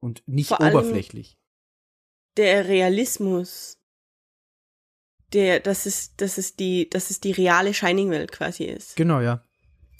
Und 0.00 0.22
nicht 0.26 0.48
Vor 0.48 0.60
oberflächlich. 0.60 1.38
der 2.36 2.68
Realismus, 2.68 3.77
der, 5.32 5.60
dass 5.60 5.86
es, 5.86 6.16
dass 6.16 6.38
es 6.38 6.56
die, 6.56 6.88
dass 6.90 7.10
es 7.10 7.20
die 7.20 7.32
reale 7.32 7.74
Shining-Welt 7.74 8.32
quasi 8.32 8.64
ist. 8.64 8.96
Genau, 8.96 9.20
ja. 9.20 9.42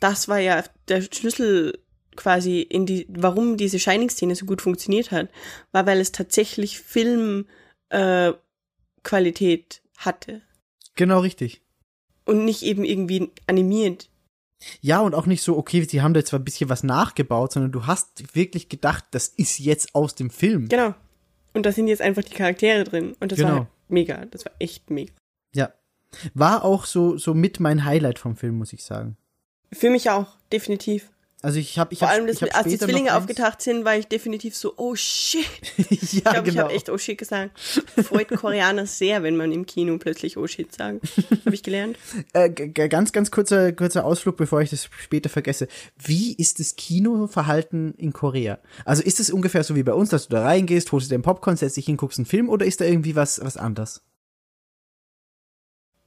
Das 0.01 0.29
war 0.29 0.39
ja 0.39 0.64
der 0.89 1.03
Schlüssel 1.03 1.79
quasi 2.16 2.61
in 2.61 2.87
die, 2.87 3.07
warum 3.09 3.57
diese 3.57 3.79
Shining-Szene 3.79 4.35
so 4.35 4.47
gut 4.47 4.62
funktioniert 4.62 5.11
hat, 5.11 5.29
war, 5.72 5.87
weil 5.87 6.01
es 6.01 6.12
tatsächlich 6.12 6.81
Film, 6.81 7.47
äh, 7.91 8.33
Qualität 9.03 9.83
hatte. 9.97 10.43
Genau 10.97 11.20
richtig. 11.20 11.62
Und 12.24 12.45
nicht 12.45 12.62
eben 12.62 12.85
irgendwie 12.85 13.31
animiert. 13.47 14.11
Ja, 14.81 15.01
und 15.01 15.14
auch 15.14 15.26
nicht 15.26 15.43
so, 15.43 15.57
okay, 15.57 15.87
sie 15.89 16.03
haben 16.03 16.14
da 16.14 16.20
jetzt 16.20 16.31
zwar 16.31 16.41
ein 16.41 16.45
bisschen 16.45 16.68
was 16.68 16.83
nachgebaut, 16.83 17.53
sondern 17.53 17.72
du 17.72 17.87
hast 17.87 18.35
wirklich 18.35 18.68
gedacht, 18.68 19.05
das 19.12 19.29
ist 19.29 19.59
jetzt 19.59 19.95
aus 19.95 20.14
dem 20.14 20.31
Film. 20.31 20.68
Genau. 20.68 20.95
Und 21.55 21.64
da 21.66 21.72
sind 21.72 21.88
jetzt 21.88 22.03
einfach 22.03 22.22
die 22.22 22.34
Charaktere 22.34 22.84
drin. 22.84 23.14
Und 23.20 23.32
das 23.32 23.38
Genau. 23.38 23.51
war 23.51 23.68
mega. 23.88 24.24
Das 24.26 24.44
war 24.44 24.53
echt 24.59 24.90
mega. 24.90 25.12
Ja. 25.55 25.72
War 26.34 26.64
auch 26.64 26.84
so, 26.86 27.16
so 27.18 27.34
mit 27.34 27.61
mein 27.61 27.84
Highlight 27.84 28.18
vom 28.18 28.36
Film, 28.36 28.59
muss 28.59 28.72
ich 28.72 28.84
sagen. 28.84 29.16
Für 29.72 29.90
mich 29.90 30.09
auch, 30.11 30.36
definitiv. 30.53 31.11
Also 31.41 31.61
ich 31.61 31.78
habe 31.78 31.93
ich 31.93 32.01
Vor 32.01 32.09
hab, 32.09 32.14
allem, 32.14 32.26
das, 32.26 32.43
ich 32.43 32.51
hab 32.51 32.57
als 32.57 32.66
die 32.66 32.78
Zwillinge 32.78 33.16
aufgetaucht 33.16 33.62
sind, 33.62 33.84
war 33.84 33.97
ich 33.97 34.09
definitiv 34.09 34.57
so, 34.57 34.74
oh 34.76 34.97
shit. 34.97 35.45
ja, 35.78 35.84
Ich 35.89 36.24
glaube, 36.24 36.39
ich 36.39 36.45
genau. 36.55 36.64
habe 36.64 36.72
echt 36.72 36.91
Oh 36.91 36.99
shit 36.99 37.16
gesagt. 37.16 37.59
Freut 38.03 38.28
Koreaner 38.28 38.86
sehr, 38.86 39.22
wenn 39.22 39.36
man 39.36 39.53
im 39.53 39.64
Kino 39.64 39.97
plötzlich 39.99 40.36
Oh 40.36 40.49
shit 40.49 40.74
sagt. 40.74 41.01
Habe 41.45 41.55
ich 41.55 41.62
gelernt. 41.62 41.97
Äh, 42.32 42.51
ganz, 42.51 43.12
ganz 43.12 43.30
kurzer, 43.30 43.72
kurzer 43.72 44.05
Ausflug, 44.05 44.36
bevor 44.36 44.61
ich 44.61 44.70
das 44.70 44.89
später 44.99 45.28
vergesse. 45.28 45.66
Wie 45.97 46.34
ist 46.34 46.59
das 46.59 46.76
Kinoverhalten 46.76 47.95
in 47.95 48.12
Korea? 48.12 48.59
Also 48.84 49.03
ist 49.03 49.20
es 49.20 49.30
ungefähr 49.30 49.64
so 49.64 49.76
wie 49.76 49.82
bei 49.82 49.95
uns, 49.95 50.11
dass 50.11 50.28
du 50.28 50.36
da 50.36 50.43
reingehst, 50.43 50.93
holst 50.93 51.11
dir 51.11 51.16
den 51.16 51.22
Popcorn, 51.22 51.57
setzt 51.57 51.76
dich 51.76 51.86
hin, 51.86 51.97
guckst 51.97 52.18
einen 52.18 52.26
Film 52.26 52.49
oder 52.49 52.66
ist 52.66 52.80
da 52.80 52.84
irgendwie 52.84 53.16
was, 53.16 53.43
was 53.43 53.57
anders? 53.57 54.03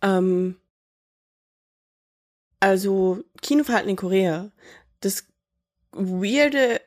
Ähm, 0.01 0.55
also, 2.59 3.23
Kinoverhalten 3.41 3.89
in 3.89 3.95
Korea. 3.95 4.51
Das 5.01 5.25
Weirde, 5.91 6.81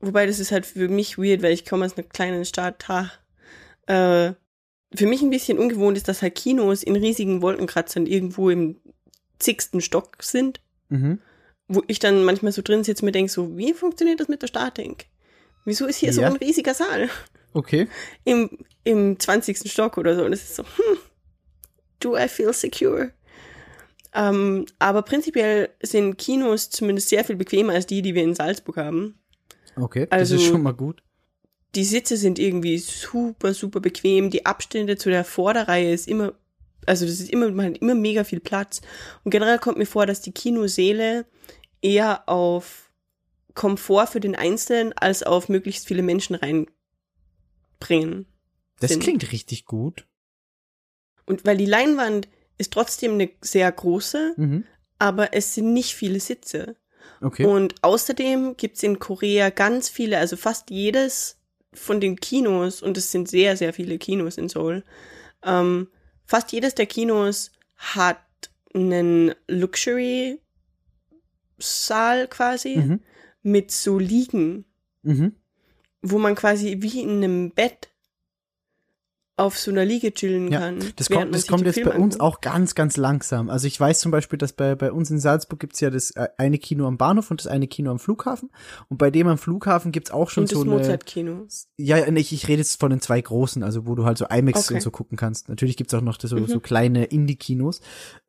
wobei 0.00 0.26
das 0.26 0.38
ist 0.38 0.52
halt 0.52 0.64
für 0.66 0.88
mich 0.88 1.18
weird, 1.18 1.42
weil 1.42 1.52
ich 1.52 1.64
komme 1.66 1.84
aus 1.84 1.96
einer 1.96 2.06
kleinen 2.06 2.44
Stadt. 2.44 2.88
Ha, 2.88 3.10
äh, 3.86 4.32
für 4.94 5.06
mich 5.06 5.20
ein 5.22 5.30
bisschen 5.30 5.58
ungewohnt 5.58 5.96
ist, 5.96 6.08
dass 6.08 6.22
halt 6.22 6.34
Kinos 6.36 6.82
in 6.82 6.96
riesigen 6.96 7.42
Wolkenkratzern 7.42 8.06
irgendwo 8.06 8.48
im 8.50 8.80
zigsten 9.38 9.80
Stock 9.80 10.16
sind. 10.22 10.60
Mhm. 10.88 11.20
wo 11.68 11.82
ich 11.88 11.98
dann 11.98 12.22
manchmal 12.24 12.52
so 12.52 12.62
drin 12.62 12.84
sitze 12.84 13.02
und 13.02 13.06
mir 13.06 13.12
denke, 13.12 13.32
so, 13.32 13.56
wie 13.58 13.74
funktioniert 13.74 14.20
das 14.20 14.28
mit 14.28 14.40
der 14.40 14.46
Statik? 14.46 15.06
Wieso 15.64 15.86
ist 15.86 15.96
hier 15.96 16.12
so 16.12 16.20
Ja. 16.20 16.28
ein 16.28 16.36
riesiger 16.36 16.74
Saal 16.74 17.10
Okay. 17.54 17.88
im, 18.22 18.56
im 18.84 19.18
20. 19.18 19.68
Stock 19.68 19.98
oder 19.98 20.14
so? 20.14 20.24
Und 20.24 20.32
es 20.32 20.44
ist 20.44 20.54
so, 20.54 20.62
hm, 20.62 20.98
do 21.98 22.16
I 22.16 22.28
feel 22.28 22.52
secure? 22.52 23.10
Ähm, 24.14 24.66
aber 24.78 25.02
prinzipiell 25.02 25.70
sind 25.82 26.16
Kinos 26.18 26.70
zumindest 26.70 27.08
sehr 27.08 27.24
viel 27.24 27.36
bequemer 27.36 27.74
als 27.74 27.86
die, 27.86 28.02
die 28.02 28.14
wir 28.14 28.22
in 28.22 28.34
Salzburg 28.34 28.76
haben. 28.76 29.18
Okay. 29.76 30.06
Also- 30.10 30.34
das 30.34 30.42
ist 30.42 30.48
schon 30.48 30.62
mal 30.62 30.72
gut. 30.72 31.02
Die 31.74 31.84
Sitze 31.84 32.16
sind 32.16 32.38
irgendwie 32.38 32.78
super, 32.78 33.52
super 33.52 33.80
bequem. 33.80 34.30
Die 34.30 34.46
Abstände 34.46 34.96
zu 34.96 35.10
der 35.10 35.24
Vorderreihe 35.24 35.92
ist 35.92 36.08
immer, 36.08 36.32
also 36.86 37.04
das 37.04 37.20
ist 37.20 37.28
immer, 37.30 37.50
man 37.50 37.66
hat 37.74 37.78
immer 37.78 37.94
mega 37.94 38.24
viel 38.24 38.40
Platz. 38.40 38.80
Und 39.24 39.30
generell 39.30 39.58
kommt 39.58 39.76
mir 39.76 39.86
vor, 39.86 40.06
dass 40.06 40.22
die 40.22 40.32
Kinosäle 40.32 41.26
eher 41.82 42.26
auf 42.28 42.90
Komfort 43.52 44.06
für 44.06 44.20
den 44.20 44.34
Einzelnen 44.36 44.94
als 44.94 45.22
auf 45.22 45.50
möglichst 45.50 45.86
viele 45.86 46.02
Menschen 46.02 46.36
reinbringen. 46.36 48.26
Das 48.80 48.90
sind. 48.90 49.02
klingt 49.02 49.32
richtig 49.32 49.66
gut. 49.66 50.06
Und 51.26 51.44
weil 51.44 51.56
die 51.56 51.66
Leinwand 51.66 52.28
ist 52.58 52.72
trotzdem 52.72 53.12
eine 53.14 53.30
sehr 53.40 53.70
große, 53.70 54.34
Mhm. 54.36 54.64
aber 54.98 55.34
es 55.34 55.54
sind 55.54 55.72
nicht 55.72 55.94
viele 55.94 56.20
Sitze. 56.20 56.76
Okay. 57.20 57.44
Und 57.44 57.74
außerdem 57.82 58.56
gibt's 58.56 58.82
in 58.82 58.98
Korea 58.98 59.50
ganz 59.50 59.88
viele, 59.88 60.18
also 60.18 60.36
fast 60.36 60.70
jedes 60.70 61.38
von 61.72 62.00
den 62.00 62.16
Kinos, 62.16 62.82
und 62.82 62.96
es 62.98 63.10
sind 63.10 63.28
sehr, 63.28 63.56
sehr 63.56 63.72
viele 63.72 63.98
Kinos 63.98 64.38
in 64.38 64.48
Seoul, 64.48 64.84
ähm, 65.44 65.88
fast 66.24 66.52
jedes 66.52 66.74
der 66.74 66.86
Kinos 66.86 67.52
hat 67.76 68.18
einen 68.74 69.34
Luxury-Saal 69.48 72.28
quasi 72.28 72.76
mhm. 72.76 73.00
mit 73.42 73.70
so 73.70 73.98
Liegen, 73.98 74.64
Mhm. 75.02 75.34
wo 76.02 76.18
man 76.18 76.34
quasi 76.34 76.78
wie 76.80 77.00
in 77.02 77.22
einem 77.22 77.50
Bett 77.52 77.88
auf 79.38 79.58
so 79.58 79.70
einer 79.70 79.84
Liege 79.84 80.14
chillen 80.14 80.50
Ja, 80.50 80.60
kann. 80.60 80.78
Das 80.96 81.10
kommt, 81.10 81.34
das 81.34 81.46
kommt 81.46 81.66
jetzt 81.66 81.82
bei 81.84 81.90
uns 81.94 82.14
anguckt. 82.14 82.20
auch 82.20 82.40
ganz, 82.40 82.74
ganz 82.74 82.96
langsam. 82.96 83.50
Also 83.50 83.66
ich 83.66 83.78
weiß 83.78 84.00
zum 84.00 84.10
Beispiel, 84.10 84.38
dass 84.38 84.54
bei, 84.54 84.74
bei 84.74 84.90
uns 84.90 85.10
in 85.10 85.18
Salzburg 85.20 85.60
gibt's 85.60 85.80
ja 85.80 85.90
das 85.90 86.10
äh, 86.12 86.28
eine 86.38 86.56
Kino 86.56 86.86
am 86.86 86.96
Bahnhof 86.96 87.30
und 87.30 87.40
das 87.40 87.46
eine 87.46 87.66
Kino 87.66 87.90
am 87.90 87.98
Flughafen. 87.98 88.50
Und 88.88 88.96
bei 88.96 89.10
dem 89.10 89.28
am 89.28 89.36
Flughafen 89.36 89.92
gibt's 89.92 90.10
auch 90.10 90.30
schon 90.30 90.44
Und 90.44 90.48
so 90.48 90.64
das 90.64 90.72
eine. 90.72 90.80
Mozart-Kino. 90.80 91.46
Ja, 91.76 91.98
ich, 92.08 92.32
ich 92.32 92.48
rede 92.48 92.58
jetzt 92.62 92.80
von 92.80 92.88
den 92.88 93.02
zwei 93.02 93.20
großen, 93.20 93.62
also 93.62 93.86
wo 93.86 93.94
du 93.94 94.06
halt 94.06 94.16
so 94.16 94.24
IMAX 94.26 94.64
Okay. 94.66 94.74
und 94.76 94.80
so 94.80 94.90
gucken 94.90 95.18
kannst. 95.18 95.50
Natürlich 95.50 95.76
gibt's 95.76 95.92
auch 95.92 96.00
noch 96.00 96.18
so, 96.18 96.34
Mhm. 96.34 96.46
so 96.46 96.60
kleine 96.60 97.04
Indie-Kinos. 97.04 97.82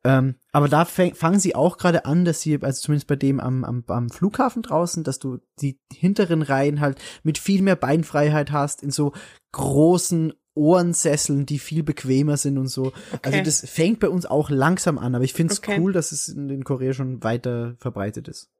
Ähm, 0.04 0.34
aber 0.52 0.68
da 0.68 0.84
fäng, 0.84 1.14
fangen 1.14 1.40
sie 1.40 1.54
auch 1.54 1.78
gerade 1.78 2.04
an, 2.04 2.26
dass 2.26 2.42
sie, 2.42 2.62
also 2.62 2.82
zumindest 2.82 3.06
bei 3.06 3.16
dem 3.16 3.40
am, 3.40 3.64
am, 3.64 3.82
am 3.86 4.10
Flughafen 4.10 4.60
draußen, 4.60 5.04
dass 5.04 5.18
du 5.18 5.38
die 5.60 5.78
hinteren 5.90 6.42
Reihen 6.42 6.80
halt 6.80 6.98
mit 7.22 7.38
viel 7.38 7.62
mehr 7.62 7.76
Beinfreiheit 7.76 8.52
hast, 8.52 8.82
in 8.82 8.90
so 8.90 9.12
großen 9.52 10.34
Ohrensesseln, 10.58 11.46
die 11.46 11.58
viel 11.58 11.82
bequemer 11.82 12.36
sind 12.36 12.58
und 12.58 12.68
so. 12.68 12.92
Also 13.22 13.38
Okay. 13.38 13.42
das 13.42 13.60
fängt 13.68 14.00
bei 14.00 14.08
uns 14.08 14.26
auch 14.26 14.50
langsam 14.50 14.98
an, 14.98 15.14
aber 15.14 15.24
ich 15.24 15.32
finde 15.32 15.52
es 15.54 15.60
Okay. 15.60 15.78
cool, 15.80 15.92
dass 15.92 16.12
es 16.12 16.28
in, 16.28 16.50
in 16.50 16.64
Korea 16.64 16.92
schon 16.92 17.22
weiter 17.22 17.76
verbreitet 17.78 18.28
ist. 18.28 18.50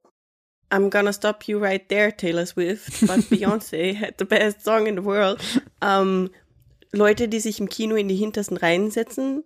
I'm 0.71 0.91
gonna 0.91 1.13
stop 1.13 1.45
you 1.45 1.59
right 1.59 1.89
there, 1.89 2.15
Taylor 2.17 2.45
Swift. 2.47 3.01
But 3.07 3.21
Beyoncé 3.31 3.95
had 3.99 4.15
the 4.19 4.25
best 4.25 4.63
song 4.65 4.87
in 4.87 4.97
the 4.97 5.05
world. 5.05 5.41
Ähm, 5.83 6.31
Leute, 6.93 7.29
die 7.29 7.41
sich 7.41 7.59
im 7.61 7.69
Kino 7.69 7.97
in 7.97 8.09
die 8.09 8.17
hintersten 8.17 8.57
Reihen 8.57 8.91
setzen, 8.91 9.45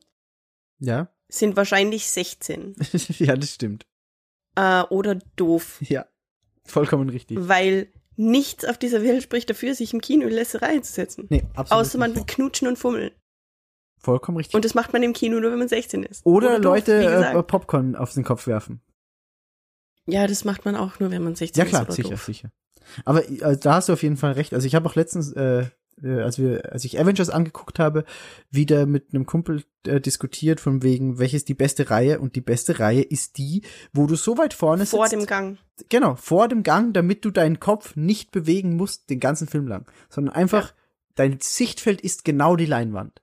Ja, 0.78 1.08
sind 1.28 1.56
wahrscheinlich 1.56 2.08
16 2.10 2.74
ja, 3.18 3.36
das 3.36 3.50
stimmt. 3.54 3.86
äh, 4.56 4.82
oder 4.90 5.14
doof, 5.36 5.78
Ja, 5.80 6.06
vollkommen 6.64 7.08
richtig. 7.08 7.38
weil 7.40 7.88
nichts 8.16 8.64
auf 8.64 8.78
dieser 8.78 9.02
Welt 9.02 9.22
spricht 9.22 9.50
dafür, 9.50 9.74
sich 9.74 9.92
im 9.94 10.00
Kino 10.00 10.26
in 10.26 10.38
Reihe 10.38 10.82
zu 10.82 10.92
setzen. 10.92 11.26
Nee, 11.30 11.44
absolut. 11.54 11.86
Außer 11.86 11.98
man 11.98 12.14
will 12.14 12.24
knutschen 12.26 12.68
und 12.68 12.78
fummeln. 12.78 13.12
Vollkommen 13.98 14.36
richtig. 14.38 14.54
Und 14.54 14.64
das 14.64 14.74
macht 14.74 14.92
man 14.92 15.02
im 15.02 15.12
Kino 15.12 15.38
nur, 15.38 15.52
wenn 15.52 15.58
man 15.58 15.68
16 15.68 16.02
ist. 16.02 16.26
Oder, 16.26 16.56
doof, 16.56 16.64
Leute 16.74 17.02
gesagt. 17.02 17.36
äh, 17.36 17.42
Popcorn 17.42 17.94
auf 17.94 18.12
den 18.12 18.24
Kopf 18.24 18.46
werfen. 18.46 18.80
Ja, 20.06 20.26
das 20.26 20.44
macht 20.44 20.64
man 20.64 20.74
auch 20.74 20.98
nur, 20.98 21.10
wenn 21.12 21.22
man 21.22 21.36
16 21.36 21.60
Ja 21.60 21.64
ist. 21.64 21.70
klar, 21.70 21.82
oder 21.82 21.92
sicher, 21.92 22.10
doof. 22.10 22.24
sicher. 22.24 22.50
Aber 23.04 23.28
äh, 23.28 23.56
da 23.56 23.74
hast 23.74 23.88
du 23.88 23.92
auf 23.92 24.02
jeden 24.02 24.16
Fall 24.16 24.32
recht. 24.32 24.54
Also 24.54 24.66
ich 24.66 24.74
habe 24.74 24.88
auch 24.88 24.96
letztens, 24.96 25.32
äh, 25.32 25.66
äh, 26.02 26.20
als 26.20 26.38
wir, 26.38 26.72
als 26.72 26.84
ich 26.84 27.00
Avengers 27.00 27.30
angeguckt 27.30 27.78
habe, 27.78 28.04
wieder 28.50 28.86
mit 28.86 29.12
einem 29.12 29.26
Kumpel 29.26 29.64
äh, 29.86 30.00
diskutiert 30.00 30.60
von 30.60 30.82
wegen, 30.82 31.18
welches 31.18 31.44
die 31.44 31.54
beste 31.54 31.90
Reihe 31.90 32.20
und 32.20 32.36
die 32.36 32.40
beste 32.40 32.78
Reihe 32.78 33.02
ist 33.02 33.38
die, 33.38 33.62
wo 33.92 34.06
du 34.06 34.14
so 34.14 34.38
weit 34.38 34.54
vorne 34.54 34.86
Vor 34.86 35.06
sitzt. 35.06 35.20
dem 35.20 35.26
Gang. 35.26 35.58
Genau, 35.88 36.16
vor 36.16 36.48
dem 36.48 36.62
Gang, 36.62 36.92
damit 36.92 37.24
du 37.24 37.30
deinen 37.30 37.60
Kopf 37.60 37.96
nicht 37.96 38.30
bewegen 38.30 38.76
musst 38.76 39.10
den 39.10 39.20
ganzen 39.20 39.48
Film 39.48 39.66
lang, 39.66 39.86
sondern 40.08 40.34
einfach 40.34 40.74
dein 41.14 41.38
Sichtfeld 41.40 42.00
ist 42.00 42.24
genau 42.24 42.56
die 42.56 42.66
Leinwand. 42.66 43.20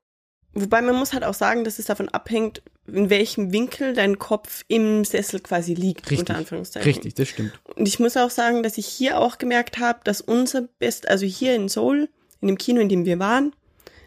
Wobei 0.53 0.81
man 0.81 0.95
muss 0.95 1.13
halt 1.13 1.23
auch 1.23 1.33
sagen, 1.35 1.63
dass 1.63 1.77
es 1.77 1.85
davon 1.85 2.09
abhängt, 2.09 2.63
in 2.87 3.09
welchem 3.11 3.51
Winkel 3.53 3.93
dein 3.93 4.17
Kopf 4.17 4.63
im 4.67 5.05
Sessel 5.05 5.39
quasi 5.41 5.75
liegt, 5.75 6.09
Richtig. 6.09 6.19
unter 6.19 6.35
Anführungszeichen. 6.37 6.89
Richtig, 6.89 7.13
das 7.13 7.27
stimmt. 7.27 7.59
Und 7.75 7.87
ich 7.87 7.99
muss 7.99 8.17
auch 8.17 8.31
sagen, 8.31 8.63
dass 8.63 8.79
ich 8.79 8.87
hier 8.87 9.19
auch 9.19 9.37
gemerkt 9.37 9.77
habe, 9.77 9.99
dass 10.03 10.21
unser 10.21 10.63
Best, 10.63 11.07
also 11.07 11.25
hier 11.25 11.55
in 11.55 11.69
Seoul, 11.69 12.09
in 12.41 12.47
dem 12.47 12.57
Kino, 12.57 12.79
in 12.81 12.89
dem 12.89 13.05
wir 13.05 13.19
waren, 13.19 13.53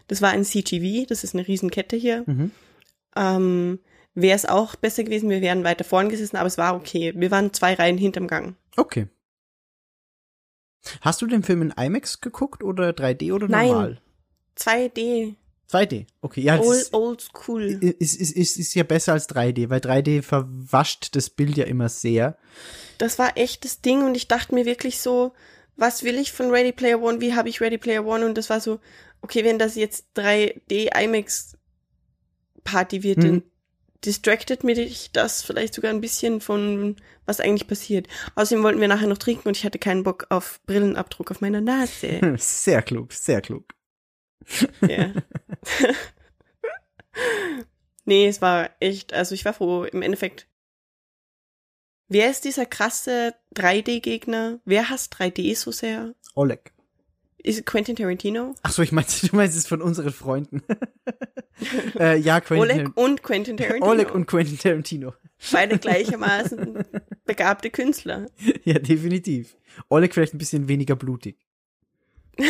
das 0.07 0.21
war 0.21 0.31
ein 0.31 0.43
CGV, 0.45 1.07
das 1.07 1.23
ist 1.23 1.33
eine 1.33 1.47
Riesenkette 1.47 1.95
hier, 1.95 2.23
Mhm. 2.25 2.51
ähm, 3.15 3.79
wäre 4.15 4.35
es 4.35 4.45
auch 4.45 4.75
besser 4.75 5.03
gewesen, 5.03 5.29
wir 5.29 5.41
wären 5.41 5.63
weiter 5.63 5.83
vorn 5.83 6.09
gesessen, 6.09 6.37
aber 6.37 6.47
es 6.47 6.57
war 6.57 6.75
okay. 6.75 7.13
Wir 7.15 7.31
waren 7.31 7.51
zwei 7.53 7.73
Reihen 7.73 7.97
hinterm 7.97 8.27
Gang. 8.27 8.55
Okay. 8.77 9.07
Hast 11.01 11.21
du 11.21 11.27
den 11.27 11.43
Film 11.43 11.61
in 11.61 11.71
IMAX 11.71 12.19
geguckt 12.21 12.63
oder 12.63 12.89
3D 12.89 13.31
oder 13.33 13.47
Nein. 13.47 13.67
normal? 13.69 14.01
2D, 14.57 15.35
2D. 15.71 16.05
Okay, 16.21 16.41
ja, 16.41 16.59
old, 16.59 16.77
ist, 16.77 16.93
old 16.93 17.21
school. 17.21 17.63
ist, 17.63 18.15
ist, 18.19 18.31
ist, 18.31 18.57
ist 18.57 18.75
ja 18.75 18.83
besser 18.83 19.13
als 19.13 19.27
3D, 19.29 19.69
weil 19.69 19.79
3D 19.79 20.21
verwascht 20.21 21.15
das 21.15 21.29
Bild 21.29 21.57
ja 21.57 21.63
immer 21.65 21.89
sehr. 21.89 22.37
Das 22.97 23.17
war 23.17 23.37
echt 23.37 23.65
das 23.65 23.81
Ding 23.81 24.03
und 24.05 24.15
ich 24.15 24.27
dachte 24.27 24.53
mir 24.53 24.65
wirklich 24.65 24.99
so, 24.99 25.33
was 25.75 26.03
will 26.03 26.17
ich 26.17 26.31
von 26.31 26.49
Ready 26.51 26.71
Player 26.71 27.01
One, 27.01 27.21
wie 27.21 27.33
habe 27.33 27.49
ich 27.49 27.61
Ready 27.61 27.77
Player 27.77 28.05
One 28.05 28.25
und 28.25 28.37
das 28.37 28.49
war 28.49 28.59
so, 28.59 28.79
okay, 29.21 29.43
wenn 29.43 29.59
das 29.59 29.75
jetzt 29.75 30.05
3D 30.15 30.89
IMAX 30.95 31.57
Party 32.63 33.03
wird, 33.03 33.17
Mhm. 33.19 33.21
dann 33.21 33.43
distracted 34.05 34.63
mich 34.63 35.11
das 35.13 35.41
vielleicht 35.43 35.73
sogar 35.73 35.91
ein 35.91 36.01
bisschen 36.01 36.41
von 36.41 36.97
was 37.25 37.39
eigentlich 37.39 37.67
passiert. 37.67 38.07
Außerdem 38.35 38.63
wollten 38.63 38.81
wir 38.81 38.89
nachher 38.89 39.07
noch 39.07 39.17
trinken 39.17 39.47
und 39.47 39.55
ich 39.57 39.63
hatte 39.63 39.79
keinen 39.79 40.03
Bock 40.03 40.25
auf 40.29 40.59
Brillenabdruck 40.65 41.31
auf 41.31 41.39
meiner 41.41 41.61
Nase. 41.61 42.19
Sehr 42.37 42.81
klug, 42.81 43.13
sehr 43.13 43.41
klug. 43.41 43.63
Ja. 44.87 45.13
nee, 48.05 48.27
es 48.27 48.41
war 48.41 48.69
echt, 48.79 49.13
also 49.13 49.35
ich 49.35 49.45
war 49.45 49.53
froh, 49.53 49.83
im 49.85 50.01
Endeffekt. 50.01 50.47
Wer 52.13 52.29
ist 52.29 52.45
dieser 52.45 52.67
krasse 52.67 53.33
3D-Gegner? 53.55 54.59
Wer 54.65 54.91
hasst 54.91 55.15
3D 55.15 55.55
so 55.55 55.71
sehr? 55.71 56.13
Oleg. 56.35 56.71
Ist 57.39 57.57
es 57.57 57.65
Quentin 57.65 57.95
Tarantino? 57.95 58.53
Ach 58.61 58.71
so, 58.71 58.83
ich 58.83 58.91
meinte, 58.91 59.25
du 59.27 59.35
meinst 59.35 59.57
es 59.57 59.65
von 59.65 59.81
unseren 59.81 60.13
Freunden. 60.13 60.61
äh, 61.99 62.19
ja, 62.19 62.39
Quentin 62.39 62.61
Oleg 62.61 62.95
und 62.95 63.23
Quentin 63.23 63.57
Tarantino. 63.57 63.87
Oleg 63.87 64.13
und 64.13 64.27
Quentin 64.27 64.59
Tarantino. 64.59 65.15
Beide 65.51 65.79
gleichermaßen 65.79 66.83
begabte 67.25 67.71
Künstler. 67.71 68.27
Ja, 68.63 68.77
definitiv. 68.77 69.57
Oleg 69.89 70.13
vielleicht 70.13 70.35
ein 70.35 70.37
bisschen 70.37 70.67
weniger 70.67 70.95
blutig. 70.95 71.39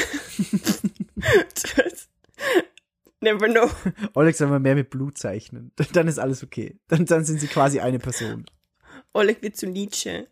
Never 3.22 3.48
know. 3.48 3.70
Oleg 4.14 4.36
soll 4.36 4.50
mal 4.50 4.60
mehr 4.60 4.76
mit 4.76 4.90
Blut 4.90 5.18
zeichnen. 5.18 5.72
Dann 5.94 6.10
ist 6.10 6.20
alles 6.20 6.44
okay. 6.44 6.78
Dann, 6.90 7.06
dann 7.06 7.24
sind 7.24 7.40
sie 7.40 7.48
quasi 7.48 7.80
eine 7.80 8.00
Person. 8.00 8.44
Oleg 9.14 9.42
wird 9.42 9.56
zu 9.56 9.68
Nietzsche. 9.68 10.28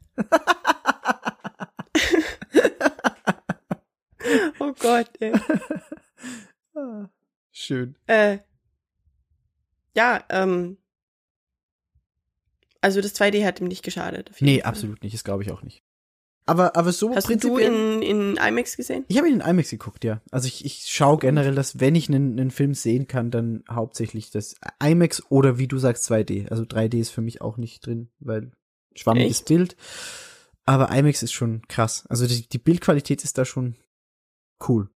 oh 4.60 4.74
Gott, 4.80 5.10
ey. 5.20 5.34
Schön. 7.52 7.96
Äh, 8.08 8.40
ja, 9.96 10.24
ähm. 10.30 10.78
Also 12.84 13.02
das 13.02 13.14
2D 13.16 13.46
hat 13.46 13.62
ihm 13.62 13.68
nicht 13.68 13.84
geschadet. 13.84 14.32
Nee, 14.40 14.62
Fall. 14.62 14.70
absolut 14.70 15.04
nicht. 15.04 15.14
Das 15.14 15.24
glaube 15.24 15.44
ich 15.44 15.52
auch 15.52 15.62
nicht. 15.62 15.84
Aber, 16.48 16.76
aber 16.76 16.92
so 16.92 17.14
Hast 17.14 17.26
du 17.26 17.34
prinzipiell. 17.34 17.72
in, 17.72 18.02
in 18.02 18.38
IMAX 18.38 18.76
gesehen? 18.76 19.06
ich 19.08 19.18
habe 19.18 19.30
ihn 19.30 19.40
in 19.40 19.48
IMAX 19.48 19.70
geguckt, 19.70 20.04
ja. 20.04 20.22
Also 20.32 20.48
ich, 20.48 20.66
ich 20.66 20.86
schaue 20.88 21.20
generell, 21.20 21.54
dass 21.54 21.80
wenn 21.80 21.94
ich 21.94 22.10
einen, 22.10 22.40
einen 22.40 22.50
Film 22.50 22.74
sehen 22.74 23.08
kann, 23.08 23.30
dann 23.30 23.64
hauptsächlich 23.70 24.32
das 24.32 24.56
IMAX 24.84 25.22
oder 25.30 25.60
wie 25.60 25.68
du 25.68 25.78
sagst 25.78 26.10
2D. 26.10 26.50
Also 26.50 26.64
3D 26.64 27.00
ist 27.00 27.12
für 27.12 27.22
mich 27.22 27.42
auch 27.42 27.58
nicht 27.58 27.86
drin, 27.86 28.10
weil 28.20 28.52
schwammiges 28.96 29.40
Echt? 29.40 29.46
Bild. 29.48 29.76
Aber 30.66 30.92
IMAX 30.92 31.24
ist 31.24 31.34
schon 31.34 31.64
krass. 31.68 32.06
Also 32.08 32.28
die, 32.28 32.48
die 32.48 32.58
Bildqualität 32.58 33.24
ist 33.24 33.38
da 33.38 33.46
schon 33.46 33.76
cool. 34.68 34.90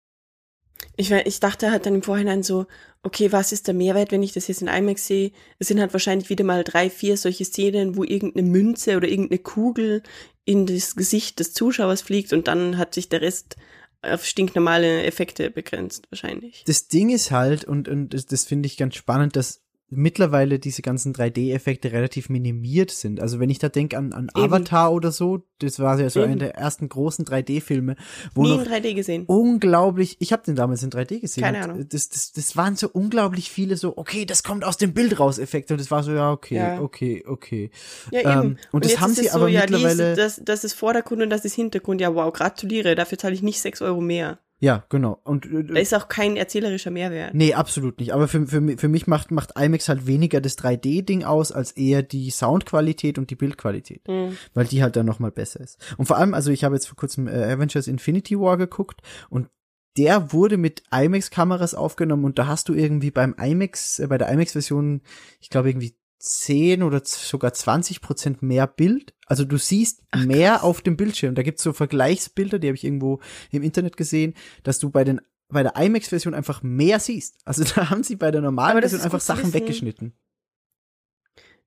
Ich, 0.96 1.10
ich 1.10 1.40
dachte 1.40 1.70
halt 1.70 1.86
dann 1.86 1.94
im 1.94 2.02
Vorhinein 2.02 2.42
so, 2.42 2.66
okay, 3.02 3.32
was 3.32 3.52
ist 3.52 3.66
der 3.66 3.74
Mehrwert, 3.74 4.10
wenn 4.10 4.22
ich 4.22 4.32
das 4.32 4.48
jetzt 4.48 4.62
in 4.62 4.68
IMAX 4.68 5.06
sehe? 5.06 5.32
Es 5.58 5.68
sind 5.68 5.80
halt 5.80 5.92
wahrscheinlich 5.92 6.28
wieder 6.28 6.44
mal 6.44 6.64
drei, 6.64 6.90
vier 6.90 7.16
solche 7.16 7.44
Szenen, 7.44 7.96
wo 7.96 8.04
irgendeine 8.04 8.48
Münze 8.48 8.96
oder 8.96 9.08
irgendeine 9.08 9.38
Kugel 9.38 10.02
in 10.44 10.66
das 10.66 10.96
Gesicht 10.96 11.38
des 11.38 11.54
Zuschauers 11.54 12.02
fliegt 12.02 12.32
und 12.32 12.48
dann 12.48 12.78
hat 12.78 12.94
sich 12.94 13.08
der 13.08 13.20
Rest 13.20 13.56
auf 14.02 14.24
stinknormale 14.24 15.04
Effekte 15.04 15.50
begrenzt, 15.50 16.08
wahrscheinlich. 16.10 16.64
Das 16.66 16.88
Ding 16.88 17.10
ist 17.10 17.30
halt, 17.30 17.64
und, 17.64 17.88
und 17.88 18.10
das, 18.10 18.26
das 18.26 18.44
finde 18.44 18.66
ich 18.66 18.76
ganz 18.76 18.96
spannend, 18.96 19.36
dass 19.36 19.61
mittlerweile 19.94 20.58
diese 20.58 20.82
ganzen 20.82 21.14
3D-Effekte 21.14 21.92
relativ 21.92 22.28
minimiert 22.28 22.90
sind. 22.90 23.20
Also 23.20 23.38
wenn 23.40 23.50
ich 23.50 23.58
da 23.58 23.68
denke 23.68 23.96
an, 23.98 24.12
an 24.12 24.28
Eben. 24.34 24.44
Avatar 24.52 24.92
oder 24.92 25.12
so, 25.12 25.42
das 25.58 25.78
war 25.78 26.00
ja 26.00 26.10
so 26.10 26.20
Eben. 26.20 26.32
einer 26.32 26.38
der 26.40 26.54
ersten 26.56 26.88
großen 26.88 27.24
3D-Filme, 27.24 27.96
wo 28.34 28.42
Nie 28.42 28.54
in 28.54 28.60
3D 28.60 28.94
gesehen. 28.94 29.24
unglaublich, 29.26 30.16
ich 30.18 30.32
habe 30.32 30.42
den 30.44 30.56
damals 30.56 30.82
in 30.82 30.90
3D 30.90 31.20
gesehen. 31.20 31.44
Keine 31.44 31.58
und 31.58 31.64
Ahnung. 31.64 31.86
Das, 31.90 32.08
das, 32.08 32.32
das 32.32 32.56
waren 32.56 32.76
so 32.76 32.88
unglaublich 32.92 33.50
viele 33.50 33.76
so, 33.76 33.96
okay, 33.96 34.24
das 34.24 34.42
kommt 34.42 34.64
aus 34.64 34.76
dem 34.78 34.94
Bild 34.94 35.20
raus 35.20 35.38
Effekte 35.38 35.74
und 35.74 35.80
das 35.80 35.90
war 35.90 36.02
so, 36.02 36.12
ja, 36.12 36.32
okay, 36.32 36.56
Ja. 36.56 36.80
okay, 36.80 37.22
okay. 37.26 37.70
Ja, 38.10 38.20
Ähm, 38.40 38.42
eben. 38.52 38.56
und 38.72 38.84
das 38.84 39.00
haben 39.00 39.12
sie 39.14 39.30
aber 39.30 39.48
ja, 39.48 39.60
mittlerweile- 39.62 40.14
Dies, 40.14 40.24
das, 40.36 40.40
das 40.44 40.64
ist 40.64 40.72
Vordergrund 40.74 41.22
und 41.22 41.30
das 41.30 41.44
ist 41.44 41.54
Hintergrund. 41.54 42.00
Ja, 42.00 42.14
wow, 42.14 42.32
gratuliere. 42.32 42.94
Dafür 42.94 43.18
zahle 43.18 43.34
ich 43.34 43.42
nicht 43.42 43.60
sechs 43.60 43.82
Euro 43.82 44.00
mehr. 44.00 44.38
Ja, 44.62 44.84
genau. 44.90 45.18
Und 45.24 45.44
Da 45.44 45.74
äh, 45.74 45.82
ist 45.82 45.92
auch 45.92 46.06
kein 46.08 46.36
erzählerischer 46.36 46.92
Mehrwert. 46.92 47.34
nee, 47.34 47.52
absolut 47.52 47.98
nicht. 47.98 48.14
Aber 48.14 48.28
für, 48.28 48.46
für, 48.46 48.78
für 48.78 48.88
mich 48.88 49.08
macht, 49.08 49.32
macht 49.32 49.58
IMAX 49.58 49.88
halt 49.88 50.06
weniger 50.06 50.40
das 50.40 50.56
3D-Ding 50.56 51.24
aus, 51.24 51.50
als 51.50 51.72
eher 51.72 52.04
die 52.04 52.30
Soundqualität 52.30 53.18
und 53.18 53.30
die 53.30 53.34
Bildqualität. 53.34 54.02
Hm. 54.06 54.36
weil 54.54 54.66
die 54.66 54.82
halt 54.82 54.94
dann 54.94 55.06
noch 55.06 55.18
mal 55.18 55.32
besser 55.32 55.60
ist. 55.60 55.78
Und 55.96 56.06
vor 56.06 56.16
allem, 56.16 56.32
also 56.32 56.52
ich 56.52 56.62
habe 56.62 56.76
jetzt 56.76 56.86
vor 56.86 56.96
kurzem 56.96 57.26
äh, 57.26 57.52
Avengers 57.52 57.88
Infinity 57.88 58.38
War 58.38 58.56
geguckt 58.56 59.00
und 59.30 59.48
der 59.96 60.32
wurde 60.32 60.56
mit 60.56 60.84
IMAX-Kameras 60.92 61.74
aufgenommen 61.74 62.24
und 62.24 62.38
da 62.38 62.46
hast 62.46 62.68
du 62.68 62.74
irgendwie 62.74 63.10
beim 63.10 63.34
IMAX, 63.34 63.98
äh, 63.98 64.06
bei 64.06 64.16
der 64.16 64.28
IMAX-Version, 64.28 65.02
ich 65.40 65.50
glaube 65.50 65.70
irgendwie 65.70 65.96
10 66.22 66.84
oder 66.84 67.02
sogar 67.04 67.52
20 67.52 68.00
Prozent 68.00 68.42
mehr 68.42 68.68
Bild. 68.68 69.12
Also 69.26 69.44
du 69.44 69.58
siehst 69.58 70.02
mehr 70.14 70.62
auf 70.62 70.80
dem 70.80 70.96
Bildschirm. 70.96 71.34
Da 71.34 71.42
gibt's 71.42 71.64
so 71.64 71.72
Vergleichsbilder, 71.72 72.60
die 72.60 72.68
habe 72.68 72.76
ich 72.76 72.84
irgendwo 72.84 73.20
im 73.50 73.62
Internet 73.62 73.96
gesehen, 73.96 74.34
dass 74.62 74.78
du 74.78 74.90
bei 74.90 75.02
den 75.04 75.20
bei 75.48 75.62
der 75.62 75.76
IMAX-Version 75.76 76.32
einfach 76.32 76.62
mehr 76.62 76.98
siehst. 76.98 77.38
Also 77.44 77.64
da 77.74 77.90
haben 77.90 78.04
sie 78.04 78.16
bei 78.16 78.30
der 78.30 78.40
normalen 78.40 78.80
Version 78.80 79.00
einfach 79.00 79.20
Sachen 79.20 79.52
weggeschnitten. 79.52 80.14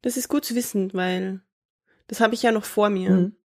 Das 0.01 0.17
ist 0.17 0.29
gut 0.29 0.45
zu 0.45 0.55
wissen, 0.55 0.93
weil 0.93 1.41
das 2.07 2.21
habe 2.21 2.33
ich 2.33 2.41
ja 2.41 2.51
noch 2.51 2.65
vor 2.65 2.89
mir. 2.89 3.11
Mhm. 3.11 3.35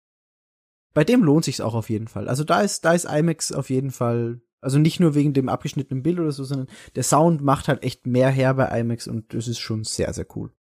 Bei 0.95 1.05
dem 1.05 1.24
lohnt 1.24 1.45
sich's 1.45 1.61
auch 1.61 1.74
auf 1.74 1.91
jeden 1.91 2.09
Fall. 2.09 2.28
Also 2.28 2.45
da 2.45 2.62
ist, 2.62 2.85
da 2.85 2.93
ist 2.93 3.05
IMAX 3.05 3.53
auf 3.53 3.69
jeden 3.69 3.91
Fall, 3.91 4.41
also 4.61 4.78
nicht 4.78 5.01
nur 5.01 5.15
wegen 5.15 5.32
dem 5.32 5.49
abgeschnittenen 5.49 6.03
Bild 6.03 6.20
oder 6.20 6.32
so, 6.32 6.45
sondern 6.45 6.69
der 6.95 7.03
Sound 7.03 7.43
macht 7.43 7.69
halt 7.69 7.82
echt 7.82 8.07
mehr 8.07 8.31
her 8.31 8.55
bei 8.55 8.81
IMAX 8.81 9.09
und 9.09 9.35
das 9.35 9.49
ist 9.49 9.59
schon 9.59 9.85
sehr, 9.85 10.12
sehr 10.12 10.27
cool. 10.37 10.53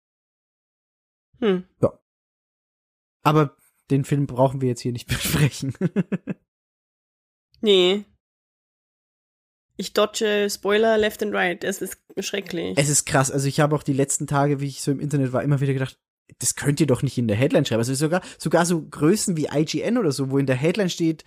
Hm. 1.40 1.64
Aber 3.24 3.56
den 3.90 4.06
Film 4.06 4.28
brauchen 4.28 4.62
wir 4.62 4.70
jetzt 4.70 4.82
hier 4.82 4.92
nicht 4.92 5.08
besprechen. 5.08 5.74
Nee. 7.62 8.06
Ich 9.78 9.94
dodge 9.94 10.50
Spoiler 10.50 10.98
left 10.98 11.24
and 11.24 11.34
right. 11.34 11.64
Es 11.64 11.82
ist 11.82 11.98
schrecklich. 12.20 12.78
es 12.78 12.90
ist 12.90 13.06
krass. 13.06 13.32
Also 13.32 13.48
ich 13.48 13.60
habe 13.60 13.76
auch 13.76 13.84
die 13.84 13.94
letzten 13.94 14.28
Tage, 14.28 14.60
wie 14.60 14.68
ich 14.68 14.82
so 14.82 14.92
im 14.92 15.00
Internet 15.00 15.32
war, 15.32 15.44
immer 15.44 15.62
wieder 15.62 15.74
gedacht, 15.74 15.98
das 16.40 16.56
könnt 16.56 16.80
ihr 16.80 16.88
doch 16.88 17.02
nicht 17.02 17.18
in 17.18 17.28
der 17.28 17.38
Headline 17.38 17.66
schreiben. 17.66 17.80
Also 17.80 17.94
sogar, 17.94 18.22
sogar 18.38 18.66
so 18.66 18.82
Größen 18.82 19.36
wie 19.38 19.48
IGN 19.52 19.98
oder 19.98 20.12
so, 20.12 20.30
wo 20.30 20.38
in 20.38 20.46
der 20.46 20.56
Headline 20.56 20.90
steht, 20.90 21.24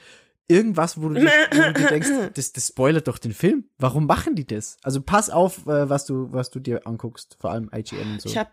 irgendwas, 0.48 1.00
wo 1.00 1.08
du, 1.08 1.14
dich, 1.14 1.24
wo 1.24 1.62
du 1.62 1.72
dir 1.72 1.86
denkst, 1.86 2.08
das, 2.34 2.52
das 2.52 2.68
spoilert 2.68 3.08
doch 3.08 3.18
den 3.18 3.32
Film. 3.32 3.64
Warum 3.78 4.06
machen 4.06 4.36
die 4.36 4.46
das? 4.46 4.76
Also 4.82 5.00
pass 5.00 5.30
auf, 5.30 5.66
äh, 5.66 5.88
was 5.88 6.04
du, 6.04 6.30
was 6.32 6.50
du 6.50 6.60
dir 6.60 6.86
anguckst, 6.86 7.36
vor 7.40 7.50
allem 7.50 7.70
IGN 7.74 8.12
und 8.12 8.22
so. 8.22 8.28
Ich 8.28 8.36
habe 8.36 8.50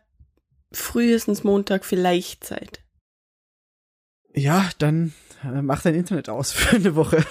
frühestens 0.71 1.43
Montag 1.43 1.85
vielleicht 1.85 2.43
Zeit. 2.43 2.83
Ja, 4.35 4.69
dann 4.77 5.13
äh, 5.43 5.61
mach 5.61 5.81
dein 5.81 5.95
Internet 5.95 6.29
aus 6.29 6.51
für 6.53 6.75
eine 6.75 6.95
Woche. 6.95 7.25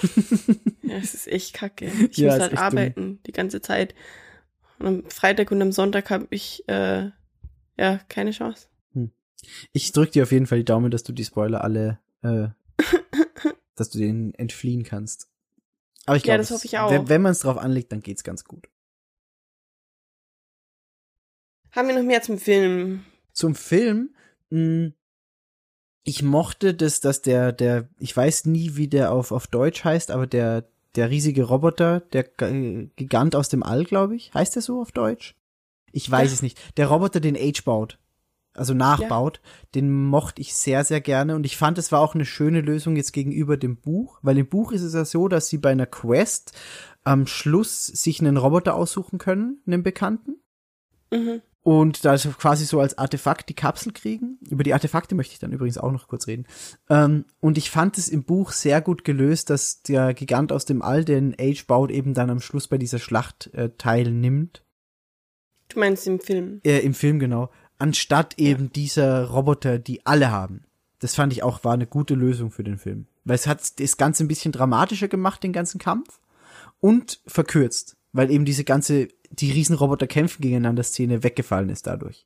Ja, 0.83 0.97
es 0.97 1.13
ist 1.13 1.27
echt 1.27 1.53
kacke. 1.53 1.85
Ich 2.11 2.17
Ja, 2.17 2.31
muss 2.31 2.39
halt 2.39 2.57
arbeiten 2.57 3.19
die 3.25 3.31
ganze 3.31 3.61
Zeit. 3.61 3.95
Und 4.79 4.85
am 4.87 5.09
Freitag 5.09 5.51
und 5.51 5.61
am 5.61 5.71
Sonntag 5.71 6.09
habe 6.09 6.27
ich 6.29 6.67
äh, 6.67 7.09
ja 7.77 7.97
keine 8.09 8.31
Chance. 8.31 8.67
ich 9.71 9.91
drück 9.91 10.11
dir 10.11 10.23
auf 10.23 10.31
jeden 10.31 10.45
Fall 10.47 10.59
die 10.59 10.65
Daumen, 10.65 10.91
dass 10.91 11.03
du 11.03 11.13
die 11.13 11.23
Spoiler 11.25 11.63
alle, 11.63 11.99
äh, 12.21 12.49
dass 13.75 13.89
du 13.89 13.97
denen 13.97 14.33
entfliehen 14.35 14.83
kannst. 14.83 15.27
Aber 16.05 16.17
ich 16.17 16.23
Ja, 16.23 16.35
glaube, 16.35 16.39
das 16.39 16.51
hoffe 16.51 16.65
ich 16.65 16.77
auch. 16.79 16.91
wenn, 16.91 17.09
wenn 17.09 17.21
man 17.21 17.31
es 17.33 17.39
drauf 17.39 17.57
anlegt, 17.57 17.91
dann 17.91 18.01
geht's 18.01 18.23
ganz 18.23 18.43
gut. 18.43 18.67
Haben 21.71 21.87
wir 21.89 21.95
noch 21.95 22.03
mehr 22.03 22.21
zum 22.21 22.37
Film? 22.39 23.05
Zum 23.39 23.55
Film, 23.55 24.09
mh, 24.49 24.91
ich 26.03 26.23
mochte 26.23 26.73
das, 26.73 26.99
dass 26.99 27.21
der, 27.21 27.53
der, 27.53 27.87
ich 27.99 28.15
weiß 28.15 28.45
nie, 28.45 28.75
wie 28.75 28.89
der 28.89 29.13
auf, 29.13 29.31
auf 29.31 29.47
Deutsch 29.47 29.85
heißt, 29.85 30.11
aber 30.11 30.27
der, 30.27 30.67
der 30.95 31.09
riesige 31.09 31.43
Roboter, 31.45 32.01
der 32.01 32.23
Gigant 32.25 33.35
aus 33.35 33.47
dem 33.47 33.63
All, 33.63 33.85
glaube 33.85 34.17
ich, 34.17 34.33
heißt 34.33 34.55
der 34.55 34.61
so 34.61 34.81
auf 34.81 34.91
Deutsch? 34.91 35.35
Ich 35.93 36.11
weiß 36.11 36.29
Ja. 36.31 36.33
es 36.33 36.41
nicht. 36.41 36.59
Der 36.77 36.87
Roboter, 36.87 37.21
den 37.21 37.37
Age 37.37 37.63
baut, 37.63 37.97
also 38.53 38.73
nachbaut, 38.73 39.39
den 39.73 39.89
mochte 40.07 40.41
ich 40.41 40.53
sehr, 40.53 40.83
sehr 40.83 40.99
gerne 40.99 41.35
und 41.37 41.45
ich 41.45 41.55
fand, 41.55 41.77
es 41.77 41.93
war 41.93 42.01
auch 42.01 42.15
eine 42.15 42.25
schöne 42.25 42.59
Lösung 42.59 42.97
jetzt 42.97 43.13
gegenüber 43.13 43.55
dem 43.55 43.77
Buch, 43.77 44.19
weil 44.21 44.37
im 44.37 44.47
Buch 44.49 44.73
ist 44.73 44.81
es 44.81 44.93
ja 44.95 45.05
so, 45.05 45.29
dass 45.29 45.47
sie 45.47 45.59
bei 45.59 45.69
einer 45.71 45.85
Quest 45.85 46.51
am 47.05 47.25
Schluss 47.25 47.85
sich 47.85 48.19
einen 48.19 48.35
Roboter 48.35 48.75
aussuchen 48.75 49.17
können, 49.17 49.61
einen 49.65 49.81
Bekannten. 49.83 50.41
Mhm. 51.11 51.41
Und 51.61 52.05
da 52.05 52.17
quasi 52.17 52.65
so 52.65 52.79
als 52.79 52.97
Artefakt 52.97 53.49
die 53.49 53.53
Kapsel 53.53 53.91
kriegen. 53.91 54.39
Über 54.49 54.63
die 54.63 54.73
Artefakte 54.73 55.13
möchte 55.13 55.33
ich 55.33 55.39
dann 55.39 55.51
übrigens 55.51 55.77
auch 55.77 55.91
noch 55.91 56.07
kurz 56.07 56.25
reden. 56.27 56.45
Ähm, 56.89 57.25
und 57.41 57.57
ich 57.57 57.69
fand 57.69 57.97
es 57.97 58.07
im 58.07 58.23
Buch 58.23 58.51
sehr 58.51 58.81
gut 58.81 59.03
gelöst, 59.03 59.49
dass 59.49 59.81
der 59.81 60.13
Gigant 60.13 60.51
aus 60.51 60.65
dem 60.65 60.81
All, 60.81 61.03
den 61.03 61.35
Age 61.39 61.67
baut, 61.67 61.91
eben 61.91 62.13
dann 62.13 62.29
am 62.29 62.39
Schluss 62.39 62.67
bei 62.67 62.77
dieser 62.77 62.99
Schlacht 62.99 63.53
äh, 63.53 63.69
teilnimmt. 63.77 64.63
Du 65.69 65.79
meinst 65.79 66.07
im 66.07 66.19
Film. 66.19 66.61
Äh, 66.63 66.79
Im 66.79 66.93
Film 66.93 67.19
genau. 67.19 67.49
Anstatt 67.77 68.37
eben 68.39 68.73
dieser 68.73 69.25
Roboter, 69.25 69.79
die 69.79 70.05
alle 70.05 70.31
haben. 70.31 70.65
Das 70.99 71.15
fand 71.15 71.31
ich 71.31 71.43
auch 71.43 71.63
war 71.63 71.73
eine 71.73 71.87
gute 71.87 72.15
Lösung 72.15 72.51
für 72.51 72.63
den 72.63 72.77
Film. 72.77 73.07
Weil 73.23 73.35
es 73.35 73.47
hat 73.47 73.79
das 73.79 73.97
Ganze 73.97 74.23
ein 74.23 74.27
bisschen 74.27 74.51
dramatischer 74.51 75.07
gemacht, 75.07 75.43
den 75.43 75.53
ganzen 75.53 75.79
Kampf. 75.79 76.19
Und 76.79 77.21
verkürzt. 77.27 77.95
Weil 78.11 78.31
eben 78.31 78.45
diese 78.45 78.63
ganze, 78.63 79.07
die 79.31 79.51
Riesenroboter 79.51 80.07
kämpfen 80.07 80.41
gegeneinander 80.41 80.83
Szene 80.83 81.23
weggefallen 81.23 81.69
ist 81.69 81.87
dadurch. 81.87 82.25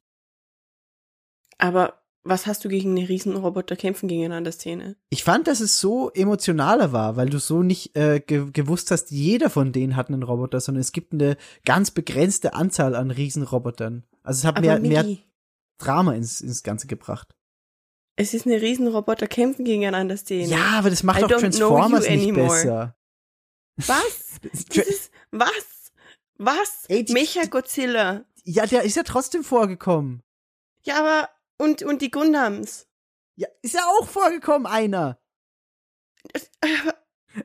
Aber 1.57 2.01
was 2.23 2.45
hast 2.47 2.63
du 2.63 2.69
gegen 2.69 2.91
eine 2.91 3.07
Riesenroboter 3.07 3.75
kämpfen 3.75 4.07
gegeneinander 4.07 4.51
Szene? 4.51 4.95
Ich 5.09 5.23
fand, 5.23 5.47
dass 5.47 5.59
es 5.59 5.79
so 5.79 6.09
emotionaler 6.11 6.93
war, 6.93 7.17
weil 7.17 7.29
du 7.29 7.37
so 7.37 7.63
nicht 7.63 7.97
äh, 7.97 8.21
ge 8.21 8.49
gewusst 8.51 8.91
hast, 8.91 9.11
jeder 9.11 9.49
von 9.49 9.73
denen 9.73 9.95
hat 9.95 10.07
einen 10.07 10.23
Roboter, 10.23 10.61
sondern 10.61 10.81
es 10.81 10.93
gibt 10.93 11.13
eine 11.13 11.35
ganz 11.65 11.91
begrenzte 11.91 12.53
Anzahl 12.53 12.95
an 12.95 13.11
Riesenrobotern. 13.11 14.03
Also 14.23 14.39
es 14.39 14.45
hat 14.45 14.57
Aber 14.57 14.65
mehr, 14.65 14.79
mehr 14.79 15.03
Migi, 15.03 15.23
Drama 15.77 16.13
ins, 16.13 16.39
ins 16.39 16.63
Ganze 16.63 16.87
gebracht. 16.87 17.35
es 18.15 18.33
ist 18.33 18.45
eine 18.47 18.61
Riesenroboter 18.61 19.27
kämpfen 19.27 19.65
gegeneinander 19.65 20.15
Szene. 20.15 20.47
Ja, 20.47 20.77
aber 20.77 20.89
das 20.89 21.03
macht 21.03 21.23
I 21.23 21.25
know 21.25 21.39
Transformers 21.39 22.07
nicht 22.07 22.23
anymore. 22.23 22.47
besser. 22.47 22.95
Was? 23.77 24.21
Das 24.43 24.85
ist, 24.87 25.11
was? 25.31 25.82
Was? 26.45 26.85
Ey, 26.87 27.03
die- 27.05 27.13
Mecha 27.13 27.45
Godzilla. 27.45 28.25
Ja, 28.43 28.65
der 28.65 28.83
ist 28.83 28.95
ja 28.95 29.03
trotzdem 29.03 29.43
vorgekommen. 29.43 30.21
Ja, 30.83 30.99
aber 30.99 31.29
und 31.57 31.81
und 31.83 32.01
die 32.01 32.11
Gundams. 32.11 32.87
Ja, 33.35 33.47
ist 33.61 33.73
ja 33.73 33.85
auch 33.85 34.07
vorgekommen, 34.07 34.67
einer. 34.67 35.19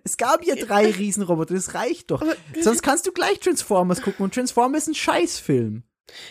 Es 0.04 0.16
gab 0.18 0.44
ja 0.44 0.54
drei 0.54 0.90
Riesenroboter, 0.90 1.54
das 1.54 1.72
reicht 1.74 2.10
doch. 2.10 2.20
aber- 2.20 2.36
Sonst 2.60 2.82
kannst 2.82 3.06
du 3.06 3.12
gleich 3.12 3.40
Transformers 3.40 4.02
gucken 4.02 4.24
und 4.24 4.34
Transformers 4.34 4.82
ist 4.82 4.88
ein 4.88 4.94
Scheißfilm. 4.94 5.82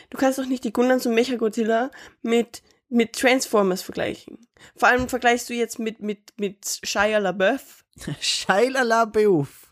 Du 0.09 0.17
kannst 0.17 0.37
doch 0.37 0.45
nicht 0.45 0.63
die 0.63 0.73
Gundams 0.73 1.05
und 1.05 1.15
Mechagodzilla 1.15 1.89
mit, 2.21 2.61
mit 2.89 3.13
Transformers 3.13 3.81
vergleichen. 3.81 4.47
Vor 4.75 4.89
allem 4.89 5.09
vergleichst 5.09 5.49
du 5.49 5.53
jetzt 5.53 5.79
mit, 5.79 6.01
mit, 6.01 6.33
mit 6.37 6.79
Shia 6.83 7.17
LaBeouf. 7.19 7.83
Shia 8.19 8.81
LaBeouf. 8.83 9.66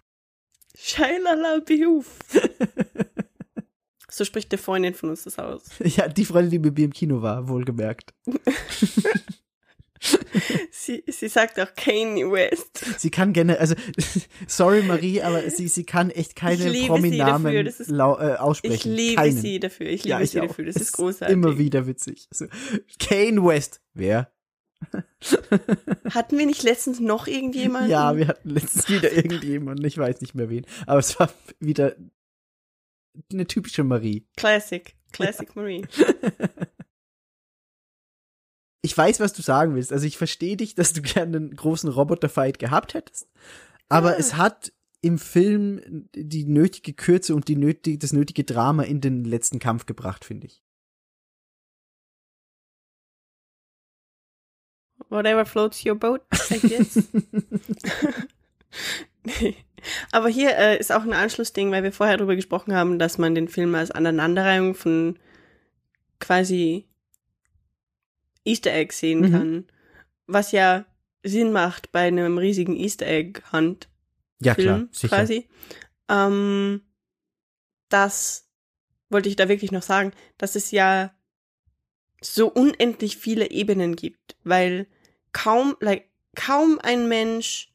Shia 0.77 1.34
LaBeouf. 1.34 2.06
so 4.10 4.26
spricht 4.26 4.52
der 4.52 4.60
Freundin 4.60 4.93
von 4.93 5.10
uns 5.10 5.23
das 5.23 5.39
aus. 5.39 5.64
Ja, 5.84 6.07
die 6.07 6.26
Freundin, 6.26 6.52
die 6.52 6.60
mit 6.60 6.77
mir 6.77 6.85
im 6.85 6.93
Kino 6.93 7.22
war, 7.22 7.47
wohlgemerkt. 7.47 8.14
Sie, 10.69 11.03
sie 11.07 11.30
sagt 11.30 11.60
auch 11.60 11.73
Kanye 11.76 12.30
West. 12.30 12.84
Sie 12.99 13.10
kann 13.10 13.34
gerne, 13.34 13.60
also, 13.60 13.73
sorry 14.47 14.84
Marie, 14.84 15.22
aber 15.22 15.49
sie, 15.49 15.68
sie 15.68 15.84
kann 15.84 16.11
echt 16.11 16.35
keine 16.35 16.72
Prominamen 16.85 17.65
das 17.65 17.80
äh, 17.89 17.93
aussprechen. 17.93 18.76
Ich 18.76 18.84
liebe 18.84 19.15
Keinen. 19.15 19.38
sie 19.38 19.60
dafür. 19.60 19.88
Ich 19.88 20.03
liebe 20.03 20.10
Ja, 20.10 20.22
ich 20.22 20.31
sie 20.31 20.41
auch. 20.41 20.47
dafür. 20.47 20.65
Das 20.65 20.76
Es 20.76 20.81
ist 20.84 20.91
großartig. 20.93 21.34
Immer 21.34 21.57
wieder 21.57 21.88
witzig. 21.88 22.27
Also, 22.31 22.45
Kane 22.99 23.43
West. 23.43 23.81
Wer? 23.93 24.31
Hatten 26.12 26.38
wir 26.38 26.45
nicht 26.45 26.64
letztens 26.64 26.99
noch 26.99 27.28
irgendjemanden? 27.28 27.90
Ja, 27.91 28.16
wir 28.16 28.28
hatten 28.28 28.49
letztens 28.49 28.90
wieder 28.90 29.12
irgendjemanden, 29.12 29.86
ich 29.86 29.98
weiß 29.98 30.22
nicht 30.22 30.36
mehr 30.36 30.49
wen. 30.49 30.66
Aber 30.86 30.99
es 30.99 31.20
war 31.20 31.32
wieder 31.60 31.95
eine 33.32 33.48
typische 33.48 33.84
Marie. 33.84 34.26
Classic. 34.36 34.95
Classic 35.12 35.56
Marie. 35.56 35.86
Ich 38.82 38.95
weiß, 38.98 39.20
was 39.20 39.34
du 39.34 39.41
sagen 39.41 39.76
willst. 39.76 39.91
Also 39.91 40.06
ich 40.06 40.18
verstehe 40.18 40.57
dich, 40.57 40.76
dass 40.76 40.94
du 40.94 41.02
gerne 41.02 41.38
einen 41.38 41.56
großen 41.56 41.90
Roboterfight 41.90 42.60
gehabt 42.60 42.94
hättest. 42.94 43.28
Aber 43.90 44.12
Ja. 44.12 44.18
es 44.18 44.36
hat 44.36 44.74
im 45.02 45.18
Film 45.18 46.07
die 46.16 46.45
nötige 46.45 46.94
Kürze 46.94 47.36
und 47.36 47.48
die 47.48 47.56
nötige, 47.56 47.98
das 47.98 48.14
nötige 48.14 48.44
Drama 48.44 48.84
in 48.84 49.02
den 49.02 49.24
letzten 49.24 49.60
Kampf 49.60 49.86
gebracht, 49.86 50.26
finde 50.26 50.48
ich. 50.48 50.64
Whatever 55.10 55.45
floats 55.45 55.86
your 55.86 55.95
boat, 55.95 56.22
I 56.52 56.60
guess. 56.60 56.98
Nee. 59.23 59.56
Aber 60.11 60.30
hier 60.30 60.57
äh, 60.57 60.80
ist 60.80 60.91
auch 60.91 61.03
ein 61.03 61.14
Anschlussding, 61.14 61.69
weil 61.72 61.84
wir 61.84 61.91
vorher 61.91 62.18
darüber 62.18 62.36
gesprochen 62.36 62.73
haben, 62.73 62.98
dass 62.98 63.19
man 63.19 63.36
den 63.36 63.48
Film 63.48 63.76
als 63.76 63.91
Aneinanderreihung 63.91 64.73
von 64.73 65.19
quasi 66.19 66.88
Easter 68.44 68.73
Eggs 68.73 68.99
sehen 68.99 69.22
Mhm. 69.22 69.32
kann. 69.32 69.68
Was 70.26 70.52
ja 70.52 70.86
Sinn 71.23 71.52
macht 71.52 71.91
bei 71.91 72.07
einem 72.07 72.38
riesigen 72.40 72.76
Easter 72.76 73.06
Egg 73.06 73.41
Hunt 73.52 73.88
Ja, 74.41 74.56
Film 74.56 74.65
klar, 74.65 74.88
sicher. 74.91 75.15
quasi. 75.18 75.48
Ähm, 76.10 76.82
das 77.90 78.48
wollte 79.10 79.30
ich 79.30 79.36
da 79.36 79.48
wirklich 79.49 79.72
noch 79.72 79.84
sagen, 79.84 80.14
dass 80.40 80.56
es 80.56 80.72
ja 80.72 81.14
so 82.22 82.48
unendlich 82.48 83.18
viele 83.18 83.52
Ebenen 83.52 83.95
gibt, 83.95 84.36
weil 84.44 84.88
kaum, 85.36 85.76
like, 85.82 86.06
kaum 86.36 86.80
ein 86.82 87.07
Mensch 87.10 87.72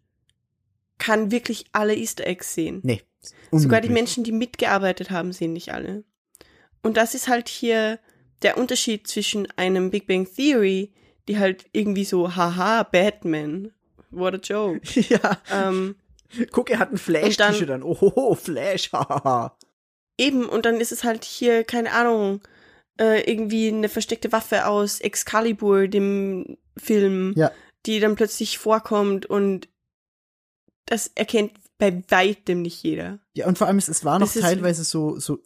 kann 0.99 1.31
wirklich 1.31 1.67
alle 1.73 1.95
Easter 1.95 2.27
Eggs 2.27 2.55
sehen. 2.55 2.81
Nee. 2.83 3.03
Sogar 3.53 3.81
die. 3.83 3.91
Menschen, 3.91 4.25
die 4.25 4.33
mitgearbeitet 4.33 5.11
haben, 5.11 5.33
sehen 5.33 5.53
nicht 5.53 5.73
alle. 5.73 6.05
Und 6.83 6.97
das 6.97 7.15
ist 7.15 7.29
halt 7.29 7.49
hier 7.49 7.99
der 8.43 8.57
Unterschied 8.57 9.07
zwischen 9.07 9.47
einem 9.57 9.91
Big 9.91 10.07
Bang 10.07 10.27
Theory, 10.27 10.93
die 11.29 11.39
halt 11.39 11.67
irgendwie 11.73 12.05
so, 12.05 12.35
haha, 12.35 12.83
Batman, 12.85 13.73
what 14.11 14.35
a 14.35 14.39
joke. 14.39 14.81
Ja, 15.11 15.41
ähm, 15.53 15.97
guck, 16.51 16.71
er 16.71 16.79
hat 16.79 16.89
ein 16.89 16.93
Und 16.93 16.99
Flash-T-Shirt 16.99 17.69
dann- 17.69 17.83
an. 17.83 17.83
Ohoho, 17.83 18.35
Flash, 18.35 18.91
hahaha. 18.93 19.57
Eben, 20.17 20.47
und 20.49 20.65
dann 20.65 20.81
ist 20.81 20.93
es 20.93 21.05
halt 21.05 21.25
hier, 21.25 21.65
keine 21.65 21.93
Ahnung, 21.93 22.41
äh, 22.99 23.21
irgendwie 23.31 23.69
eine 23.69 23.89
versteckte 23.91 24.33
Waffe 24.33 24.67
aus 24.67 25.01
Excalibur, 25.01 25.89
dem 25.89 26.57
Film, 26.81 27.35
Ja. 27.37 27.51
die 27.87 28.01
dann 28.01 28.17
plötzlich 28.17 28.59
vorkommt 28.59 29.27
und 29.27 29.69
das 30.87 31.09
erkennt 31.15 31.53
bei 31.79 32.03
weitem 32.09 32.63
nicht 32.63 32.83
jeder. 32.83 33.21
Ja, 33.35 33.47
und 33.47 33.57
vor 33.59 33.67
allem, 33.69 33.79
es, 33.79 33.89
es 33.89 34.05
waren 34.05 34.21
noch 34.21 34.33
teilweise 34.33 34.85
so, 34.85 35.19
so 35.19 35.39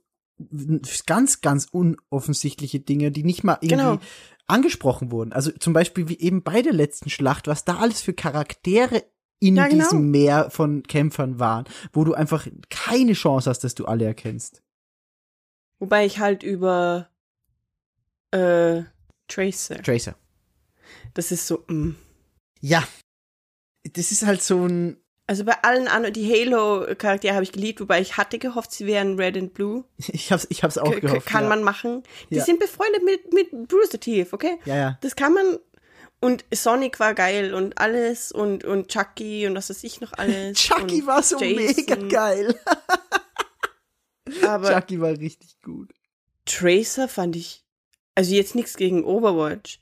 ganz, 1.06 1.40
ganz 1.42 1.68
unoffensichtliche 1.70 2.80
Dinge, 2.80 3.10
die 3.12 3.22
nicht 3.22 3.44
mal 3.44 3.58
irgendwie 3.60 3.76
Genau. 3.76 3.98
angesprochen 4.46 5.12
wurden. 5.12 5.32
Also 5.32 5.52
zum 5.52 5.72
Beispiel 5.72 6.08
wie 6.08 6.18
eben 6.18 6.42
bei 6.42 6.60
der 6.62 6.72
letzten 6.72 7.08
Schlacht, 7.10 7.46
was 7.46 7.64
da 7.64 7.76
alles 7.76 8.00
für 8.00 8.14
Charaktere 8.14 9.04
in 9.38 9.56
Ja, 9.56 9.68
genau. 9.68 9.84
diesem 9.84 10.10
Meer 10.10 10.50
von 10.50 10.82
Kämpfern 10.82 11.38
waren, 11.38 11.66
wo 11.92 12.02
du 12.04 12.14
einfach 12.14 12.46
keine 12.70 13.12
Chance 13.12 13.48
hast, 13.50 13.60
dass 13.64 13.74
du 13.76 13.84
alle 13.84 14.06
erkennst. 14.06 14.62
Wobei 15.78 16.04
ich 16.06 16.18
halt 16.18 16.42
über 16.42 17.08
äh, 18.32 18.82
Tracer, 19.28 19.82
Tracer. 19.82 20.16
Das 21.14 21.32
ist 21.32 21.46
so, 21.46 21.64
mm. 21.68 21.94
Ja. 22.60 22.86
Das 23.92 24.10
ist 24.12 24.24
halt 24.24 24.42
so 24.42 24.66
ein, 24.66 24.96
Also 25.26 25.44
bei 25.44 25.62
allen 25.62 25.88
anderen, 25.88 26.12
die 26.14 26.30
Halo-Charaktere 26.30 27.34
habe 27.34 27.44
ich 27.44 27.52
geliebt, 27.52 27.80
wobei 27.80 28.00
ich 28.00 28.16
hatte 28.16 28.38
gehofft, 28.38 28.72
sie 28.72 28.86
wären 28.86 29.18
Red 29.18 29.36
and 29.36 29.54
Blue. 29.54 29.84
ich 29.98 30.32
hab's, 30.32 30.46
ich 30.50 30.62
hab's 30.62 30.78
auch 30.78 30.90
K- 30.92 31.00
gehofft. 31.00 31.26
Kann 31.26 31.44
ja. 31.44 31.48
man 31.50 31.62
machen. 31.62 32.02
Die 32.30 32.36
Ja. 32.36 32.44
sind 32.44 32.60
befreundet 32.60 33.04
mit, 33.04 33.32
mit 33.32 33.68
Bruce 33.68 33.90
Teeth, 34.00 34.32
okay? 34.32 34.58
Ja, 34.64 34.76
ja. 34.76 34.98
Das 35.02 35.14
kann 35.16 35.32
man. 35.34 35.58
Und 36.20 36.44
Sonic 36.54 37.00
war 37.00 37.12
geil 37.12 37.52
und 37.52 37.76
alles 37.76 38.32
und, 38.32 38.64
und 38.64 38.88
Chucky 38.88 39.46
und 39.46 39.54
was 39.56 39.68
weiß 39.68 39.84
ich 39.84 40.00
noch 40.00 40.12
alles. 40.16 40.56
Chucky 40.58 41.06
war 41.06 41.22
so 41.22 41.38
Jason. 41.38 41.56
mega 41.76 41.94
geil. 42.08 42.58
Aber 44.46 44.72
Chucky 44.72 45.00
war 45.00 45.10
richtig 45.10 45.60
gut. 45.62 45.92
Tracer 46.46 47.08
fand 47.08 47.36
ich. 47.36 47.62
Also 48.14 48.32
jetzt 48.34 48.54
nichts 48.54 48.76
gegen 48.76 49.04
Overwatch. 49.04 49.80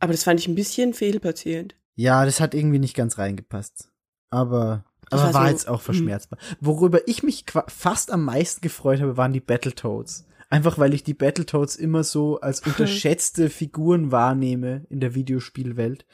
Aber 0.00 0.12
das 0.12 0.24
fand 0.24 0.40
ich 0.40 0.48
ein 0.48 0.54
bisschen 0.54 0.94
fehlplatziert. 0.94 1.76
Ja, 1.94 2.24
das 2.24 2.40
hat 2.40 2.54
irgendwie 2.54 2.78
nicht 2.78 2.96
ganz 2.96 3.18
reingepasst. 3.18 3.90
Aber, 4.30 4.84
Das 5.10 5.20
aber 5.20 5.34
war 5.34 5.34
war 5.42 5.46
so, 5.46 5.52
jetzt 5.52 5.68
auch 5.68 5.78
hm. 5.78 5.84
verschmerzbar. 5.84 6.38
Worüber 6.60 7.06
ich 7.06 7.22
mich 7.22 7.44
fast 7.68 8.10
am 8.10 8.24
meisten 8.24 8.60
gefreut 8.62 9.00
habe, 9.00 9.16
waren 9.16 9.32
die 9.32 9.40
Battletoads. 9.40 10.26
Einfach 10.48 10.78
weil 10.78 10.94
ich 10.94 11.04
die 11.04 11.14
Battletoads 11.14 11.76
immer 11.76 12.02
so 12.02 12.40
als 12.40 12.60
unterschätzte 12.66 13.50
Figuren 13.50 14.10
wahrnehme 14.10 14.84
in 14.90 14.98
der 14.98 15.14
Videospielwelt. 15.14 16.06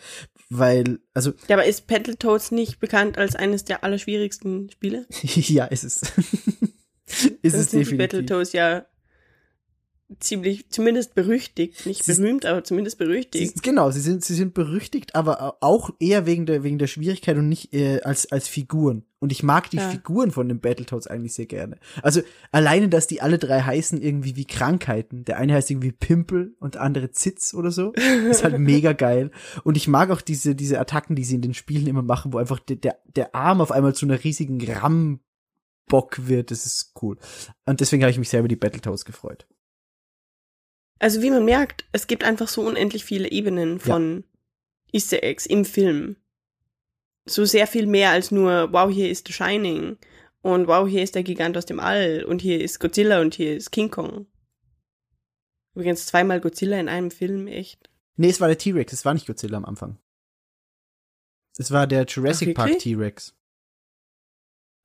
Weil, 0.50 1.00
also, 1.14 1.32
Ja, 1.48 1.56
aber 1.56 1.64
ist 1.64 1.86
Battletoads 1.86 2.50
nicht 2.50 2.78
bekannt 2.78 3.16
als 3.16 3.34
eines 3.34 3.64
der 3.64 3.82
allerschwierigsten 3.82 4.70
Spiele? 4.70 5.06
ja, 5.22 5.64
ist 5.64 5.84
es. 5.84 6.02
ist 6.02 6.12
Dann 7.06 7.30
es 7.42 7.52
sind 7.52 7.72
die 7.72 7.78
definitiv. 7.78 7.98
Battletoads 7.98 8.52
ja 8.52 8.84
ziemlich, 10.20 10.70
zumindest 10.70 11.14
berüchtigt. 11.14 11.84
Nicht 11.86 12.04
Sie- 12.04 12.14
berühmt, 12.14 12.46
aber 12.46 12.62
zumindest 12.64 12.98
Sie, 12.98 13.04
berüchtigt. 13.04 13.62
genau, 13.62 13.90
sie 13.90 14.00
sind, 14.00 14.24
sie 14.24 14.34
sind 14.34 14.54
berüchtigt, 14.54 15.14
aber 15.14 15.56
auch 15.60 15.90
eher 15.98 16.26
wegen 16.26 16.46
der, 16.46 16.62
wegen 16.62 16.78
der 16.78 16.86
Schwierigkeit 16.86 17.36
und 17.36 17.48
nicht 17.48 17.72
äh, 17.74 18.00
als, 18.02 18.30
als 18.30 18.46
Figuren. 18.48 19.04
Und 19.18 19.32
ich 19.32 19.42
mag 19.42 19.68
die 19.70 19.78
Ja. 19.78 19.88
Figuren 19.90 20.30
von 20.30 20.48
den 20.48 20.60
Battletoads 20.60 21.06
eigentlich 21.08 21.34
sehr 21.34 21.46
gerne. 21.46 21.78
Also 22.02 22.20
alleine, 22.52 22.88
dass 22.88 23.06
die 23.06 23.20
alle 23.20 23.38
drei 23.38 23.60
heißen 23.62 24.00
irgendwie 24.00 24.36
wie 24.36 24.44
Krankheiten. 24.44 25.24
Der 25.24 25.38
eine 25.38 25.54
heißt 25.54 25.70
irgendwie 25.70 25.90
Pimpel 25.92 26.54
und 26.60 26.74
der 26.74 26.82
andere 26.82 27.10
Zitz 27.10 27.52
oder 27.54 27.70
so. 27.72 27.92
Ist 27.92 28.44
halt 28.44 28.58
mega 28.58 28.92
geil. 28.92 29.30
Und 29.64 29.76
ich 29.76 29.88
mag 29.88 30.10
auch 30.10 30.20
diese, 30.20 30.54
diese 30.54 30.78
Attacken, 30.78 31.16
die 31.16 31.24
sie 31.24 31.34
in 31.36 31.42
den 31.42 31.54
Spielen 31.54 31.86
immer 31.88 32.02
machen, 32.02 32.32
wo 32.32 32.38
einfach 32.38 32.60
der, 32.60 32.76
der, 32.76 32.98
der 33.16 33.34
Arm 33.34 33.60
auf 33.60 33.72
einmal 33.72 33.94
zu 33.94 34.06
einer 34.06 34.22
riesigen 34.22 34.60
Rammbock 35.90 36.28
wird. 36.28 36.50
Das 36.50 36.66
ist 36.66 36.92
cool. 37.02 37.16
Und 37.64 37.80
deswegen 37.80 38.02
habe 38.02 38.10
ich 38.10 38.18
mich 38.18 38.28
sehr 38.28 38.40
über 38.40 38.48
die 38.48 38.56
Battletoads 38.56 39.04
gefreut. 39.04 39.46
Also 40.98 41.22
wie 41.22 41.30
man 41.30 41.44
merkt, 41.44 41.84
es 41.92 42.06
gibt 42.06 42.24
einfach 42.24 42.48
so 42.48 42.62
unendlich 42.62 43.04
viele 43.04 43.30
Ebenen 43.30 43.78
von 43.78 44.24
Easter 44.92 45.22
Eggs 45.22 45.46
im 45.46 45.64
Film. 45.64 46.16
So 47.26 47.44
sehr 47.44 47.66
viel 47.66 47.86
mehr 47.86 48.10
als 48.10 48.30
nur, 48.30 48.72
wow, 48.72 48.90
hier 48.90 49.10
ist 49.10 49.26
The 49.26 49.32
Shining 49.32 49.98
und 50.42 50.68
wow, 50.68 50.88
hier 50.88 51.02
ist 51.02 51.14
der 51.14 51.24
Gigant 51.24 51.56
aus 51.56 51.66
dem 51.66 51.80
All 51.80 52.24
und 52.24 52.40
hier 52.40 52.60
ist 52.60 52.78
Godzilla 52.78 53.20
und 53.20 53.34
hier 53.34 53.56
ist 53.56 53.72
King 53.72 53.90
Kong. 53.90 54.26
Übrigens 55.74 56.06
zweimal 56.06 56.40
Godzilla 56.40 56.78
in 56.78 56.88
einem 56.88 57.10
Film, 57.10 57.48
echt. 57.48 57.90
Nee, 58.16 58.30
es 58.30 58.40
war 58.40 58.48
der 58.48 58.56
T-Rex, 58.56 58.92
es 58.92 59.04
war 59.04 59.12
nicht 59.12 59.26
Godzilla 59.26 59.58
am 59.58 59.66
Anfang. 59.66 59.98
Es 61.58 61.70
war 61.70 61.86
der 61.86 62.04
Jurassic 62.06 62.50
Ach, 62.50 62.64
Park? 62.64 62.78
T-Rex. 62.78 63.34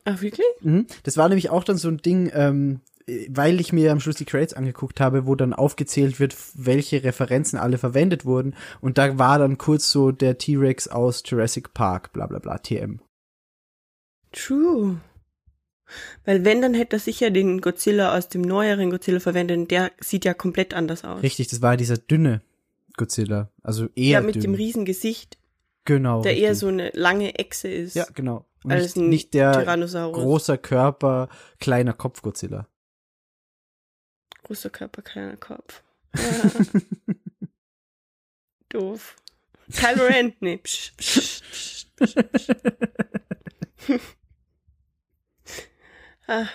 Ach, 0.04 0.22
wirklich? 0.22 0.48
Mhm. 0.62 0.88
Das 1.04 1.16
war 1.16 1.30
nämlich 1.30 1.50
auch 1.50 1.64
dann 1.64 1.78
so 1.78 1.88
ein 1.88 1.98
Ding, 1.98 2.32
ähm, 2.34 2.82
äh, 2.82 2.91
weil 3.30 3.60
ich 3.60 3.74
mir 3.74 3.92
am 3.92 4.00
Schluss 4.00 4.16
die 4.16 4.26
Credits 4.26 4.54
angeguckt 4.54 5.00
habe, 5.00 5.26
wo 5.28 5.36
dann 5.36 5.54
aufgezählt 5.54 6.20
wird, 6.20 6.36
welche 6.54 7.04
Referenzen 7.04 7.58
alle 7.60 7.78
verwendet 7.78 8.26
wurden. 8.26 8.56
Und 8.80 8.98
da 8.98 9.18
war 9.18 9.40
dann 9.40 9.58
kurz 9.58 9.92
so 9.92 10.12
der 10.12 10.38
T-Rex 10.38 10.88
aus 10.88 11.24
Jurassic 11.26 11.74
Park, 11.74 12.14
bla 12.14 12.28
bla 12.28 12.40
bla, 12.40 12.58
TM. 12.58 13.00
True. 14.32 15.00
Weil 16.24 16.46
wenn, 16.46 16.62
dann 16.62 16.74
hätte 16.74 16.96
er 16.96 17.00
sicher 17.00 17.32
den 17.32 17.60
Godzilla 17.60 18.18
aus 18.18 18.30
dem 18.30 18.42
neueren 18.42 18.90
Godzilla 18.92 19.20
verwendet 19.20 19.58
und 19.58 19.72
der 19.72 19.92
sieht 20.00 20.24
ja 20.24 20.34
komplett 20.34 20.74
anders 20.74 21.04
aus. 21.04 21.22
Richtig, 21.22 21.50
das 21.50 21.62
war 21.62 21.76
dieser 21.76 21.98
dünne 21.98 22.42
Godzilla. 22.96 23.50
Also 23.62 23.88
eher 23.96 24.20
Ja, 24.20 24.22
mit 24.22 24.36
dünn. 24.36 24.44
dem 24.44 24.54
riesen 24.54 24.86
Gesicht, 24.86 25.38
Genau. 25.84 26.22
der 26.22 26.38
eher 26.38 26.52
richtig. 26.52 26.60
so 26.60 26.68
eine 26.68 26.92
lange 26.94 27.36
Echse 27.40 27.68
ist. 27.68 27.96
Ja, 27.96 28.06
genau. 28.14 28.46
Und 28.64 28.72
als 28.72 28.96
nicht, 28.96 29.08
nicht 29.10 29.34
der 29.34 29.52
Tyrannosaurus. 29.54 30.22
großer 30.22 30.58
Körper, 30.58 31.28
kleiner 31.60 31.94
Kopf 31.94 32.22
Godzilla. 32.22 32.68
Großer 34.52 34.70
Körper, 34.70 35.02
kleiner 35.02 35.38
Kopf. 35.38 35.82
Ja. 36.18 36.52
Doof. 38.68 39.16
Kylo 39.74 40.04
Ren, 40.06 40.34
nee. 40.42 40.58
Psch, 40.58 40.92
psch, 40.98 41.42
psch, 41.50 41.86
psch, 41.96 42.16
psch. 42.34 42.48
ah, 46.28 46.48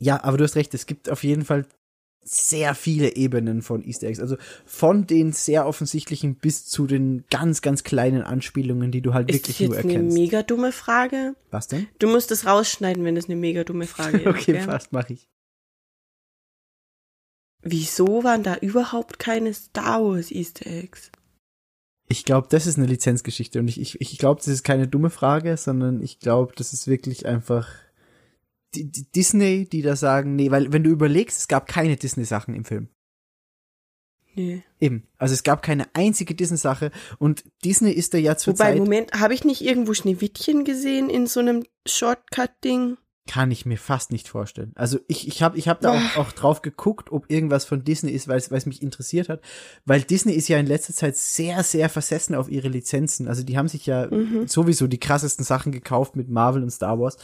Ja, 0.00 0.24
aber 0.24 0.36
du 0.36 0.42
hast 0.42 0.56
recht, 0.56 0.74
es 0.74 0.86
gibt 0.86 1.08
auf 1.10 1.22
jeden 1.22 1.44
Fall 1.44 1.64
sehr 2.24 2.74
viele 2.74 3.14
Ebenen 3.14 3.62
von 3.62 3.84
Easter 3.84 4.08
Eggs. 4.08 4.18
Also 4.18 4.36
von 4.64 5.06
den 5.06 5.30
sehr 5.32 5.64
offensichtlichen 5.66 6.34
bis 6.36 6.66
zu 6.66 6.88
den 6.88 7.24
ganz, 7.30 7.62
ganz 7.62 7.84
kleinen 7.84 8.22
Anspielungen, 8.22 8.90
die 8.90 9.00
du 9.00 9.14
halt 9.14 9.30
ist 9.30 9.46
wirklich 9.46 9.58
das 9.58 9.66
nur 9.68 9.76
jetzt 9.76 9.84
eine 9.84 9.92
erkennst. 9.94 10.18
mega 10.18 10.42
dumme 10.42 10.72
Frage? 10.72 11.36
Was 11.52 11.68
denn? 11.68 11.86
Du 12.00 12.08
musst 12.08 12.32
es 12.32 12.46
rausschneiden, 12.46 13.04
wenn 13.04 13.14
das 13.14 13.26
eine 13.26 13.36
mega 13.36 13.62
dumme 13.62 13.86
Frage 13.86 14.18
ist. 14.22 14.26
Okay, 14.26 14.52
gell? 14.54 14.62
fast 14.62 14.92
mache 14.92 15.12
ich. 15.12 15.28
Wieso 17.64 18.24
waren 18.24 18.42
da 18.42 18.56
überhaupt 18.56 19.18
keine 19.18 19.54
Star 19.54 20.02
Wars 20.02 20.30
Easter 20.30 20.66
Eggs? 20.66 21.10
Ich 22.06 22.24
glaube, 22.24 22.48
das 22.50 22.66
ist 22.66 22.76
eine 22.76 22.86
Lizenzgeschichte 22.86 23.58
und 23.58 23.68
ich, 23.68 23.80
ich, 23.80 24.00
ich 24.00 24.18
glaube, 24.18 24.38
das 24.38 24.48
ist 24.48 24.62
keine 24.62 24.86
dumme 24.86 25.10
Frage, 25.10 25.56
sondern 25.56 26.02
ich 26.02 26.20
glaube, 26.20 26.52
das 26.54 26.74
ist 26.74 26.86
wirklich 26.86 27.24
einfach 27.24 27.68
die, 28.74 28.90
die 28.90 29.10
Disney, 29.10 29.66
die 29.66 29.82
da 29.82 29.96
sagen, 29.96 30.36
nee, 30.36 30.50
weil 30.50 30.72
wenn 30.72 30.84
du 30.84 30.90
überlegst, 30.90 31.38
es 31.38 31.48
gab 31.48 31.66
keine 31.66 31.96
Disney-Sachen 31.96 32.54
im 32.54 32.64
Film. 32.64 32.88
Nee. 34.34 34.62
Eben. 34.80 35.06
Also 35.16 35.32
es 35.32 35.44
gab 35.44 35.62
keine 35.62 35.86
einzige 35.94 36.34
Disney-Sache 36.34 36.90
und 37.18 37.44
Disney 37.64 37.92
ist 37.92 38.14
da 38.14 38.18
ja 38.18 38.36
zur 38.36 38.54
Wobei, 38.54 38.72
Zeit, 38.72 38.78
Moment, 38.78 39.12
habe 39.12 39.32
ich 39.32 39.44
nicht 39.44 39.62
irgendwo 39.62 39.94
Schneewittchen 39.94 40.64
gesehen 40.64 41.08
in 41.08 41.26
so 41.26 41.40
einem 41.40 41.64
Shortcut-Ding? 41.86 42.98
Kann 43.26 43.50
ich 43.50 43.64
mir 43.64 43.78
fast 43.78 44.12
nicht 44.12 44.28
vorstellen. 44.28 44.72
Also 44.74 44.98
ich, 45.08 45.26
ich 45.26 45.42
habe 45.42 45.56
ich 45.56 45.66
hab 45.68 45.80
da 45.80 45.92
auch, 45.94 46.16
auch 46.18 46.32
drauf 46.32 46.60
geguckt, 46.60 47.10
ob 47.10 47.30
irgendwas 47.30 47.64
von 47.64 47.82
Disney 47.82 48.10
ist, 48.12 48.28
weil 48.28 48.36
es 48.36 48.50
weil 48.50 48.58
es 48.58 48.66
mich 48.66 48.82
interessiert 48.82 49.30
hat. 49.30 49.40
Weil 49.86 50.02
Disney 50.02 50.32
ist 50.34 50.48
ja 50.48 50.58
in 50.58 50.66
letzter 50.66 50.92
Zeit 50.92 51.16
sehr, 51.16 51.62
sehr 51.62 51.88
versessen 51.88 52.34
auf 52.34 52.50
ihre 52.50 52.68
Lizenzen. 52.68 53.26
Also 53.26 53.42
die 53.42 53.56
haben 53.56 53.68
sich 53.68 53.86
ja 53.86 54.08
Mhm. 54.10 54.46
sowieso 54.46 54.86
die 54.86 55.00
krassesten 55.00 55.44
Sachen 55.44 55.72
gekauft 55.72 56.16
mit 56.16 56.28
Marvel 56.28 56.62
und 56.62 56.70
Star 56.70 56.98
Wars. 57.00 57.16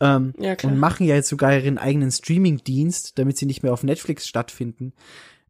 Ähm, 0.00 0.34
Ja, 0.38 0.56
klar. 0.56 0.72
und 0.72 0.78
machen 0.78 1.06
ja 1.06 1.14
jetzt 1.14 1.28
sogar 1.28 1.54
ihren 1.56 1.78
eigenen 1.78 2.10
Streaming-Dienst, 2.10 3.18
damit 3.18 3.38
sie 3.38 3.46
nicht 3.46 3.62
mehr 3.62 3.72
auf 3.72 3.82
Netflix 3.82 4.26
stattfinden. 4.28 4.92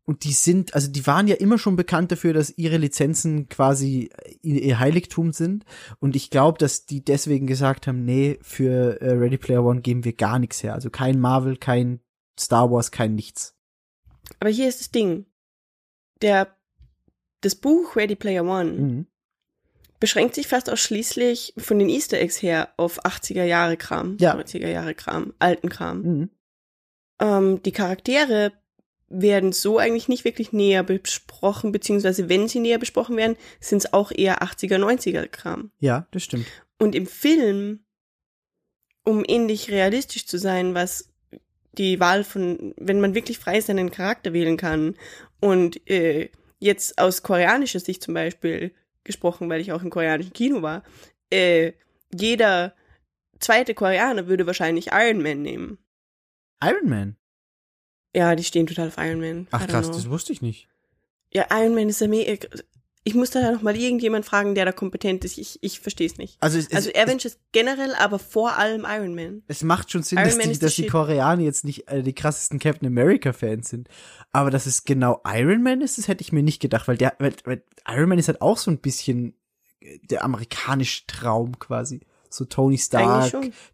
Und 0.07 0.23
die 0.23 0.33
sind, 0.33 0.73
also 0.75 0.89
die 0.89 1.05
waren 1.07 1.27
ja 1.27 1.35
immer 1.35 1.59
schon 1.59 1.75
bekannt 1.75 2.13
dafür, 2.13 2.33
dass 2.33 2.57
ihre 2.57 2.77
Lizenzen 2.77 3.49
quasi 3.49 4.09
ihr 4.41 4.63
ihr 4.63 4.79
Heiligtum 4.79 5.33
sind. 5.33 5.65
Und 5.99 6.15
ich 6.15 6.31
glaube, 6.31 6.59
dass 6.59 6.87
die 6.87 7.05
deswegen 7.05 7.47
gesagt 7.49 7.87
haben, 7.89 8.05
nee, 8.05 8.39
für 8.41 9.01
äh, 9.03 9.11
Ready 9.11 9.37
Player 9.37 9.65
One 9.65 9.81
geben 9.81 10.05
wir 10.05 10.13
gar 10.13 10.39
nichts 10.39 10.63
her. 10.63 10.75
Also 10.75 10.91
kein 10.91 11.19
Marvel, 11.19 11.57
kein 11.57 12.01
Star 12.39 12.71
Wars, 12.71 12.93
kein 12.93 13.15
nichts. 13.17 13.57
Aber 14.39 14.51
hier 14.51 14.69
ist 14.69 14.79
das 14.81 14.91
Ding. 14.93 15.27
Der, 16.23 16.57
das 17.41 17.57
Buch 17.57 17.97
Ready 17.97 18.15
Player 18.15 18.45
One 18.45 18.73
Mhm. 18.73 19.07
beschränkt 19.99 20.35
sich 20.37 20.47
fast 20.47 20.71
ausschließlich 20.71 21.55
von 21.59 21.79
den 21.81 21.89
Easter 21.89 22.19
Eggs 22.21 22.41
her 22.43 22.73
auf 22.77 23.05
80er 23.05 23.45
Jahre 23.45 23.77
Kram, 23.77 24.17
Ja. 24.21 24.35
90er 24.37 24.69
Jahre 24.69 24.95
Kram, 24.95 25.35
alten 25.41 25.69
Kram. 25.69 26.03
Mhm. 26.03 26.31
Ähm, 27.21 27.63
die 27.65 27.73
Charaktere 27.73 28.53
werden 29.09 29.53
so 29.53 29.79
eigentlich 29.79 30.09
nicht 30.09 30.25
wirklich 30.25 30.53
näher 30.53 30.83
besprochen, 30.83 31.73
beziehungsweise 31.73 32.29
wenn 32.29 32.49
sie 32.49 32.61
näher 32.61 32.79
besprochen 32.79 33.17
werden, 33.17 33.37
sind 33.61 33.79
es 33.79 33.93
auch 33.93 34.11
eher 34.11 34.43
80er, 34.43 34.79
90er 34.79 35.27
Kram. 35.29 35.71
Ja, 35.79 36.07
das 36.11 36.25
stimmt. 36.25 36.47
Und 36.79 36.95
im 36.95 37.07
Film, 37.07 37.81
um 39.05 39.25
ähnlich 39.27 39.71
realistisch 39.71 40.27
zu 40.27 40.39
sein, 40.39 40.75
was 40.75 41.13
die 41.79 42.01
Wahl 42.01 42.25
von, 42.25 42.75
wenn 42.77 43.01
man 43.01 43.15
wirklich 43.15 43.39
frei 43.39 43.61
seinen 43.61 43.91
Charakter 43.91 44.33
wählen 44.33 44.57
kann 44.57 44.97
und 45.41 45.89
äh, 45.89 46.31
jetzt 46.59 46.99
aus 46.99 47.23
koreanischer 47.23 47.81
Sicht 47.81 48.03
zum 48.03 48.15
Beispiel 48.15 48.73
gesprochen, 49.05 49.49
weil 49.49 49.61
ich 49.61 49.73
auch 49.73 49.83
im 49.83 49.91
koreanischen 49.91 50.33
Kino 50.33 50.63
war, 50.63 50.83
äh, 51.31 51.73
jeder 52.13 52.75
zweite 53.39 53.75
Koreaner 53.75 54.27
würde 54.27 54.47
wahrscheinlich 54.47 54.89
Iron 54.93 55.23
Man 55.23 55.43
nehmen. 55.43 55.79
Iron 56.63 56.89
Man. 56.89 57.17
Ja, 58.17 58.35
die 58.35 58.45
stehen 58.45 58.67
total 58.67 58.89
auf 58.89 58.97
Iron 58.97 59.21
Man. 59.21 59.47
Ach 59.51 59.67
krass, 59.67 59.89
know. 59.89 59.95
das 59.95 60.09
wusste 60.09 60.33
ich 60.33 60.41
nicht. 60.41 60.69
Ja, 61.35 61.49
Iron 61.51 61.75
Man 61.75 61.91
ist 61.91 62.01
ja 62.01 62.09
mega. 62.09 62.47
Ich 63.05 63.15
muss 63.15 63.29
da 63.29 63.53
noch 63.53 63.61
mal 63.61 63.77
irgendjemand 63.77 64.25
fragen, 64.25 64.55
der 64.55 64.65
da 64.65 64.73
kompetent 64.73 65.23
ist. 65.27 65.37
Ich, 65.37 65.59
ich 65.63 65.81
verstehe 65.81 66.07
es 66.07 66.17
nicht. 66.17 66.39
Also, 66.41 66.59
es, 66.59 66.73
Also 66.73 66.89
es, 66.89 66.99
Avengers 66.99 67.39
generell, 67.53 67.95
aber 67.95 68.19
vor 68.19 68.57
allem 68.57 68.87
Iron 68.89 69.15
Man. 69.15 69.43
es 69.49 69.63
macht 69.63 69.93
schon 69.93 70.03
Sinn, 70.03 70.17
Iron 70.17 70.29
dass, 70.29 70.37
Man 70.39 70.47
die, 70.47 70.53
ist 70.53 70.63
dass 70.63 70.75
die. 70.77 70.87
Koreaner 70.87 71.43
jetzt 71.43 71.67
nicht 71.67 71.89
äh, 71.89 72.03
die 72.03 72.15
krassesten 72.15 72.59
Captain 72.59 72.89
America 72.89 73.35
Fans 73.35 73.69
sind. 73.69 73.89
Aber 74.33 74.51
dass 74.51 74.65
es 74.65 74.85
genau 74.85 75.21
Iron 75.27 75.63
Man 75.63 75.83
ist, 75.83 75.99
das 75.99 76.09
hätte 76.09 76.23
ich 76.23 76.33
mir 76.33 76.43
nicht 76.43 76.61
gedacht, 76.61 76.89
weil 76.89 76.97
der, 76.97 77.17
weil, 77.19 77.35
weil 77.45 77.63
Iron 77.87 78.09
Man 78.09 78.19
ist 78.19 78.29
halt 78.29 78.41
auch 78.41 78.57
so 78.57 78.71
ein 78.71 78.79
bisschen 78.79 79.35
äh, 79.81 79.99
der 79.99 80.25
amerikanische 80.25 81.07
Traum 81.07 81.59
quasi. 81.59 82.01
So 82.31 82.47
Tony 82.47 82.79
Stark, 82.79 83.31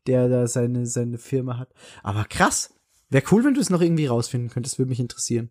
der 0.09 0.28
da 0.28 0.48
seine, 0.48 0.85
seine 0.86 1.19
Firma 1.19 1.59
hat. 1.59 1.69
Aber 2.02 2.24
krass. 2.24 2.74
Wäre 3.12 3.24
cool, 3.30 3.44
wenn 3.44 3.52
du 3.52 3.60
es 3.60 3.68
noch 3.68 3.82
irgendwie 3.82 4.06
rausfinden 4.06 4.48
könntest, 4.48 4.78
würde 4.78 4.89
mich 4.89 5.01
interessieren. 5.01 5.51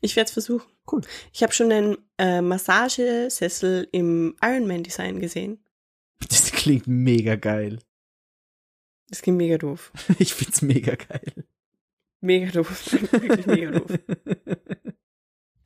Ich 0.00 0.16
werde 0.16 0.28
es 0.28 0.32
versuchen. 0.32 0.66
Cool. 0.90 1.02
Ich 1.32 1.42
habe 1.42 1.52
schon 1.52 1.70
einen 1.70 1.96
äh, 2.16 2.40
Massagesessel 2.40 3.88
im 3.92 4.36
Iron 4.42 4.66
Man 4.66 4.82
Design 4.82 5.20
gesehen. 5.20 5.62
Das 6.30 6.50
klingt 6.50 6.86
mega 6.86 7.36
geil. 7.36 7.78
Das 9.10 9.20
ging 9.20 9.36
mega 9.36 9.58
doof. 9.58 9.92
Ich 10.18 10.32
find's 10.32 10.62
mega 10.62 10.94
geil. 10.94 11.44
Mega 12.22 12.50
doof. 12.50 12.92
Wirklich 13.12 13.46
mega 13.46 13.70
doof. 13.72 13.98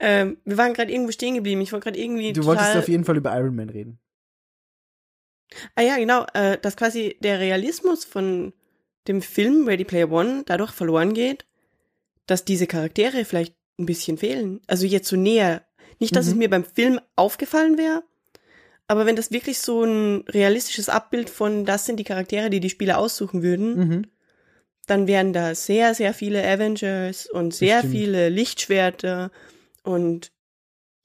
Ähm, 0.00 0.38
wir 0.44 0.56
waren 0.56 0.74
gerade 0.74 0.90
irgendwo 0.90 1.12
stehen 1.12 1.36
geblieben. 1.36 1.60
Ich 1.60 1.70
wollte 1.72 1.84
gerade 1.84 2.00
irgendwie 2.00 2.32
Du 2.32 2.44
wolltest 2.44 2.74
auf 2.74 2.88
jeden 2.88 3.04
Fall 3.04 3.16
über 3.16 3.36
Iron 3.36 3.54
Man 3.54 3.70
reden. 3.70 4.00
Ah 5.76 5.82
ja, 5.82 5.98
genau, 5.98 6.26
äh, 6.34 6.58
dass 6.58 6.76
quasi 6.76 7.16
der 7.20 7.38
Realismus 7.38 8.04
von 8.04 8.52
dem 9.08 9.22
Film 9.22 9.66
Ready 9.66 9.84
Player 9.84 10.10
One 10.10 10.42
dadurch 10.46 10.72
verloren 10.72 11.14
geht, 11.14 11.46
dass 12.26 12.44
diese 12.44 12.66
Charaktere 12.66 13.24
vielleicht 13.24 13.54
ein 13.78 13.86
bisschen 13.86 14.18
fehlen. 14.18 14.60
Also 14.66 14.86
jetzt 14.86 15.08
so 15.08 15.16
näher. 15.16 15.64
Nicht, 15.98 16.14
dass 16.16 16.26
es 16.26 16.32
Mhm. 16.34 16.38
mir 16.38 16.50
beim 16.50 16.64
Film 16.64 17.00
aufgefallen 17.16 17.76
wäre, 17.78 18.02
aber 18.86 19.06
wenn 19.06 19.16
das 19.16 19.30
wirklich 19.30 19.58
so 19.60 19.84
ein 19.84 20.24
realistisches 20.28 20.88
Abbild 20.88 21.30
von 21.30 21.64
das 21.64 21.86
sind 21.86 21.96
die 21.98 22.04
Charaktere, 22.04 22.50
die 22.50 22.60
die 22.60 22.70
Spieler 22.70 22.98
aussuchen 22.98 23.42
würden, 23.42 23.78
Mhm. 23.78 24.06
dann 24.86 25.06
wären 25.06 25.32
da 25.32 25.54
sehr, 25.54 25.94
sehr 25.94 26.14
viele 26.14 26.42
Avengers 26.44 27.26
und 27.26 27.54
sehr 27.54 27.82
viele 27.82 28.28
Lichtschwerter 28.28 29.30
und 29.84 30.32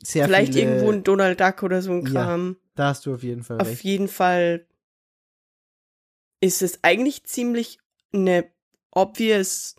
Sehr 0.02 0.26
vielleicht 0.28 0.54
viele, 0.56 0.66
irgendwo 0.66 0.92
ein 0.92 1.04
Donald 1.04 1.40
Duck 1.40 1.62
oder 1.64 1.82
so 1.82 1.92
ein 1.92 2.04
Ja, 2.06 2.12
Kram. 2.12 2.58
Da 2.76 2.88
hast 2.88 3.06
du 3.06 3.14
auf 3.14 3.22
jeden 3.24 3.44
Fall 3.44 3.60
Auf 3.62 3.68
recht. 3.68 3.84
jeden 3.84 4.08
Fall 4.08 4.66
ist 6.42 6.62
es 6.62 6.80
eigentlich 6.84 7.24
ziemlich 7.26 7.78
eine 8.16 8.46
obvious 8.92 9.76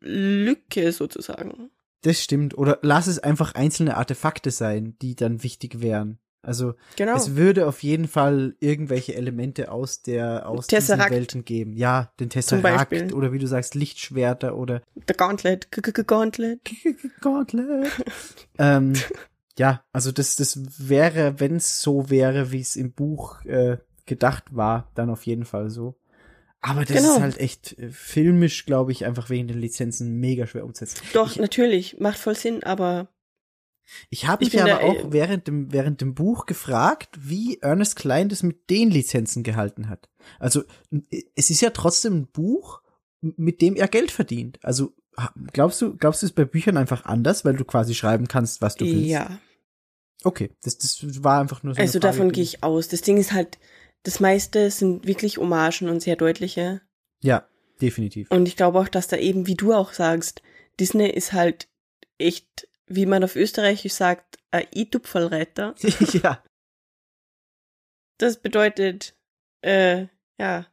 Lücke 0.00 0.92
sozusagen. 0.92 1.70
Das 2.02 2.22
stimmt. 2.22 2.56
Oder 2.56 2.78
lass 2.82 3.06
es 3.06 3.18
einfach 3.18 3.54
einzelne 3.54 3.96
Artefakte 3.96 4.50
sein, 4.50 4.96
die 5.02 5.16
dann 5.16 5.42
wichtig 5.42 5.80
wären. 5.80 6.18
Also 6.40 6.74
Genau. 6.96 7.16
es 7.16 7.34
würde 7.34 7.66
auf 7.66 7.82
jeden 7.82 8.06
Fall 8.06 8.54
irgendwelche 8.60 9.14
Elemente 9.16 9.72
aus 9.72 10.02
der 10.02 10.48
aus 10.48 10.68
diesen. 10.68 10.98
Welten 11.00 11.44
geben. 11.44 11.72
Ja, 11.72 12.12
den 12.20 12.30
Tesseract 12.30 13.12
oder 13.12 13.32
wie 13.32 13.40
du 13.40 13.48
sagst 13.48 13.74
Lichtschwerter 13.74 14.56
oder 14.56 14.82
Der 14.94 15.16
Gauntlet, 15.16 15.72
G 15.72 15.80
-G 15.80 15.90
-G 15.92 16.04
Gauntlet. 16.04 16.60
Gauntlet. 17.20 17.90
ähm, 18.58 18.92
ja, 19.58 19.82
also 19.92 20.12
das 20.12 20.36
das 20.36 20.60
wäre, 20.78 21.40
wenn 21.40 21.56
es 21.56 21.82
so 21.82 22.08
wäre, 22.08 22.52
wie 22.52 22.60
es 22.60 22.76
im 22.76 22.92
Buch 22.92 23.44
äh, 23.44 23.78
gedacht 24.06 24.44
war, 24.54 24.90
dann 24.94 25.10
auf 25.10 25.26
jeden 25.26 25.44
Fall 25.44 25.70
so. 25.70 25.96
Aber 26.60 26.84
das 26.84 26.96
Genau. 26.96 27.14
ist 27.16 27.20
halt 27.20 27.38
echt 27.38 27.78
äh, 27.78 27.90
filmisch, 27.90 28.66
glaube 28.66 28.92
ich, 28.92 29.04
einfach 29.04 29.30
wegen 29.30 29.46
den 29.48 29.58
Lizenzen 29.60 30.18
mega 30.18 30.46
schwer 30.46 30.64
umzusetzen. 30.64 31.00
Doch, 31.12 31.32
Ich- 31.32 31.38
natürlich, 31.38 31.98
macht 32.00 32.18
voll 32.18 32.34
Sinn, 32.34 32.62
aber 32.64 33.08
Ich 34.10 34.26
habe 34.26 34.44
Ich 34.44 34.52
mich 34.52 34.62
aber 34.62 34.82
auch 34.82 34.96
äh, 35.06 35.12
während 35.12 35.46
dem, 35.46 35.72
während 35.72 36.00
dem 36.00 36.14
Buch 36.14 36.44
gefragt, 36.46 37.08
wie 37.18 37.58
Ernest 37.60 37.96
Klein 37.96 38.28
das 38.28 38.42
mit 38.42 38.68
den 38.70 38.90
Lizenzen 38.90 39.42
gehalten 39.42 39.88
hat. 39.88 40.10
Also, 40.38 40.62
n- 40.90 41.06
es 41.36 41.48
ist 41.50 41.60
ja 41.62 41.70
trotzdem 41.70 42.14
ein 42.14 42.26
Buch, 42.26 42.82
mit 43.20 43.62
dem 43.62 43.76
er 43.76 43.88
Geld 43.88 44.10
verdient. 44.10 44.58
Also, 44.62 44.94
glaubst 45.52 45.80
du, 45.80 45.96
glaubst 45.96 46.22
du 46.22 46.26
es 46.26 46.32
bei 46.32 46.44
Büchern 46.44 46.76
einfach 46.76 47.04
anders, 47.06 47.44
weil 47.44 47.56
du 47.56 47.64
quasi 47.64 47.94
schreiben 47.94 48.28
kannst, 48.28 48.60
was 48.60 48.74
du 48.74 48.84
willst? 48.84 49.08
ja. 49.08 49.38
Okay, 50.24 50.50
das, 50.64 50.76
das 50.78 51.22
war 51.22 51.40
einfach 51.40 51.62
nur 51.62 51.74
so. 51.76 51.80
Also 51.80 52.00
davon 52.00 52.32
gehe 52.32 52.42
ich 52.42 52.64
aus. 52.64 52.88
Das 52.88 53.02
Ding 53.02 53.18
ist 53.18 53.32
halt, 53.32 53.56
das 54.04 54.20
meiste 54.20 54.70
sind 54.70 55.06
wirklich 55.06 55.38
Hommagen 55.38 55.88
und 55.88 56.00
sehr 56.00 56.16
deutliche. 56.16 56.80
Ja, 57.22 57.48
definitiv. 57.80 58.30
Und 58.30 58.46
ich 58.46 58.56
glaube 58.56 58.78
auch, 58.78 58.88
dass 58.88 59.08
da 59.08 59.16
eben, 59.16 59.46
wie 59.46 59.54
du 59.56 59.72
auch 59.74 59.92
sagst, 59.92 60.42
Disney 60.80 61.08
ist 61.10 61.32
halt 61.32 61.68
echt, 62.18 62.68
wie 62.86 63.06
man 63.06 63.24
auf 63.24 63.36
Österreichisch 63.36 63.92
sagt, 63.92 64.38
ein 64.50 64.66
i-Tupferlreiter. 64.74 65.74
ja, 66.22 66.42
Das 68.18 68.40
bedeutet, 68.40 69.16
äh, 69.62 70.06
ja, 70.40 70.66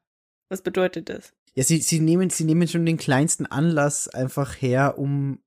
was 0.49 0.61
bedeutet 0.61 1.09
das? 1.09 1.33
ja, 1.57 1.63
sie, 1.63 1.77
sie 1.79 1.99
nehmen, 2.01 2.29
sie 2.29 2.43
nehmen 2.43 2.67
schon 2.67 2.85
den 2.85 2.97
kleinsten 2.97 3.45
Anlass 3.45 4.07
einfach 4.09 4.61
her, 4.61 4.97
um 4.97 5.41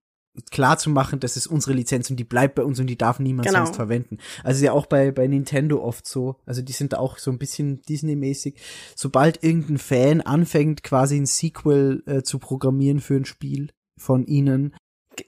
klar 0.50 0.78
zu 0.78 0.90
machen, 0.90 1.20
das 1.20 1.36
ist 1.36 1.46
unsere 1.46 1.72
Lizenz 1.74 2.10
und 2.10 2.16
die 2.16 2.24
bleibt 2.24 2.54
bei 2.54 2.62
uns 2.62 2.78
und 2.80 2.86
die 2.86 2.98
darf 2.98 3.18
niemand 3.18 3.48
Genau. 3.48 3.64
sonst 3.64 3.76
verwenden. 3.76 4.18
Also 4.44 4.58
ist 4.58 4.64
ja 4.64 4.72
auch 4.72 4.86
bei, 4.86 5.10
bei 5.10 5.26
Nintendo 5.26 5.82
oft 5.82 6.06
so. 6.06 6.36
Also 6.46 6.62
die 6.62 6.72
sind 6.72 6.94
auch 6.96 7.18
so 7.18 7.30
ein 7.30 7.38
bisschen 7.38 7.82
Disney-mäßig. 7.82 8.54
Sobald 8.94 9.42
irgendein 9.42 9.78
Fan 9.78 10.20
anfängt, 10.20 10.82
quasi 10.82 11.16
ein 11.16 11.26
Sequel 11.26 12.02
äh, 12.06 12.22
zu 12.22 12.38
programmieren 12.38 13.00
für 13.00 13.16
ein 13.16 13.24
Spiel 13.24 13.70
von 13.96 14.26
ihnen, 14.26 14.74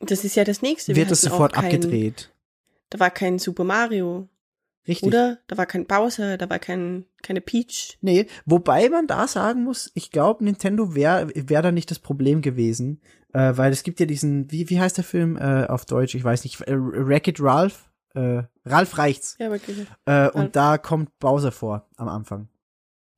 Das 0.01 0.25
ist 0.25 0.37
ja 0.37 0.45
das 0.45 0.63
nächste. 0.63 0.93
Wir 0.95 1.03
wird 1.03 1.11
das 1.11 1.23
sofort 1.23 1.53
kein, 1.53 1.65
abgedreht. 1.65 2.33
Da 2.91 3.01
war 3.01 3.11
kein 3.11 3.39
Super 3.39 3.65
Mario, 3.65 4.29
Richtig. 4.89 5.07
oder? 5.09 5.39
Da 5.47 5.57
war 5.59 5.67
kein 5.67 5.87
Bowser, 5.87 6.39
da 6.39 6.49
war 6.49 6.59
kein, 6.59 7.05
keine 7.23 7.41
Peach. 7.41 7.99
Nee, 8.01 8.27
wobei 8.47 8.89
man 8.89 9.07
da 9.07 9.27
sagen 9.29 9.63
muss, 9.65 9.91
ich 9.95 10.11
glaube, 10.11 10.43
Nintendo 10.45 10.95
wäre 10.95 11.31
wär 11.35 11.63
da 11.63 11.71
nicht 11.71 11.91
das 11.91 11.99
Problem 11.99 12.41
gewesen, 12.43 13.01
äh, 13.35 13.53
weil 13.57 13.73
es 13.73 13.83
gibt 13.83 14.01
ja 14.01 14.07
diesen, 14.07 14.51
wie, 14.51 14.71
wie 14.71 14.81
heißt 14.81 14.97
der 14.97 15.05
Film 15.05 15.37
äh, 15.37 15.67
auf 15.67 15.85
Deutsch? 15.85 16.15
Ich 16.15 16.25
weiß 16.25 16.45
nicht, 16.45 16.61
äh, 16.63 16.75
Wreck-It 16.77 17.41
Ralph? 17.41 17.91
Äh, 18.15 18.43
Ralph 18.65 18.99
reicht's. 18.99 19.37
Ja, 19.39 19.49
ge- 19.57 19.87
Äh, 20.07 20.11
Ralph. 20.13 20.35
und 20.35 20.57
da 20.57 20.79
kommt 20.79 21.17
Bowser 21.21 21.53
vor 21.53 21.89
am 21.97 22.09
Anfang. 22.09 22.49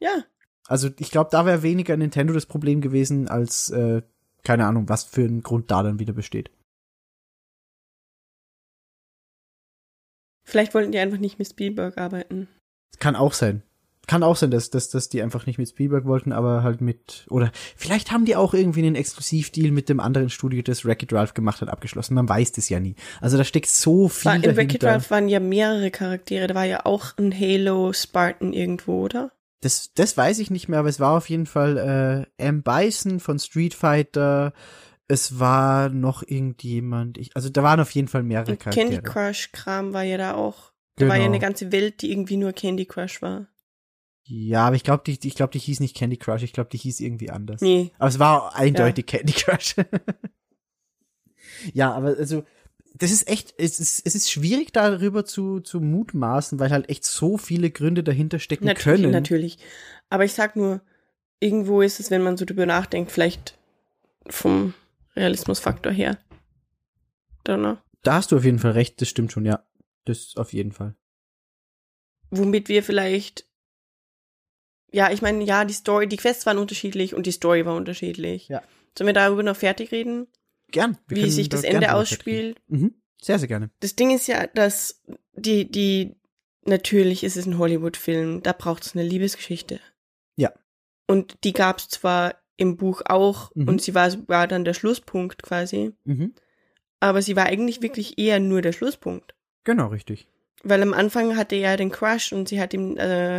ja, 0.01 0.24
Also 0.66 0.90
ich 0.98 1.10
glaube, 1.10 1.30
da 1.32 1.47
wäre 1.47 1.62
weniger 1.62 1.97
Nintendo 1.97 2.34
das 2.34 2.47
Problem 2.47 2.80
gewesen, 2.80 3.28
als 3.28 3.70
äh, 3.70 4.02
keine 4.44 4.66
Ahnung, 4.66 4.89
was 4.89 5.05
für 5.05 5.22
ein 5.22 5.43
Grund 5.43 5.70
da 5.70 5.82
dann 5.84 5.98
wieder 6.01 6.12
besteht. 6.12 6.51
Vielleicht 10.53 10.74
wollten 10.74 10.93
die 10.93 10.99
einfach 10.99 11.19
nicht 11.19 11.39
mit 11.39 11.49
Spielberg 11.49 11.99
arbeiten. 11.99 12.47
Kann 13.01 13.16
auch 13.16 13.33
sein. 13.33 13.62
Kann 14.07 14.24
auch 14.24 14.37
sein, 14.37 14.51
dass, 14.51 14.69
dass, 14.69 14.91
dass 14.91 15.09
die 15.09 15.23
einfach 15.23 15.47
nicht 15.47 15.59
mit 15.59 15.69
Spielberg 15.69 16.05
wollten, 16.07 16.33
aber 16.33 16.65
halt 16.65 16.81
mit, 16.81 17.24
oder 17.31 17.53
vielleicht 17.77 18.11
haben 18.11 18.24
die 18.24 18.35
auch 18.35 18.53
irgendwie 18.53 18.81
einen 18.81 18.97
Exklusivdeal 18.97 19.70
mit 19.70 19.89
dem 19.89 20.01
anderen 20.01 20.29
Studio, 20.29 20.61
das 20.62 20.85
Wreck-It 20.85 21.12
Ralph 21.12 21.35
gemacht 21.35 21.61
hat, 21.61 21.69
abgeschlossen. 21.69 22.15
Man 22.15 22.29
weiß 22.29 22.53
das 22.53 22.69
ja 22.69 22.81
nie. 22.81 22.97
Also 23.20 23.39
da 23.39 23.45
steckt 23.45 23.69
so 23.69 24.09
viel 24.09 24.27
War, 24.27 24.37
in 24.37 24.43
Wreck-It 24.43 24.83
dahinter. 24.83 24.89
Ralph 24.89 25.11
waren 25.11 25.29
ja 25.29 25.41
mehrere 25.41 25.91
Charaktere. 25.91 26.49
Da 26.49 26.55
war 26.55 26.65
ja 26.65 26.85
auch 26.85 27.16
ein 27.16 27.33
Halo 27.33 27.93
Spartan 27.93 28.53
irgendwo, 28.53 29.05
oder? 29.05 29.31
Das, 29.61 29.93
das 29.95 30.16
weiß 30.16 30.41
ich 30.41 30.51
nicht 30.51 30.69
mehr, 30.69 30.81
aber 30.81 30.89
es 30.89 30.99
war 30.99 31.16
auf 31.16 31.31
jeden 31.31 31.47
Fall 31.47 32.27
äh, 32.39 32.45
M. 32.45 32.65
Bison 32.65 33.20
von 33.20 33.39
Street 33.39 33.74
Fighter. 33.74 34.53
Es 35.12 35.39
war 35.39 35.90
noch 35.90 36.22
irgendjemand. 36.26 37.18
Ich, 37.18 37.36
also 37.36 37.51
da 37.51 37.62
waren 37.62 37.80
auf 37.80 37.90
jeden 37.90 38.09
Fall 38.09 38.22
mehrere 38.22 38.52
Und 38.52 38.60
Charaktere. 38.60 38.89
Candy 38.89 39.02
Crush 39.02 39.52
Kram 39.52 39.93
war 39.93 40.02
ja 40.05 40.16
da 40.16 40.34
auch. 40.34 40.72
Da 40.97 41.06
war 41.06 41.16
ja 41.16 41.22
Genau. 41.24 41.32
eine 41.34 41.39
ganze 41.39 41.70
Welt, 41.70 42.01
die 42.01 42.10
irgendwie 42.10 42.36
nur 42.39 42.52
Candy 42.52 42.86
Crush 42.86 43.20
war. 43.20 43.47
Ja, 44.24 44.66
aber 44.66 44.76
ich 44.76 44.84
glaube, 44.84 45.02
die, 45.06 45.18
ich 45.28 45.34
glaube, 45.34 45.52
die 45.52 45.59
hieß 45.59 45.80
nicht 45.80 45.97
Candy 45.97 46.16
Crush. 46.16 46.43
Ich 46.43 46.52
glaube, 46.52 46.70
die 46.70 46.78
hieß 46.78 47.01
irgendwie 47.01 47.30
anders. 47.30 47.60
Nee. 47.60 47.90
Aber 47.98 48.09
es 48.09 48.18
war 48.18 48.55
eindeutig 48.56 49.06
Candy 49.06 49.32
Crush. 49.32 49.74
ja, 51.74 51.93
aber 51.93 52.09
also, 52.18 52.44
das 52.94 53.10
ist 53.10 53.28
echt, 53.28 53.55
es 53.59 53.80
ist, 53.80 54.02
es 54.06 54.14
ist 54.14 54.30
schwierig 54.30 54.72
darüber 54.72 55.24
zu, 55.24 55.60
zu 55.60 55.80
mutmaßen, 55.80 56.59
weil 56.59 56.70
halt 56.70 56.89
echt 56.89 57.05
so 57.05 57.36
viele 57.36 57.70
Gründe 57.70 58.02
dahinter 58.02 58.39
stecken 58.39 58.64
Natürlich, 58.66 59.02
können. 59.02 59.12
natürlich. 59.12 59.59
Aber 60.09 60.24
ich 60.24 60.32
sag 60.34 60.56
nur, 60.56 60.80
irgendwo 61.40 61.82
ist 61.82 62.01
es, 62.01 62.10
wenn 62.10 62.22
man 62.22 62.36
so 62.36 62.44
drüber 62.44 62.66
nachdenkt, 62.66 63.10
vielleicht 63.10 63.59
vom 64.28 64.74
Realismusfaktor 65.16 65.93
her. 65.93 66.18
Don't 67.44 67.59
know. 67.59 67.78
Da 68.02 68.14
hast 68.14 68.32
du 68.32 68.36
auf 68.36 68.44
jeden 68.44 68.59
Fall 68.59 68.72
recht, 68.72 69.01
das 69.01 69.09
stimmt 69.09 69.32
schon, 69.32 69.44
ja. 69.44 69.64
Das 70.05 70.36
auf 70.36 70.52
jeden 70.52 70.72
Fall. 70.72 70.97
Womit 72.30 72.68
wir 72.68 72.82
vielleicht. 72.82 73.47
Ja, 74.90 75.10
ich 75.10 75.22
meine, 75.22 75.44
ja, 75.44 75.64
die 75.64 75.74
Story, 75.74 76.09
die 76.09 76.16
Quests 76.16 76.44
waren 76.44 76.59
unterschiedlich 76.59 77.14
und 77.14 77.26
die 77.26 77.32
Story 77.32 77.64
war 77.64 77.76
unterschiedlich. 77.76 78.48
Ja. 78.48 78.62
Sollen 78.97 79.06
wir 79.06 79.14
darüber 79.14 79.43
noch 79.43 79.56
fertig 79.56 79.93
reden? 79.93 80.26
Gern. 80.70 80.98
Wie 81.06 81.30
sich 81.30 81.48
da 81.48 81.56
das 81.56 81.64
Ende 81.64 81.94
ausspielt? 81.94 82.60
Mhm. 82.68 82.94
Sehr, 83.20 83.39
sehr 83.39 83.48
gerne. 83.48 83.70
Das 83.80 83.94
Ding 83.94 84.10
ist 84.10 84.26
ja, 84.26 84.47
dass 84.48 85.02
die, 85.34 85.70
die, 85.70 86.16
natürlich 86.64 87.24
ist 87.24 87.36
es 87.36 87.47
ein 87.47 87.59
Hollywood-Film, 87.59 88.43
da 88.43 88.52
braucht 88.52 88.84
es 88.84 88.94
eine 88.94 89.05
Liebesgeschichte. 89.05 89.80
Ja. 90.36 90.52
Und 91.06 91.44
die 91.44 91.52
gab 91.52 91.78
es 91.78 91.89
zwar 91.89 92.41
im 92.62 92.76
Buch 92.76 93.02
auch 93.05 93.51
Mhm. 93.55 93.68
und 93.68 93.82
sie 93.82 93.94
war 93.94 94.10
sogar 94.10 94.47
dann 94.48 94.64
der 94.64 94.74
Schlusspunkt 94.74 95.43
quasi, 95.43 95.93
Mhm. 96.05 96.32
aber 97.01 97.20
sie 97.22 97.36
war 97.36 97.47
eigentlich 97.47 97.82
wirklich 97.82 98.18
eher 98.18 98.40
nur 98.40 98.62
der 98.62 98.72
Schlusspunkt. 98.72 99.34
Genau, 99.64 99.89
richtig. 99.89 100.26
Weil 100.64 100.82
am 100.82 100.94
Anfang 100.94 101.36
hatte 101.36 101.56
er 101.56 101.76
den 101.76 101.90
Crush 101.90 102.32
und 102.32 102.48
sie 102.48 102.60
hat 102.60 102.72
ihm 102.72 102.97
äh, 102.97 103.39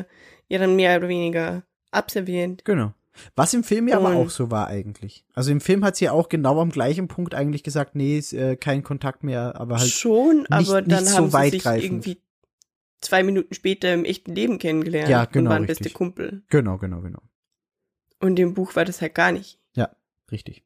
ja 0.49 0.59
dann 0.59 0.75
mehr 0.75 0.97
oder 0.97 1.07
weniger 1.07 1.63
abserviert. 1.91 2.65
Genau. 2.65 2.93
Was 3.35 3.53
im 3.53 3.63
Film 3.63 3.87
ja 3.87 3.97
aber 3.97 4.09
Und- 4.09 4.15
auch 4.17 4.29
so 4.29 4.49
war 4.51 4.67
eigentlich. 4.67 5.23
Also 5.35 5.51
im 5.51 5.61
Film 5.61 5.85
hat 5.85 5.95
sie 5.95 6.05
ja 6.05 6.11
auch 6.11 6.29
genau 6.29 6.59
am 6.59 6.69
gleichen 6.71 7.07
Punkt 7.07 7.35
eigentlich 7.35 7.63
gesagt, 7.63 7.95
nee, 7.95 8.17
ist, 8.17 8.33
äh, 8.33 8.55
kein 8.57 8.83
Kontakt 8.83 9.23
mehr, 9.23 9.55
aber 9.55 9.77
halt 9.77 9.89
Schon, 9.89 10.45
aber 10.49 10.81
nicht 10.81 10.91
dann 10.91 11.05
so 11.05 11.15
haben 11.17 11.29
sie 11.31 11.49
sich 11.59 11.65
irgendwie 11.65 12.17
zwei 13.01 13.21
Minuten 13.23 13.53
später 13.53 13.93
im 13.93 14.03
echten 14.05 14.33
Leben 14.33 14.57
kennengelernt 14.59 15.09
Ja, 15.09 15.25
genau, 15.25 15.49
und 15.51 15.55
waren 15.55 15.63
richtig. 15.65 15.83
beste 15.83 15.93
Kumpel. 15.97 16.41
Genau, 16.49 16.77
genau, 16.77 17.01
genau. 17.01 17.19
Und 18.23 18.39
im 18.39 18.53
Buch 18.53 18.75
war 18.77 18.85
das 18.85 19.01
halt 19.01 19.15
gar 19.15 19.31
nicht. 19.33 19.59
Richtig. 20.31 20.63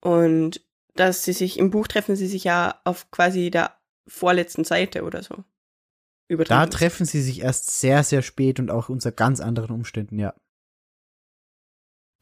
Und 0.00 0.60
dass 0.94 1.24
sie 1.24 1.32
sich, 1.32 1.58
im 1.58 1.70
Buch 1.70 1.86
treffen 1.88 2.16
sie 2.16 2.26
sich 2.26 2.44
ja 2.44 2.80
auf 2.84 3.10
quasi 3.10 3.50
der 3.50 3.78
vorletzten 4.06 4.64
Seite 4.64 5.04
oder 5.04 5.22
so. 5.22 5.44
Da 6.28 6.66
treffen 6.66 7.06
sie 7.06 7.22
sich 7.22 7.40
erst 7.40 7.70
sehr, 7.80 8.04
sehr 8.04 8.22
spät 8.22 8.60
und 8.60 8.70
auch 8.70 8.88
unter 8.88 9.12
ganz 9.12 9.40
anderen 9.40 9.70
Umständen, 9.70 10.18
ja. 10.18 10.34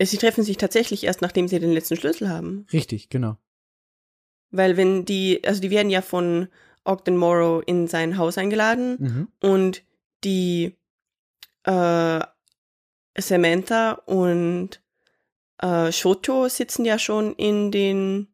sie 0.01 0.17
treffen 0.17 0.45
sich 0.45 0.57
tatsächlich 0.59 1.05
erst, 1.05 1.23
nachdem 1.23 1.49
sie 1.49 1.59
den 1.59 1.73
letzten 1.73 1.97
Schlüssel 1.97 2.29
haben. 2.29 2.67
Richtig, 2.73 3.11
genau. 3.11 3.37
Weil 4.51 4.77
wenn 4.77 5.05
die, 5.05 5.43
also 5.45 5.61
die 5.61 5.71
werden 5.71 5.91
ja 5.91 6.03
von 6.03 6.49
Ogden 6.85 7.17
Morrow 7.17 7.63
in 7.67 7.87
sein 7.87 8.17
Haus 8.17 8.39
eingeladen 8.39 8.97
Mhm. 8.99 9.29
und 9.41 9.83
die 10.25 10.77
äh, 11.65 12.21
Samantha 13.21 13.93
und 14.07 14.81
äh, 15.61 15.91
Shoto 15.93 16.49
sitzen 16.49 16.85
ja 16.85 16.99
schon 16.99 17.35
in 17.35 17.71
den 17.71 18.29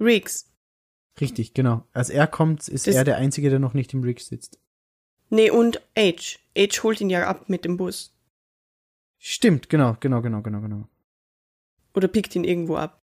Rigs. 0.00 0.50
Richtig, 1.20 1.52
genau. 1.54 1.84
Als 1.92 2.08
er 2.10 2.26
kommt, 2.26 2.66
ist 2.68 2.86
Das- 2.86 2.94
er 2.94 3.04
der 3.04 3.16
Einzige, 3.18 3.50
der 3.50 3.58
noch 3.58 3.74
nicht 3.74 3.92
im 3.92 4.02
Rig 4.02 4.20
sitzt. 4.20 4.58
Nee, 5.30 5.50
und 5.50 5.80
Age. 5.96 6.38
Age 6.56 6.82
holt 6.82 7.00
ihn 7.00 7.10
ja 7.10 7.26
ab 7.26 7.48
mit 7.48 7.64
dem 7.64 7.76
Bus. 7.76 8.14
Stimmt, 9.18 9.68
genau, 9.68 9.96
genau, 10.00 10.20
genau, 10.22 10.42
genau, 10.42 10.60
genau. 10.60 10.88
Oder 11.94 12.08
pickt 12.08 12.34
ihn 12.34 12.44
irgendwo 12.44 12.76
ab. 12.76 13.02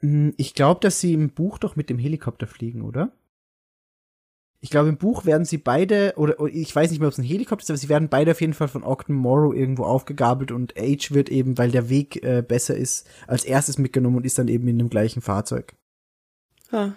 Hm, 0.00 0.34
Ich 0.36 0.54
glaube, 0.54 0.80
dass 0.80 1.00
sie 1.00 1.12
im 1.14 1.30
Buch 1.30 1.58
doch 1.58 1.74
mit 1.74 1.90
dem 1.90 1.98
Helikopter 1.98 2.46
fliegen, 2.46 2.82
oder? 2.82 3.12
Ich 4.60 4.70
glaube, 4.70 4.88
im 4.88 4.96
Buch 4.98 5.24
werden 5.24 5.44
sie 5.44 5.58
beide, 5.58 6.14
oder, 6.16 6.40
oder 6.40 6.52
ich 6.52 6.74
weiß 6.74 6.90
nicht 6.90 6.98
mehr, 6.98 7.06
ob 7.06 7.12
es 7.12 7.18
ein 7.18 7.24
Helikopter 7.24 7.62
ist, 7.62 7.70
aber 7.70 7.76
sie 7.78 7.88
werden 7.88 8.08
beide 8.08 8.32
auf 8.32 8.40
jeden 8.40 8.54
Fall 8.54 8.66
von 8.68 8.82
Ogden 8.82 9.14
Morrow 9.14 9.54
irgendwo 9.54 9.84
aufgegabelt 9.84 10.50
und 10.50 10.74
Age 10.76 11.12
wird 11.12 11.28
eben, 11.28 11.56
weil 11.58 11.70
der 11.70 11.88
Weg 11.88 12.22
äh, 12.24 12.42
besser 12.42 12.76
ist, 12.76 13.08
als 13.28 13.44
erstes 13.44 13.78
mitgenommen 13.78 14.16
und 14.16 14.26
ist 14.26 14.36
dann 14.38 14.48
eben 14.48 14.66
in 14.66 14.78
dem 14.78 14.90
gleichen 14.90 15.22
Fahrzeug. 15.22 15.76
Ah, 16.72 16.92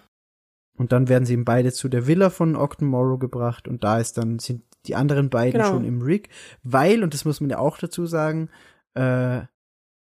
Und 0.76 0.92
dann 0.92 1.08
werden 1.08 1.26
sie 1.26 1.34
eben 1.34 1.46
beide 1.46 1.72
zu 1.72 1.88
der 1.88 2.08
Villa 2.08 2.32
von 2.32 2.56
Ogden 2.56 2.88
Morrow 2.88 3.20
gebracht 3.20 3.68
und 3.68 3.84
da 3.84 4.00
ist 4.00 4.18
dann, 4.18 4.40
sind 4.40 4.64
die 4.88 4.96
anderen 4.96 5.30
beiden 5.30 5.62
Genau. 5.62 5.72
schon 5.72 5.86
im 5.86 6.02
Rig, 6.02 6.30
weil, 6.64 7.04
und 7.04 7.14
das 7.14 7.26
muss 7.26 7.42
man 7.42 7.52
ja 7.52 7.60
auch 7.60 7.78
dazu 7.78 8.08
sagen, 8.08 8.50
äh, 8.96 9.42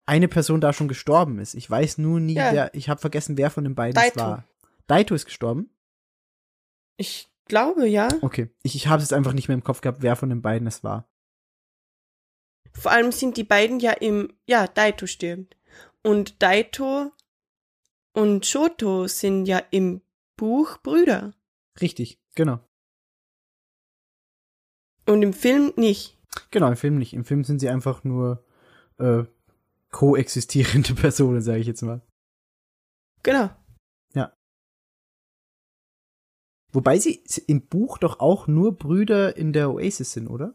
eine 0.07 0.29
Person 0.29 0.63
da 0.63 0.73
schon 0.73 0.89
gestorben 0.89 1.39
ist. 1.39 1.55
Ich 1.55 1.71
weiß 1.71 1.99
nur 1.99 2.19
nie, 2.21 2.35
Ja. 2.37 2.53
wer, 2.53 2.75
ich 2.75 2.89
habe 2.89 3.01
vergessen, 3.03 3.37
wer 3.37 3.51
von 3.51 3.65
den 3.65 3.75
beiden 3.75 4.01
es 4.03 4.13
Daito. 4.15 4.27
war. 4.27 4.45
Daito 4.87 5.15
ist 5.15 5.27
gestorben? 5.27 5.69
ich 6.97 7.29
glaube, 7.51 7.87
ja. 7.87 8.09
Okay. 8.23 8.49
Ich, 8.63 8.75
ich 8.75 8.87
habe 8.87 9.03
es 9.03 9.11
jetzt 9.11 9.17
einfach 9.17 9.35
nicht 9.35 9.49
mehr 9.49 9.57
im 9.57 9.65
Kopf 9.65 9.83
gehabt, 9.83 10.01
wer 10.01 10.17
von 10.17 10.31
den 10.31 10.41
beiden 10.41 10.67
es 10.67 10.83
war. 10.83 11.07
Vor 12.73 12.93
allem 12.93 13.13
sind 13.13 13.37
die 13.37 13.45
beiden 13.45 13.81
ja 13.81 13.93
im, 13.93 14.33
ja, 14.47 14.67
Daito 14.67 15.07
stirbt. 15.07 15.59
Und 16.03 16.43
Daito 16.43 17.13
und 18.15 18.47
Shoto 18.47 19.07
sind 19.07 19.45
ja 19.45 19.59
im 19.71 20.01
Buch 20.37 20.79
Brüder. 20.79 21.35
Richtig, 21.81 22.19
genau. 22.35 22.61
Und 25.07 25.23
im 25.23 25.33
Film 25.33 25.73
nicht. 25.77 26.19
Genau, 26.51 26.69
im 26.69 26.77
Film 26.77 26.97
nicht. 26.97 27.13
Im 27.13 27.25
Film 27.25 27.45
sind 27.45 27.59
sie 27.59 27.69
einfach 27.69 28.05
nur 28.05 28.45
äh, 28.99 29.25
koexistierende 29.91 30.95
Personen, 31.01 31.43
sage 31.43 31.59
ich 31.59 31.67
jetzt 31.67 31.83
mal. 31.83 32.01
Genau. 33.23 33.51
Wobei 36.73 36.99
sie 36.99 37.21
im 37.47 37.63
Buch 37.63 37.99
doch 37.99 38.21
auch 38.21 38.47
nur 38.47 38.77
Brüder 38.77 39.37
in 39.37 39.53
der 39.53 39.71
Oasis 39.71 40.13
sind, 40.13 40.29
oder? 40.29 40.55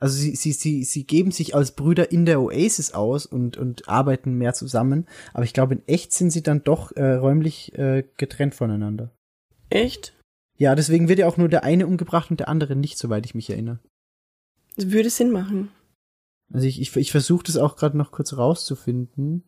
Also 0.00 0.18
sie, 0.18 0.34
sie, 0.34 0.52
sie, 0.52 0.84
sie 0.84 1.04
geben 1.04 1.30
sich 1.30 1.54
als 1.54 1.72
Brüder 1.72 2.10
in 2.10 2.26
der 2.26 2.40
Oasis 2.40 2.92
aus 2.92 3.26
und, 3.26 3.56
und 3.56 3.88
arbeiten 3.88 4.34
mehr 4.34 4.52
zusammen, 4.52 5.06
aber 5.32 5.44
ich 5.44 5.54
glaube, 5.54 5.74
in 5.74 5.88
echt 5.88 6.12
sind 6.12 6.30
sie 6.30 6.42
dann 6.42 6.62
doch 6.62 6.92
äh, 6.92 7.14
räumlich 7.14 7.72
äh, 7.78 8.04
getrennt 8.16 8.54
voneinander. 8.54 9.10
Echt? 9.70 10.14
Ja, 10.56 10.74
deswegen 10.74 11.08
wird 11.08 11.20
ja 11.20 11.26
auch 11.26 11.36
nur 11.36 11.48
der 11.48 11.64
eine 11.64 11.86
umgebracht 11.86 12.30
und 12.30 12.40
der 12.40 12.48
andere 12.48 12.76
nicht, 12.76 12.98
soweit 12.98 13.24
ich 13.24 13.34
mich 13.34 13.48
erinnere. 13.50 13.78
Das 14.76 14.90
würde 14.90 15.10
Sinn 15.10 15.30
machen. 15.30 15.70
Also 16.52 16.66
ich, 16.66 16.80
ich, 16.80 16.94
ich 16.96 17.10
versuche 17.10 17.44
das 17.44 17.56
auch 17.56 17.76
gerade 17.76 17.96
noch 17.96 18.10
kurz 18.10 18.36
rauszufinden, 18.36 19.44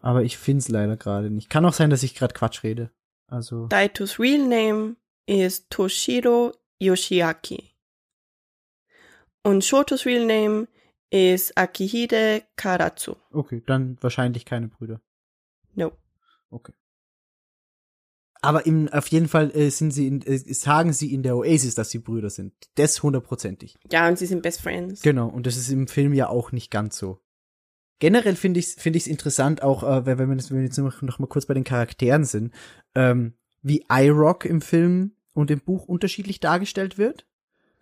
aber 0.00 0.24
ich 0.24 0.36
find's 0.36 0.68
leider 0.68 0.96
gerade 0.96 1.30
nicht. 1.30 1.50
Kann 1.50 1.64
auch 1.64 1.74
sein, 1.74 1.90
dass 1.90 2.02
ich 2.02 2.14
gerade 2.14 2.34
Quatsch 2.34 2.64
rede. 2.64 2.90
Also 3.28 3.66
Daitos 3.68 4.18
real 4.18 4.48
name 4.48 4.96
is 5.30 5.68
Toshiro 5.70 6.52
Yoshiaki. 6.82 7.70
Und 9.44 9.64
Shotos 9.64 10.04
real 10.04 10.26
name 10.26 10.66
is 11.10 11.52
Akihide 11.56 12.42
Karatsu. 12.56 13.14
okay, 13.32 13.62
dann 13.64 13.96
wahrscheinlich 14.00 14.44
keine 14.44 14.68
Brüder. 14.68 15.00
No. 15.74 15.92
Okay. 16.50 16.72
Aber 18.42 18.66
im, 18.66 18.88
auf 18.88 19.06
jeden 19.08 19.28
Fall 19.28 19.50
äh, 19.54 19.70
sind 19.70 19.92
sie 19.92 20.08
in, 20.08 20.22
äh, 20.22 20.38
sagen 20.52 20.92
sie 20.92 21.12
in 21.14 21.22
der 21.22 21.36
Oasis, 21.36 21.74
dass 21.74 21.90
sie 21.90 21.98
Brüder 21.98 22.30
sind. 22.30 22.52
Das 22.74 23.02
hundertprozentig. 23.02 23.78
Ja, 23.92 24.08
und 24.08 24.18
sie 24.18 24.26
sind 24.26 24.42
Best 24.42 24.62
Friends. 24.62 25.02
Genau, 25.02 25.28
und 25.28 25.46
das 25.46 25.56
ist 25.56 25.68
im 25.70 25.86
Film 25.86 26.12
ja 26.12 26.28
auch 26.28 26.50
nicht 26.50 26.70
ganz 26.70 26.96
so. 26.96 27.20
Generell 28.00 28.34
finde 28.34 28.58
ich 28.58 28.66
es 28.66 28.74
find 28.74 28.96
ich's 28.96 29.06
interessant, 29.06 29.62
auch 29.62 29.84
äh, 29.84 30.06
wenn, 30.06 30.18
wenn 30.18 30.28
wir 30.30 30.36
jetzt, 30.36 30.50
wenn 30.50 30.58
wir 30.58 30.64
jetzt 30.64 30.78
noch, 30.78 31.02
noch 31.02 31.18
mal 31.18 31.26
kurz 31.26 31.46
bei 31.46 31.54
den 31.54 31.64
Charakteren 31.64 32.24
sind, 32.24 32.52
ähm, 32.94 33.34
wie 33.62 33.84
iRock 33.90 34.44
im 34.46 34.60
Film 34.62 35.12
und 35.34 35.50
im 35.50 35.60
Buch 35.60 35.84
unterschiedlich 35.86 36.40
dargestellt 36.40 36.98
wird. 36.98 37.26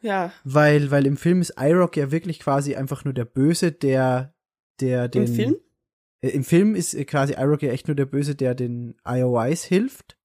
Ja, 0.00 0.32
Weil, 0.44 0.90
weil 0.92 1.06
im 1.06 1.16
Film 1.16 1.40
ist 1.40 1.54
iRock 1.58 1.96
ja 1.96 2.12
wirklich 2.12 2.38
quasi 2.38 2.76
einfach 2.76 3.04
nur 3.04 3.14
der 3.14 3.24
Böse, 3.24 3.72
der, 3.72 4.32
der 4.80 5.08
den. 5.08 5.24
im 5.26 5.34
Film? 5.34 5.56
Äh, 6.20 6.28
Im 6.30 6.44
Film 6.44 6.74
ist 6.76 6.94
äh, 6.94 7.04
quasi 7.04 7.34
iRock 7.34 7.62
ja 7.62 7.70
echt 7.72 7.88
nur 7.88 7.96
der 7.96 8.06
Böse, 8.06 8.34
der 8.36 8.54
den 8.54 8.94
IOIs 9.04 9.64
hilft. 9.64 10.16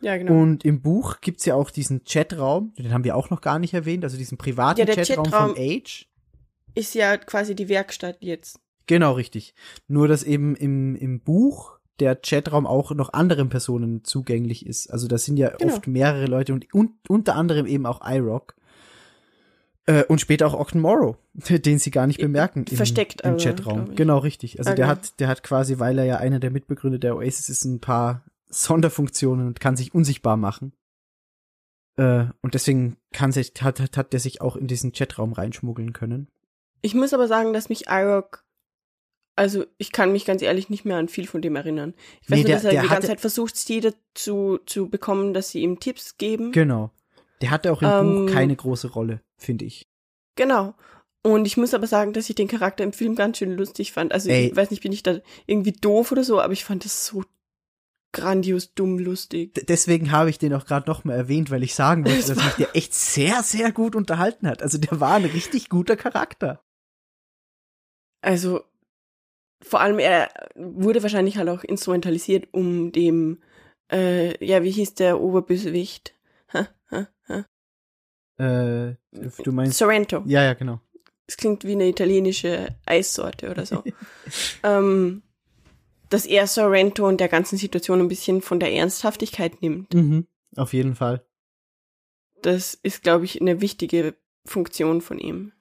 Ja, 0.00 0.16
genau. 0.16 0.40
Und 0.40 0.64
im 0.64 0.80
Buch 0.80 1.20
gibt's 1.20 1.44
ja 1.44 1.54
auch 1.56 1.70
diesen 1.70 2.04
Chatraum, 2.04 2.72
den 2.78 2.92
haben 2.92 3.04
wir 3.04 3.16
auch 3.16 3.30
noch 3.30 3.40
gar 3.40 3.58
nicht 3.58 3.74
erwähnt, 3.74 4.04
also 4.04 4.16
diesen 4.16 4.38
privaten 4.38 4.80
Ja, 4.80 4.86
Chatraum 4.86 5.26
Chatraum- 5.26 5.54
von 5.54 5.58
Age. 5.58 6.08
ist 6.74 6.94
ja 6.94 7.16
quasi 7.16 7.54
die 7.56 7.68
Werkstatt 7.68 8.18
jetzt. 8.20 8.60
Genau, 8.86 9.12
richtig. 9.12 9.54
Nur, 9.88 10.06
dass 10.08 10.22
eben 10.22 10.54
im, 10.56 10.94
im 10.96 11.20
Buch 11.20 11.78
der 12.00 12.16
Chatraum 12.16 12.66
auch 12.66 12.90
noch 12.92 13.12
anderen 13.12 13.48
Personen 13.48 14.02
zugänglich 14.04 14.66
ist. 14.66 14.88
Also 14.90 15.06
da 15.08 15.18
sind 15.18 15.36
ja 15.36 15.50
Genau. 15.56 15.72
oft 15.74 15.86
mehrere 15.86 16.26
Leute 16.26 16.52
und 16.54 16.66
un 16.74 16.94
unter 17.08 17.36
anderem 17.36 17.66
eben 17.66 17.86
auch 17.86 18.00
iRock. 18.04 18.54
Äh, 19.86 20.04
und 20.04 20.20
später 20.20 20.46
auch 20.46 20.54
Ogden 20.54 20.80
Morrow, 20.80 21.16
den 21.48 21.78
sie 21.78 21.90
gar 21.90 22.06
nicht 22.06 22.20
bemerken 22.20 22.64
im, 22.68 22.76
Versteckt 22.76 23.20
im 23.22 23.30
aber, 23.30 23.38
Chatraum. 23.38 23.76
glaub 23.76 23.90
ich. 23.90 23.96
Genau, 23.96 24.18
richtig. 24.18 24.58
Also 24.58 24.72
Ah, 24.72 24.74
der 24.74 24.86
hat, 24.88 25.20
der 25.20 25.28
hat 25.28 25.42
quasi, 25.42 25.78
weil 25.78 25.98
er 25.98 26.04
ja 26.04 26.16
einer 26.18 26.38
der 26.40 26.50
Mitbegründer 26.50 26.98
der 26.98 27.16
Oasis 27.16 27.48
ist, 27.48 27.64
ein 27.64 27.80
paar 27.80 28.24
Sonderfunktionen 28.48 29.46
und 29.46 29.60
kann 29.60 29.76
sich 29.76 29.94
unsichtbar 29.94 30.36
machen. 30.36 30.72
Äh, 31.96 32.26
und 32.42 32.54
deswegen 32.54 32.96
kann 33.12 33.32
sich, 33.32 33.52
hat, 33.60 33.80
hat, 33.80 33.96
hat 33.96 34.12
der 34.12 34.20
sich 34.20 34.40
auch 34.40 34.56
in 34.56 34.66
diesen 34.66 34.92
Chatraum 34.92 35.32
reinschmuggeln 35.32 35.92
können. 35.92 36.28
Ich 36.82 36.94
muss 36.94 37.12
aber 37.14 37.26
sagen, 37.28 37.52
dass 37.52 37.68
mich 37.68 37.84
iRock, 37.88 38.44
also 39.40 39.64
ich 39.78 39.90
kann 39.90 40.12
mich 40.12 40.26
ganz 40.26 40.42
ehrlich 40.42 40.68
nicht 40.68 40.84
mehr 40.84 40.98
an 40.98 41.08
viel 41.08 41.26
von 41.26 41.40
dem 41.40 41.56
erinnern. 41.56 41.94
Ich 42.20 42.30
weiß 42.30 42.36
Nee, 42.36 42.42
nur, 42.42 42.46
der- 42.48 42.56
dass 42.56 42.64
er 42.64 42.70
der 42.72 42.82
die 42.82 42.88
hatte- 42.88 42.94
ganze 42.94 43.08
Zeit 43.08 43.20
versucht, 43.20 43.56
Steve 43.56 43.94
zu, 44.14 44.58
zu 44.66 44.88
bekommen, 44.90 45.32
dass 45.32 45.48
sie 45.50 45.62
ihm 45.62 45.80
Tipps 45.80 46.18
geben. 46.18 46.52
Genau. 46.52 46.90
Der 47.40 47.50
hatte 47.50 47.72
auch 47.72 47.80
im 47.80 47.88
Ähm, 47.88 48.26
Buch 48.26 48.32
keine 48.34 48.54
große 48.54 48.88
Rolle, 48.92 49.22
finde 49.38 49.64
ich. 49.64 49.88
Genau. 50.36 50.74
Und 51.22 51.46
ich 51.46 51.56
muss 51.56 51.72
aber 51.74 51.86
sagen, 51.86 52.12
dass 52.12 52.28
ich 52.28 52.34
den 52.34 52.48
Charakter 52.48 52.84
im 52.84 52.92
Film 52.92 53.14
ganz 53.14 53.38
schön 53.38 53.52
lustig 53.56 53.92
fand. 53.92 54.12
Also 54.12 54.28
Ey. 54.30 54.48
ich 54.48 54.56
weiß 54.56 54.70
nicht, 54.70 54.82
bin 54.82 54.92
ich 54.92 55.02
da 55.02 55.18
irgendwie 55.46 55.72
doof 55.72 56.12
oder 56.12 56.22
so, 56.24 56.40
aber 56.40 56.52
ich 56.52 56.64
fand 56.64 56.84
das 56.84 57.06
so 57.06 57.24
grandios 58.12 58.74
dumm 58.74 58.98
lustig. 58.98 59.54
D 59.54 59.62
deswegen 59.68 60.10
habe 60.12 60.28
ich 60.30 60.38
den 60.38 60.52
auch 60.54 60.66
gerade 60.66 60.88
noch 60.90 61.04
mal 61.04 61.14
erwähnt, 61.14 61.50
weil 61.50 61.62
ich 61.62 61.74
sagen 61.74 62.04
wollte, 62.04 62.26
dass 62.34 62.36
mich 62.44 62.54
der 62.56 62.74
echt 62.76 62.92
sehr, 62.94 63.42
sehr 63.42 63.72
gut 63.72 63.94
unterhalten 63.96 64.46
hat. 64.48 64.62
Also 64.62 64.78
der 64.78 65.00
war 65.00 65.14
ein 65.14 65.24
richtig 65.24 65.68
guter 65.70 65.96
Charakter. 65.96 66.62
Also 68.22 68.64
vor 69.62 69.80
allem 69.80 69.98
er 69.98 70.28
wurde 70.54 71.02
wahrscheinlich 71.02 71.36
halt 71.36 71.48
auch 71.48 71.64
instrumentalisiert, 71.64 72.48
um 72.52 72.92
dem, 72.92 73.42
äh, 73.92 74.44
ja, 74.44 74.62
wie 74.62 74.70
hieß 74.70 74.94
der 74.94 75.20
Oberbösewicht? 75.20 76.14
Ha, 76.52 76.68
ha, 76.90 77.08
ha. 77.28 77.46
Äh, 78.38 78.96
du 79.44 79.52
meinst. 79.52 79.78
Sorrento. 79.78 80.22
Ja, 80.26 80.42
ja, 80.44 80.54
genau. 80.54 80.80
Es 81.26 81.36
klingt 81.36 81.64
wie 81.64 81.72
eine 81.72 81.88
italienische 81.88 82.74
Eissorte 82.86 83.50
oder 83.50 83.66
so. 83.66 83.84
ähm, 84.62 85.22
dass 86.08 86.26
er 86.26 86.46
Sorrento 86.46 87.06
und 87.06 87.20
der 87.20 87.28
ganzen 87.28 87.56
Situation 87.56 88.00
ein 88.00 88.08
bisschen 88.08 88.42
von 88.42 88.58
der 88.58 88.72
Ernsthaftigkeit 88.72 89.62
nimmt. 89.62 89.94
Mhm. 89.94 90.26
Auf 90.56 90.72
jeden 90.72 90.96
Fall. 90.96 91.24
Das 92.42 92.74
ist, 92.74 93.02
glaube 93.02 93.24
ich, 93.26 93.40
eine 93.40 93.60
wichtige 93.60 94.16
Funktion 94.44 95.00
von 95.02 95.18
ihm. 95.18 95.52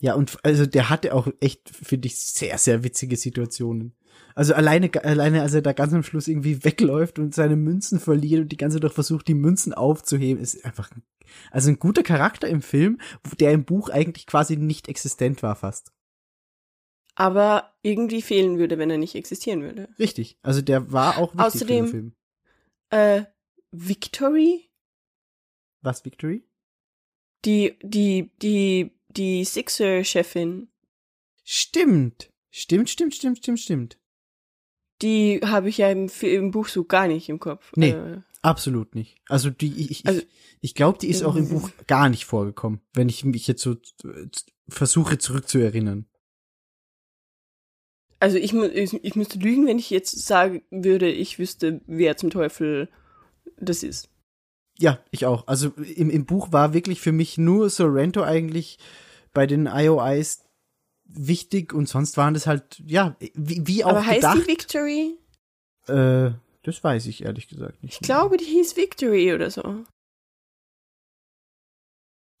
Ja, 0.00 0.14
und 0.14 0.38
also 0.44 0.64
der 0.66 0.90
hatte 0.90 1.12
auch 1.14 1.28
echt, 1.40 1.70
finde 1.70 2.06
ich, 2.06 2.16
sehr, 2.20 2.56
sehr 2.58 2.84
witzige 2.84 3.16
Situationen. 3.16 3.94
Also 4.34 4.54
alleine, 4.54 4.90
alleine, 5.02 5.42
als 5.42 5.54
er 5.54 5.62
da 5.62 5.72
ganz 5.72 5.92
am 5.92 6.04
Schluss 6.04 6.28
irgendwie 6.28 6.62
wegläuft 6.64 7.18
und 7.18 7.34
seine 7.34 7.56
Münzen 7.56 7.98
verliert 7.98 8.42
und 8.42 8.52
die 8.52 8.56
ganze 8.56 8.76
Zeit 8.76 8.84
doch 8.84 8.92
versucht, 8.92 9.26
die 9.26 9.34
Münzen 9.34 9.74
aufzuheben, 9.74 10.40
ist 10.40 10.64
einfach, 10.64 10.92
ein- 10.92 11.02
also 11.50 11.70
ein 11.70 11.80
guter 11.80 12.04
Charakter 12.04 12.46
im 12.48 12.62
Film, 12.62 13.00
der 13.40 13.50
im 13.52 13.64
Buch 13.64 13.88
eigentlich 13.88 14.26
quasi 14.26 14.56
nicht 14.56 14.86
existent 14.88 15.42
war 15.42 15.56
fast. 15.56 15.92
Aber 17.16 17.74
irgendwie 17.82 18.22
fehlen 18.22 18.58
würde, 18.58 18.78
wenn 18.78 18.90
er 18.90 18.98
nicht 18.98 19.16
existieren 19.16 19.62
würde. 19.62 19.88
Richtig. 19.98 20.38
Also 20.42 20.62
der 20.62 20.92
war 20.92 21.18
auch 21.18 21.34
wichtig 21.34 21.62
Außerdem- 21.62 21.66
für 21.66 21.82
den 21.82 21.90
Film. 21.90 22.12
Äh, 22.90 23.24
Victory? 23.72 24.70
Was, 25.82 26.04
Victory? 26.04 26.44
Die, 27.44 27.76
die, 27.82 28.30
die, 28.40 28.92
die 29.18 29.44
Sixer-Chefin, 29.44 30.68
Stimmt. 31.44 32.30
Stimmt, 32.50 32.90
stimmt, 32.90 33.14
stimmt, 33.14 33.38
stimmt, 33.38 33.60
stimmt. 33.60 33.98
die 35.02 35.40
habe 35.44 35.68
ich 35.68 35.78
ja 35.78 35.90
im, 35.90 36.10
im 36.22 36.50
Buch 36.50 36.68
so 36.68 36.84
gar 36.84 37.06
nicht 37.08 37.28
im 37.28 37.38
Kopf. 37.38 37.70
Nee. 37.76 37.90
Äh, 37.90 38.20
Absolut 38.42 38.94
nicht. 38.94 39.16
Also 39.28 39.50
die, 39.50 39.72
ich, 39.80 39.90
ich, 39.90 40.06
Also- 40.06 40.22
ich 40.60 40.74
glaube, 40.74 40.98
die 40.98 41.08
ist 41.08 41.22
auch 41.24 41.36
im 41.36 41.48
Buch 41.48 41.70
gar 41.86 42.08
nicht 42.08 42.24
vorgekommen, 42.24 42.80
wenn 42.94 43.08
ich 43.08 43.24
mich 43.24 43.46
jetzt 43.46 43.62
so 43.62 43.72
äh, 43.72 44.28
versuche 44.68 45.18
zurückzuerinnern. 45.18 46.06
also 48.20 48.36
ich, 48.36 48.52
ich, 48.52 48.92
ich 49.04 49.14
müsste 49.16 49.38
lügen, 49.38 49.66
wenn 49.66 49.78
ich 49.78 49.90
jetzt 49.90 50.26
sagen 50.26 50.62
würde, 50.70 51.10
ich 51.10 51.38
wüsste, 51.38 51.80
wer 51.86 52.16
zum 52.16 52.30
Teufel 52.30 52.88
das 53.56 53.82
ist. 53.82 54.08
Ja, 54.78 55.02
ich 55.10 55.26
auch. 55.26 55.46
Also 55.46 55.70
im, 55.70 56.10
im 56.10 56.26
Buch 56.26 56.52
war 56.52 56.72
wirklich 56.74 57.00
für 57.00 57.12
mich 57.12 57.38
nur 57.38 57.70
Sorrento 57.70 58.22
eigentlich 58.22 58.78
bei 59.38 59.46
den 59.46 59.66
IOIs 59.72 60.42
wichtig 61.04 61.72
und 61.72 61.88
sonst 61.88 62.16
waren 62.16 62.34
das 62.34 62.48
halt, 62.48 62.82
ja, 62.84 63.14
wie, 63.34 63.64
wie 63.68 63.84
auch 63.84 63.90
Aber 63.90 64.04
heißt 64.04 64.16
gedacht. 64.16 64.38
die 64.42 64.46
Victory? 64.48 65.16
äh, 65.86 66.32
das 66.64 66.82
weiß 66.82 67.06
ich 67.06 67.22
ehrlich 67.22 67.46
gesagt 67.46 67.80
nicht. 67.84 67.94
Ich 67.94 68.00
glaube, 68.00 68.36
die 68.36 68.44
hieß 68.44 68.76
Victory 68.76 69.32
oder 69.32 69.48
so. 69.48 69.84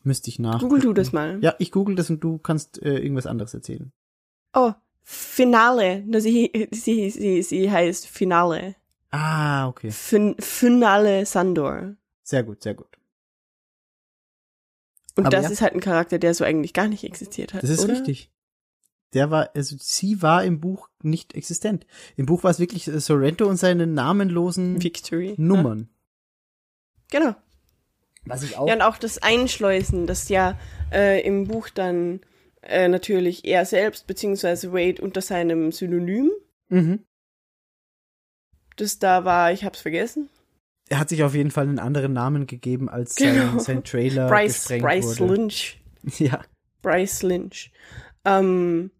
Müsste 0.02 0.28
ich 0.28 0.40
nach. 0.40 0.58
Google 0.58 0.80
du 0.80 0.92
das 0.92 1.12
mal. 1.12 1.38
Ja, 1.40 1.54
ich 1.60 1.70
google 1.70 1.94
das 1.94 2.10
und 2.10 2.18
du 2.24 2.38
kannst 2.38 2.82
äh, 2.82 2.98
irgendwas 2.98 3.26
anderes 3.26 3.54
erzählen. 3.54 3.92
Oh, 4.52 4.72
Finale. 5.04 6.02
Na, 6.04 6.18
sie, 6.18 6.50
sie, 6.72 7.10
sie, 7.10 7.42
sie 7.44 7.70
heißt 7.70 8.08
Finale. 8.08 8.74
Ah, 9.10 9.68
okay. 9.68 9.92
Fin 9.92 10.34
Finale 10.40 11.24
Sandor. 11.26 11.94
Sehr 12.24 12.42
gut, 12.42 12.60
sehr 12.64 12.74
gut. 12.74 12.87
Und 15.18 15.26
Aber 15.26 15.34
das 15.34 15.46
ja. 15.46 15.50
ist 15.50 15.62
halt 15.62 15.74
ein 15.74 15.80
Charakter, 15.80 16.20
der 16.20 16.32
so 16.32 16.44
eigentlich 16.44 16.72
gar 16.72 16.86
nicht 16.86 17.02
existiert 17.02 17.52
hat. 17.52 17.64
Das 17.64 17.70
ist 17.70 17.82
oder? 17.82 17.94
richtig. 17.94 18.30
Der 19.14 19.32
war, 19.32 19.50
also 19.52 19.74
sie 19.80 20.22
war 20.22 20.44
im 20.44 20.60
Buch 20.60 20.88
nicht 21.02 21.34
existent. 21.34 21.86
Im 22.14 22.26
Buch 22.26 22.44
war 22.44 22.52
es 22.52 22.60
wirklich 22.60 22.86
äh, 22.86 23.00
Sorrento 23.00 23.48
und 23.48 23.56
seine 23.56 23.88
namenlosen 23.88 24.80
Victory. 24.80 25.34
Nummern. 25.36 25.88
Ja, 27.10 27.18
genau. 27.18 27.34
Was 28.26 28.44
ich 28.44 28.56
auch. 28.56 28.68
Ja, 28.68 28.74
und 28.74 28.82
auch 28.82 28.96
das 28.96 29.18
Einschleusen, 29.18 30.06
das 30.06 30.28
ja 30.28 30.56
äh, 30.92 31.20
im 31.26 31.48
Buch 31.48 31.68
dann 31.68 32.20
äh, 32.62 32.86
natürlich 32.86 33.44
er 33.44 33.64
selbst, 33.64 34.06
beziehungsweise 34.06 34.72
Wade 34.72 35.02
unter 35.02 35.20
seinem 35.20 35.72
Synonym, 35.72 36.30
mhm. 36.68 37.04
das 38.76 39.00
da 39.00 39.24
war, 39.24 39.50
ich 39.50 39.64
hab's 39.64 39.80
vergessen. 39.80 40.28
Er 40.90 40.98
hat 41.00 41.08
sich 41.10 41.22
auf 41.22 41.34
jeden 41.34 41.50
Fall 41.50 41.66
einen 41.68 41.78
anderen 41.78 42.12
Namen 42.12 42.46
gegeben, 42.46 42.88
als 42.88 43.16
Genau. 43.16 43.50
sein, 43.52 43.60
sein 43.60 43.84
Trailer 43.84 44.28
Bryce, 44.28 44.54
gesprengt 44.68 44.82
Bryce 44.84 45.20
wurde. 45.20 45.34
Lynch. 45.34 45.80
Ja. 46.18 46.42
Bryce 46.82 47.22
Lynch. 47.22 47.72
Ähm, 48.24 48.90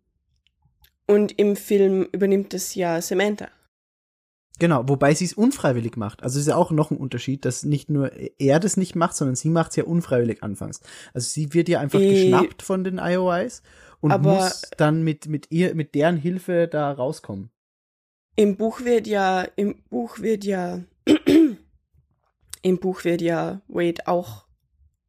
und 1.06 1.38
im 1.38 1.56
Film 1.56 2.06
übernimmt 2.12 2.52
es 2.54 2.74
ja 2.74 3.00
Samantha. 3.00 3.48
Genau, 4.58 4.88
wobei 4.88 5.14
sie 5.14 5.24
es 5.24 5.34
unfreiwillig 5.34 5.96
macht. 5.96 6.22
Also 6.24 6.36
es 6.36 6.42
ist 6.42 6.48
ja 6.48 6.56
auch 6.56 6.72
noch 6.72 6.90
ein 6.90 6.96
Unterschied, 6.98 7.44
dass 7.44 7.62
nicht 7.62 7.88
nur 7.88 8.10
er 8.40 8.58
das 8.58 8.76
nicht 8.76 8.96
macht, 8.96 9.14
sondern 9.14 9.36
sie 9.36 9.50
macht 9.50 9.70
es 9.70 9.76
ja 9.76 9.84
unfreiwillig 9.84 10.42
anfangs. 10.42 10.80
Also 11.14 11.28
sie 11.30 11.54
wird 11.54 11.68
ja 11.68 11.78
einfach 11.78 12.00
Äh, 12.00 12.10
geschnappt 12.10 12.62
von 12.62 12.82
den 12.82 12.98
IOIs 12.98 13.62
und 14.00 14.10
aber- 14.10 14.34
muss 14.34 14.62
dann 14.76 15.02
mit, 15.04 15.28
mit 15.28 15.46
ihr, 15.50 15.74
mit 15.76 15.94
deren 15.94 16.16
Hilfe 16.16 16.66
da 16.68 16.90
rauskommen. 16.90 17.50
Im 18.34 18.56
Buch 18.56 18.80
wird 18.80 19.06
ja, 19.06 19.42
im 19.56 19.76
Buch 19.90 20.18
wird 20.18 20.44
ja, 20.44 20.80
im 22.62 22.78
Buch 22.78 23.04
wird 23.04 23.22
ja 23.22 23.62
Wade 23.68 24.06
auch 24.06 24.48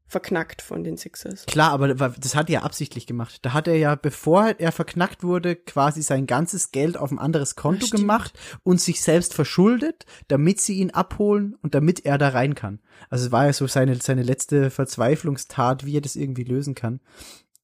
verknackt 0.09 0.63
von 0.63 0.83
den 0.83 0.97
Sixers. 0.97 1.45
Klar, 1.45 1.71
aber 1.71 1.93
das 1.93 2.35
hat 2.35 2.49
er 2.49 2.53
ja 2.53 2.61
absichtlich 2.63 3.05
gemacht. 3.05 3.45
Da 3.45 3.53
hat 3.53 3.67
er 3.67 3.77
ja, 3.77 3.93
bevor 3.93 4.55
er 4.57 4.71
verknackt 4.71 5.23
wurde, 5.23 5.55
quasi 5.55 6.01
sein 6.01 6.25
ganzes 6.25 6.71
Geld 6.71 6.97
auf 6.97 7.11
ein 7.11 7.19
anderes 7.19 7.55
Konto 7.55 7.85
Stimmt. 7.85 8.01
gemacht 8.01 8.39
und 8.63 8.81
sich 8.81 9.01
selbst 9.03 9.35
verschuldet, 9.35 10.07
damit 10.27 10.59
sie 10.61 10.77
ihn 10.77 10.89
abholen 10.89 11.55
und 11.61 11.75
damit 11.75 12.05
er 12.05 12.17
da 12.17 12.29
rein 12.29 12.55
kann. 12.55 12.79
Also 13.11 13.27
es 13.27 13.31
war 13.31 13.45
ja 13.45 13.53
so 13.53 13.67
seine, 13.67 13.95
seine 13.97 14.23
letzte 14.23 14.71
Verzweiflungstat, 14.71 15.85
wie 15.85 15.97
er 15.97 16.01
das 16.01 16.15
irgendwie 16.15 16.43
lösen 16.43 16.73
kann. 16.73 17.01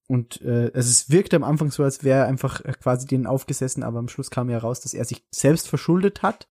Und 0.08 0.40
äh, 0.42 0.72
also 0.74 0.90
es 0.90 1.10
wirkte 1.10 1.36
am 1.36 1.44
Anfang 1.44 1.72
so, 1.72 1.84
als 1.84 2.04
wäre 2.04 2.20
er 2.20 2.28
einfach 2.28 2.64
äh, 2.64 2.74
quasi 2.74 3.08
denen 3.08 3.26
aufgesessen, 3.26 3.82
aber 3.82 3.98
am 3.98 4.08
Schluss 4.08 4.30
kam 4.30 4.52
ja 4.52 4.60
raus, 4.60 4.82
dass 4.82 4.94
er 4.94 5.06
sich 5.06 5.26
selbst 5.32 5.68
verschuldet 5.68 6.22
hat, 6.22 6.48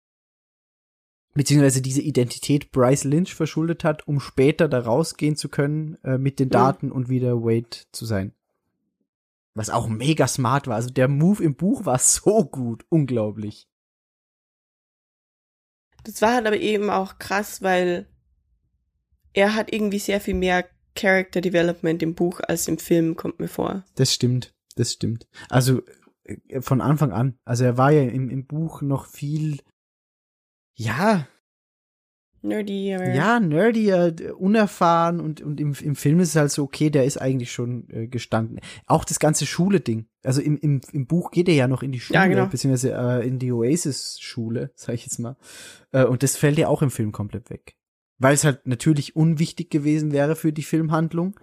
beziehungsweise 1.35 1.83
diese 1.83 2.01
Identität 2.03 2.71
Bryce 2.73 3.05
Lynch 3.05 3.35
verschuldet 3.35 3.85
hat, 3.85 4.07
um 4.07 4.21
später 4.21 4.69
da 4.69 4.81
rausgehen 4.81 5.37
zu 5.37 5.49
können 5.49 5.99
äh, 6.05 6.19
mit 6.19 6.39
den 6.39 6.49
Mhm. 6.49 6.53
Daten 6.53 6.93
und 6.93 7.09
wieder 7.09 7.43
Wade 7.43 7.77
zu 7.93 8.07
sein. 8.07 8.33
Was 9.55 9.71
auch 9.71 9.89
mega 9.89 10.27
smart 10.27 10.67
war. 10.67 10.77
Also 10.77 10.91
der 10.91 11.09
Move 11.09 11.43
im 11.43 11.55
Buch 11.55 11.85
war 11.85 11.99
so 11.99 12.45
gut, 12.45 12.85
unglaublich. 12.89 13.69
Das 16.05 16.21
war 16.23 16.35
halt 16.35 16.47
aber 16.47 16.59
eben 16.59 16.91
auch 16.91 17.19
krass, 17.19 17.63
weil 17.63 18.07
er 19.33 19.55
hat 19.55 19.73
irgendwie 19.73 19.99
sehr 19.99 20.21
viel 20.21 20.35
mehr 20.35 20.67
Character 20.95 21.41
Development 21.41 22.03
im 22.03 22.15
Buch 22.15 22.41
als 22.47 22.69
im 22.69 22.79
Film, 22.79 23.17
kommt 23.17 23.41
mir 23.41 23.49
vor. 23.49 23.85
Das 23.97 24.13
stimmt, 24.13 24.55
das 24.77 24.93
stimmt. 24.93 25.27
Also 25.49 25.83
äh, 26.25 26.61
von 26.61 26.81
Anfang 26.81 27.13
an. 27.13 27.39
Also 27.45 27.65
er 27.65 27.77
war 27.77 27.91
ja 27.91 28.03
im, 28.03 28.31
im 28.31 28.47
Buch 28.47 28.83
noch 28.83 29.07
viel, 29.07 29.61
ja, 30.75 31.27
Nerdy, 32.43 32.93
aber 32.95 33.09
ja, 33.15 33.41
nerdier, 33.41 34.13
d- 34.13 34.31
unerfahren 34.33 35.19
und, 35.19 35.41
und 35.41 35.61
im, 35.61 35.75
im 35.81 35.97
Film 35.97 36.21
ist 36.21 36.29
es 36.31 36.37
halt 36.37 36.51
so, 36.51 36.65
okay, 36.65 36.91
der 36.91 37.07
ist 37.07 37.17
eigentlich 37.17 37.51
schon 37.51 37.89
äh, 37.89 38.07
gestanden. 38.07 38.61
Auch 38.87 39.07
das 39.07 39.19
ganze 39.19 39.47
Schule-Ding. 39.47 40.09
Also 40.23 40.43
im, 40.43 40.59
im, 40.59 40.83
im 40.93 41.07
Buch 41.07 41.31
geht 41.31 41.49
er 41.49 41.55
ja 41.55 41.69
noch 41.69 41.83
in 41.83 41.91
die 41.91 42.01
Schule, 42.01 42.19
Ja, 42.19 42.27
genau. 42.27 42.45
beziehungsweise 42.47 42.93
äh, 42.93 43.27
in 43.27 43.39
die 43.39 43.51
Oasis-Schule, 43.51 44.73
sag 44.77 44.95
ich 44.95 45.05
jetzt 45.07 45.19
mal. 45.21 45.37
Äh, 45.93 46.05
und 46.05 46.23
das 46.23 46.37
fällt 46.37 46.59
ja 46.59 46.69
auch 46.69 46.83
im 46.83 46.91
Film 46.91 47.13
komplett 47.13 47.49
weg. 47.49 47.77
Weil 48.19 48.35
es 48.35 48.45
halt 48.45 48.67
natürlich 48.67 49.17
unwichtig 49.17 49.71
gewesen 49.71 50.13
wäre 50.13 50.37
für 50.37 50.53
die 50.53 50.63
Filmhandlung. 50.65 51.41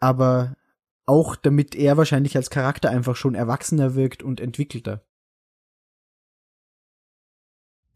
Aber 0.00 0.54
auch 1.06 1.34
damit 1.34 1.74
er 1.74 1.96
wahrscheinlich 1.96 2.36
als 2.36 2.50
Charakter 2.50 2.90
einfach 2.90 3.16
schon 3.16 3.34
erwachsener 3.34 3.94
wirkt 3.94 4.22
und 4.22 4.38
entwickelter. 4.38 5.02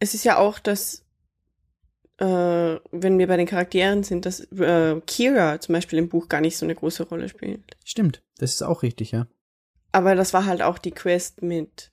Es 0.04 0.14
ist 0.14 0.24
ja 0.24 0.38
auch, 0.38 0.58
dass, 0.58 1.04
äh, 2.18 2.24
wenn 2.24 3.18
wir 3.18 3.26
bei 3.26 3.36
den 3.36 3.46
Charakteren 3.46 4.04
sind, 4.04 4.26
dass 4.26 4.40
äh, 4.52 5.00
Kira 5.06 5.60
zum 5.60 5.72
Beispiel 5.72 5.98
im 5.98 6.08
Buch 6.08 6.28
gar 6.28 6.40
nicht 6.40 6.56
so 6.56 6.66
eine 6.66 6.74
große 6.74 7.04
Rolle 7.04 7.28
spielt. 7.28 7.76
Stimmt, 7.84 8.22
das 8.38 8.54
ist 8.54 8.62
auch 8.62 8.82
richtig, 8.82 9.10
ja. 9.10 9.26
Aber 9.92 10.14
das 10.14 10.32
war 10.32 10.46
halt 10.46 10.62
auch 10.62 10.78
die 10.78 10.90
Quest 10.90 11.42
mit 11.42 11.92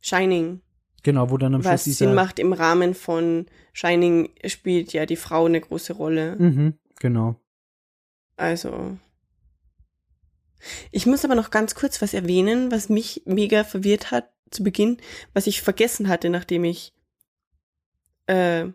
Shining, 0.00 0.60
Genau, 1.04 1.30
wo 1.30 1.36
dann 1.36 1.54
am 1.54 1.60
Schluss 1.60 1.72
was 1.72 1.84
dieser... 1.84 2.06
Sinn 2.06 2.14
macht 2.14 2.38
im 2.38 2.54
Rahmen 2.54 2.94
von 2.94 3.46
Shining 3.74 4.30
spielt 4.46 4.92
ja 4.94 5.04
die 5.04 5.16
Frau 5.16 5.44
eine 5.44 5.60
große 5.60 5.92
Rolle. 5.92 6.34
Mhm, 6.36 6.78
genau. 6.98 7.36
Also. 8.36 8.96
Ich 10.90 11.04
muss 11.04 11.24
aber 11.26 11.34
noch 11.34 11.50
ganz 11.50 11.74
kurz 11.74 12.00
was 12.00 12.14
erwähnen, 12.14 12.72
was 12.72 12.88
mich 12.88 13.22
mega 13.26 13.64
verwirrt 13.64 14.10
hat 14.10 14.33
zu 14.54 14.62
Beginn, 14.64 14.96
was 15.34 15.46
ich 15.46 15.60
vergessen 15.62 16.08
hatte, 16.08 16.30
nachdem 16.30 16.64
ich 16.64 16.92
äh, 18.26 18.66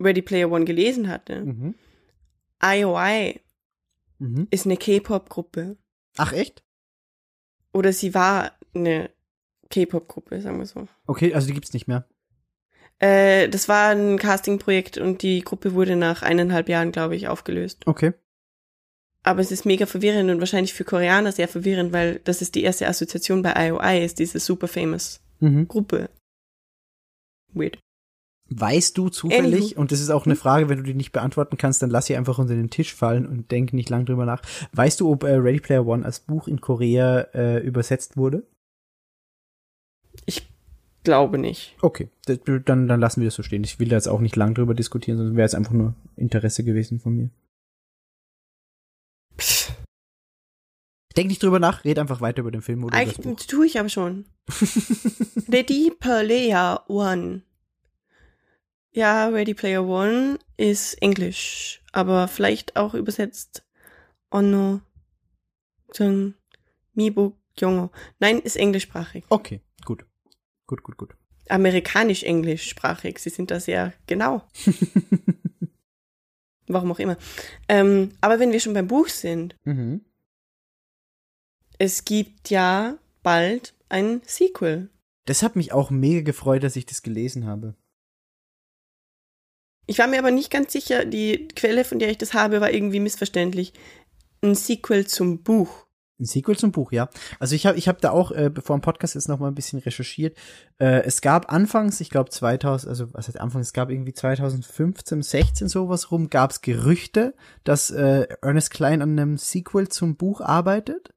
Ready 0.00 0.22
Player 0.22 0.50
One 0.50 0.64
gelesen 0.64 1.08
hatte. 1.08 1.44
Mhm. 1.44 1.74
IOI 2.62 3.40
Mhm. 4.18 4.48
ist 4.50 4.64
eine 4.64 4.78
K-Pop-Gruppe. 4.78 5.76
Ach, 6.16 6.32
echt? 6.32 6.64
Oder 7.72 7.92
sie 7.92 8.14
war 8.14 8.52
eine 8.74 9.10
K-Pop-Gruppe, 9.68 10.40
sagen 10.40 10.58
wir 10.58 10.64
so. 10.66 10.88
Okay, 11.06 11.34
also 11.34 11.46
die 11.48 11.52
gibt's 11.52 11.74
nicht 11.74 11.86
mehr. 11.86 12.08
Äh, 12.98 13.50
das 13.50 13.68
war 13.68 13.90
ein 13.90 14.18
Casting-Projekt 14.18 14.96
und 14.96 15.20
die 15.20 15.40
Gruppe 15.42 15.74
wurde 15.74 15.96
nach 15.96 16.22
eineinhalb 16.22 16.70
Jahren, 16.70 16.92
glaube 16.92 17.14
ich, 17.14 17.28
aufgelöst. 17.28 17.86
Okay. 17.86 18.14
Aber 19.26 19.40
es 19.40 19.50
ist 19.50 19.66
mega 19.66 19.86
verwirrend 19.86 20.30
und 20.30 20.38
wahrscheinlich 20.38 20.72
für 20.72 20.84
Koreaner 20.84 21.32
sehr 21.32 21.48
verwirrend, 21.48 21.92
weil 21.92 22.20
das 22.24 22.42
ist 22.42 22.54
die 22.54 22.62
erste 22.62 22.86
Assoziation 22.86 23.42
bei 23.42 23.52
IOI, 23.68 24.04
ist 24.04 24.18
diese 24.20 24.38
super 24.38 24.68
famous 24.68 25.20
Mhm. 25.40 25.68
Gruppe. 25.68 26.08
Weird. 27.52 27.78
Weißt 28.48 28.96
du 28.96 29.08
zufällig, 29.08 29.72
Anywho. 29.72 29.80
und 29.80 29.90
das 29.90 30.00
ist 30.00 30.10
auch 30.10 30.24
eine 30.24 30.36
Frage, 30.36 30.68
wenn 30.68 30.78
du 30.78 30.84
die 30.84 30.94
nicht 30.94 31.10
beantworten 31.12 31.58
kannst, 31.58 31.82
dann 31.82 31.90
lass 31.90 32.06
sie 32.06 32.16
einfach 32.16 32.38
unter 32.38 32.54
den 32.54 32.70
Tisch 32.70 32.94
fallen 32.94 33.26
und 33.26 33.50
denk 33.50 33.72
nicht 33.72 33.90
lang 33.90 34.06
drüber 34.06 34.24
nach. 34.24 34.40
Weißt 34.72 35.00
du, 35.00 35.10
ob 35.10 35.24
äh, 35.24 35.32
Ready 35.34 35.58
Player 35.60 35.84
One 35.86 36.04
als 36.04 36.20
Buch 36.20 36.46
in 36.46 36.60
Korea 36.60 37.22
äh, 37.34 37.58
übersetzt 37.58 38.16
wurde? 38.16 38.44
Ich 40.24 40.48
glaube 41.02 41.38
nicht. 41.38 41.76
Okay, 41.82 42.08
das, 42.26 42.38
dann, 42.64 42.86
dann 42.86 43.00
lassen 43.00 43.20
wir 43.20 43.26
das 43.26 43.34
so 43.34 43.42
stehen. 43.42 43.64
Ich 43.64 43.80
will 43.80 43.88
da 43.88 43.96
jetzt 43.96 44.08
auch 44.08 44.20
nicht 44.20 44.36
lang 44.36 44.54
drüber 44.54 44.74
diskutieren, 44.74 45.18
sondern 45.18 45.36
wäre 45.36 45.46
jetzt 45.46 45.54
einfach 45.56 45.72
nur 45.72 45.94
Interesse 46.16 46.62
gewesen 46.62 47.00
von 47.00 47.16
mir. 47.16 47.30
Denk 51.16 51.28
nicht 51.28 51.42
drüber 51.42 51.58
nach, 51.58 51.84
red 51.84 51.98
einfach 51.98 52.20
weiter 52.20 52.40
über 52.40 52.50
den 52.50 52.62
Film 52.62 52.84
oder 52.84 52.96
über 52.96 53.06
das 53.06 53.16
Buch. 53.16 53.24
eigentlich 53.24 53.46
tue 53.46 53.66
ich 53.66 53.78
aber 53.78 53.88
schon. 53.88 54.26
Ready 55.50 55.92
Player 55.98 56.84
One. 56.88 57.42
Ja, 58.92 59.28
Ready 59.28 59.54
Player 59.54 59.84
One 59.84 60.38
ist 60.56 61.00
Englisch, 61.02 61.82
aber 61.92 62.28
vielleicht 62.28 62.76
auch 62.76 62.94
übersetzt 62.94 63.64
Onno 64.30 64.80
Mibo 66.94 67.36
Jongo. 67.58 67.90
Nein, 68.18 68.40
ist 68.40 68.56
englischsprachig. 68.56 69.24
Okay, 69.28 69.60
gut. 69.84 70.04
Gut, 70.66 70.82
gut, 70.82 70.96
gut. 70.96 71.16
Amerikanisch-englischsprachig. 71.48 73.18
Sie 73.18 73.30
sind 73.30 73.50
da 73.50 73.60
sehr 73.60 73.92
genau. 74.06 74.42
Warum 76.66 76.90
auch 76.90 76.98
immer. 76.98 77.16
Ähm, 77.68 78.12
aber 78.20 78.40
wenn 78.40 78.52
wir 78.52 78.60
schon 78.60 78.74
beim 78.74 78.88
Buch 78.88 79.08
sind, 79.08 79.56
mhm. 79.64 80.04
Es 81.78 82.04
gibt 82.04 82.50
ja 82.50 82.98
bald 83.22 83.74
ein 83.88 84.22
Sequel. 84.24 84.90
Das 85.26 85.42
hat 85.42 85.56
mich 85.56 85.72
auch 85.72 85.90
mega 85.90 86.22
gefreut, 86.22 86.62
dass 86.62 86.76
ich 86.76 86.86
das 86.86 87.02
gelesen 87.02 87.46
habe. 87.46 87.74
Ich 89.86 89.98
war 89.98 90.06
mir 90.06 90.18
aber 90.18 90.30
nicht 90.30 90.50
ganz 90.50 90.72
sicher, 90.72 91.04
die 91.04 91.48
Quelle, 91.48 91.84
von 91.84 91.98
der 91.98 92.10
ich 92.10 92.18
das 92.18 92.34
habe, 92.34 92.60
war 92.60 92.72
irgendwie 92.72 93.00
missverständlich. 93.00 93.72
Ein 94.42 94.54
Sequel 94.54 95.06
zum 95.06 95.42
Buch. 95.42 95.86
Ein 96.18 96.24
Sequel 96.24 96.56
zum 96.56 96.72
Buch, 96.72 96.92
ja. 96.92 97.08
Also 97.38 97.54
ich 97.54 97.66
habe 97.66 97.76
ich 97.76 97.88
hab 97.88 98.00
da 98.00 98.10
auch, 98.10 98.32
äh, 98.32 98.50
bevor 98.52 98.76
dem 98.76 98.80
Podcast 98.80 99.14
jetzt 99.14 99.28
noch 99.28 99.38
mal 99.38 99.48
ein 99.48 99.54
bisschen 99.54 99.78
recherchiert. 99.80 100.36
Äh, 100.78 101.02
es 101.02 101.20
gab 101.20 101.52
anfangs, 101.52 102.00
ich 102.00 102.08
glaube 102.10 102.30
2000, 102.30 102.88
also 102.88 103.12
was 103.12 103.28
heißt 103.28 103.38
anfangs, 103.38 103.68
es 103.68 103.72
gab 103.72 103.90
irgendwie 103.90 104.14
2015, 104.14 105.22
16 105.22 105.68
sowas 105.68 106.10
rum, 106.10 106.30
gab 106.30 106.52
es 106.52 106.62
Gerüchte, 106.62 107.34
dass 107.64 107.90
äh, 107.90 108.26
Ernest 108.40 108.70
Klein 108.70 109.02
an 109.02 109.10
einem 109.10 109.36
Sequel 109.36 109.88
zum 109.88 110.16
Buch 110.16 110.40
arbeitet. 110.40 111.12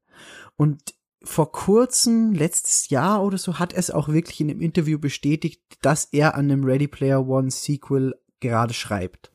Und 0.60 0.94
vor 1.22 1.52
kurzem, 1.52 2.34
letztes 2.34 2.90
Jahr 2.90 3.24
oder 3.24 3.38
so, 3.38 3.58
hat 3.58 3.72
er 3.72 3.78
es 3.78 3.90
auch 3.90 4.08
wirklich 4.08 4.42
in 4.42 4.50
einem 4.50 4.60
Interview 4.60 4.98
bestätigt, 4.98 5.62
dass 5.80 6.04
er 6.12 6.34
an 6.34 6.50
einem 6.50 6.64
Ready 6.64 6.86
Player 6.86 7.26
One 7.26 7.50
Sequel 7.50 8.14
gerade 8.40 8.74
schreibt. 8.74 9.32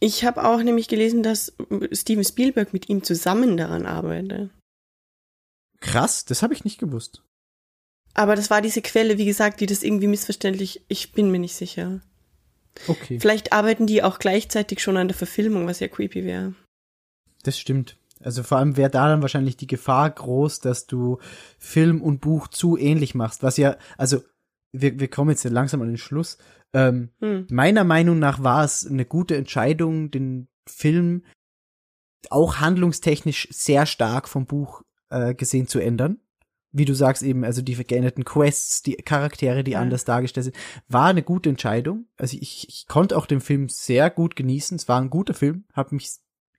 Ich 0.00 0.24
habe 0.24 0.44
auch 0.44 0.60
nämlich 0.60 0.88
gelesen, 0.88 1.22
dass 1.22 1.52
Steven 1.92 2.24
Spielberg 2.24 2.72
mit 2.72 2.88
ihm 2.88 3.04
zusammen 3.04 3.56
daran 3.56 3.86
arbeitet. 3.86 4.50
Krass, 5.78 6.24
das 6.24 6.42
habe 6.42 6.52
ich 6.52 6.64
nicht 6.64 6.80
gewusst. 6.80 7.22
Aber 8.12 8.34
das 8.34 8.50
war 8.50 8.60
diese 8.60 8.82
Quelle, 8.82 9.18
wie 9.18 9.26
gesagt, 9.26 9.60
die 9.60 9.66
das 9.66 9.84
irgendwie 9.84 10.08
missverständlich, 10.08 10.84
ich 10.88 11.12
bin 11.12 11.30
mir 11.30 11.38
nicht 11.38 11.54
sicher. 11.54 12.00
Okay. 12.88 13.20
Vielleicht 13.20 13.52
arbeiten 13.52 13.86
die 13.86 14.02
auch 14.02 14.18
gleichzeitig 14.18 14.82
schon 14.82 14.96
an 14.96 15.06
der 15.06 15.16
Verfilmung, 15.16 15.68
was 15.68 15.78
ja 15.78 15.86
creepy 15.86 16.24
wäre. 16.24 16.56
Das 17.44 17.56
stimmt. 17.56 17.96
Also 18.24 18.42
vor 18.42 18.58
allem 18.58 18.76
wäre 18.76 18.90
da 18.90 19.08
dann 19.08 19.22
wahrscheinlich 19.22 19.56
die 19.56 19.66
Gefahr 19.66 20.10
groß, 20.10 20.60
dass 20.60 20.86
du 20.86 21.18
Film 21.58 22.00
und 22.02 22.20
Buch 22.20 22.48
zu 22.48 22.76
ähnlich 22.76 23.14
machst. 23.14 23.42
Was 23.42 23.56
ja, 23.56 23.76
also 23.98 24.22
wir, 24.72 24.98
wir 24.98 25.08
kommen 25.08 25.30
jetzt 25.30 25.44
langsam 25.44 25.82
an 25.82 25.88
den 25.88 25.98
Schluss. 25.98 26.38
Ähm, 26.72 27.10
Hm. 27.20 27.46
Meiner 27.50 27.84
Meinung 27.84 28.18
nach 28.18 28.42
war 28.42 28.64
es 28.64 28.86
eine 28.86 29.04
gute 29.04 29.36
Entscheidung, 29.36 30.10
den 30.10 30.48
Film 30.66 31.22
auch 32.30 32.56
handlungstechnisch 32.56 33.48
sehr 33.50 33.86
stark 33.86 34.28
vom 34.28 34.46
Buch 34.46 34.82
äh, 35.10 35.34
gesehen 35.34 35.68
zu 35.68 35.78
ändern. 35.78 36.18
Wie 36.72 36.86
du 36.86 36.94
sagst 36.94 37.22
eben, 37.22 37.44
also 37.44 37.62
die 37.62 37.76
geänderten 37.76 38.24
Quests, 38.24 38.82
die 38.82 38.94
Charaktere, 38.96 39.62
die 39.62 39.72
Ja. 39.72 39.80
anders 39.80 40.04
dargestellt 40.04 40.44
sind, 40.44 40.56
war 40.88 41.06
eine 41.06 41.22
gute 41.22 41.50
Entscheidung. 41.50 42.06
Also 42.16 42.36
ich, 42.40 42.68
ich 42.68 42.86
konnte 42.88 43.16
auch 43.16 43.26
den 43.26 43.40
Film 43.40 43.68
sehr 43.68 44.10
gut 44.10 44.34
genießen. 44.34 44.76
Es 44.76 44.88
war 44.88 45.00
ein 45.00 45.10
guter 45.10 45.34
Film, 45.34 45.66
hat 45.72 45.92
mich 45.92 46.10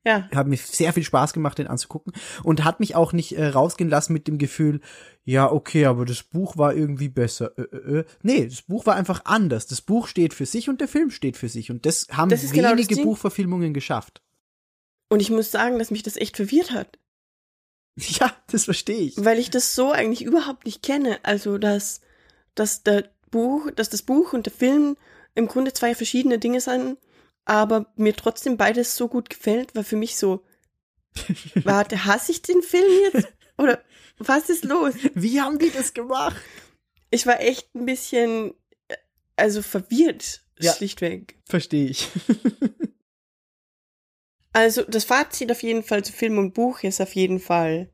Ja, 0.06 0.30
hat 0.34 0.46
mir 0.48 0.56
sehr 0.58 0.94
viel 0.94 1.04
Spaß 1.04 1.34
gemacht, 1.34 1.58
den 1.58 1.68
anzugucken 1.68 2.14
und 2.44 2.64
hat 2.64 2.80
mich 2.80 2.96
auch 2.96 3.12
nicht 3.12 3.38
äh, 3.38 3.48
rausgehen 3.48 3.90
lassen 3.90 4.14
mit 4.14 4.28
dem 4.28 4.38
Gefühl, 4.38 4.80
ja, 5.24 5.52
okay, 5.52 5.86
aber 5.86 6.06
das 6.06 6.22
Buch 6.22 6.58
war 6.58 6.76
irgendwie 6.76 7.10
besser. 7.10 7.58
Äh, 7.58 7.64
äh, 7.64 8.00
äh. 8.00 8.06
Nee, 8.22 8.46
das 8.46 8.62
Buch 8.62 8.86
war 8.86 8.96
einfach 8.96 9.26
anders. 9.26 9.66
Das 9.66 9.82
Buch 9.82 10.08
steht 10.08 10.36
für 10.36 10.46
sich 10.46 10.70
und 10.70 10.80
der 10.80 10.88
Film 10.88 11.10
steht 11.10 11.38
für 11.38 11.50
sich 11.50 11.72
und 11.72 11.88
das 11.88 12.08
haben 12.12 12.30
Das 12.30 12.44
ist 12.44 12.54
genau 12.54 12.76
das 12.76 12.88
wenige. 12.88 13.02
Buchverfilmungen 13.04 13.74
geschafft. 13.74 14.22
und 15.10 15.22
ich 15.22 15.32
muss 15.32 15.50
sagen, 15.50 15.80
dass 15.80 15.90
mich 15.92 16.04
das 16.04 16.18
echt 16.18 16.36
verwirrt 16.38 16.72
hat. 16.72 17.00
Ja, 17.98 18.32
das 18.52 18.66
verstehe 18.66 19.00
ich. 19.00 19.14
weil 19.24 19.40
ich 19.40 19.50
das 19.50 19.74
so 19.74 19.92
eigentlich 19.92 20.24
überhaupt 20.24 20.66
nicht 20.66 20.84
kenne. 20.84 21.18
Also, 21.24 21.58
dass, 21.58 22.02
dass 22.54 22.84
der 22.84 23.10
Buch, 23.32 23.72
dass 23.72 23.90
das 23.90 24.02
Buch 24.02 24.34
und 24.34 24.46
der 24.46 24.54
Film 24.54 24.98
im 25.34 25.48
Grunde 25.48 25.74
zwei 25.74 25.96
verschiedene 25.96 26.38
Dinge 26.38 26.62
sind, 26.62 26.98
aber 27.46 27.94
mir 27.96 28.16
trotzdem 28.16 28.58
beides 28.58 28.96
so 28.96 29.08
gut 29.08 29.30
gefällt, 29.30 29.76
war 29.76 29.84
für 29.84 29.96
mich 29.96 30.18
so, 30.18 30.44
warte, 31.64 32.06
hasse 32.06 32.32
ich 32.32 32.42
den 32.42 32.62
Film 32.62 32.92
jetzt? 33.14 33.28
Oder 33.58 33.82
was 34.18 34.50
ist 34.50 34.66
los? 34.66 34.94
Wie 35.14 35.40
haben 35.42 35.60
die 35.60 35.72
das 35.72 35.94
gemacht? 35.94 36.36
Ich 37.12 37.26
war 37.26 37.40
echt 37.40 37.74
ein 37.76 37.86
bisschen, 37.86 38.54
äh, 38.88 38.96
also 39.36 39.62
verwirrt, 39.62 40.44
Ja. 40.60 40.74
schlichtweg. 40.74 41.38
Verstehe 41.46 41.88
ich. 41.90 42.10
Also, 44.54 44.84
das 44.84 45.04
Fazit 45.04 45.52
auf 45.52 45.64
jeden 45.64 45.84
Fall 45.84 46.06
zu 46.06 46.14
Film 46.14 46.38
und 46.38 46.54
Buch 46.54 46.82
ist 46.84 47.02
auf 47.02 47.14
jeden 47.14 47.42
Fall 47.42 47.90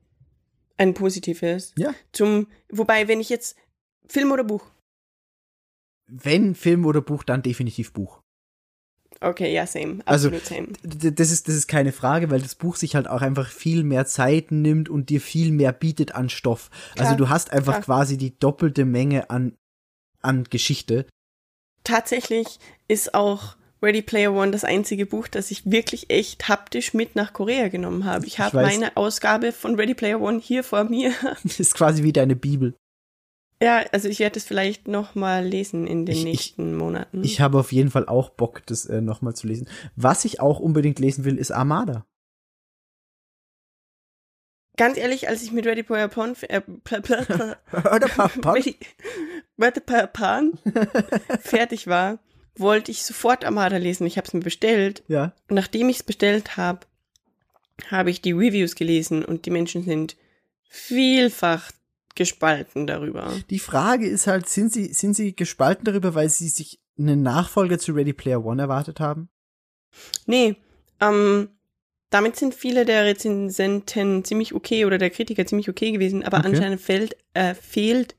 ein 0.78 0.94
positives. 0.94 1.74
Ja. 1.76 1.96
Zum, 2.12 2.46
wobei, 2.70 3.08
wenn 3.08 3.20
ich 3.20 3.30
jetzt 3.30 3.56
Film 4.08 4.32
oder 4.32 4.44
Buch? 4.44 4.64
Wenn 6.06 6.54
Film 6.54 6.86
oder 6.86 7.02
Buch, 7.02 7.24
dann 7.24 7.42
definitiv 7.42 7.94
Buch. 7.94 8.21
Okay, 9.22 9.54
ja, 9.54 9.68
same. 9.68 10.00
Also, 10.06 10.30
Absolut 10.30 10.46
same. 10.46 10.68
D- 10.84 11.12
Das 11.12 11.30
ist, 11.32 11.48
das 11.48 11.56
ist 11.56 11.68
keine 11.68 11.92
Frage, 11.92 12.30
weil 12.32 12.42
das 12.42 12.56
Buch 12.56 12.76
sich 12.76 12.96
halt 12.96 13.08
auch 13.08 13.22
einfach 13.22 13.50
viel 13.50 13.84
mehr 13.84 14.06
Zeit 14.08 14.52
nimmt 14.52 14.90
und 14.90 15.10
dir 15.10 15.22
viel 15.22 15.52
mehr 15.52 15.72
bietet 15.74 16.16
an 16.16 16.30
Stoff. 16.30 16.70
Also 16.98 17.04
Klar, 17.04 17.16
du 17.18 17.30
hast 17.30 17.54
einfach 17.54 17.74
klar. 17.74 17.84
quasi 17.84 18.18
die 18.18 18.38
doppelte 18.38 18.84
Menge 18.84 19.30
an, 19.30 19.54
an 20.22 20.46
Geschichte. 20.50 21.06
Tatsächlich 21.84 22.60
ist 22.88 23.14
auch 23.14 23.56
Ready 23.84 24.02
Player 24.04 24.34
One 24.34 24.52
das 24.52 24.64
einzige 24.64 25.08
Buch, 25.08 25.28
das 25.28 25.50
ich 25.50 25.70
wirklich 25.70 26.10
echt 26.12 26.48
haptisch 26.48 26.94
mit 26.94 27.16
nach 27.16 27.34
Korea 27.34 27.68
genommen 27.70 28.06
habe. 28.06 28.28
Ich 28.28 28.40
habe 28.40 28.58
meine 28.58 28.96
Ausgabe 28.96 29.52
von 29.52 29.76
Ready 29.76 29.96
Player 29.96 30.22
One 30.22 30.40
hier 30.40 30.64
vor 30.64 30.84
mir. 30.84 31.14
Das 31.44 31.60
ist 31.60 31.74
quasi 31.74 32.04
wie 32.04 32.14
deine 32.14 32.36
Bibel. 32.36 32.76
Ja, 33.62 33.86
also 33.92 34.10
ich 34.10 34.20
werde 34.20 34.38
es 34.40 34.46
vielleicht 34.46 34.88
noch 34.88 35.16
mal 35.16 35.46
lesen 35.46 35.86
in 35.88 36.06
den 36.06 36.14
Ich- 36.14 36.20
ich- 36.20 36.26
nächsten 36.26 36.76
Monaten. 36.76 37.24
Ich 37.24 37.40
habe 37.42 37.60
auf 37.60 37.72
jeden 37.72 37.92
Fall 37.92 38.08
auch 38.08 38.30
Bock, 38.30 38.66
das 38.66 38.86
äh, 38.88 39.02
nochmal 39.02 39.36
zu 39.36 39.48
lesen. 39.48 39.68
Was 39.96 40.26
ich 40.26 40.40
auch 40.40 40.60
unbedingt 40.60 41.00
lesen 41.00 41.24
will, 41.26 41.38
ist 41.38 41.52
Armada. 41.52 42.06
Ganz 44.78 44.98
ehrlich, 44.98 45.28
als 45.28 45.44
ich 45.44 45.52
mit 45.52 45.66
Ready 45.66 45.84
Player 45.84 46.10
One 46.18 46.34
äh, 46.48 46.60
pl- 46.60 47.02
pl- 47.02 47.26
pl- 47.72 47.96
Oder 47.96 48.08
Papa? 48.08 48.54
Ready, 48.54 48.78
Ready 49.60 49.80
Player 49.82 50.10
One 50.20 50.54
fertig 51.42 51.88
war, 51.88 52.20
wollte 52.56 52.90
ich 52.92 53.04
sofort 53.04 53.44
Armada 53.46 53.78
lesen. 53.78 54.08
Ich 54.08 54.18
habe 54.18 54.28
es 54.28 54.34
mir 54.34 54.40
bestellt 54.40 55.04
ja. 55.08 55.34
Und 55.50 55.56
nachdem 55.56 55.90
ich 55.90 55.98
es 55.98 56.04
bestellt 56.04 56.58
habe, 56.58 56.80
habe 57.90 58.10
ich 58.10 58.22
die 58.22 58.32
Reviews 58.32 58.76
gelesen 58.76 59.26
und 59.26 59.46
die 59.46 59.50
Menschen 59.52 59.84
sind 59.84 60.16
vielfach 60.70 61.72
gespalten 62.16 62.88
darüber. 62.88 63.34
Die 63.50 63.60
Frage 63.60 64.08
ist 64.08 64.28
halt, 64.28 64.48
sind 64.48 64.72
sie, 64.74 64.94
sind 64.94 65.16
sie 65.16 65.36
gespalten 65.36 65.86
darüber, 65.86 66.16
weil 66.16 66.30
sie 66.30 66.50
sich 66.50 66.80
einen 66.98 67.22
Nachfolger 67.22 67.80
zu 67.80 67.94
Ready 67.94 68.14
Player 68.14 68.44
One 68.44 68.62
erwartet 68.62 69.00
haben? 69.00 69.30
Nee, 70.26 70.56
ähm, 71.00 71.50
damit 72.10 72.36
sind 72.36 72.54
viele 72.54 72.86
der 72.86 73.06
Rezensenten 73.06 74.24
ziemlich 74.26 74.54
okay 74.54 74.86
oder 74.86 74.98
der 74.98 75.10
Kritiker 75.10 75.46
ziemlich 75.46 75.70
okay 75.70 75.92
gewesen, 75.92 76.24
aber 76.24 76.40
Okay. 76.40 76.48
anscheinend 76.48 76.82
fehlt, 76.82 77.16
äh, 77.34 77.56
fehlt 77.56 78.16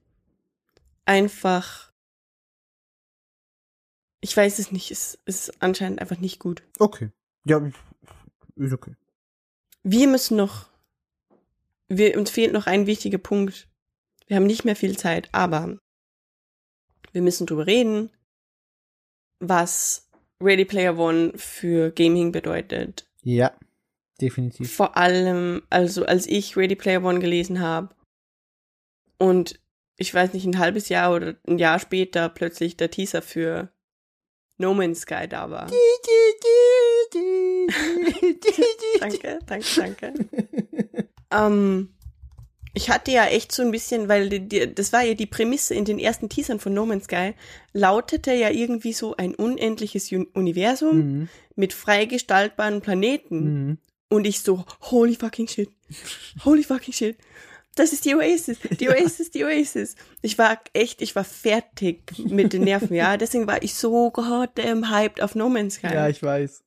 einfach. 1.04 1.92
Ich 4.20 4.36
weiß 4.36 4.58
es 4.58 4.70
nicht, 4.72 4.90
es 4.90 5.18
ist 5.26 5.62
anscheinend 5.62 6.00
einfach 6.00 6.18
nicht 6.18 6.38
gut. 6.38 6.62
Okay. 6.78 7.10
Ja, 7.44 7.60
ist 8.56 8.72
okay. 8.72 8.94
Wir 9.82 10.06
müssen 10.06 10.36
noch, 10.36 10.68
wir, 11.88 12.16
uns 12.16 12.30
fehlt 12.30 12.52
noch 12.52 12.66
ein 12.66 12.86
wichtiger 12.86 13.18
Punkt. 13.18 13.68
Wir 14.32 14.36
haben 14.36 14.46
nicht 14.46 14.64
mehr 14.64 14.76
viel 14.76 14.96
Zeit, 14.96 15.28
aber 15.32 15.76
wir 17.12 17.20
müssen 17.20 17.46
drüber 17.46 17.66
reden, 17.66 18.08
was 19.40 20.08
Ready 20.42 20.64
Player 20.64 20.96
One 20.96 21.34
für 21.36 21.90
Gaming 21.90 22.32
bedeutet. 22.32 23.06
Ja, 23.22 23.52
definitiv. 24.22 24.74
Vor 24.74 24.96
allem, 24.96 25.64
also 25.68 26.06
als 26.06 26.26
ich 26.26 26.56
Ready 26.56 26.76
Player 26.76 27.04
One 27.04 27.20
gelesen 27.20 27.60
habe 27.60 27.94
und 29.18 29.60
ich 29.98 30.14
weiß 30.14 30.32
nicht, 30.32 30.46
ein 30.46 30.58
halbes 30.58 30.88
Jahr 30.88 31.12
oder 31.14 31.36
ein 31.46 31.58
Jahr 31.58 31.78
später 31.78 32.30
plötzlich 32.30 32.78
der 32.78 32.90
Teaser 32.90 33.20
für 33.20 33.70
No 34.56 34.72
Man's 34.72 35.02
Sky 35.02 35.28
da 35.28 35.50
war. 35.50 35.66
Danke, 38.98 39.40
danke, 39.44 39.66
danke. 39.76 40.14
ähm, 41.30 41.94
ich 42.74 42.90
hatte 42.90 43.10
ja 43.10 43.26
echt 43.26 43.52
so 43.52 43.62
ein 43.62 43.70
bisschen, 43.70 44.08
weil 44.08 44.28
die, 44.28 44.40
die, 44.48 44.74
das 44.74 44.92
war 44.92 45.02
ja 45.02 45.14
die 45.14 45.26
Prämisse 45.26 45.74
in 45.74 45.84
den 45.84 45.98
ersten 45.98 46.28
Teasern 46.28 46.58
von 46.60 46.72
No 46.74 46.86
Man's 46.86 47.04
Sky, 47.04 47.34
lautete 47.72 48.32
ja 48.32 48.50
irgendwie 48.50 48.92
so 48.92 49.16
ein 49.16 49.34
unendliches 49.34 50.10
Un 50.12 50.26
Universum 50.34 50.96
Mhm. 50.96 51.28
mit 51.56 51.72
frei 51.72 52.06
gestaltbaren 52.06 52.80
Planeten. 52.80 53.66
Mhm. 53.68 53.78
Und 54.08 54.26
ich 54.26 54.40
so, 54.40 54.64
holy 54.90 55.14
fucking 55.16 55.48
shit. 55.48 55.70
Holy 56.44 56.62
fucking 56.62 56.92
shit. 56.92 57.16
Das 57.74 57.94
ist 57.94 58.04
die 58.04 58.14
Oasis. 58.14 58.58
Die 58.78 58.90
Oasis, 58.90 59.30
die 59.30 59.44
Oasis. 59.44 59.94
Ich 60.20 60.36
war 60.36 60.60
echt, 60.74 61.00
ich 61.00 61.16
war 61.16 61.24
fertig 61.24 62.02
mit 62.18 62.52
den 62.52 62.64
Nerven, 62.64 62.94
ja. 62.94 63.16
Deswegen 63.16 63.46
war 63.46 63.62
ich 63.62 63.72
so 63.74 64.10
goddamn 64.10 64.90
hyped 64.90 65.22
auf 65.22 65.34
No 65.34 65.48
Man's 65.48 65.76
Sky. 65.76 65.86
Ja, 65.94 66.08
ich 66.08 66.22
weiß. 66.22 66.62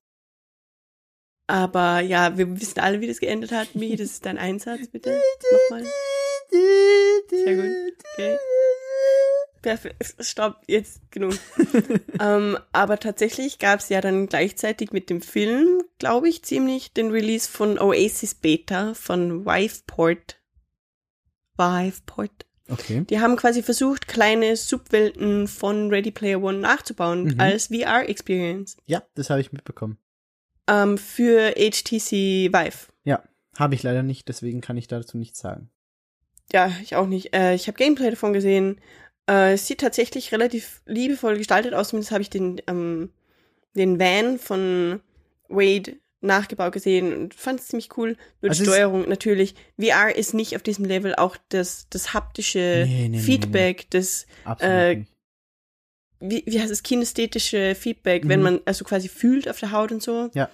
Aber 1.47 1.99
ja, 1.99 2.37
wir 2.37 2.59
wissen 2.59 2.79
alle, 2.79 3.01
wie 3.01 3.07
das 3.07 3.19
geendet 3.19 3.51
hat. 3.51 3.75
Migi, 3.75 3.95
das 3.95 4.07
ist 4.11 4.25
dein 4.25 4.37
Einsatz, 4.37 4.87
bitte. 4.87 5.21
Nochmal. 5.69 5.85
Sehr 7.29 7.55
gut. 7.55 7.93
Okay. 8.13 8.37
Perfekt. 9.61 10.15
Stopp, 10.19 10.61
jetzt 10.67 11.01
genug. 11.11 11.33
ähm, 12.21 12.57
aber 12.71 12.99
tatsächlich 12.99 13.57
gab 13.59 13.79
es 13.79 13.89
ja 13.89 13.99
dann 13.99 14.27
gleichzeitig 14.27 14.91
mit 14.91 15.09
dem 15.09 15.21
Film, 15.21 15.81
glaube 15.97 16.29
ich, 16.29 16.43
ziemlich 16.43 16.93
den 16.93 17.09
Release 17.11 17.49
von 17.49 17.79
Oasis 17.79 18.35
Beta 18.35 18.93
von 18.93 19.45
Viveport. 19.45 20.39
Viveport. 21.57 22.45
Okay. 22.69 23.05
Die 23.09 23.19
haben 23.19 23.35
quasi 23.37 23.61
versucht, 23.63 24.07
kleine 24.07 24.55
Subwelten 24.55 25.47
von 25.47 25.89
Ready 25.89 26.11
Player 26.11 26.41
One 26.41 26.59
nachzubauen 26.59 27.25
Mhm. 27.25 27.39
als 27.39 27.67
VR-Experience 27.67 28.77
Ja, 28.85 29.03
das 29.13 29.29
habe 29.29 29.41
ich 29.41 29.51
mitbekommen. 29.51 29.97
Ähm, 30.67 30.97
für 30.97 31.51
HTC 31.51 32.51
Vive. 32.51 32.87
Habe 33.57 33.75
ich 33.75 33.83
leider 33.83 34.03
nicht, 34.03 34.27
deswegen 34.27 34.61
kann 34.61 34.77
ich 34.77 34.87
dazu 34.87 35.17
nichts 35.17 35.39
sagen. 35.39 35.69
Ja, 36.51 36.71
ich 36.83 36.95
auch 36.95 37.07
nicht. 37.07 37.33
Äh, 37.35 37.55
ich 37.55 37.67
habe 37.67 37.77
Gameplay 37.77 38.09
davon 38.09 38.33
gesehen. 38.33 38.79
Äh, 39.29 39.53
es 39.53 39.67
sieht 39.67 39.79
tatsächlich 39.79 40.31
relativ 40.31 40.81
liebevoll 40.85 41.37
gestaltet 41.37 41.73
aus. 41.73 41.89
Zumindest 41.89 42.11
habe 42.11 42.21
ich 42.21 42.29
den, 42.29 42.61
ähm, 42.67 43.11
den 43.73 43.99
Van 43.99 44.37
von 44.37 44.99
Wade 45.47 45.95
nachgebaut 46.21 46.73
gesehen 46.73 47.15
und 47.15 47.33
fand 47.33 47.59
es 47.59 47.67
ziemlich 47.67 47.97
cool. 47.97 48.17
Nur 48.41 48.49
Also 48.51 48.63
die 48.63 48.69
Steuerung 48.69 49.07
natürlich. 49.07 49.55
VR 49.79 50.15
ist 50.15 50.33
nicht 50.33 50.55
auf 50.55 50.61
diesem 50.61 50.85
Level. 50.85 51.15
Auch 51.15 51.37
das, 51.49 51.87
das 51.89 52.13
haptische 52.13 52.83
Nee, 52.85 53.07
nee, 53.07 53.07
nee, 53.09 53.19
Feedback, 53.19 53.89
das, 53.89 54.27
Absolut 54.43 54.75
Äh. 54.75 55.05
Wie, 56.19 56.43
wie 56.45 56.59
heißt 56.61 56.71
es, 56.71 56.83
kinästhetische 56.83 57.75
Feedback, 57.75 58.27
wenn 58.27 58.39
Mhm. 58.39 58.43
man 58.43 58.59
also 58.65 58.85
quasi 58.85 59.07
fühlt 59.09 59.49
auf 59.49 59.59
der 59.59 59.71
Haut 59.71 59.91
und 59.91 60.01
so. 60.01 60.29
Ja. 60.33 60.49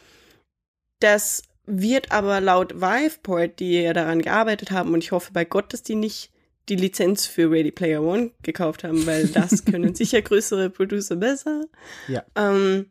Das 1.00 1.44
wird 1.66 2.12
aber 2.12 2.42
laut 2.42 2.82
Viveport, 2.82 3.60
die 3.60 3.82
ja 3.82 3.94
daran 3.94 4.22
gearbeitet 4.22 4.72
haben, 4.72 4.94
und 4.94 5.04
ich 5.04 5.12
hoffe 5.12 5.32
bei 5.34 5.46
Gott, 5.46 5.74
dass 5.74 5.84
die 5.84 5.96
nicht 5.96 6.32
die 6.70 6.76
Lizenz 6.76 7.26
für 7.26 7.50
Ready 7.50 7.72
Player 7.72 8.02
One 8.04 8.32
gekauft 8.44 8.84
haben, 8.84 9.06
weil 9.06 9.28
das 9.28 9.66
können 9.66 9.96
sicher 9.96 10.22
größere 10.22 10.70
Producer 10.70 11.16
besser. 11.16 11.66
Ja. 12.08 12.24
Ähm, 12.36 12.88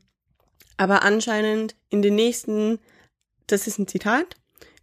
aber 0.76 1.02
anscheinend 1.02 1.76
in 1.88 2.02
den 2.02 2.14
nächsten, 2.14 2.78
das 3.46 3.66
ist 3.66 3.78
ein 3.78 3.86
Zitat, 3.86 4.36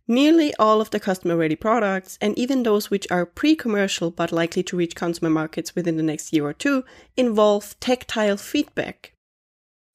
Nearly 0.10 0.54
all 0.58 0.80
of 0.80 0.90
the 0.92 1.00
customer 1.02 1.36
ready 1.36 1.58
products, 1.58 2.18
and 2.22 2.38
even 2.38 2.64
those 2.64 2.90
which 2.90 3.12
are 3.12 3.26
pre 3.26 3.56
commercial 3.58 4.10
but 4.10 4.32
likely 4.32 4.64
to 4.64 4.78
reach 4.78 4.96
consumer 4.96 5.30
markets 5.30 5.76
within 5.76 5.98
the 5.98 6.04
next 6.04 6.32
year 6.32 6.46
or 6.46 6.54
two, 6.54 6.84
involve 7.16 7.76
tactile 7.82 8.38
feedback. 8.38 9.14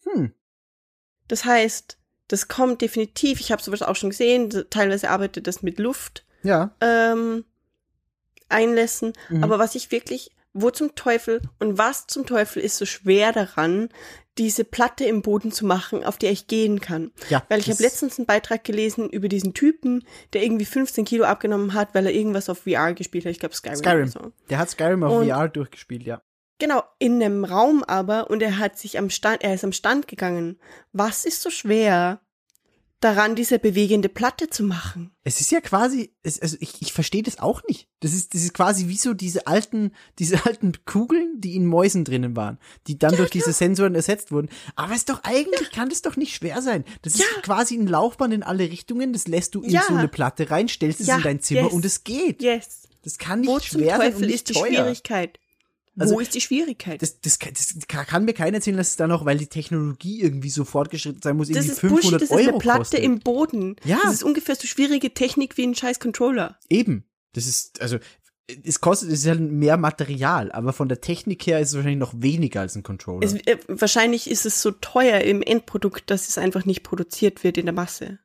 Hm. 0.05 0.35
Das 1.29 1.45
heißt, 1.47 1.97
das 2.29 2.49
kommt 2.49 2.83
definitiv, 2.83 3.41
ich 3.41 3.51
habe 3.53 3.63
sowas 3.63 3.81
auch 3.83 3.97
schon 3.97 4.11
gesehen, 4.11 4.51
teilweise 4.69 5.09
arbeitet 5.09 5.47
das 5.47 5.63
mit 5.63 5.79
Luft 5.79 6.27
Ja. 6.43 6.75
ähm, 6.81 7.45
Einlässen, 8.51 9.15
Mhm. 9.31 9.45
aber 9.45 9.59
was 9.59 9.75
ich 9.75 9.91
wirklich, 9.93 10.31
wo 10.53 10.71
zum 10.71 10.95
Teufel 10.95 11.41
und 11.59 11.79
was 11.79 12.07
zum 12.07 12.27
Teufel 12.27 12.63
ist 12.63 12.77
so 12.77 12.85
schwer 12.85 13.33
daran, 13.33 13.89
diese 14.39 14.65
Platte 14.65 15.05
im 15.05 15.23
Boden 15.23 15.53
zu 15.53 15.67
machen, 15.67 16.05
auf 16.05 16.17
der 16.17 16.31
ich 16.31 16.47
gehen 16.47 16.81
kann. 16.81 17.13
Ja. 17.29 17.43
Weil 17.49 17.61
ich 17.61 17.71
habe 17.71 17.83
letztens 17.83 18.19
einen 18.19 18.27
Beitrag 18.27 18.65
gelesen 18.65 19.11
über 19.11 19.29
diesen 19.29 19.53
Typen, 19.55 20.05
der 20.33 20.43
irgendwie 20.43 20.65
15 20.65 21.05
Kilo 21.05 21.25
abgenommen 21.25 21.75
hat, 21.75 21.95
weil 21.95 22.07
er 22.07 22.13
irgendwas 22.13 22.49
auf 22.49 22.61
VR 22.61 22.95
gespielt 22.95 23.25
hat. 23.27 23.33
Ich 23.33 23.41
glaube 23.41 23.55
Skyrim. 23.55 23.77
Skyrim. 23.77 24.03
Oder 24.03 24.11
so. 24.11 24.33
Der 24.49 24.59
hat 24.59 24.71
Skyrim 24.71 25.03
auf 25.03 25.13
Und- 25.21 25.29
VR 25.29 25.49
durchgespielt, 25.49 26.05
ja. 26.05 26.23
Genau, 26.59 26.83
in 27.01 27.21
einem 27.21 27.45
Raum 27.45 27.83
aber 27.83 28.31
und 28.31 28.41
er 28.41 28.59
hat 28.59 28.79
sich 28.79 28.97
am 28.97 29.11
Stand, 29.11 29.43
er 29.43 29.53
ist 29.53 29.65
am 29.65 29.73
Stand 29.73 30.07
gegangen. 30.07 30.61
Was 30.93 31.25
ist 31.25 31.43
so 31.43 31.51
schwer 31.51 32.21
daran, 33.05 33.35
diese 33.37 33.59
bewegende 33.59 34.09
Platte 34.09 34.49
zu 34.49 34.63
machen? 34.65 35.11
Es 35.25 35.41
ist 35.41 35.51
ja 35.53 35.61
quasi, 35.61 36.13
es, 36.23 36.41
also 36.41 36.57
ich, 36.61 36.81
ich 36.81 36.93
verstehe 36.93 37.23
das 37.23 37.39
auch 37.39 37.63
nicht. 37.69 37.89
Das 38.01 38.13
ist, 38.13 38.35
das 38.35 38.43
ist 38.43 38.55
quasi 38.55 38.89
wie 38.89 38.97
so 38.97 39.15
diese 39.15 39.47
alten, 39.47 39.93
diese 40.19 40.45
alten 40.47 40.73
Kugeln, 40.85 41.41
die 41.41 41.55
in 41.57 41.67
Mäusen 41.67 42.05
drinnen 42.05 42.35
waren, 42.37 42.59
die 42.87 42.99
dann 42.99 43.17
durch 43.17 43.31
diese 43.31 43.53
Sensoren 43.53 43.95
ersetzt 43.95 44.33
wurden. 44.33 44.49
Aber 44.77 44.93
es 44.93 44.99
ist 44.99 45.11
doch 45.11 45.23
eigentlich, 45.25 45.71
kann 45.71 45.89
das 45.91 46.03
doch 46.03 46.17
nicht 46.17 46.35
schwer 46.35 46.63
sein. 46.63 46.85
Das 47.03 47.15
ist 47.15 47.21
Ja. 47.21 47.41
quasi 47.43 47.77
ein 47.77 47.87
Laufbahn 47.87 48.33
in 48.33 48.43
alle 48.43 48.65
Richtungen, 48.65 49.13
das 49.13 49.29
lässt 49.29 49.55
du 49.55 49.63
in 49.63 49.71
Ja. 49.71 49.83
so 49.87 49.95
eine 49.95 50.09
Platte 50.09 50.51
rein, 50.51 50.69
stellst 50.69 51.01
es 51.01 51.07
Ja, 51.07 51.17
in 51.19 51.23
dein 51.23 51.41
Zimmer 51.41 51.63
yes. 51.65 51.73
und 51.73 51.85
es 51.85 52.05
geht. 52.05 52.43
Yes. 52.43 52.89
Das 53.03 53.19
kann 53.19 53.41
nicht 53.41 53.49
Wo 53.51 53.59
schwer 53.61 53.97
sein 53.99 54.15
und 54.15 54.21
nicht 54.23 54.35
ist 54.35 54.49
die 54.51 54.53
teuer. 54.55 54.67
Schwierigkeit? 54.69 55.39
Also, 55.99 56.15
Wo 56.15 56.21
ist 56.21 56.35
die 56.35 56.41
Schwierigkeit? 56.41 57.03
Das, 57.03 57.21
das, 57.21 57.39
kann- 57.39 57.53
das 57.53 57.77
kann 57.87 58.25
mir 58.25 58.33
keiner 58.33 58.57
erzählen, 58.57 58.77
dass 58.79 58.89
es 58.91 58.97
dann 58.97 59.11
noch, 59.11 59.25
weil 59.27 59.37
die 59.37 59.47
Technologie 59.47 60.23
irgendwie 60.23 60.49
so 60.49 60.65
fortgeschritten 60.65 61.21
sein 61.23 61.37
muss, 61.37 61.49
Das 61.49 61.57
irgendwie 61.67 61.73
ist 61.73 61.81
500 61.81 62.03
Bullshit, 62.03 62.23
das 62.23 62.31
ist 62.31 62.31
Euro 62.33 62.49
eine 62.51 62.59
Platte 62.59 62.79
kostet. 62.79 63.01
im 63.01 63.19
Boden. 63.21 63.77
Ja. 63.85 63.99
Das 64.05 64.15
ist 64.15 64.23
ungefähr 64.25 64.55
so 64.57 64.67
schwierige 64.67 65.13
Technik 65.13 65.57
wie 65.59 65.67
ein 65.67 65.75
scheiß 65.75 66.01
Controller. 66.01 66.59
Eben. 66.71 67.05
Das 67.35 67.47
ist, 67.47 67.81
also, 67.83 67.99
es 68.65 68.81
kostet, 68.81 69.11
es 69.11 69.21
ist 69.21 69.27
halt 69.29 69.41
mehr 69.41 69.77
Material, 69.77 70.51
aber 70.53 70.73
von 70.73 70.89
der 70.89 71.01
Technik 71.01 71.47
her 71.47 71.61
ist 71.61 71.69
es 71.71 71.75
wahrscheinlich 71.75 71.99
noch 72.01 72.15
weniger 72.17 72.61
als 72.63 72.75
ein 72.75 72.83
Controller. 72.83 73.25
Es, 73.27 73.35
äh, 73.35 73.59
wahrscheinlich 73.69 74.31
ist 74.31 74.47
es 74.47 74.63
so 74.63 74.71
teuer 74.71 75.21
im 75.21 75.43
Endprodukt, 75.43 76.11
dass 76.11 76.29
es 76.29 76.39
einfach 76.39 76.65
nicht 76.65 76.83
produziert 76.83 77.45
wird 77.45 77.59
in 77.59 77.67
der 77.67 77.75
Masse. 77.75 78.19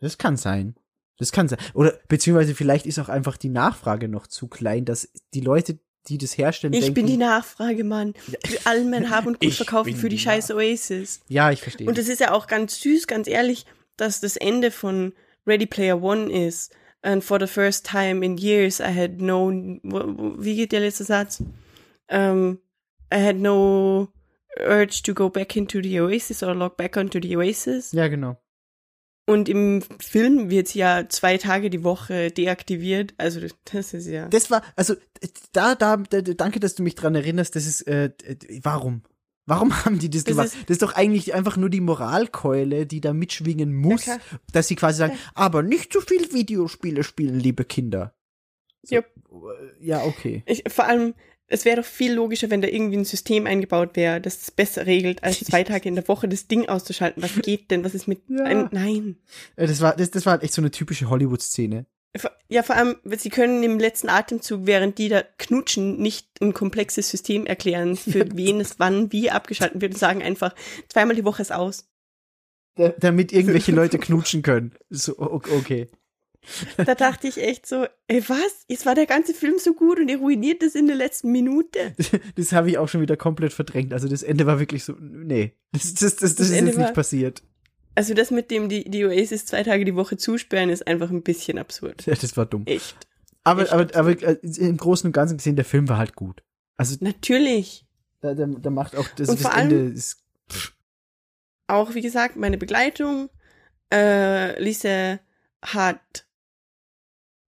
das 0.00 0.18
kann 0.18 0.36
sein. 0.36 0.76
Das 1.18 1.32
kann 1.32 1.48
sein. 1.48 1.58
Oder, 1.74 1.98
beziehungsweise 2.06 2.54
vielleicht 2.54 2.86
ist 2.86 3.00
auch 3.00 3.08
einfach 3.08 3.36
die 3.36 3.48
Nachfrage 3.48 4.06
noch 4.08 4.28
zu 4.28 4.46
klein, 4.46 4.84
dass 4.84 5.08
die 5.34 5.40
Leute, 5.40 5.80
die 6.08 6.18
das 6.18 6.36
herstellen, 6.36 6.72
Ich 6.72 6.80
denken, 6.80 6.94
bin 6.94 7.06
die 7.06 7.16
Nachfrage, 7.16 7.84
Mann. 7.84 8.14
Für 8.46 8.66
allen 8.66 8.90
mein 8.90 9.10
Hab 9.10 9.26
und 9.26 9.40
Gut 9.40 9.52
verkaufen 9.54 9.94
für 9.94 10.08
die 10.08 10.16
die 10.16 10.22
scheiß 10.22 10.50
Oasis. 10.50 11.20
Ja, 11.28 11.50
ich 11.50 11.60
verstehe. 11.60 11.86
Und 11.88 11.98
es 11.98 12.08
ist 12.08 12.20
ja 12.20 12.32
auch 12.32 12.46
ganz 12.46 12.80
süß, 12.80 13.06
ganz 13.06 13.28
ehrlich, 13.28 13.66
dass 13.96 14.20
das 14.20 14.36
Ende 14.36 14.70
von 14.70 15.12
Ready 15.46 15.66
Player 15.66 16.02
One 16.02 16.30
ist. 16.32 16.72
And 17.02 17.22
for 17.22 17.38
the 17.38 17.46
first 17.46 17.86
time 17.86 18.24
in 18.24 18.36
years 18.36 18.80
I 18.80 18.92
had 18.94 19.20
no, 19.20 19.50
wie 19.52 20.56
geht 20.56 20.72
der 20.72 20.80
letzte 20.80 21.04
Satz? 21.04 21.42
Um, 22.10 22.58
I 23.14 23.18
had 23.22 23.36
no 23.36 24.08
urge 24.58 25.02
to 25.04 25.14
go 25.14 25.28
back 25.30 25.54
into 25.56 25.80
the 25.80 26.00
Oasis 26.00 26.42
or 26.42 26.54
log 26.54 26.76
back 26.76 26.96
onto 26.96 27.20
the 27.22 27.36
Oasis. 27.36 27.92
ja, 27.92 28.08
genau. 28.08 28.36
Und 29.28 29.48
im 29.50 29.82
Film 30.00 30.48
wird 30.48 30.74
ja 30.74 31.06
zwei 31.08 31.36
Tage 31.36 31.68
die 31.68 31.84
Woche 31.84 32.30
deaktiviert. 32.30 33.12
Also 33.18 33.40
das 33.70 33.92
ist 33.92 34.06
ja. 34.06 34.26
Das 34.28 34.50
war, 34.50 34.62
also, 34.74 34.94
da, 35.52 35.74
da, 35.74 35.98
da 35.98 36.22
danke, 36.22 36.60
dass 36.60 36.74
du 36.74 36.82
mich 36.82 36.94
dran 36.94 37.14
erinnerst, 37.14 37.54
das 37.54 37.66
ist, 37.66 37.82
äh, 37.86 38.10
warum? 38.62 39.02
Warum 39.44 39.72
haben 39.84 39.98
die 39.98 40.08
das, 40.08 40.24
Das 40.24 40.32
gemacht? 40.32 40.46
ist- 40.46 40.56
das 40.62 40.74
ist 40.76 40.82
doch 40.82 40.94
eigentlich 40.94 41.34
einfach 41.34 41.56
nur 41.58 41.68
die 41.68 41.80
Moralkeule, 41.82 42.86
die 42.86 43.00
da 43.02 43.12
mitschwingen 43.12 43.74
muss, 43.74 44.06
Ja, 44.06 44.18
dass 44.52 44.68
sie 44.68 44.76
quasi 44.76 44.98
sagen, 44.98 45.18
aber 45.34 45.62
nicht 45.62 45.92
zu 45.92 46.00
viel 46.00 46.32
Videospiele 46.32 47.04
spielen, 47.04 47.38
liebe 47.38 47.64
Kinder. 47.66 48.14
So, 48.82 48.96
Jupp. 48.96 49.06
äh, 49.30 49.84
Ja, 49.86 50.04
okay. 50.04 50.42
Ich, 50.46 50.64
vor 50.68 50.86
allem, 50.86 51.14
es 51.48 51.64
wäre 51.64 51.78
doch 51.78 51.84
viel 51.84 52.12
logischer, 52.12 52.50
wenn 52.50 52.60
da 52.60 52.68
irgendwie 52.68 52.98
ein 52.98 53.04
System 53.04 53.46
eingebaut 53.46 53.96
wäre, 53.96 54.20
das 54.20 54.42
es 54.42 54.50
besser 54.50 54.86
regelt, 54.86 55.24
als 55.24 55.40
zwei 55.40 55.64
Tage 55.64 55.88
in 55.88 55.94
der 55.94 56.06
Woche 56.06 56.28
das 56.28 56.46
Ding 56.46 56.68
auszuschalten. 56.68 57.22
Was 57.22 57.34
geht 57.40 57.70
denn? 57.70 57.84
Was 57.84 57.94
ist 57.94 58.06
mit. 58.06 58.20
Ja. 58.28 58.44
Ein, 58.44 58.68
nein. 58.70 59.16
Äh, 59.56 59.66
Das 59.66 59.80
war, 59.80 59.96
das, 59.96 60.10
das 60.10 60.26
war 60.26 60.32
halt 60.32 60.42
echt 60.42 60.52
so 60.52 60.62
eine 60.62 60.70
typische 60.70 61.08
Hollywood-Szene. 61.08 61.86
Ja, 62.48 62.62
vor 62.62 62.76
allem, 62.76 62.96
sie 63.18 63.28
können 63.28 63.62
im 63.62 63.78
letzten 63.78 64.08
Atemzug, 64.08 64.62
während 64.64 64.98
die 64.98 65.08
da 65.08 65.22
knutschen, 65.36 65.98
nicht 65.98 66.26
ein 66.40 66.54
komplexes 66.54 67.10
System 67.10 67.46
erklären, 67.46 67.96
für 67.96 68.26
wen 68.36 68.60
es 68.60 68.78
wann 68.78 69.12
wie 69.12 69.30
abgeschaltet 69.30 69.80
wird 69.80 69.94
und 69.94 69.98
sagen 69.98 70.22
einfach, 70.22 70.54
zweimal 70.88 71.16
die 71.16 71.24
Woche 71.24 71.42
ist 71.42 71.52
aus. 71.52 71.88
Da, 72.76 72.90
damit 72.90 73.32
irgendwelche 73.32 73.72
Leute 73.72 73.98
knutschen 73.98 74.42
können. 74.42 74.72
So, 74.88 75.18
okay. 75.18 75.88
Da 76.78 76.94
dachte 76.94 77.28
ich 77.28 77.38
echt 77.38 77.66
so, 77.66 77.86
ey, 78.06 78.22
was? 78.28 78.64
Jetzt 78.68 78.86
war 78.86 78.94
der 78.94 79.06
ganze 79.06 79.34
Film 79.34 79.58
so 79.58 79.74
gut 79.74 79.98
und 79.98 80.08
ihr 80.08 80.18
ruiniert 80.18 80.62
es 80.62 80.74
in 80.74 80.86
der 80.86 80.96
letzten 80.96 81.30
Minute. 81.32 81.94
Das 82.36 82.52
habe 82.52 82.70
ich 82.70 82.78
auch 82.78 82.88
schon 82.88 83.00
wieder 83.00 83.16
komplett 83.16 83.52
verdrängt. 83.52 83.92
Also 83.92 84.08
das 84.08 84.22
Ende 84.22 84.46
war 84.46 84.58
wirklich 84.58 84.84
so, 84.84 84.94
nee, 84.98 85.54
das, 85.72 85.94
das, 85.94 86.16
das, 86.16 86.16
das, 86.16 86.34
Das 86.36 86.46
ist 86.48 86.52
Ende 86.54 86.70
jetzt 86.70 86.78
nicht 86.78 86.86
war- 86.88 86.94
passiert. 86.94 87.42
Also 87.94 88.14
das 88.14 88.30
mit 88.30 88.50
dem 88.52 88.68
die, 88.68 88.88
die 88.88 89.04
Oasis 89.04 89.44
zwei 89.46 89.62
Tage 89.64 89.84
die 89.84 89.94
Woche 89.96 90.16
zusperren, 90.16 90.70
ist 90.70 90.86
einfach 90.86 91.10
ein 91.10 91.22
bisschen 91.22 91.58
absurd. 91.58 92.06
Ja, 92.06 92.14
das 92.14 92.36
war 92.36 92.46
dumm. 92.46 92.62
Echt. 92.66 92.96
Aber, 93.42 93.62
echt 93.62 93.72
aber, 93.72 93.94
aber 93.96 94.10
äh, 94.22 94.38
im 94.58 94.76
Großen 94.76 95.06
und 95.08 95.12
Ganzen 95.12 95.36
gesehen, 95.36 95.56
der 95.56 95.64
Film 95.64 95.88
war 95.88 95.98
halt 95.98 96.14
gut. 96.14 96.42
Also 96.76 96.96
Natürlich. 97.00 97.84
da, 98.20 98.34
da, 98.34 98.46
da 98.46 98.70
macht 98.70 98.94
auch 98.96 99.08
das, 99.16 99.28
Und 99.30 99.44
das 99.44 99.52
Ende 99.52 99.80
ist, 99.86 100.22
Auch, 101.66 101.94
wie 101.94 102.00
gesagt, 102.02 102.36
meine 102.36 102.56
Begleitung. 102.58 103.30
Äh, 103.92 104.60
Lise 104.62 105.18
hat 105.62 106.24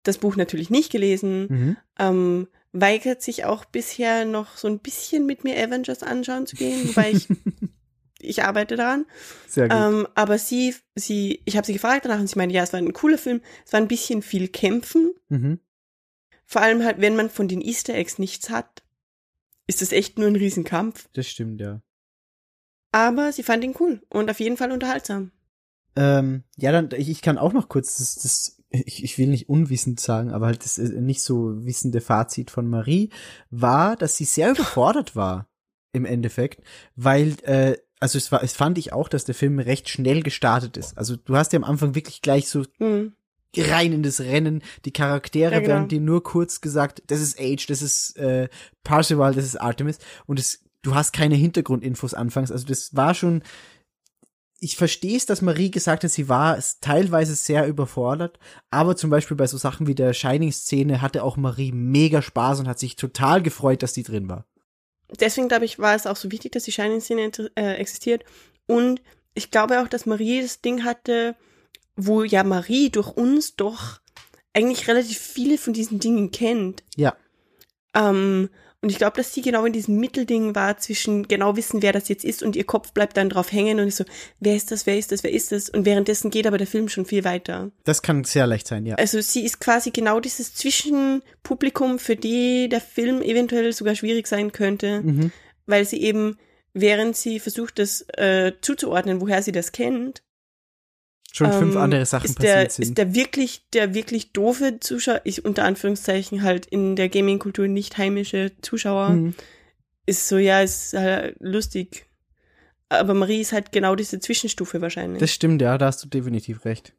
das 0.07 0.19
Buch 0.19 0.37
natürlich 0.37 0.71
nicht 0.71 0.91
gelesen. 0.91 1.47
mhm. 1.49 1.77
Ähm, 1.99 2.49
weigert 2.81 3.23
sich 3.23 3.45
auch 3.45 3.65
bisher 3.65 4.25
noch 4.25 4.57
so 4.57 4.69
ein 4.69 4.79
bisschen 4.79 5.27
mit 5.27 5.45
mir 5.45 5.57
Avengers 5.57 6.03
anschauen 6.03 6.47
zu 6.47 6.57
gehen, 6.57 6.89
wobei 6.89 7.13
ich, 7.13 7.29
ich 8.21 8.45
arbeite 8.45 8.77
daran. 8.77 9.07
sehr 9.49 9.69
gut. 9.69 9.79
Ähm, 9.79 10.09
aber 10.15 10.39
sie, 10.39 10.75
sie, 10.95 11.41
ich 11.45 11.57
habe 11.57 11.67
sie 11.67 11.73
gefragt 11.73 12.05
danach 12.05 12.21
und 12.21 12.29
sie 12.29 12.37
meinte, 12.37 12.55
ja, 12.55 12.63
es 12.63 12.73
war 12.73 12.79
ein 12.79 12.93
cooler 12.93 13.19
Film, 13.19 13.41
es 13.65 13.73
war 13.73 13.81
ein 13.81 13.89
bisschen 13.89 14.23
viel 14.23 14.49
Kämpfen. 14.49 15.15
mhm. 15.29 15.61
Vor 16.49 16.63
allem 16.63 16.85
halt, 16.85 17.01
wenn 17.01 17.17
man 17.17 17.29
von 17.29 17.49
den 17.49 17.61
Easter 17.61 17.95
Eggs 17.95 18.21
nichts 18.21 18.51
hat, 18.51 18.85
ist 19.67 19.83
das 19.83 19.91
echt 19.91 20.17
nur 20.17 20.29
ein 20.29 20.37
Riesenkampf. 20.37 21.09
Das 21.13 21.27
stimmt, 21.27 21.61
ja. 21.61 21.83
Aber 22.93 23.33
sie 23.33 23.43
fand 23.43 23.65
ihn 23.65 23.75
cool 23.81 24.01
und 24.11 24.31
auf 24.31 24.39
jeden 24.39 24.57
Fall 24.57 24.71
unterhaltsam. 24.71 25.33
Ähm, 25.97 26.45
ja, 26.57 26.71
dann, 26.71 26.91
ich, 26.97 27.09
ich 27.09 27.21
kann 27.21 27.37
auch 27.37 27.53
noch 27.53 27.69
kurz 27.69 27.97
das, 27.99 28.15
das 28.15 28.56
ich, 28.71 29.05
ich 29.05 29.19
will 29.19 29.29
nicht 29.29 29.49
unwissend 29.49 30.01
sagen, 30.01 30.31
aber 30.33 30.47
halt 30.47 30.65
das 30.65 30.79
äh, 30.79 31.01
nicht 31.01 31.23
so 31.23 31.65
wissende 31.65 32.01
Fazit 32.01 32.51
von 32.51 32.69
Marie 32.69 33.11
war, 33.51 33.97
dass 33.97 34.17
sie 34.17 34.25
sehr 34.25 34.51
überfordert 34.51 35.15
war 35.17 35.49
im 35.93 36.05
Endeffekt, 36.05 36.63
weil 36.95 37.37
äh, 37.43 37.77
also 38.01 38.19
es 38.19 38.31
war, 38.31 38.43
es 38.43 38.53
fand 38.53 38.77
ich 38.77 38.93
auch, 38.93 39.09
dass 39.09 39.25
der 39.25 39.35
Film 39.35 39.59
recht 39.59 39.89
schnell 39.89 40.23
gestartet 40.23 40.77
ist. 40.77 40.99
Also 40.99 41.17
du 41.17 41.37
hast 41.37 41.53
ja 41.53 41.59
am 41.59 41.65
Anfang 41.65 41.95
wirklich 41.95 42.21
gleich 42.21 42.49
so 42.49 42.65
Hm. 42.79 43.13
rein 43.57 43.93
in 43.93 44.03
das 44.03 44.21
Rennen. 44.21 44.63
Die 44.85 44.93
Charaktere 44.93 45.53
Ja, 45.55 45.61
genau. 45.61 45.73
werden 45.73 45.89
dir 45.89 46.01
nur 46.01 46.23
kurz 46.23 46.61
gesagt, 46.61 47.03
das 47.07 47.21
ist 47.23 47.41
Age, 47.41 47.67
das 47.67 47.81
ist 47.81 48.17
äh, 48.19 48.49
Parzival, 48.85 49.35
das 49.35 49.47
ist 49.47 49.57
Artemis 49.57 49.99
und 50.27 50.39
es, 50.39 50.63
du 50.83 50.95
hast 50.95 51.15
keine 51.15 51.37
Hintergrundinfos 51.37 52.13
anfangs. 52.13 52.51
Also 52.53 52.67
das 52.67 52.95
war 52.95 53.15
schon, 53.15 53.43
ich 54.59 54.77
verstehe 54.77 55.17
es, 55.17 55.27
dass 55.27 55.43
Marie 55.43 55.71
gesagt 55.71 56.05
hat, 56.05 56.11
sie 56.11 56.29
war 56.29 56.59
teilweise 56.81 57.35
sehr 57.35 57.67
überfordert, 57.67 58.39
aber 58.71 58.97
zum 58.97 59.11
Beispiel 59.11 59.37
bei 59.37 59.47
so 59.47 59.59
Sachen 59.59 59.87
wie 59.87 59.95
der 59.95 60.15
Shining-Szene 60.15 61.03
hatte 61.03 61.23
auch 61.23 61.37
Marie 61.37 61.73
mega 61.73 62.23
Spaß 62.23 62.61
und 62.61 62.69
hat 62.69 62.79
sich 62.79 62.97
total 62.97 63.43
gefreut, 63.43 63.83
dass 63.83 63.93
die 63.93 64.03
drin 64.03 64.29
war. 64.29 64.47
Deswegen, 65.21 65.49
glaube 65.49 65.67
ich, 65.67 65.79
war 65.79 65.95
es 65.95 66.07
auch 66.07 66.17
so 66.17 66.33
wichtig, 66.33 66.53
dass 66.53 66.65
die 66.65 66.73
Shining-Szene 66.73 67.31
äh, 67.55 67.75
existiert. 67.75 68.25
Und 68.67 69.03
ich 69.35 69.51
glaube 69.51 69.81
auch, 69.81 69.89
dass 69.89 70.07
Marie 70.07 70.43
das 70.43 70.63
Ding 70.63 70.85
hatte, 70.85 71.37
wo 71.95 72.25
ja 72.25 72.43
Marie 72.43 72.91
durch 72.91 73.09
uns 73.09 73.57
doch 73.57 74.01
eigentlich 74.53 74.89
relativ 74.89 75.19
viele 75.19 75.59
von 75.59 75.75
diesen 75.75 76.01
Dingen 76.01 76.31
kennt. 76.31 76.83
Ja. 76.97 77.15
Ähm, 77.95 78.49
und 78.87 78.91
ich 78.93 78.99
glaube, 78.99 79.17
dass 79.17 79.35
sie 79.35 79.43
genau 79.43 79.65
in 79.65 79.73
diesem 79.73 79.97
Mittelding 79.99 80.55
war 80.55 80.79
zwischen 80.79 81.27
genau 81.27 81.57
wissen, 81.57 81.83
wer 81.83 81.93
das 81.93 82.09
jetzt 82.09 82.25
ist 82.25 82.45
und 82.45 82.55
ihr 82.55 82.63
Kopf 82.63 82.93
bleibt 82.93 83.17
dann 83.17 83.29
drauf 83.29 83.51
hängen 83.51 83.81
und 83.81 83.89
ist 83.89 83.97
so, 83.97 84.05
wer 84.39 84.55
ist 84.55 84.71
das, 84.71 84.87
wer 84.87 84.97
ist 84.97 85.11
das, 85.11 85.25
wer 85.25 85.33
ist 85.33 85.51
das? 85.51 85.69
Und 85.71 85.85
währenddessen 85.85 86.31
geht 86.31 86.47
aber 86.47 86.57
der 86.57 86.69
Film 86.69 86.89
schon 86.89 87.05
viel 87.05 87.25
weiter. 87.25 87.73
Das 87.83 88.01
kann 88.01 88.23
sehr 88.23 88.47
leicht 88.47 88.69
sein, 88.69 88.87
ja. 88.87 88.95
Also 88.95 89.21
sie 89.21 89.45
ist 89.45 89.59
quasi 89.59 89.91
genau 89.91 90.21
dieses 90.21 90.55
Zwischenpublikum, 90.55 91.99
für 91.99 92.15
die 92.15 92.69
der 92.69 92.81
Film 92.81 93.23
eventuell 93.23 93.73
sogar 93.73 93.97
schwierig 93.97 94.29
sein 94.29 94.53
könnte, 94.53 95.03
Mhm. 95.03 95.33
weil 95.67 95.85
sie 95.85 96.01
eben, 96.01 96.39
während 96.73 97.17
sie 97.17 97.41
versucht, 97.41 97.81
das 97.81 98.03
äh, 98.17 98.53
zuzuordnen, 98.61 99.21
woher 99.21 99.43
sie 99.43 99.51
das 99.53 99.73
kennt, 99.73 100.23
Schon 101.33 101.53
fünf 101.53 101.75
ähm, 101.75 101.81
andere 101.81 102.07
Sachen 102.07 102.27
ist 102.27 102.43
der, 102.43 102.53
passiert 102.55 102.73
sind. 102.73 102.83
Ist 102.85 102.99
der 102.99 103.15
wirklich, 103.15 103.69
der 103.73 103.93
wirklich 103.95 104.33
doofe 104.33 104.81
Zuschauer, 104.81 105.21
ich 105.25 105.45
unter 105.45 105.65
Anführungszeichen 105.65 106.43
halt 106.43 106.65
in 106.67 106.97
der 106.97 107.09
Gaming-Kultur 107.11 107.69
nicht 107.69 107.99
heimische 107.99 108.53
Zuschauer, 108.63 109.11
Mhm. 109.11 109.35
ist 110.07 110.29
so, 110.29 110.39
ja, 110.39 110.63
ist 110.63 110.95
halt 110.95 111.37
lustig. 111.41 112.07
Aber 112.89 113.15
Marie 113.15 113.41
ist 113.41 113.53
halt 113.53 113.73
genau 113.73 113.97
diese 113.97 114.21
Zwischenstufe 114.21 114.81
wahrscheinlich. 114.81 115.21
Das 115.21 115.33
stimmt, 115.33 115.61
ja, 115.61 115.77
da 115.77 115.87
hast 115.87 116.03
du 116.05 116.09
definitiv 116.09 116.65
recht. 116.65 116.95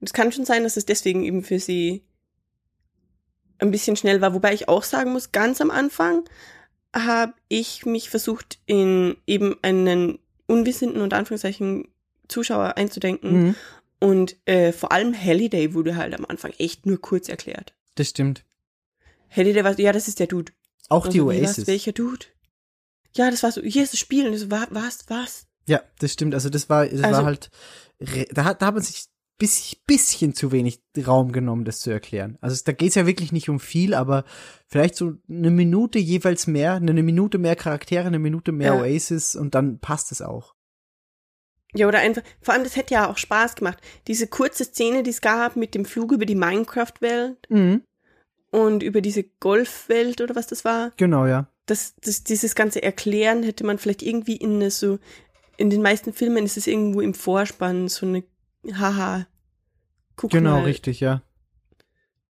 Es 0.00 0.12
kann 0.12 0.32
schon 0.32 0.44
sein, 0.44 0.64
dass 0.64 0.76
es 0.76 0.84
deswegen 0.84 1.22
eben 1.22 1.44
für 1.44 1.60
sie 1.60 2.02
ein 3.58 3.70
bisschen 3.70 3.96
schnell 3.96 4.20
war. 4.20 4.34
Wobei 4.34 4.52
ich 4.52 4.68
auch 4.68 4.82
sagen 4.82 5.12
muss, 5.12 5.30
ganz 5.30 5.60
am 5.60 5.70
Anfang 5.70 6.24
habe 6.94 7.32
ich 7.48 7.86
mich 7.86 8.10
versucht, 8.10 8.58
in 8.66 9.16
eben 9.26 9.56
einen 9.62 10.18
unwissenden 10.48 11.00
und 11.00 11.14
Anführungszeichen 11.14 11.86
Zuschauer 12.28 12.76
einzudenken. 12.76 13.42
Mhm. 13.48 13.54
Und 14.00 14.36
äh, 14.46 14.72
vor 14.72 14.90
allem 14.92 15.14
Halliday 15.14 15.74
wurde 15.74 15.96
halt 15.96 16.14
am 16.14 16.24
Anfang 16.24 16.52
echt 16.58 16.86
nur 16.86 17.00
kurz 17.00 17.28
erklärt. 17.28 17.74
Das 17.94 18.08
stimmt. 18.08 18.44
Halliday 19.30 19.64
war, 19.64 19.78
ja, 19.78 19.92
das 19.92 20.08
ist 20.08 20.18
der 20.20 20.26
Dude. 20.26 20.52
Auch 20.88 21.06
die 21.06 21.20
Also, 21.20 21.30
was, 21.30 21.36
Oasis. 21.50 21.66
welcher 21.66 21.92
Dude? 21.92 22.26
Ja, 23.14 23.30
das 23.30 23.42
war 23.42 23.52
so, 23.52 23.62
hier 23.62 23.82
ist 23.84 23.92
das 23.92 24.00
Spiel. 24.00 24.26
Und 24.28 24.36
so, 24.36 24.50
wa- 24.50 24.66
was, 24.70 25.04
was? 25.08 25.46
Ja, 25.66 25.80
das 26.00 26.12
stimmt. 26.12 26.34
Also 26.34 26.50
das 26.50 26.68
war, 26.68 26.86
das 26.86 27.02
Also- 27.02 27.18
war 27.18 27.24
halt, 27.24 27.50
da 28.32 28.44
hat, 28.44 28.60
da 28.62 28.66
hat 28.66 28.74
man 28.74 28.82
sich 28.82 29.04
bis, 29.38 29.76
bisschen 29.86 30.34
zu 30.34 30.52
wenig 30.52 30.80
Raum 31.06 31.32
genommen, 31.32 31.64
das 31.64 31.80
zu 31.80 31.90
erklären. 31.90 32.38
Also 32.40 32.60
da 32.64 32.72
geht's 32.72 32.94
ja 32.96 33.06
wirklich 33.06 33.32
nicht 33.32 33.48
um 33.48 33.60
viel, 33.60 33.94
aber 33.94 34.24
vielleicht 34.66 34.96
so 34.96 35.14
eine 35.28 35.50
Minute 35.50 35.98
jeweils 35.98 36.46
mehr, 36.46 36.74
eine 36.74 37.02
Minute 37.02 37.38
mehr 37.38 37.56
Charaktere, 37.56 38.06
eine 38.06 38.18
Minute 38.18 38.52
mehr 38.52 38.74
Ja. 38.74 38.80
Oasis 38.80 39.34
und 39.36 39.54
dann 39.54 39.78
passt 39.78 40.12
es 40.12 40.22
auch. 40.22 40.54
Ja, 41.74 41.88
oder 41.88 42.00
einfach, 42.00 42.22
vor 42.42 42.52
allem, 42.54 42.64
das 42.64 42.76
hätte 42.76 42.94
ja 42.94 43.10
auch 43.10 43.16
Spaß 43.16 43.54
gemacht. 43.54 43.78
Diese 44.06 44.26
kurze 44.26 44.64
Szene, 44.64 45.02
die 45.02 45.10
es 45.10 45.20
gab 45.22 45.56
mit 45.56 45.74
dem 45.74 45.84
Flug 45.86 46.12
über 46.12 46.26
die 46.26 46.34
Minecraft-Welt 46.34 47.46
Mhm. 47.48 47.82
und 48.50 48.82
über 48.82 49.00
diese 49.00 49.24
Golfwelt 49.40 50.20
oder 50.20 50.34
was 50.36 50.46
das 50.46 50.64
war, 50.66 50.92
Genau, 50.98 51.26
ja. 51.26 51.46
das, 51.66 51.94
das, 52.02 52.24
dieses 52.24 52.54
ganze 52.54 52.82
Erklären 52.82 53.42
hätte 53.42 53.64
man 53.64 53.78
vielleicht 53.78 54.02
irgendwie 54.02 54.36
in 54.36 54.56
eine 54.56 54.70
so, 54.70 54.98
in 55.56 55.70
den 55.70 55.80
meisten 55.82 56.12
Filmen 56.12 56.44
ist 56.44 56.56
es 56.58 56.66
irgendwo 56.66 57.00
im 57.00 57.14
Vorspann 57.14 57.88
so 57.88 58.04
eine, 58.06 58.22
haha, 58.74 59.26
guck 60.16 60.30
Genau, 60.32 60.58
mal, 60.58 60.64
richtig, 60.64 61.00
ja. 61.00 61.22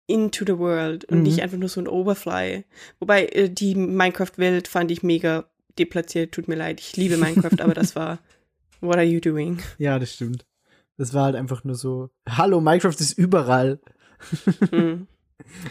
into 0.07 0.45
the 0.47 0.59
world 0.59 1.05
und 1.07 1.19
Mhm. 1.19 1.23
nicht 1.25 1.43
einfach 1.43 1.59
nur 1.59 1.69
so 1.69 1.81
ein 1.81 1.89
Overfly. 1.89 2.65
Wobei, 3.01 3.27
äh, 3.27 3.49
die 3.49 3.75
Minecraft-Welt 3.75 4.69
fand 4.69 4.91
ich 4.91 5.03
mega 5.03 5.45
deplatziert, 5.79 6.33
tut 6.33 6.49
mir 6.49 6.55
leid. 6.57 6.81
Ich 6.81 6.97
liebe 6.97 7.17
Minecraft, 7.17 7.59
aber 7.61 7.75
das 7.75 7.97
war, 7.97 8.19
what 8.83 8.97
are 8.97 9.05
you 9.05 9.21
doing? 9.21 9.61
Ja, 9.79 9.99
das 9.99 10.13
stimmt. 10.13 10.47
Das 10.99 11.15
war 11.15 11.25
halt 11.25 11.37
einfach 11.37 11.65
nur 11.65 11.75
so, 11.75 12.11
hallo, 12.29 12.61
Minecraft 12.61 12.97
ist 12.99 13.13
überall. 13.13 13.81
Mhm. 14.71 15.09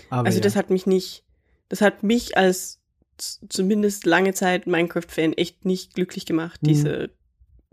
Also 0.10 0.40
ja. 0.40 0.44
das 0.44 0.58
hat 0.58 0.70
mich 0.70 0.86
nicht, 0.86 1.24
das 1.70 1.80
hat 1.80 2.04
mich 2.04 2.36
als 2.36 2.82
zumindest 3.16 4.06
lange 4.06 4.34
Zeit 4.34 4.68
Minecraft-Fan 4.68 5.32
echt 5.34 5.64
nicht 5.64 5.94
glücklich 5.94 6.26
gemacht. 6.26 6.62
Mhm. 6.62 6.68
Diese, 6.68 7.10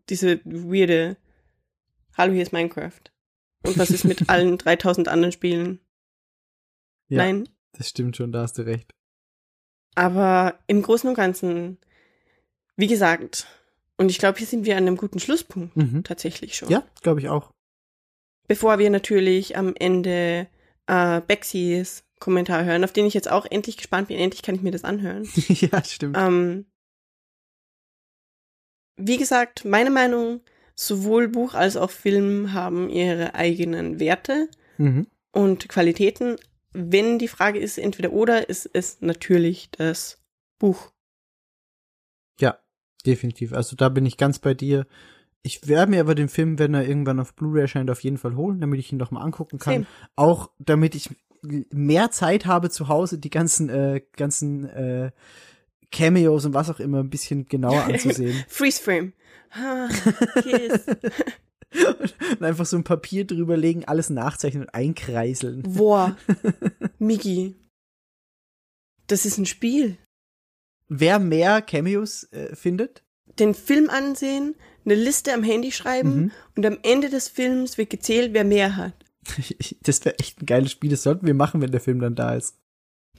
diese 0.08 0.40
weirde, 0.44 1.16
hallo, 2.16 2.32
hier 2.32 2.42
ist 2.42 2.52
Minecraft. 2.52 3.00
Und 3.66 3.78
was 3.78 3.90
ist 3.90 4.04
mit 4.04 4.28
allen 4.30 4.58
3000 4.58 5.08
anderen 5.08 5.32
Spielen? 5.32 5.80
ja, 7.08 7.18
Nein. 7.18 7.48
Das 7.72 7.88
stimmt 7.88 8.16
schon, 8.16 8.30
da 8.30 8.42
hast 8.42 8.58
du 8.58 8.62
recht. 8.62 8.94
Aber 9.94 10.58
im 10.68 10.82
Großen 10.82 11.08
und 11.08 11.16
Ganzen, 11.16 11.78
wie 12.76 12.86
gesagt, 12.86 13.46
und 13.98 14.10
ich 14.10 14.18
glaube, 14.18 14.38
hier 14.38 14.46
sind 14.46 14.64
wir 14.64 14.76
an 14.76 14.86
einem 14.86 14.96
guten 14.96 15.18
Schlusspunkt 15.20 15.76
Mhm. 15.76 16.02
tatsächlich 16.04 16.54
schon. 16.56 16.70
Ja, 16.70 16.82
glaube 17.02 17.20
ich 17.20 17.28
auch. 17.28 17.50
Bevor 18.46 18.78
wir 18.78 18.88
natürlich 18.90 19.56
am 19.56 19.74
Ende 19.78 20.46
äh, 20.86 21.20
Bexys 21.20 22.02
Kommentar 22.18 22.64
hören, 22.64 22.82
auf 22.82 22.92
den 22.92 23.06
ich 23.06 23.14
jetzt 23.14 23.30
auch 23.30 23.46
endlich 23.48 23.76
gespannt 23.76 24.08
bin. 24.08 24.18
Endlich 24.18 24.42
kann 24.42 24.54
ich 24.54 24.62
mir 24.62 24.70
das 24.72 24.82
anhören. 24.84 25.28
ja, 25.48 25.84
stimmt. 25.84 26.16
Ähm, 26.18 26.66
wie 28.96 29.16
gesagt, 29.16 29.64
meine 29.64 29.90
Meinung, 29.90 30.40
sowohl 30.74 31.28
Buch 31.28 31.54
als 31.54 31.76
auch 31.76 31.90
Film 31.90 32.52
haben 32.52 32.88
ihre 32.90 33.34
eigenen 33.34 34.00
Werte 34.00 34.48
Mhm. 34.78 35.06
und 35.32 35.68
Qualitäten. 35.68 36.36
Wenn 36.72 37.18
die 37.18 37.28
Frage 37.28 37.58
ist, 37.58 37.78
entweder 37.78 38.12
oder, 38.12 38.48
ist 38.48 38.68
es 38.72 39.00
natürlich 39.00 39.70
das 39.70 40.18
Buch. 40.58 40.92
Definitiv. 43.08 43.54
Also 43.54 43.74
da 43.74 43.88
bin 43.88 44.04
ich 44.04 44.18
ganz 44.18 44.38
bei 44.38 44.52
dir. 44.52 44.86
Ich 45.42 45.66
werde 45.66 45.90
mir 45.90 46.00
aber 46.00 46.14
den 46.14 46.28
Film, 46.28 46.58
wenn 46.58 46.74
er 46.74 46.86
irgendwann 46.86 47.20
auf 47.20 47.34
Blu-ray 47.34 47.62
erscheint, 47.62 47.90
auf 47.90 48.02
jeden 48.02 48.18
Fall 48.18 48.36
holen, 48.36 48.60
damit 48.60 48.78
ich 48.80 48.92
ihn 48.92 48.98
noch 48.98 49.10
mal 49.10 49.22
angucken 49.22 49.58
kann. 49.58 49.72
Same. 49.72 49.86
Auch 50.14 50.50
damit 50.58 50.94
ich 50.94 51.08
mehr 51.42 52.10
Zeit 52.10 52.44
habe 52.44 52.68
zu 52.68 52.88
Hause, 52.88 53.18
die 53.18 53.30
ganzen 53.30 53.70
äh, 53.70 54.02
ganzen 54.14 54.64
äh, 54.68 55.10
Cameos 55.90 56.44
und 56.44 56.52
was 56.52 56.68
auch 56.68 56.80
immer 56.80 56.98
ein 56.98 57.08
bisschen 57.08 57.46
genauer 57.46 57.82
anzusehen. 57.84 58.44
Freeze 58.46 58.82
Frame. 58.82 59.14
Ah, 59.52 59.88
Kiss. 60.42 60.84
und 62.30 62.42
einfach 62.42 62.66
so 62.66 62.76
ein 62.76 62.84
Papier 62.84 63.26
drüberlegen, 63.26 63.86
alles 63.86 64.10
nachzeichnen 64.10 64.64
und 64.64 64.74
einkreiseln. 64.74 65.62
Boah, 65.62 66.14
Migi. 66.98 67.56
Das 69.06 69.24
ist 69.24 69.38
ein 69.38 69.46
Spiel. 69.46 69.96
Wer 70.88 71.18
mehr 71.18 71.62
Cameos 71.62 72.24
äh, 72.32 72.54
findet, 72.56 73.02
Den 73.38 73.54
Film 73.54 73.88
ansehen, 73.90 74.56
eine 74.84 74.94
Liste 74.94 75.32
am 75.34 75.42
Handy 75.42 75.70
schreiben 75.70 76.14
Mhm. 76.16 76.30
und 76.56 76.66
am 76.66 76.78
Ende 76.82 77.08
des 77.10 77.28
Films 77.28 77.76
wird 77.78 77.90
gezählt, 77.90 78.32
wer 78.32 78.44
mehr 78.44 78.76
hat. 78.76 78.94
das 79.82 80.04
wäre 80.04 80.18
echt 80.18 80.40
ein 80.42 80.46
geiles 80.46 80.72
Spiel. 80.72 80.90
Das 80.90 81.02
sollten 81.02 81.26
wir 81.26 81.34
machen, 81.34 81.60
wenn 81.60 81.70
der 81.70 81.80
Film 81.80 82.00
dann 82.00 82.14
da 82.14 82.34
ist. 82.34 82.56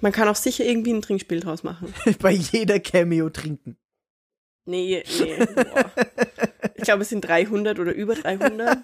Man 0.01 0.11
kann 0.11 0.27
auch 0.27 0.35
sicher 0.35 0.65
irgendwie 0.65 0.93
ein 0.93 1.01
Trinkspiel 1.01 1.39
draus 1.41 1.63
machen. 1.63 1.93
Bei 2.19 2.31
jeder 2.31 2.79
Cameo 2.79 3.29
trinken. 3.29 3.77
Nee, 4.65 5.03
nee. 5.19 5.45
Boah. 5.45 5.91
Ich 6.75 6.83
glaube, 6.83 7.01
es 7.03 7.09
sind 7.09 7.21
300 7.21 7.79
oder 7.79 7.93
über 7.93 8.15
300. 8.15 8.79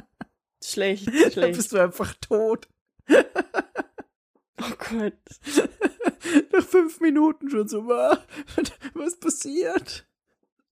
Schlecht, 0.64 1.08
schlecht. 1.32 1.56
bist 1.56 1.72
du 1.72 1.78
einfach 1.78 2.14
tot. 2.20 2.68
Oh 3.08 4.74
Gott. 4.90 5.12
Nach 6.52 6.64
fünf 6.64 7.00
Minuten 7.00 7.50
schon 7.50 7.68
so, 7.68 7.90
"Ah, 7.92 8.18
was 8.94 9.18
passiert? 9.18 10.06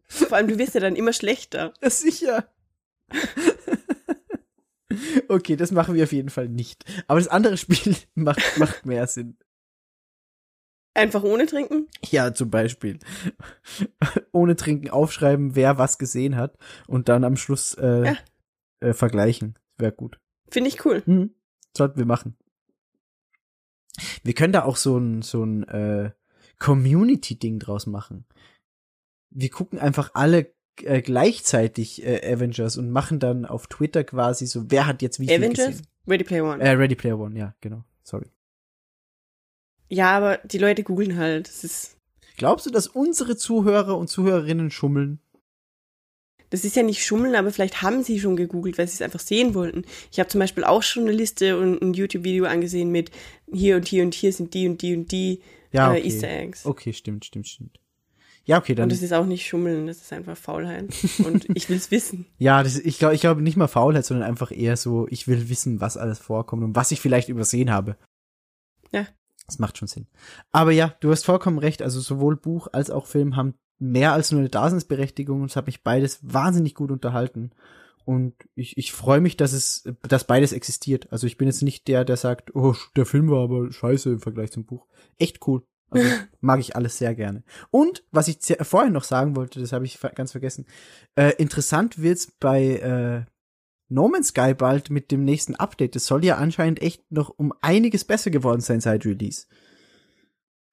Vor 0.07 0.33
allem, 0.33 0.49
du 0.49 0.59
wirst 0.59 0.75
ja 0.75 0.81
dann 0.81 0.97
immer 0.97 1.13
schlechter. 1.13 1.75
Ja, 1.83 1.91
sicher. 1.91 2.49
okay, 5.29 5.57
das 5.57 5.71
machen 5.73 5.95
wir 5.95 6.05
auf 6.05 6.13
jeden 6.13 6.31
Fall 6.31 6.49
nicht. 6.49 6.85
Aber 7.07 7.19
das 7.19 7.29
andere 7.29 7.57
Spiel 7.57 7.97
macht, 8.15 8.59
macht 8.59 8.87
mehr 8.87 9.07
Sinn. 9.07 9.37
Einfach 10.97 11.25
ohne 11.25 11.47
trinken? 11.47 11.89
Ja, 12.09 12.33
zum 12.35 12.51
Beispiel. 12.51 13.01
Ohne 14.31 14.55
Trinken 14.55 14.91
aufschreiben, 14.91 15.57
wer 15.57 15.77
was 15.77 15.99
gesehen 15.99 16.37
hat 16.37 16.57
und 16.87 17.09
dann 17.09 17.25
am 17.25 17.37
Schluss 17.37 17.75
äh, 17.75 18.05
Ja. 18.07 18.17
äh, 18.81 18.93
vergleichen. 18.93 19.59
Wäre 19.77 19.91
gut. 19.91 20.21
Finde 20.51 20.69
ich 20.69 20.85
cool. 20.85 21.03
Hm, 21.05 21.35
sollten 21.77 21.99
wir 21.99 22.07
machen. 22.07 22.37
Wir 24.23 24.35
können 24.35 24.53
da 24.53 24.65
auch 24.65 24.77
so 24.77 24.99
ein, 24.99 25.23
so 25.23 25.45
ein 25.45 25.65
äh, 25.69 26.11
Community-Ding 26.59 27.59
draus 27.59 27.87
machen. 27.87 28.25
Wir 29.31 29.51
gucken 29.51 29.79
einfach 29.79 30.11
alle 30.15 30.55
äh, 30.83 31.03
gleichzeitig 31.03 32.05
äh, 32.05 32.33
Avengers 32.33 32.77
und 32.77 32.91
machen 32.91 33.21
dann 33.21 33.45
auf 33.45 33.67
Twitter 33.67 34.05
quasi 34.05 34.47
so, 34.47 34.71
wer 34.71 34.87
hat 34.87 35.03
jetzt 35.03 35.21
wie 35.21 35.27
viel 35.27 35.37
Avengers? 35.37 35.67
gesehen. 35.67 35.87
Ready 36.07 36.25
Player 36.25 36.45
One. 36.45 36.63
Äh, 36.63 36.71
Ready 36.71 36.95
Player 36.95 37.19
One, 37.19 37.39
ja, 37.39 37.55
genau. 37.61 37.85
Sorry. 38.03 38.27
Ja, 39.89 40.17
aber 40.17 40.39
die 40.39 40.59
Leute 40.59 40.83
googeln 40.83 41.17
halt. 41.17 41.49
Das 41.49 41.65
ist, 41.65 41.97
Glaubst 42.37 42.67
du, 42.67 42.71
dass 42.71 42.89
unsere 42.89 43.37
Zuhörer 43.37 43.97
und 43.97 44.09
Zuhörerinnen 44.09 44.71
schummeln? 44.71 45.21
Das 46.55 46.65
ist 46.65 46.77
ja 46.77 46.85
nicht 46.85 47.05
Schummeln, 47.05 47.35
aber 47.35 47.51
vielleicht 47.51 47.83
haben 47.83 48.05
sie 48.05 48.21
schon 48.21 48.37
gegoogelt, 48.37 48.79
weil 48.79 48.87
sie 48.87 48.95
es 48.95 49.03
einfach 49.03 49.19
sehen 49.19 49.55
wollten. 49.55 49.83
Ich 50.13 50.21
habe 50.21 50.29
zum 50.29 50.39
Beispiel 50.39 50.63
auch 50.63 50.85
schon 50.85 51.03
eine 51.03 51.13
Liste 51.13 51.59
und 51.59 51.83
ein 51.83 51.95
YouTube-Video 51.95 52.45
angesehen 52.45 52.93
mit 52.93 53.11
hier 53.53 53.75
und 53.75 53.89
hier 53.89 54.05
und 54.05 54.15
hier 54.15 54.33
sind 54.33 54.55
die 54.55 54.69
und 54.69 54.81
die 54.81 54.97
und 54.97 55.11
die 55.11 55.41
Ja, 55.73 55.93
äh, 55.93 55.99
okay. 55.99 56.07
Easter 56.07 56.29
Eggs. 56.29 56.65
Okay, 56.65 56.93
stimmt, 56.93 57.25
stimmt, 57.25 57.49
stimmt. 57.49 57.81
Ja, 58.45 58.59
okay, 58.59 58.77
dann. 58.77 58.85
Und 58.85 58.93
das 58.93 59.03
ist 59.03 59.13
auch 59.13 59.27
nicht 59.27 59.45
Schummeln, 59.45 59.89
das 59.89 60.01
ist 60.01 60.13
einfach 60.13 60.37
Faulheit. 60.37 60.95
Und 61.25 61.49
ich 61.57 61.69
will's 61.69 61.91
wissen. 61.91 62.27
Ja, 62.39 62.63
das, 62.63 62.79
ich 62.79 63.01
glaube, 63.01 63.17
ich 63.17 63.21
glaube 63.21 63.43
nicht 63.43 63.57
mal 63.57 63.67
Faulheit, 63.67 64.05
sondern 64.05 64.29
einfach 64.29 64.53
eher 64.53 64.77
so, 64.77 65.09
ich 65.11 65.27
will 65.27 65.49
wissen, 65.49 65.81
was 65.81 65.97
alles 65.97 66.21
vorkommt 66.21 66.63
und 66.63 66.77
was 66.77 66.93
ich 66.93 67.01
vielleicht 67.01 67.29
übersehen 67.29 67.73
habe. 67.73 67.97
Ja. 68.93 69.09
Das 69.47 69.59
macht 69.59 69.77
schon 69.77 69.89
Sinn. 69.89 70.07
Aber 70.53 70.71
ja, 70.71 70.95
du 71.01 71.11
hast 71.11 71.25
vollkommen 71.25 71.59
recht. 71.59 71.83
Also 71.83 72.01
sowohl 72.01 72.37
Buch 72.37 72.69
als 72.73 72.91
auch 72.91 73.07
Film 73.07 73.35
haben 73.35 73.55
mehr 73.79 74.13
als 74.13 74.31
nur 74.31 74.41
eine 74.41 74.49
Daseinsberechtigung 74.49 75.43
und 75.43 75.51
es 75.51 75.57
hat 75.57 75.67
mich 75.67 75.83
beides 75.83 76.21
wahnsinnig 76.23 76.75
gut 76.75 76.91
unterhalten. 76.91 77.51
Und 78.05 78.35
ich, 78.55 78.77
ich 78.77 78.93
freue 78.93 79.21
mich, 79.21 79.37
dass 79.37 79.53
es, 79.53 79.89
dass 80.03 80.27
beides 80.27 80.53
existiert. 80.53 81.11
Also 81.11 81.27
ich 81.27 81.39
bin 81.39 81.49
jetzt 81.49 81.63
nicht 81.63 81.89
der, 81.89 82.05
der 82.05 82.17
sagt, 82.17 82.55
oh, 82.55 82.75
der 82.97 83.07
Film 83.07 83.31
war 83.31 83.43
aber 83.43 83.73
scheiße 83.73 84.11
im 84.11 84.21
Vergleich 84.21 84.53
zum 84.53 84.67
Buch. 84.67 84.87
Echt 85.17 85.47
cool. 85.47 85.67
Also 85.91 86.07
mag 86.41 86.61
ich 86.61 86.77
alles 86.77 86.99
sehr 86.99 87.15
gerne. 87.15 87.45
Und 87.71 88.05
was 88.11 88.29
ich 88.29 88.39
vorhin 88.61 88.93
noch 88.93 89.05
sagen 89.05 89.37
wollte, 89.37 89.61
das 89.61 89.73
habe 89.73 89.87
ich 89.87 89.99
ganz 90.15 90.33
vergessen. 90.33 90.67
Äh, 91.15 91.33
interessant 91.39 92.01
wird's 92.03 92.31
bei 92.39 92.77
äh, 92.77 93.25
No 93.89 94.09
Man's 94.09 94.29
Sky 94.29 94.55
bald 94.55 94.91
mit 94.91 95.11
dem 95.11 95.25
nächsten 95.25 95.55
Update. 95.55 95.95
Das 95.95 96.07
soll 96.07 96.25
ja 96.25 96.37
anscheinend 96.37 96.83
echt 96.83 97.11
noch 97.11 97.31
um 97.31 97.55
einiges 97.63 98.05
besser 98.05 98.31
geworden 98.31 98.61
sein 98.61 98.81
seit 98.81 99.07
Release. 99.07 99.47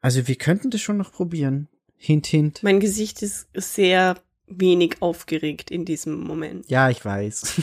Also 0.02 0.28
wir 0.28 0.36
könnten 0.36 0.70
das 0.70 0.82
schon 0.82 0.98
noch 0.98 1.12
probieren. 1.12 1.70
Hint, 2.04 2.26
hint. 2.26 2.64
Mein 2.64 2.80
Gesicht 2.80 3.22
ist 3.22 3.48
sehr 3.54 4.20
wenig 4.48 5.04
aufgeregt 5.04 5.70
in 5.70 5.86
diesem 5.86 6.20
Moment. 6.20 6.68
Ja, 6.68 6.90
ich 6.90 7.06
weiß. 7.06 7.62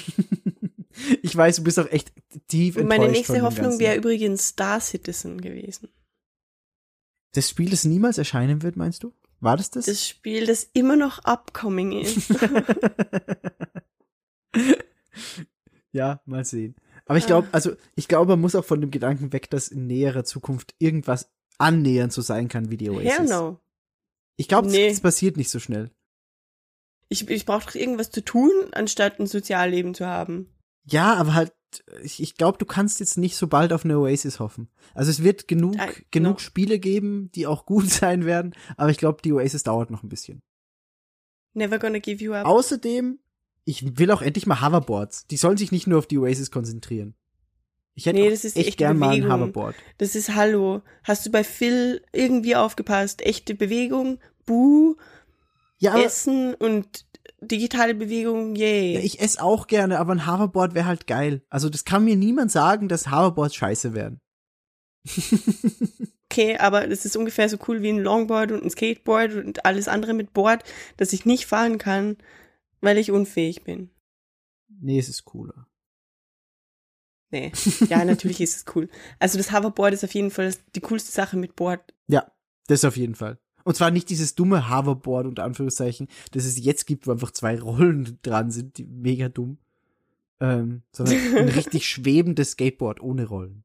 ich 1.23 1.37
weiß, 1.37 1.57
du 1.57 1.65
bist 1.65 1.81
auch 1.81 1.91
echt 1.91 2.13
tief 2.47 2.77
Und 2.77 2.87
meine 2.87 3.09
nächste 3.09 3.43
Hoffnung 3.43 3.81
wäre 3.81 3.97
übrigens 3.97 4.47
Star 4.47 4.79
Citizen 4.81 5.41
gewesen. 5.41 5.89
Das 7.33 7.51
Spiel, 7.51 7.69
das 7.69 7.85
niemals 7.85 8.17
erscheinen 8.17 8.63
wird, 8.63 8.77
meinst 8.77 9.03
du? 9.03 9.13
War 9.41 9.57
das 9.57 9.73
das? 9.73 9.87
Das 9.87 10.07
Spiel, 10.07 10.47
das 10.47 10.71
immer 10.73 10.95
noch 10.95 11.25
upcoming 11.25 12.01
ist. 12.01 12.31
ja, 15.93 16.21
mal 16.27 16.45
sehen. 16.45 16.77
Aber 17.07 17.19
ich 17.19 17.27
glaube, 17.27 17.49
also 17.51 17.73
ich 17.97 18.07
glaube, 18.07 18.33
man 18.33 18.41
muss 18.41 18.55
auch 18.55 18.65
von 18.65 18.81
dem 18.81 18.93
Gedanken 18.93 19.33
weg, 19.33 19.51
dass 19.51 19.67
in 19.67 19.89
näherer 19.89 20.23
Zukunft 20.23 20.77
irgendwas 20.79 21.29
annähernd 21.59 22.13
so 22.13 22.23
sein 22.23 22.47
kann 22.47 22.71
wie 22.71 22.77
die 22.77 22.89
Oasis. 22.89 23.19
Hell 23.19 23.27
no. 23.27 23.59
Ich 24.39 24.49
glaube, 24.49 24.69
Nee. 24.69 24.89
das 24.89 25.01
passiert 25.01 25.37
nicht 25.37 25.51
so 25.51 25.59
schnell. 25.59 25.91
Ich, 27.09 27.29
ich 27.29 27.45
brauche 27.45 27.67
doch 27.67 27.75
irgendwas 27.75 28.11
zu 28.11 28.25
tun, 28.25 28.51
anstatt 28.73 29.19
ein 29.19 29.27
Sozialleben 29.27 29.95
zu 29.95 30.07
haben. 30.07 30.55
Ja, 30.85 31.15
aber 31.15 31.35
halt, 31.35 31.53
ich, 32.03 32.23
ich 32.23 32.35
glaube, 32.37 32.57
du 32.59 32.65
kannst 32.65 33.01
jetzt 33.01 33.19
nicht 33.19 33.37
so 33.37 33.49
bald 33.49 33.73
auf 33.73 33.85
eine 33.85 33.99
Oasis 33.99 34.39
hoffen. 34.41 34.69
Also 34.95 35.11
es 35.11 35.23
wird 35.23 35.49
genug, 35.49 35.73
genau. 35.73 35.93
genug 36.11 36.41
Spiele 36.41 36.79
geben, 36.79 37.31
die 37.33 37.47
auch 37.47 37.67
gut 37.67 37.91
sein 37.91 38.25
werden, 38.25 38.55
aber 38.77 38.91
ich 38.91 38.99
glaube, 38.99 39.23
die 39.23 39.33
Oasis 39.33 39.65
dauert 39.65 39.91
noch 39.91 40.03
ein 40.03 40.09
bisschen. 40.09 40.41
Never 41.55 41.79
gonna 41.79 41.99
give 41.99 42.23
you 42.23 42.33
up. 42.35 42.47
Außerdem, 42.47 43.19
ich 43.65 43.99
will 43.99 44.11
auch 44.13 44.23
endlich 44.23 44.47
mal 44.47 44.61
Hoverboards. 44.61 45.27
Die 45.27 45.37
sollen 45.37 45.57
sich 45.57 45.73
nicht 45.73 45.87
nur 45.87 45.99
auf 45.99 46.07
die 46.07 46.19
Oasis 46.19 46.51
konzentrieren. 46.51 47.15
Ich 47.99 48.07
hätte 48.07 48.21
Nee, 48.21 48.31
das 48.31 48.45
ist 48.45 48.57
echt 48.57 48.69
echte 48.69 48.85
gern 48.85 48.97
mal 48.97 49.11
ein. 49.11 49.25
Hoverboard. 49.25 49.75
Das 49.99 50.15
ist 50.15 50.37
Hallo. 50.37 50.83
Hast 51.03 51.27
du 51.27 51.33
bei 51.33 51.43
Phil 51.43 52.01
irgendwie 52.13 52.55
aufgepasst? 52.55 53.27
Echte 53.27 53.57
Bewegung, 53.57 54.21
Buh, 54.47 54.95
Ja, 55.79 55.99
Essen 55.99 56.55
und 56.55 57.07
digitale 57.41 57.97
Bewegung, 57.97 58.55
yay. 58.55 58.95
ja, 58.95 59.01
ich 59.01 59.21
esse 59.21 59.43
auch 59.43 59.67
gerne, 59.67 59.99
aber 59.99 60.13
ein 60.13 60.29
Hoverboard 60.29 60.75
wäre 60.77 60.87
halt 60.87 61.09
geil. 61.09 61.43
Also 61.51 61.69
das 61.69 61.85
kann 61.85 62.05
mir 62.05 62.15
niemand 62.15 62.53
sagen, 62.53 62.87
dass 62.89 63.11
Hoverboards 63.11 63.57
scheiße 63.57 63.95
wären. 63.95 64.21
okay, 66.31 66.57
aber 66.57 66.87
das 66.87 67.05
ist 67.05 67.17
ungefähr 67.17 67.49
so 67.49 67.59
cool 67.67 67.83
wie 67.83 67.89
ein 67.89 67.99
Longboard 67.99 68.53
und 68.53 68.63
ein 68.63 68.71
Skateboard 68.71 69.35
und 69.35 69.65
alles 69.65 69.89
andere 69.89 70.15
mit 70.15 70.33
Board, 70.33 70.63
das 70.99 71.13
ich 71.13 71.27
nicht 71.27 71.47
fahren 71.47 71.79
kann, 71.79 72.17
weil 72.81 72.97
ich 72.97 73.11
unfähig 73.11 73.65
bin. 73.65 73.91
Nee, 74.69 75.01
es 75.01 75.09
ist 75.09 75.25
cooler. 75.25 75.68
Nee. 77.31 77.53
Ja, 77.89 78.05
natürlich 78.05 78.41
ist 78.41 78.57
es 78.57 78.75
cool. 78.75 78.89
Also 79.19 79.37
das 79.39 79.53
Hoverboard 79.53 79.93
ist 79.95 80.05
auf 80.05 80.15
jeden 80.15 80.31
Fall 80.31 80.55
die 80.75 80.81
coolste 80.81 81.13
Sache 81.13 81.37
mit 81.37 81.57
Board. 81.57 81.95
Ja, 82.07 82.31
das 82.69 82.85
auf 82.85 82.97
jeden 82.97 83.15
Fall. 83.15 83.39
Und 83.65 83.77
zwar 83.77 83.91
nicht 83.91 84.09
dieses 84.09 84.35
dumme 84.35 84.71
Hoverboard 84.71 85.27
unter 85.27 85.45
Anführungszeichen, 85.45 86.09
das 86.33 86.45
es 86.47 86.59
jetzt 86.63 86.87
gibt, 86.87 87.07
wo 87.07 87.13
einfach 87.13 87.31
zwei 87.33 87.61
Rollen 87.61 88.19
dran 88.23 88.51
sind, 88.51 88.79
die 88.79 88.87
mega 88.87 89.29
dumm. 89.29 89.59
Ähm, 90.41 90.83
sondern 90.93 91.17
ein 91.37 91.49
richtig 91.55 91.87
schwebendes 91.89 92.53
Skateboard 92.53 93.01
ohne 93.03 93.27
Rollen. 93.27 93.65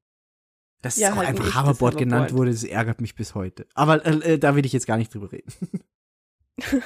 Dass 0.81 0.97
Ja, 0.97 1.07
es 1.09 1.13
auch 1.13 1.17
halt 1.19 1.27
ein 1.29 1.35
einfach 1.35 1.45
echtes 1.47 1.61
Hoverboard 1.61 1.97
genannt 1.97 2.31
Hoverboard. 2.31 2.37
wurde, 2.39 2.51
das 2.51 2.63
ärgert 2.65 2.99
mich 2.99 3.15
bis 3.15 3.35
heute. 3.35 3.65
Aber 3.75 4.05
äh, 4.05 4.33
äh, 4.33 4.37
da 4.39 4.55
will 4.55 4.65
ich 4.65 4.73
jetzt 4.73 4.87
gar 4.87 4.97
nicht 4.97 5.13
drüber 5.13 5.31
reden. 5.31 5.53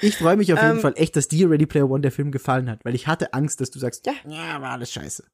ich 0.00 0.16
freue 0.16 0.36
mich 0.36 0.52
auf 0.52 0.60
jeden 0.60 0.76
Ähm, 0.76 0.80
Fall 0.80 0.94
echt, 0.96 1.16
dass 1.16 1.28
dir 1.28 1.48
Ready 1.50 1.66
Player 1.66 1.88
One 1.88 2.02
der 2.02 2.12
Film 2.12 2.30
gefallen 2.30 2.68
hat, 2.68 2.84
weil 2.84 2.94
ich 2.94 3.06
hatte 3.06 3.32
Angst, 3.34 3.60
dass 3.60 3.70
du 3.70 3.78
sagst, 3.78 4.06
Ja. 4.06 4.12
ja 4.26 4.60
war 4.60 4.72
alles 4.72 4.92
scheiße. 4.92 5.24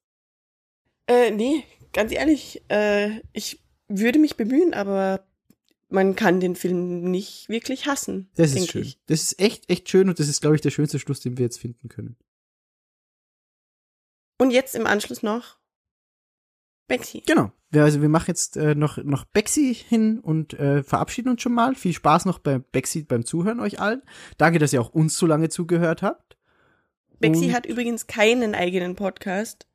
Äh, 1.07 1.31
nee, 1.31 1.65
ganz 1.93 2.13
ehrlich, 2.13 2.63
äh, 2.69 3.21
ich 3.33 3.63
würde 3.89 4.19
mich 4.19 4.37
bemühen, 4.37 4.75
aber 4.75 5.27
man 5.89 6.17
kann 6.17 6.41
den 6.41 6.57
Film 6.57 7.11
nicht 7.11 7.49
wirklich 7.49 7.87
hassen. 7.87 8.31
Das 8.37 8.55
ist 8.55 8.71
schön. 8.71 8.83
Ich. 8.83 8.99
Das 9.07 9.23
ist 9.23 9.41
echt, 9.41 9.69
echt 9.69 9.89
schön 9.91 10.09
und 10.09 10.19
das 10.19 10.29
ist, 10.29 10.41
glaube 10.41 10.57
ich, 10.57 10.63
der 10.63 10.71
schönste 10.71 10.99
Schluss, 10.99 11.21
den 11.21 11.37
wir 11.37 11.45
jetzt 11.45 11.59
finden 11.59 11.89
können. 11.89 12.17
Und 14.39 14.51
jetzt 14.51 14.75
im 14.75 14.87
Anschluss 14.87 15.23
noch 15.23 15.59
Bexy. 16.89 17.23
Genau. 17.27 17.53
Wir, 17.71 17.85
also 17.85 18.03
wir 18.03 18.09
machen 18.09 18.27
jetzt 18.29 18.57
äh, 18.57 18.75
noch, 18.75 18.97
noch 18.99 19.25
Bexy 19.25 19.75
hin 19.75 20.19
und 20.21 20.55
äh, 20.55 20.83
verabschieden 20.83 21.29
uns 21.31 21.43
schon 21.43 21.55
mal. 21.55 21.75
Viel 21.75 21.93
Spaß 21.93 22.25
noch 22.25 22.39
bei 22.39 22.59
Bexy 22.59 23.03
beim 23.05 23.25
Zuhören 23.25 23.61
euch 23.61 23.81
allen. 23.81 24.03
Danke, 24.37 24.59
dass 24.59 24.73
ihr 24.73 24.81
auch 24.81 24.91
uns 24.91 25.17
so 25.17 25.27
lange 25.27 25.49
zugehört 25.49 26.03
habt. 26.03 26.37
Bexy 27.21 27.47
Und- 27.47 27.53
hat 27.55 27.67
übrigens 27.67 28.07
keinen 28.07 28.55
eigenen 28.55 28.97
Podcast, 28.97 29.67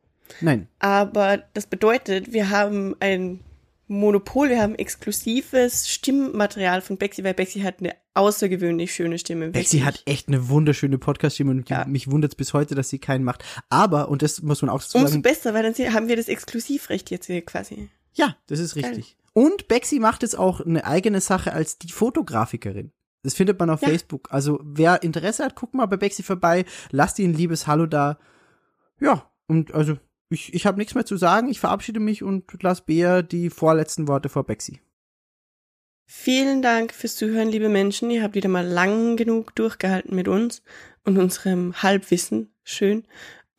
Nein. 0.41 0.67
aber 0.79 1.37
das 1.53 1.67
bedeutet, 1.67 2.33
wir 2.33 2.49
haben 2.49 2.95
ein 2.99 3.39
Monopol, 3.89 4.49
wir 4.49 4.61
haben 4.61 4.75
exklusives 4.75 5.87
Stimmmaterial 5.89 6.81
von 6.81 6.97
Bexy, 6.97 7.23
weil 7.23 7.33
Bexy 7.33 7.61
hat 7.61 7.75
eine 7.79 7.95
außergewöhnlich 8.15 8.93
schöne 8.93 9.17
Stimme. 9.17 9.49
Bexy 9.51 9.77
wirklich. 9.77 9.85
hat 9.85 10.03
echt 10.05 10.27
eine 10.27 10.49
wunderschöne 10.49 10.97
Podcast-Stimme 10.97 11.51
und 11.51 11.69
Ja. 11.69 11.85
mich 11.85 12.11
wundert 12.11 12.33
es 12.33 12.35
bis 12.35 12.53
heute, 12.53 12.75
dass 12.75 12.89
sie 12.89 12.99
keinen 12.99 13.23
macht. 13.23 13.45
Aber, 13.69 14.09
und 14.09 14.21
das 14.21 14.41
muss 14.41 14.61
man 14.61 14.69
auch 14.69 14.81
dazu 14.81 14.97
Umso 14.97 15.11
sagen, 15.11 15.21
besser, 15.21 15.53
weil 15.53 15.63
dann 15.63 15.93
haben 15.93 16.09
wir 16.09 16.17
das 16.17 16.27
Exklusivrecht 16.27 17.09
jetzt 17.11 17.27
hier 17.27 17.41
quasi. 17.45 17.89
ja, 18.13 18.35
das 18.47 18.59
ist 18.59 18.75
Geil. 18.75 18.85
richtig. 18.85 19.15
Und 19.31 19.67
Bexy 19.69 19.99
macht 19.99 20.21
jetzt 20.23 20.37
auch 20.37 20.59
eine 20.59 20.83
eigene 20.85 21.21
Sache 21.21 21.53
als 21.53 21.77
die 21.77 21.91
Fotografikerin. 21.91 22.91
Das 23.23 23.35
findet 23.35 23.57
man 23.59 23.69
auf 23.69 23.81
Ja. 23.81 23.87
Facebook. 23.89 24.27
Also, 24.31 24.59
wer 24.63 25.01
Interesse 25.03 25.45
hat, 25.45 25.55
guckt 25.55 25.75
mal 25.75 25.85
bei 25.85 25.95
Bexy 25.97 26.23
vorbei, 26.23 26.65
lasst 26.91 27.19
ihr 27.19 27.27
ein 27.27 27.33
liebes 27.33 27.67
Hallo 27.67 27.85
da. 27.85 28.17
Ja, 28.99 29.29
und 29.47 29.73
also, 29.73 29.97
ich, 30.29 30.53
ich 30.53 30.65
habe 30.65 30.77
nichts 30.77 30.95
mehr 30.95 31.05
zu 31.05 31.17
sagen. 31.17 31.49
Ich 31.49 31.59
verabschiede 31.59 31.99
mich 31.99 32.23
und 32.23 32.45
lass 32.61 32.81
Bea 32.81 33.21
die 33.21 33.49
vorletzten 33.49 34.07
Worte 34.07 34.29
vor 34.29 34.43
Bexy. 34.43 34.79
Vielen 36.09 36.61
Dank 36.61 36.93
fürs 36.93 37.17
Zuhören, 37.17 37.49
liebe 37.49 37.67
Menschen. 37.69 38.09
Ihr 38.09 38.23
habt 38.23 38.35
wieder 38.35 38.49
mal 38.49 38.65
lang 38.65 39.17
genug 39.17 39.53
durchgehalten 39.55 40.15
mit 40.15 40.29
uns 40.29 40.63
und 41.03 41.17
unserem 41.17 41.83
Halbwissen. 41.83 42.53
Schön. 42.63 43.05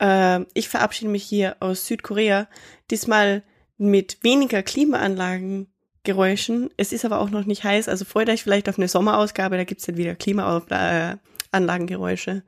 Äh, 0.01 0.45
ich 0.55 0.69
verabschiede 0.69 1.11
mich 1.11 1.24
hier 1.24 1.57
aus 1.61 1.86
Südkorea. 1.86 2.49
Diesmal 2.90 3.43
mit 3.77 4.19
weniger 4.23 4.62
Klimaanlagengeräuschen. 4.62 6.70
Es 6.77 6.93
ist 6.93 7.05
aber 7.05 7.20
auch 7.20 7.31
noch 7.31 7.45
nicht 7.45 7.65
heiß, 7.65 7.89
also 7.89 8.05
freut 8.05 8.28
euch 8.31 8.43
vielleicht 8.43 8.69
auf 8.69 8.78
eine 8.78 8.89
Sommerausgabe. 8.89 9.57
Da 9.57 9.65
gibt's 9.65 9.86
dann 9.86 9.97
wieder 9.99 10.15
Klimaanlagengeräusche. 10.15 12.45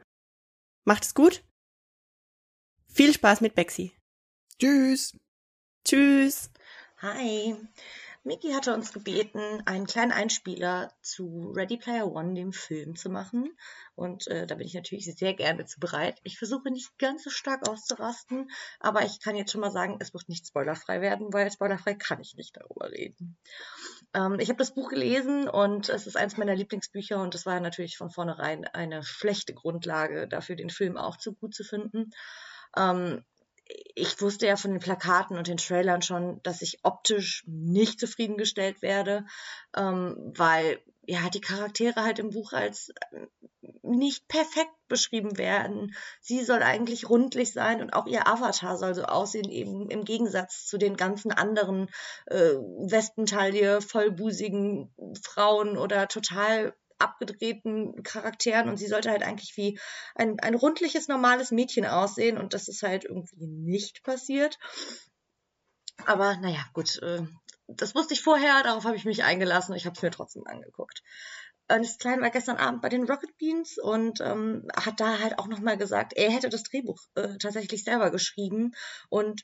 Macht 0.85 1.05
es 1.05 1.15
gut. 1.15 1.43
Viel 2.87 3.13
Spaß 3.13 3.41
mit 3.43 3.55
Bexy. 3.55 3.93
Tschüss. 4.61 5.17
Tschüss. 5.87 6.51
Hi. 6.99 7.57
Miki 8.25 8.53
hatte 8.53 8.75
uns 8.75 8.93
gebeten, 8.93 9.41
einen 9.65 9.87
kleinen 9.87 10.13
Einspieler 10.13 10.93
zu 11.01 11.55
Ready 11.57 11.79
Player 11.79 12.13
One, 12.13 12.35
dem 12.35 12.53
Film, 12.53 12.95
zu 12.95 13.09
machen. 13.09 13.57
Und 13.95 14.27
äh, 14.27 14.47
da 14.47 14.57
bin 14.57 14.67
ich 14.67 14.75
natürlich 14.75 15.07
sehr 15.07 15.33
gerne 15.33 15.65
zu 15.65 15.81
bereit. 15.81 16.21
Ich 16.25 16.37
versuche 16.37 16.71
nicht 16.71 16.99
ganz 16.99 17.25
so 17.25 17.31
stark 17.31 17.67
auszurasten, 17.71 18.51
aber 18.81 19.07
ich 19.07 19.21
kann 19.21 19.35
jetzt 19.35 19.51
schon 19.51 19.63
mal 19.63 19.71
sagen, 19.71 19.97
es 19.99 20.13
wird 20.13 20.29
nicht 20.29 20.47
spoilerfrei 20.47 21.01
werden, 21.01 21.33
weil 21.33 21.51
spoilerfrei 21.51 21.95
kann 21.95 22.21
ich 22.21 22.35
nicht 22.37 22.55
darüber 22.59 22.91
reden. 22.91 23.39
Ähm, 24.13 24.39
ich 24.41 24.51
habe 24.51 24.59
das 24.59 24.75
Buch 24.75 24.91
gelesen 24.91 25.49
und 25.49 25.89
es 25.89 26.07
ist 26.07 26.19
eins 26.19 26.37
meiner 26.37 26.55
Lieblingsbücher 26.55 27.23
und 27.23 27.35
es 27.35 27.47
war 27.47 27.59
natürlich 27.61 27.97
von 27.97 28.11
vornherein 28.11 28.67
eine 28.67 29.03
schlechte 29.05 29.55
Grundlage 29.55 30.29
dafür, 30.29 30.57
den 30.57 30.69
Film 30.69 30.99
auch 30.99 31.17
zu 31.17 31.35
gut 31.35 31.55
zu 31.55 31.65
finden. 31.65 32.11
Ähm, 32.77 33.25
ich 33.95 34.21
wusste 34.21 34.47
ja 34.47 34.57
von 34.57 34.73
den 34.73 34.81
Plakaten 34.81 35.37
und 35.37 35.47
den 35.47 35.57
Trailern 35.57 36.03
schon, 36.03 36.43
dass 36.43 36.63
ich 36.63 36.81
optisch 36.83 37.45
nicht 37.47 38.01
zufriedengestellt 38.01 38.83
werde, 38.83 39.27
ähm, 39.77 40.17
weil 40.37 40.81
ja, 41.07 41.29
die 41.29 41.41
Charaktere 41.41 42.05
halt 42.05 42.19
im 42.19 42.31
Buch 42.31 42.53
als 42.53 42.93
äh, 43.11 43.27
nicht 43.83 44.29
perfekt 44.29 44.71
beschrieben 44.89 45.39
werden. 45.39 45.95
Sie 46.21 46.45
soll 46.45 46.63
eigentlich 46.63 47.09
rundlich 47.09 47.53
sein 47.53 47.81
und 47.81 47.95
auch 47.95 48.07
ihr 48.07 48.29
Avatar 48.29 48.77
soll 48.77 48.95
so 48.95 49.05
aussehen, 49.05 49.51
eben 49.51 49.91
im 49.91 50.05
Gegensatz 50.05 50.67
zu 50.67 50.79
den 50.79 50.97
ganzen 50.97 51.33
anderen 51.33 51.89
äh, 52.27 52.37
Westentaille, 52.37 53.81
vollbusigen 53.81 54.95
Frauen 55.23 55.77
oder 55.77 56.07
total 56.09 56.75
abgedrehten 57.01 58.03
Charakteren 58.03 58.69
und 58.69 58.77
sie 58.77 58.87
sollte 58.87 59.11
halt 59.11 59.23
eigentlich 59.23 59.57
wie 59.57 59.79
ein, 60.15 60.39
ein 60.41 60.55
rundliches, 60.55 61.09
normales 61.09 61.51
Mädchen 61.51 61.87
aussehen 61.87 62.39
und 62.39 62.55
das 62.55 62.69
ist 62.69 62.83
halt 62.83 63.05
irgendwie 63.05 63.47
nicht 63.47 64.03
passiert. 64.03 64.59
Aber 66.07 66.37
naja, 66.37 66.65
gut, 66.73 67.01
äh, 67.03 67.23
das 67.67 67.95
wusste 67.95 68.15
ich 68.15 68.23
vorher, 68.23 68.63
darauf 68.63 68.85
habe 68.85 68.97
ich 68.97 69.05
mich 69.05 69.25
eingelassen, 69.25 69.75
ich 69.75 69.87
habe 69.87 69.97
es 69.97 70.03
mir 70.03 70.11
trotzdem 70.11 70.47
angeguckt. 70.47 71.03
Das 71.69 71.99
Klein 71.99 72.21
war 72.21 72.31
gestern 72.31 72.57
Abend 72.57 72.83
bei 72.83 72.89
den 72.89 73.05
Rocket 73.05 73.37
Beans 73.39 73.79
und 73.79 74.21
ähm, 74.21 74.67
hat 74.75 74.99
da 74.99 75.21
halt 75.21 75.39
auch 75.39 75.47
nochmal 75.47 75.79
gesagt, 75.79 76.15
er 76.15 76.31
hätte 76.31 76.49
das 76.49 76.65
Drehbuch 76.65 77.01
äh, 77.15 77.39
tatsächlich 77.39 77.85
selber 77.85 78.11
geschrieben 78.11 78.73
und 79.09 79.43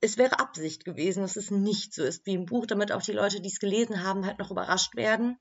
es 0.00 0.16
wäre 0.16 0.38
Absicht 0.38 0.84
gewesen, 0.84 1.22
dass 1.22 1.36
es 1.36 1.50
nicht 1.50 1.92
so 1.92 2.04
ist 2.04 2.24
wie 2.24 2.34
im 2.34 2.46
Buch, 2.46 2.66
damit 2.66 2.92
auch 2.92 3.02
die 3.02 3.12
Leute, 3.12 3.40
die 3.40 3.48
es 3.48 3.58
gelesen 3.58 4.02
haben, 4.02 4.24
halt 4.24 4.38
noch 4.38 4.50
überrascht 4.50 4.96
werden. 4.96 5.38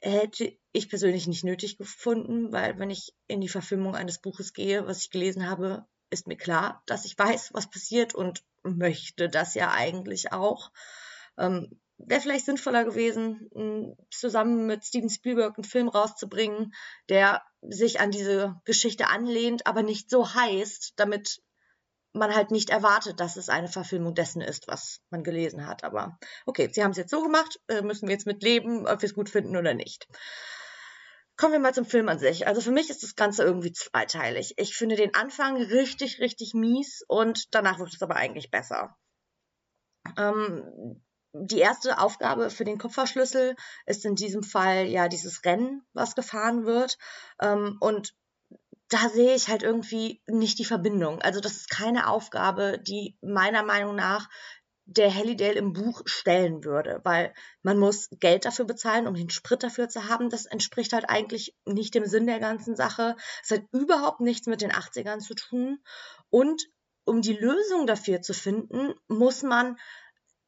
Hätte 0.00 0.56
ich 0.72 0.88
persönlich 0.88 1.26
nicht 1.26 1.44
nötig 1.44 1.76
gefunden, 1.76 2.52
weil 2.52 2.78
wenn 2.78 2.90
ich 2.90 3.14
in 3.26 3.40
die 3.40 3.48
Verfilmung 3.48 3.96
eines 3.96 4.20
Buches 4.20 4.52
gehe, 4.52 4.86
was 4.86 5.00
ich 5.00 5.10
gelesen 5.10 5.48
habe, 5.48 5.86
ist 6.10 6.26
mir 6.26 6.36
klar, 6.36 6.82
dass 6.86 7.04
ich 7.04 7.18
weiß, 7.18 7.50
was 7.52 7.68
passiert 7.68 8.14
und 8.14 8.44
möchte 8.62 9.28
das 9.28 9.54
ja 9.54 9.72
eigentlich 9.72 10.32
auch. 10.32 10.70
Ähm, 11.36 11.80
Wäre 12.00 12.20
vielleicht 12.20 12.46
sinnvoller 12.46 12.84
gewesen, 12.84 13.96
zusammen 14.08 14.66
mit 14.66 14.84
Steven 14.84 15.10
Spielberg 15.10 15.58
einen 15.58 15.64
Film 15.64 15.88
rauszubringen, 15.88 16.72
der 17.08 17.42
sich 17.60 17.98
an 17.98 18.12
diese 18.12 18.60
Geschichte 18.64 19.08
anlehnt, 19.08 19.66
aber 19.66 19.82
nicht 19.82 20.08
so 20.08 20.32
heißt, 20.32 20.92
damit 20.94 21.42
man 22.12 22.34
halt 22.34 22.50
nicht 22.50 22.70
erwartet, 22.70 23.20
dass 23.20 23.36
es 23.36 23.48
eine 23.48 23.68
Verfilmung 23.68 24.14
dessen 24.14 24.40
ist, 24.40 24.68
was 24.68 25.00
man 25.10 25.22
gelesen 25.22 25.66
hat. 25.66 25.84
Aber 25.84 26.18
okay, 26.46 26.68
sie 26.72 26.82
haben 26.82 26.92
es 26.92 26.96
jetzt 26.96 27.10
so 27.10 27.22
gemacht, 27.22 27.60
äh, 27.68 27.82
müssen 27.82 28.08
wir 28.08 28.14
jetzt 28.14 28.26
mit 28.26 28.42
leben, 28.42 28.86
ob 28.86 29.02
wir 29.02 29.06
es 29.06 29.14
gut 29.14 29.28
finden 29.28 29.56
oder 29.56 29.74
nicht. 29.74 30.06
Kommen 31.36 31.52
wir 31.52 31.60
mal 31.60 31.74
zum 31.74 31.84
Film 31.84 32.08
an 32.08 32.18
sich. 32.18 32.46
Also 32.46 32.60
für 32.60 32.72
mich 32.72 32.90
ist 32.90 33.04
das 33.04 33.14
Ganze 33.14 33.44
irgendwie 33.44 33.72
zweiteilig. 33.72 34.54
Ich 34.56 34.74
finde 34.74 34.96
den 34.96 35.14
Anfang 35.14 35.56
richtig, 35.56 36.18
richtig 36.20 36.52
mies 36.54 37.04
und 37.06 37.54
danach 37.54 37.78
wird 37.78 37.94
es 37.94 38.02
aber 38.02 38.16
eigentlich 38.16 38.50
besser. 38.50 38.96
Ähm, 40.16 41.00
die 41.32 41.58
erste 41.58 41.98
Aufgabe 41.98 42.50
für 42.50 42.64
den 42.64 42.78
Kupferschlüssel 42.78 43.54
ist 43.86 44.04
in 44.04 44.16
diesem 44.16 44.42
Fall 44.42 44.86
ja 44.86 45.08
dieses 45.08 45.44
Rennen, 45.44 45.86
was 45.92 46.14
gefahren 46.14 46.64
wird. 46.64 46.98
Ähm, 47.40 47.76
und 47.80 48.14
da 48.88 49.08
sehe 49.08 49.34
ich 49.34 49.48
halt 49.48 49.62
irgendwie 49.62 50.22
nicht 50.26 50.58
die 50.58 50.64
Verbindung. 50.64 51.20
Also 51.20 51.40
das 51.40 51.56
ist 51.56 51.70
keine 51.70 52.08
Aufgabe, 52.08 52.78
die 52.78 53.18
meiner 53.20 53.62
Meinung 53.62 53.94
nach 53.94 54.28
der 54.90 55.14
Hallidale 55.14 55.54
im 55.54 55.74
Buch 55.74 56.00
stellen 56.06 56.64
würde, 56.64 57.02
weil 57.04 57.34
man 57.62 57.78
muss 57.78 58.08
Geld 58.20 58.46
dafür 58.46 58.64
bezahlen, 58.64 59.06
um 59.06 59.14
den 59.14 59.28
Sprit 59.28 59.62
dafür 59.62 59.90
zu 59.90 60.08
haben. 60.08 60.30
Das 60.30 60.46
entspricht 60.46 60.94
halt 60.94 61.10
eigentlich 61.10 61.54
nicht 61.66 61.94
dem 61.94 62.06
Sinn 62.06 62.26
der 62.26 62.40
ganzen 62.40 62.74
Sache. 62.74 63.14
Es 63.42 63.50
hat 63.50 63.64
überhaupt 63.72 64.20
nichts 64.20 64.46
mit 64.46 64.62
den 64.62 64.72
80ern 64.72 65.20
zu 65.20 65.34
tun. 65.34 65.78
Und 66.30 66.62
um 67.04 67.20
die 67.20 67.36
Lösung 67.36 67.86
dafür 67.86 68.22
zu 68.22 68.32
finden, 68.32 68.94
muss 69.08 69.42
man 69.42 69.76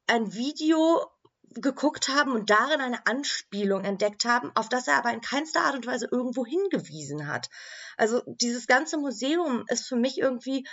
ein 0.06 0.32
Video 0.32 1.06
geguckt 1.54 2.08
haben 2.08 2.32
und 2.32 2.50
darin 2.50 2.80
eine 2.80 3.06
Anspielung 3.06 3.84
entdeckt 3.84 4.24
haben, 4.24 4.52
auf 4.54 4.68
das 4.68 4.86
er 4.86 4.96
aber 4.96 5.12
in 5.12 5.20
keinster 5.20 5.62
Art 5.62 5.74
und 5.74 5.86
Weise 5.86 6.08
irgendwo 6.10 6.46
hingewiesen 6.46 7.26
hat. 7.26 7.48
Also 7.96 8.22
dieses 8.26 8.66
ganze 8.66 8.98
Museum 8.98 9.64
ist 9.68 9.88
für 9.88 9.96
mich 9.96 10.18
irgendwie 10.18 10.66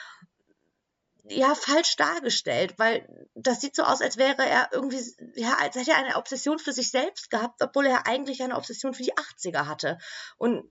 ja 1.30 1.56
falsch 1.56 1.96
dargestellt, 1.96 2.76
weil 2.78 3.08
das 3.36 3.62
sieht 3.62 3.76
so 3.76 3.84
aus, 3.84 4.02
als 4.02 4.18
wäre 4.18 4.46
er 4.46 4.70
irgendwie, 4.72 5.02
ja, 5.36 5.56
als 5.60 5.76
hätte 5.76 5.92
er 5.92 5.98
eine 5.98 6.16
Obsession 6.16 6.60
für 6.60 6.74
sich 6.74 6.90
selbst 6.90 7.30
gehabt, 7.30 7.62
obwohl 7.62 7.86
er 7.86 8.08
eigentlich 8.08 8.42
eine 8.42 8.56
Obsession 8.56 8.94
für 8.94 9.04
die 9.04 9.14
80er 9.14 9.66
hatte. 9.66 9.98
Und 10.38 10.70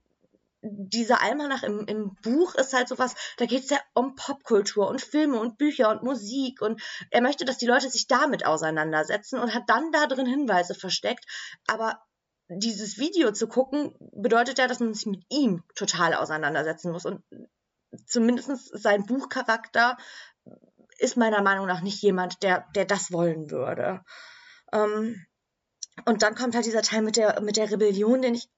dieser 0.71 1.21
Almanach 1.21 1.63
im, 1.63 1.85
im 1.87 2.15
Buch 2.21 2.55
ist 2.55 2.73
halt 2.73 2.87
sowas, 2.87 3.15
da 3.37 3.45
geht 3.45 3.63
es 3.63 3.69
ja 3.69 3.79
um 3.93 4.15
Popkultur 4.15 4.87
und 4.87 5.01
Filme 5.01 5.39
und 5.39 5.57
Bücher 5.57 5.89
und 5.89 6.03
Musik 6.03 6.61
und 6.61 6.81
er 7.11 7.21
möchte, 7.21 7.45
dass 7.45 7.57
die 7.57 7.67
Leute 7.67 7.89
sich 7.89 8.07
damit 8.07 8.45
auseinandersetzen 8.45 9.39
und 9.39 9.53
hat 9.53 9.63
dann 9.67 9.91
da 9.91 10.07
drin 10.07 10.25
Hinweise 10.25 10.75
versteckt. 10.75 11.25
Aber 11.67 12.01
dieses 12.49 12.97
Video 12.97 13.31
zu 13.31 13.47
gucken, 13.47 13.93
bedeutet 13.99 14.57
ja, 14.57 14.67
dass 14.67 14.79
man 14.79 14.93
sich 14.93 15.05
mit 15.05 15.23
ihm 15.29 15.63
total 15.75 16.13
auseinandersetzen 16.13 16.91
muss. 16.91 17.05
Und 17.05 17.23
zumindest 18.05 18.77
sein 18.77 19.05
Buchcharakter 19.05 19.97
ist 20.97 21.17
meiner 21.17 21.41
Meinung 21.41 21.67
nach 21.67 21.81
nicht 21.81 22.01
jemand, 22.01 22.43
der, 22.43 22.65
der 22.75 22.85
das 22.85 23.11
wollen 23.11 23.51
würde. 23.51 24.01
Ähm, 24.71 25.25
und 26.05 26.21
dann 26.21 26.35
kommt 26.35 26.55
halt 26.55 26.65
dieser 26.65 26.81
Teil 26.81 27.01
mit 27.01 27.17
der, 27.17 27.41
mit 27.41 27.57
der 27.57 27.71
Rebellion, 27.71 28.21
den 28.21 28.35
ich 28.35 28.49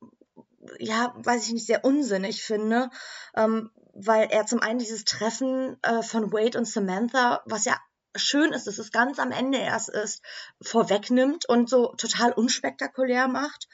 ja, 0.80 1.14
weiß 1.18 1.48
ich 1.48 1.54
nicht, 1.54 1.66
sehr 1.66 1.86
unsinnig 1.86 2.44
finde, 2.44 2.90
ähm, 3.36 3.72
weil 3.94 4.28
er 4.30 4.46
zum 4.46 4.62
einen 4.62 4.80
dieses 4.80 5.06
Treffen 5.06 5.78
äh, 5.84 6.04
von 6.04 6.32
Wade 6.32 6.58
und 6.58 6.66
Samantha, 6.66 7.42
was 7.46 7.66
ja 7.66 7.78
schön 8.16 8.52
ist, 8.52 8.68
dass 8.68 8.78
es 8.78 8.92
ganz 8.92 9.20
am 9.20 9.32
Ende 9.32 9.60
erst 9.60 9.90
ist, 9.90 10.22
vorwegnimmt 10.62 11.48
und 11.48 11.70
so 11.70 11.94
total 11.98 12.32
unspektakulär 12.32 13.28
macht. 13.28 13.68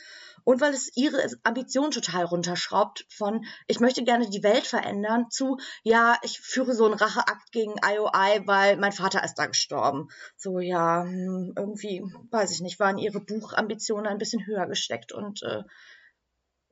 Und 0.44 0.62
weil 0.62 0.74
es 0.74 0.96
ihre 0.96 1.28
Ambition 1.44 1.90
total 1.90 2.26
runterschraubt 2.26 3.08
von, 3.10 3.46
ich 3.66 3.80
möchte 3.80 4.04
gerne 4.04 4.30
die 4.30 4.44
Welt 4.44 4.68
verändern, 4.68 5.32
zu, 5.32 5.58
ja, 5.82 6.20
ich 6.22 6.40
führe 6.40 6.76
so 6.76 6.86
einen 6.86 6.94
Racheakt 6.94 7.52
gegen 7.52 7.74
IOI, 7.84 8.44
weil 8.46 8.78
mein 8.78 8.92
Vater 8.92 9.24
ist 9.24 9.36
da 9.36 9.48
gestorben. 9.48 10.08
So, 10.38 10.60
ja, 10.60 11.02
hm, 11.04 11.54
irgendwie, 11.58 12.04
weiß 12.30 12.52
ich 12.52 12.62
nicht, 12.62 12.80
waren 12.80 13.00
ihre 13.00 13.22
Buchambitionen 13.22 14.06
ein 14.06 14.20
bisschen 14.20 14.46
höher 14.46 14.68
gesteckt 14.68 15.12
und 15.14 15.42
äh, 15.42 15.64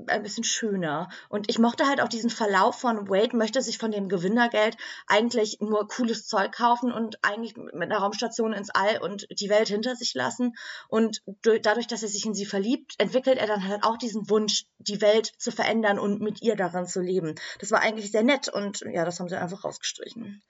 ein 0.08 0.24
bisschen 0.24 0.44
schöner. 0.44 1.10
Und 1.30 1.50
ich 1.50 1.60
mochte 1.60 1.88
halt 1.88 2.02
auch 2.02 2.08
diesen 2.08 2.30
Verlauf 2.30 2.80
von 2.80 3.10
Wade 3.10 3.36
möchte 3.36 3.62
sich 3.62 3.78
von 3.78 3.92
dem 3.92 4.10
Gewinnergeld 4.10 4.76
eigentlich 5.08 5.58
nur 5.62 5.88
cooles 5.88 6.28
Zeug 6.28 6.52
kaufen 6.52 6.92
und 6.92 7.24
eigentlich 7.24 7.56
mit 7.56 7.76
einer 7.76 8.00
Raumstation 8.00 8.54
ins 8.54 8.70
All 8.70 9.02
und 9.02 9.28
die 9.30 9.50
Welt 9.50 9.68
hinter 9.68 9.96
sich 9.96 10.14
lassen. 10.14 10.56
Und 10.90 11.22
dadurch, 11.44 11.88
dass 11.88 12.04
er 12.04 12.10
sich 12.10 12.26
in 12.26 12.34
sie 12.34 12.46
verliebt, 12.46 12.94
entwickelt 12.98 13.38
er 13.38 13.48
dann 13.48 13.68
halt 13.68 13.84
auch 13.84 13.98
diesen 13.98 14.30
Wunsch, 14.30 14.66
die 14.78 15.02
Welt 15.02 15.32
zu 15.38 15.52
verändern 15.52 16.00
und 16.00 16.22
mit 16.22 16.42
ihr 16.42 16.56
daran 16.56 16.88
zu 16.88 17.02
leben. 17.02 17.36
Das 17.60 17.72
war 17.72 17.82
eigentlich 17.82 18.12
sehr 18.12 18.24
nett 18.24 18.50
und 18.50 18.82
ja, 18.82 19.06
das 19.06 19.20
haben 19.20 19.30
sie 19.30 19.40
einfach 19.40 19.64
rausgestrichen. 19.64 20.42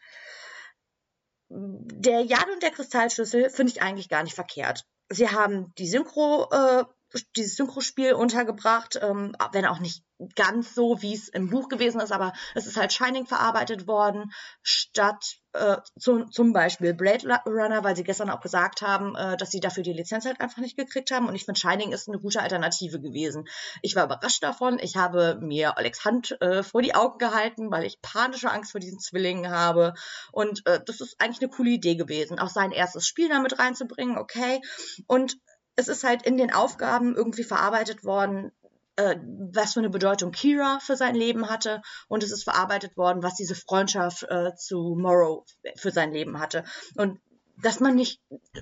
Der 1.49 2.21
Jan 2.21 2.49
und 2.51 2.63
der 2.63 2.71
Kristallschlüssel 2.71 3.49
finde 3.49 3.71
ich 3.71 3.81
eigentlich 3.81 4.09
gar 4.09 4.23
nicht 4.23 4.33
verkehrt. 4.33 4.85
Sie 5.09 5.29
haben 5.29 5.73
die 5.77 5.87
Synchro 5.87 6.49
äh, 6.51 6.85
dieses 7.35 7.55
Synchrospiel 7.55 8.13
untergebracht, 8.13 8.99
ähm, 9.01 9.35
wenn 9.51 9.65
auch 9.65 9.79
nicht 9.79 10.03
ganz 10.35 10.75
so, 10.75 11.01
wie 11.01 11.13
es 11.13 11.27
im 11.27 11.49
Buch 11.49 11.69
gewesen 11.69 11.99
ist, 11.99 12.11
aber 12.11 12.33
es 12.55 12.67
ist 12.67 12.77
halt 12.77 12.93
Shining 12.93 13.25
verarbeitet 13.25 13.87
worden, 13.87 14.31
statt 14.61 15.37
äh, 15.53 15.77
zu, 15.99 16.25
zum 16.25 16.53
Beispiel 16.53 16.93
Blade 16.93 17.27
Runner, 17.45 17.83
weil 17.83 17.95
sie 17.95 18.03
gestern 18.03 18.29
auch 18.29 18.41
gesagt 18.41 18.81
haben, 18.81 19.15
äh, 19.15 19.37
dass 19.37 19.51
sie 19.51 19.59
dafür 19.59 19.83
die 19.83 19.93
Lizenz 19.93 20.25
halt 20.25 20.41
einfach 20.41 20.59
nicht 20.59 20.77
gekriegt 20.77 21.11
haben. 21.11 21.27
Und 21.27 21.35
ich 21.35 21.45
finde, 21.45 21.59
Shining 21.59 21.91
ist 21.91 22.07
eine 22.07 22.19
gute 22.19 22.41
Alternative 22.41 22.99
gewesen. 22.99 23.47
Ich 23.81 23.95
war 23.95 24.05
überrascht 24.05 24.43
davon. 24.43 24.79
Ich 24.79 24.95
habe 24.95 25.37
mir 25.41 25.77
Alex 25.77 26.05
Hand 26.05 26.39
äh, 26.41 26.63
vor 26.63 26.81
die 26.81 26.95
Augen 26.95 27.17
gehalten, 27.17 27.71
weil 27.71 27.85
ich 27.85 28.01
panische 28.01 28.51
Angst 28.51 28.71
vor 28.71 28.81
diesen 28.81 28.99
Zwillingen 28.99 29.51
habe. 29.51 29.93
Und 30.31 30.65
äh, 30.65 30.79
das 30.85 31.01
ist 31.01 31.15
eigentlich 31.19 31.41
eine 31.41 31.51
coole 31.51 31.71
Idee 31.71 31.95
gewesen, 31.95 32.39
auch 32.39 32.49
sein 32.49 32.71
erstes 32.71 33.05
Spiel 33.05 33.29
damit 33.29 33.59
reinzubringen, 33.59 34.17
okay. 34.17 34.61
Und 35.07 35.37
es 35.75 35.87
ist 35.87 36.03
halt 36.03 36.23
in 36.23 36.37
den 36.37 36.53
Aufgaben 36.53 37.15
irgendwie 37.15 37.43
verarbeitet 37.43 38.03
worden, 38.03 38.51
äh, 38.95 39.15
was 39.51 39.73
für 39.73 39.79
eine 39.79 39.89
Bedeutung 39.89 40.31
Kira 40.31 40.79
für 40.79 40.95
sein 40.95 41.15
Leben 41.15 41.49
hatte 41.49 41.81
und 42.07 42.23
es 42.23 42.31
ist 42.31 42.43
verarbeitet 42.43 42.95
worden, 42.95 43.23
was 43.23 43.35
diese 43.35 43.55
Freundschaft 43.55 44.23
äh, 44.29 44.55
zu 44.55 44.95
Morrow 44.97 45.45
für 45.75 45.91
sein 45.91 46.11
Leben 46.11 46.39
hatte. 46.39 46.63
Und 46.95 47.19
dass 47.61 47.79
man 47.79 47.95
nicht 47.95 48.21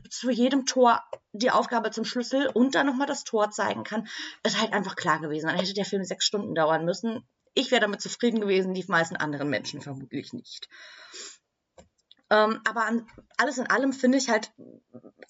zu 0.10 0.30
jedem 0.30 0.66
Tor 0.66 1.02
die 1.32 1.52
Aufgabe 1.52 1.92
zum 1.92 2.06
Schlüssel 2.06 2.48
und 2.48 2.76
dann 2.76 2.88
nochmal 2.88 3.08
das 3.08 3.24
Tor 3.24 3.52
zeigen 3.52 3.84
kann, 3.84 4.08
ist 4.44 4.60
halt 4.60 4.74
einfach 4.74 4.96
klar 4.96 5.20
gewesen. 5.20 5.48
Dann 5.48 5.58
hätte 5.58 5.74
der 5.74 5.86
Film 5.86 6.04
sechs 6.04 6.26
Stunden 6.26 6.56
dauern 6.56 6.86
müssen. 6.86 7.24
Ich 7.54 7.72
wäre 7.72 7.82
damit 7.82 8.02
zufrieden 8.02 8.42
gewesen, 8.42 8.74
die 8.74 8.86
meisten 8.88 9.16
anderen 9.16 9.50
Menschen 9.50 9.82
vermutlich 9.82 10.34
nicht. 10.34 10.70
Ähm, 12.32 12.62
aber 12.68 12.86
an, 12.86 13.06
alles 13.38 13.58
in 13.58 13.70
allem 13.70 13.94
finde 13.94 14.18
ich 14.18 14.30
halt, 14.30 14.52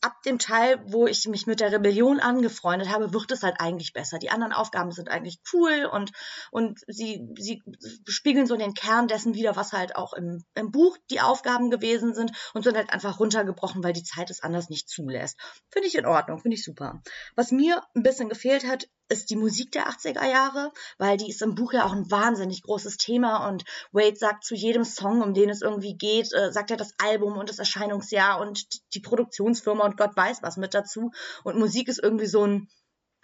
ab 0.01 0.23
dem 0.23 0.39
Teil, 0.39 0.81
wo 0.85 1.05
ich 1.07 1.27
mich 1.27 1.45
mit 1.45 1.59
der 1.59 1.71
Rebellion 1.71 2.19
angefreundet 2.19 2.89
habe, 2.89 3.13
wird 3.13 3.31
es 3.31 3.43
halt 3.43 3.55
eigentlich 3.59 3.93
besser. 3.93 4.17
Die 4.17 4.31
anderen 4.31 4.53
Aufgaben 4.53 4.91
sind 4.91 5.09
eigentlich 5.09 5.39
cool 5.53 5.85
und, 5.91 6.11
und 6.49 6.79
sie, 6.87 7.27
sie 7.37 7.61
spiegeln 8.07 8.47
so 8.47 8.55
den 8.55 8.73
Kern 8.73 9.07
dessen 9.07 9.35
wieder, 9.35 9.55
was 9.55 9.73
halt 9.73 9.95
auch 9.95 10.13
im, 10.13 10.43
im 10.55 10.71
Buch 10.71 10.97
die 11.11 11.21
Aufgaben 11.21 11.69
gewesen 11.69 12.13
sind 12.15 12.31
und 12.53 12.63
sind 12.63 12.75
halt 12.75 12.91
einfach 12.91 13.19
runtergebrochen, 13.19 13.83
weil 13.83 13.93
die 13.93 14.03
Zeit 14.03 14.29
es 14.29 14.41
anders 14.41 14.69
nicht 14.69 14.89
zulässt. 14.89 15.37
Finde 15.69 15.87
ich 15.87 15.95
in 15.95 16.05
Ordnung, 16.05 16.39
finde 16.39 16.55
ich 16.55 16.63
super. 16.63 17.01
Was 17.35 17.51
mir 17.51 17.83
ein 17.95 18.03
bisschen 18.03 18.29
gefehlt 18.29 18.67
hat, 18.67 18.87
ist 19.11 19.29
die 19.29 19.35
Musik 19.35 19.71
der 19.73 19.89
80er 19.89 20.25
Jahre, 20.25 20.71
weil 20.97 21.17
die 21.17 21.29
ist 21.29 21.41
im 21.41 21.53
Buch 21.53 21.73
ja 21.73 21.85
auch 21.85 21.91
ein 21.91 22.09
wahnsinnig 22.09 22.63
großes 22.63 22.95
Thema 22.97 23.49
und 23.49 23.65
Wade 23.91 24.15
sagt 24.15 24.45
zu 24.45 24.55
jedem 24.55 24.85
Song, 24.85 25.21
um 25.21 25.33
den 25.33 25.49
es 25.49 25.61
irgendwie 25.61 25.95
geht, 25.95 26.33
äh, 26.33 26.51
sagt 26.51 26.71
er 26.71 26.77
das 26.77 26.90
Album 26.99 27.37
und 27.37 27.49
das 27.49 27.59
Erscheinungsjahr 27.59 28.39
und 28.39 28.65
die 28.93 28.99
Produktionsfirma 28.99 29.85
und 29.85 29.97
Gott 29.97 30.15
weiß 30.15 30.41
was 30.41 30.57
mit 30.57 30.73
dazu. 30.73 31.11
Und 31.43 31.57
Musik 31.57 31.87
ist 31.87 32.01
irgendwie 32.01 32.27
so 32.27 32.45
ein 32.45 32.67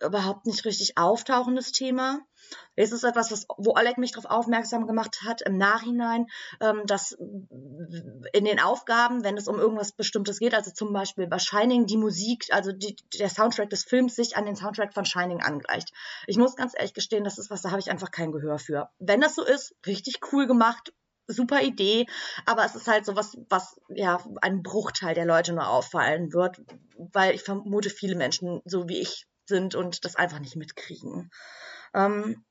überhaupt 0.01 0.45
nicht 0.45 0.65
richtig 0.65 0.97
auftauchendes 0.97 1.71
Thema. 1.71 2.19
Es 2.75 2.91
ist 2.91 3.03
etwas, 3.03 3.31
was, 3.31 3.45
wo 3.57 3.75
Oleg 3.75 3.97
mich 3.97 4.11
darauf 4.11 4.29
aufmerksam 4.29 4.87
gemacht 4.87 5.21
hat 5.25 5.41
im 5.41 5.57
Nachhinein, 5.57 6.27
ähm, 6.61 6.83
dass 6.85 7.11
in 7.11 8.45
den 8.45 8.59
Aufgaben, 8.59 9.23
wenn 9.23 9.37
es 9.37 9.47
um 9.47 9.59
irgendwas 9.59 9.91
Bestimmtes 9.91 10.39
geht, 10.39 10.53
also 10.53 10.71
zum 10.71 10.93
Beispiel 10.93 11.27
bei 11.27 11.39
Shining, 11.39 11.87
die 11.87 11.97
Musik, 11.97 12.45
also 12.51 12.71
die, 12.71 12.95
der 13.19 13.29
Soundtrack 13.29 13.69
des 13.69 13.83
Films 13.83 14.15
sich 14.15 14.37
an 14.37 14.45
den 14.45 14.55
Soundtrack 14.55 14.93
von 14.93 15.05
Shining 15.05 15.41
angleicht. 15.41 15.91
Ich 16.27 16.37
muss 16.37 16.55
ganz 16.55 16.73
ehrlich 16.75 16.93
gestehen, 16.93 17.23
das 17.23 17.37
ist 17.37 17.49
was, 17.49 17.63
da 17.63 17.71
habe 17.71 17.79
ich 17.79 17.91
einfach 17.91 18.11
kein 18.11 18.31
Gehör 18.31 18.59
für. 18.59 18.89
Wenn 18.99 19.21
das 19.21 19.35
so 19.35 19.43
ist, 19.43 19.75
richtig 19.85 20.19
cool 20.31 20.47
gemacht, 20.47 20.93
super 21.27 21.61
Idee, 21.61 22.05
aber 22.45 22.65
es 22.65 22.75
ist 22.75 22.87
halt 22.87 23.05
so 23.05 23.15
was, 23.15 23.37
was 23.49 23.79
ja 23.89 24.23
ein 24.41 24.63
Bruchteil 24.63 25.13
der 25.13 25.25
Leute 25.25 25.53
nur 25.53 25.67
auffallen 25.67 26.33
wird, 26.33 26.61
weil 26.97 27.35
ich 27.35 27.43
vermute, 27.43 27.89
viele 27.89 28.15
Menschen, 28.15 28.61
so 28.65 28.87
wie 28.87 28.99
ich, 28.99 29.27
sind 29.45 29.75
und 29.75 30.03
das 30.03 30.15
einfach 30.15 30.39
nicht 30.39 30.55
mitkriegen. 30.55 31.31
Ähm, 31.93 32.43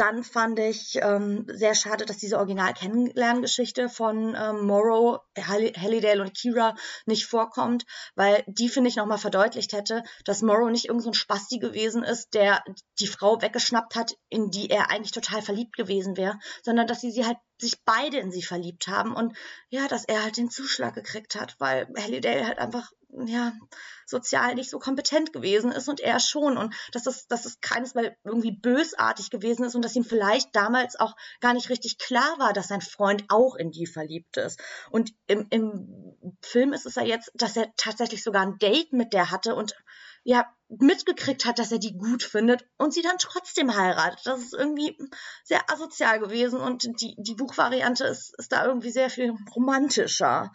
dann 0.00 0.24
fand 0.24 0.58
ich 0.58 0.98
ähm, 1.00 1.46
sehr 1.48 1.74
schade, 1.74 2.06
dass 2.06 2.18
diese 2.18 2.38
Original-Kennenlerngeschichte 2.38 3.88
von 3.88 4.36
ähm, 4.38 4.66
Morrow, 4.66 5.20
Hallidale 5.36 6.22
und 6.22 6.34
Kira 6.34 6.74
nicht 7.06 7.26
vorkommt, 7.26 7.84
weil 8.14 8.44
die, 8.46 8.68
finde 8.68 8.88
ich, 8.88 8.96
nochmal 8.96 9.18
verdeutlicht 9.18 9.72
hätte, 9.72 10.02
dass 10.24 10.42
Morrow 10.42 10.70
nicht 10.70 10.86
irgendein 10.86 11.12
so 11.12 11.18
Spasti 11.18 11.58
gewesen 11.58 12.02
ist, 12.02 12.34
der 12.34 12.62
die 12.98 13.06
Frau 13.06 13.40
weggeschnappt 13.40 13.94
hat, 13.96 14.16
in 14.28 14.50
die 14.50 14.70
er 14.70 14.90
eigentlich 14.90 15.12
total 15.12 15.42
verliebt 15.42 15.76
gewesen 15.76 16.16
wäre, 16.16 16.38
sondern 16.62 16.86
dass 16.86 17.00
sie 17.00 17.10
sie 17.10 17.26
halt 17.26 17.38
sich 17.60 17.82
beide 17.84 18.18
in 18.18 18.32
sie 18.32 18.42
verliebt 18.42 18.88
haben 18.88 19.14
und 19.14 19.36
ja, 19.68 19.86
dass 19.88 20.04
er 20.04 20.22
halt 20.22 20.36
den 20.36 20.50
Zuschlag 20.50 20.94
gekriegt 20.94 21.34
hat, 21.34 21.54
weil 21.58 21.88
Hallidale 21.96 22.46
halt 22.46 22.58
einfach 22.58 22.90
ja, 23.26 23.52
sozial 24.06 24.54
nicht 24.54 24.70
so 24.70 24.78
kompetent 24.78 25.32
gewesen 25.32 25.72
ist 25.72 25.88
und 25.88 26.00
er 26.00 26.20
schon 26.20 26.56
und 26.56 26.74
dass 26.92 27.06
es, 27.06 27.26
dass 27.26 27.46
es 27.46 27.60
keinesmal 27.60 28.16
irgendwie 28.24 28.52
bösartig 28.52 29.30
gewesen 29.30 29.64
ist 29.64 29.74
und 29.74 29.84
dass 29.84 29.96
ihm 29.96 30.04
vielleicht 30.04 30.54
damals 30.54 30.98
auch 30.98 31.14
gar 31.40 31.54
nicht 31.54 31.70
richtig 31.70 31.98
klar 31.98 32.38
war, 32.38 32.52
dass 32.52 32.68
sein 32.68 32.80
Freund 32.80 33.24
auch 33.28 33.54
in 33.54 33.70
die 33.70 33.86
verliebt 33.86 34.36
ist. 34.36 34.60
Und 34.90 35.12
im, 35.26 35.46
im 35.50 36.36
Film 36.42 36.72
ist 36.72 36.86
es 36.86 36.96
ja 36.96 37.02
jetzt, 37.02 37.30
dass 37.34 37.56
er 37.56 37.72
tatsächlich 37.76 38.22
sogar 38.22 38.42
ein 38.42 38.58
Date 38.58 38.92
mit 38.92 39.12
der 39.12 39.30
hatte 39.30 39.54
und 39.54 39.74
ja, 40.24 40.50
mitgekriegt 40.68 41.44
hat, 41.44 41.58
dass 41.58 41.70
er 41.70 41.78
die 41.78 41.96
gut 41.96 42.22
findet 42.22 42.66
und 42.78 42.94
sie 42.94 43.02
dann 43.02 43.18
trotzdem 43.18 43.76
heiratet. 43.76 44.20
Das 44.24 44.40
ist 44.40 44.54
irgendwie 44.54 44.96
sehr 45.44 45.70
asozial 45.70 46.18
gewesen 46.18 46.60
und 46.60 47.00
die, 47.00 47.14
die 47.18 47.34
Buchvariante 47.34 48.04
ist, 48.04 48.34
ist 48.38 48.50
da 48.50 48.64
irgendwie 48.64 48.90
sehr 48.90 49.10
viel 49.10 49.34
romantischer. 49.54 50.50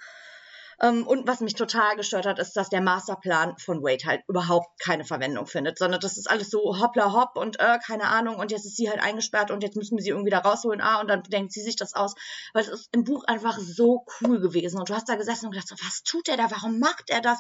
Ähm, 0.82 1.06
und 1.06 1.28
was 1.28 1.42
mich 1.42 1.56
total 1.56 1.96
gestört 1.96 2.26
hat, 2.26 2.40
ist, 2.40 2.56
dass 2.56 2.70
der 2.70 2.82
Masterplan 2.82 3.58
von 3.58 3.84
Wade 3.84 4.06
halt 4.06 4.24
überhaupt 4.28 4.80
keine 4.80 5.04
Verwendung 5.04 5.46
findet, 5.46 5.78
sondern 5.78 6.00
das 6.00 6.18
ist 6.18 6.30
alles 6.30 6.50
so 6.50 6.80
hoppla 6.80 7.12
hopp 7.14 7.36
und 7.36 7.60
äh, 7.60 7.80
keine 7.86 8.06
Ahnung 8.06 8.36
und 8.38 8.52
jetzt 8.52 8.66
ist 8.66 8.78
sie 8.78 8.90
halt 8.90 9.02
eingesperrt 9.02 9.52
und 9.52 9.62
jetzt 9.62 9.76
müssen 9.76 9.98
wir 9.98 10.04
sie 10.04 10.10
irgendwie 10.10 10.30
da 10.30 10.40
rausholen, 10.40 10.82
ah, 10.82 11.02
und 11.02 11.10
dann 11.10 11.24
denkt 11.24 11.52
sie 11.52 11.62
sich 11.62 11.76
das 11.76 11.94
aus, 11.96 12.16
weil 12.54 12.64
es 12.64 12.70
ist 12.70 12.90
im 12.94 13.04
Buch 13.04 13.26
einfach 13.26 13.58
so 13.60 14.06
cool 14.22 14.40
gewesen 14.40 14.80
und 14.80 14.90
du 14.90 14.96
hast 14.96 15.10
da 15.10 15.16
gesessen 15.16 15.48
und 15.48 15.52
gedacht, 15.52 15.68
so, 15.68 15.76
was 15.86 16.04
tut 16.04 16.30
er 16.30 16.38
da, 16.38 16.50
warum 16.50 16.80
macht 16.80 17.10
er 17.10 17.22
das? 17.22 17.40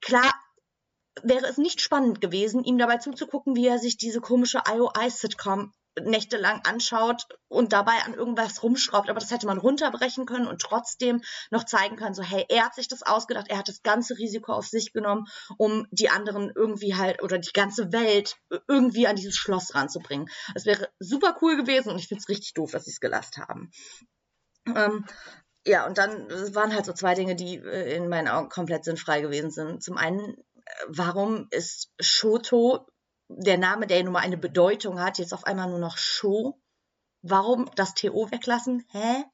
Klar, 0.00 0.32
wäre 1.22 1.46
es 1.46 1.58
nicht 1.58 1.80
spannend 1.80 2.20
gewesen, 2.20 2.64
ihm 2.64 2.78
dabei 2.78 2.96
zuzugucken, 2.96 3.56
wie 3.56 3.66
er 3.66 3.78
sich 3.78 3.96
diese 3.96 4.20
komische 4.20 4.62
IOI-Sitcom 4.66 5.72
nächtelang 6.02 6.60
anschaut 6.64 7.26
und 7.48 7.72
dabei 7.72 7.92
an 8.04 8.14
irgendwas 8.14 8.62
rumschraubt. 8.62 9.08
Aber 9.08 9.20
das 9.20 9.30
hätte 9.30 9.46
man 9.46 9.58
runterbrechen 9.58 10.26
können 10.26 10.46
und 10.46 10.60
trotzdem 10.60 11.22
noch 11.50 11.64
zeigen 11.64 11.96
können, 11.96 12.14
so 12.14 12.22
hey, 12.22 12.44
er 12.48 12.64
hat 12.64 12.74
sich 12.74 12.88
das 12.88 13.02
ausgedacht, 13.02 13.46
er 13.48 13.58
hat 13.58 13.68
das 13.68 13.82
ganze 13.82 14.18
Risiko 14.18 14.52
auf 14.52 14.66
sich 14.66 14.92
genommen, 14.92 15.26
um 15.58 15.86
die 15.90 16.10
anderen 16.10 16.52
irgendwie 16.54 16.94
halt 16.94 17.22
oder 17.22 17.38
die 17.38 17.52
ganze 17.52 17.92
Welt 17.92 18.36
irgendwie 18.68 19.06
an 19.06 19.16
dieses 19.16 19.36
Schloss 19.36 19.74
ranzubringen. 19.74 20.28
Es 20.54 20.66
wäre 20.66 20.88
super 20.98 21.36
cool 21.42 21.56
gewesen 21.56 21.90
und 21.90 21.98
ich 21.98 22.08
finde 22.08 22.20
es 22.22 22.28
richtig 22.28 22.54
doof, 22.54 22.72
dass 22.72 22.84
sie 22.84 22.92
es 22.92 23.00
gelassen 23.00 23.42
haben. 23.46 23.70
Ähm, 24.66 25.04
ja, 25.66 25.86
und 25.86 25.98
dann 25.98 26.28
waren 26.54 26.74
halt 26.74 26.84
so 26.84 26.92
zwei 26.92 27.14
Dinge, 27.14 27.36
die 27.36 27.56
äh, 27.56 27.96
in 27.96 28.08
meinen 28.08 28.28
Augen 28.28 28.48
komplett 28.48 28.84
sinnfrei 28.84 29.20
gewesen 29.20 29.50
sind. 29.50 29.82
Zum 29.82 29.96
einen, 29.96 30.20
äh, 30.28 30.70
warum 30.88 31.46
ist 31.50 31.90
Shoto 32.00 32.86
der 33.28 33.58
Name, 33.58 33.86
der 33.86 34.02
nun 34.04 34.12
mal 34.12 34.20
eine 34.20 34.36
Bedeutung 34.36 35.00
hat, 35.00 35.18
jetzt 35.18 35.34
auf 35.34 35.44
einmal 35.44 35.68
nur 35.68 35.78
noch 35.78 35.96
Show. 35.96 36.60
Warum 37.22 37.70
das 37.76 37.94
TO 37.94 38.30
weglassen? 38.30 38.84
Hä? 38.90 39.24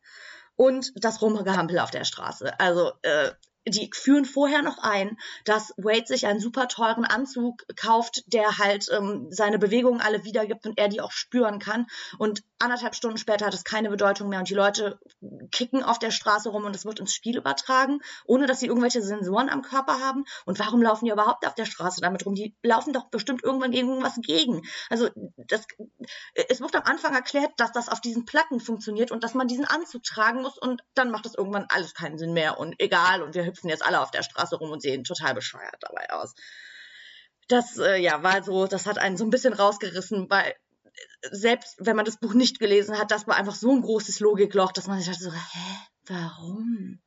Und 0.56 0.92
das 0.96 1.22
Rumgehampel 1.22 1.78
auf 1.78 1.90
der 1.90 2.04
Straße. 2.04 2.58
Also 2.60 2.92
äh, 3.02 3.32
die 3.66 3.90
führen 3.92 4.24
vorher 4.24 4.62
noch 4.62 4.78
ein, 4.78 5.18
dass 5.44 5.74
Wade 5.76 6.06
sich 6.06 6.26
einen 6.26 6.40
super 6.40 6.68
teuren 6.68 7.04
Anzug 7.04 7.64
kauft, 7.76 8.22
der 8.32 8.58
halt 8.58 8.88
ähm, 8.90 9.28
seine 9.30 9.58
Bewegungen 9.58 10.00
alle 10.00 10.24
wiedergibt 10.24 10.66
und 10.66 10.78
er 10.78 10.88
die 10.88 11.00
auch 11.00 11.12
spüren 11.12 11.58
kann. 11.58 11.86
Und 12.18 12.42
anderthalb 12.60 12.94
Stunden 12.94 13.18
später 13.18 13.46
hat 13.46 13.54
es 13.54 13.64
keine 13.64 13.90
Bedeutung 13.90 14.28
mehr 14.28 14.38
und 14.38 14.48
die 14.48 14.54
Leute 14.54 15.00
kicken 15.50 15.82
auf 15.82 15.98
der 15.98 16.10
Straße 16.10 16.50
rum 16.50 16.64
und 16.64 16.76
es 16.76 16.84
wird 16.84 17.00
ins 17.00 17.14
Spiel 17.14 17.36
übertragen, 17.36 18.00
ohne 18.26 18.46
dass 18.46 18.60
sie 18.60 18.66
irgendwelche 18.66 19.02
Sensoren 19.02 19.48
am 19.48 19.62
Körper 19.62 20.00
haben. 20.00 20.24
Und 20.44 20.58
warum 20.58 20.82
laufen 20.82 21.06
die 21.06 21.10
überhaupt 21.10 21.46
auf 21.46 21.54
der 21.54 21.64
Straße 21.64 22.00
damit 22.00 22.26
rum? 22.26 22.34
Die 22.34 22.54
laufen 22.62 22.92
doch 22.92 23.08
bestimmt 23.08 23.42
irgendwann 23.42 23.70
gegen 23.70 23.88
irgendwas 23.88 24.16
gegen. 24.20 24.62
Also 24.90 25.08
das, 25.36 25.66
es 26.48 26.60
wird 26.60 26.76
am 26.76 26.82
Anfang 26.84 27.14
erklärt, 27.14 27.52
dass 27.56 27.72
das 27.72 27.88
auf 27.88 28.00
diesen 28.00 28.26
Platten 28.26 28.60
funktioniert 28.60 29.10
und 29.10 29.24
dass 29.24 29.34
man 29.34 29.48
diesen 29.48 29.64
Anzug 29.64 30.02
tragen 30.02 30.42
muss 30.42 30.58
und 30.58 30.82
dann 30.94 31.10
macht 31.10 31.24
das 31.24 31.34
irgendwann 31.34 31.66
alles 31.68 31.94
keinen 31.94 32.18
Sinn 32.18 32.34
mehr 32.34 32.58
und 32.58 32.76
egal 32.78 33.22
und 33.22 33.34
wir 33.34 33.46
hüpfen 33.46 33.70
jetzt 33.70 33.84
alle 33.84 34.00
auf 34.00 34.10
der 34.10 34.22
Straße 34.22 34.56
rum 34.56 34.70
und 34.70 34.82
sehen 34.82 35.04
total 35.04 35.34
bescheuert 35.34 35.76
dabei 35.80 36.10
aus. 36.10 36.34
Das 37.48 37.78
äh, 37.78 37.96
ja 37.96 38.22
war 38.22 38.44
so, 38.44 38.66
das 38.66 38.86
hat 38.86 38.98
einen 38.98 39.16
so 39.16 39.24
ein 39.24 39.30
bisschen 39.30 39.52
rausgerissen, 39.54 40.30
weil 40.30 40.54
selbst 41.30 41.76
wenn 41.78 41.96
man 41.96 42.04
das 42.04 42.18
Buch 42.18 42.34
nicht 42.34 42.58
gelesen 42.58 42.98
hat, 42.98 43.10
das 43.10 43.26
war 43.26 43.36
einfach 43.36 43.54
so 43.54 43.70
ein 43.70 43.82
großes 43.82 44.20
Logikloch, 44.20 44.72
dass 44.72 44.86
man 44.86 44.98
sich 44.98 45.08
dachte 45.08 45.24
so, 45.24 45.32
hä, 45.32 45.76
warum? 46.06 47.00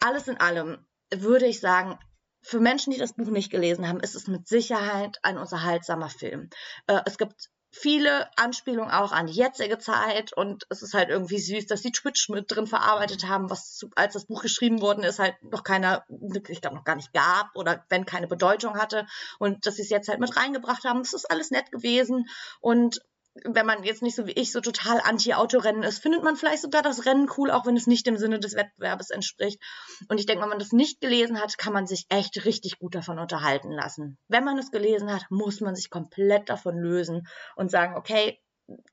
Alles 0.00 0.28
in 0.28 0.38
allem 0.38 0.86
würde 1.14 1.46
ich 1.46 1.60
sagen, 1.60 1.98
für 2.42 2.60
Menschen, 2.60 2.92
die 2.92 2.98
das 2.98 3.14
Buch 3.14 3.28
nicht 3.28 3.50
gelesen 3.50 3.88
haben, 3.88 4.00
ist 4.00 4.14
es 4.14 4.28
mit 4.28 4.46
Sicherheit 4.46 5.18
ein 5.22 5.38
unterhaltsamer 5.38 6.08
Film. 6.08 6.48
Äh, 6.86 7.00
es 7.04 7.18
gibt 7.18 7.50
viele 7.80 8.28
Anspielungen 8.36 8.90
auch 8.90 9.12
an 9.12 9.26
die 9.26 9.32
jetzige 9.32 9.78
Zeit 9.78 10.32
und 10.32 10.66
es 10.68 10.82
ist 10.82 10.94
halt 10.94 11.08
irgendwie 11.08 11.38
süß, 11.38 11.66
dass 11.66 11.82
die 11.82 11.92
Twitch 11.92 12.28
mit 12.28 12.50
drin 12.50 12.66
verarbeitet 12.66 13.26
haben, 13.26 13.50
was 13.50 13.76
zu, 13.76 13.90
als 13.94 14.14
das 14.14 14.26
Buch 14.26 14.42
geschrieben 14.42 14.80
worden 14.80 15.04
ist, 15.04 15.18
halt 15.18 15.34
noch 15.42 15.62
keiner, 15.62 16.04
ich 16.48 16.60
glaube 16.60 16.76
noch 16.76 16.84
gar 16.84 16.96
nicht 16.96 17.12
gab 17.12 17.50
oder 17.54 17.84
wenn 17.88 18.06
keine 18.06 18.26
Bedeutung 18.26 18.76
hatte 18.76 19.06
und 19.38 19.66
dass 19.66 19.76
sie 19.76 19.82
es 19.82 19.90
jetzt 19.90 20.08
halt 20.08 20.20
mit 20.20 20.36
reingebracht 20.36 20.84
haben. 20.84 21.00
Das 21.00 21.14
ist 21.14 21.30
alles 21.30 21.50
nett 21.50 21.70
gewesen 21.70 22.28
und 22.60 23.00
wenn 23.44 23.66
man 23.66 23.82
jetzt 23.84 24.02
nicht 24.02 24.16
so 24.16 24.26
wie 24.26 24.32
ich 24.32 24.52
so 24.52 24.60
total 24.60 25.00
anti-Autorennen 25.00 25.82
ist, 25.82 26.00
findet 26.00 26.22
man 26.22 26.36
vielleicht 26.36 26.62
sogar 26.62 26.82
das 26.82 27.06
Rennen 27.06 27.28
cool, 27.36 27.50
auch 27.50 27.66
wenn 27.66 27.76
es 27.76 27.86
nicht 27.86 28.06
dem 28.06 28.16
Sinne 28.16 28.40
des 28.40 28.54
Wettbewerbes 28.54 29.10
entspricht. 29.10 29.60
Und 30.08 30.18
ich 30.18 30.26
denke, 30.26 30.42
wenn 30.42 30.48
man 30.48 30.58
das 30.58 30.72
nicht 30.72 31.00
gelesen 31.00 31.40
hat, 31.40 31.58
kann 31.58 31.72
man 31.72 31.86
sich 31.86 32.06
echt 32.08 32.44
richtig 32.44 32.78
gut 32.78 32.94
davon 32.94 33.18
unterhalten 33.18 33.72
lassen. 33.72 34.18
Wenn 34.28 34.44
man 34.44 34.58
es 34.58 34.70
gelesen 34.70 35.12
hat, 35.12 35.26
muss 35.30 35.60
man 35.60 35.74
sich 35.74 35.90
komplett 35.90 36.48
davon 36.48 36.76
lösen 36.76 37.26
und 37.56 37.70
sagen, 37.70 37.96
okay, 37.96 38.38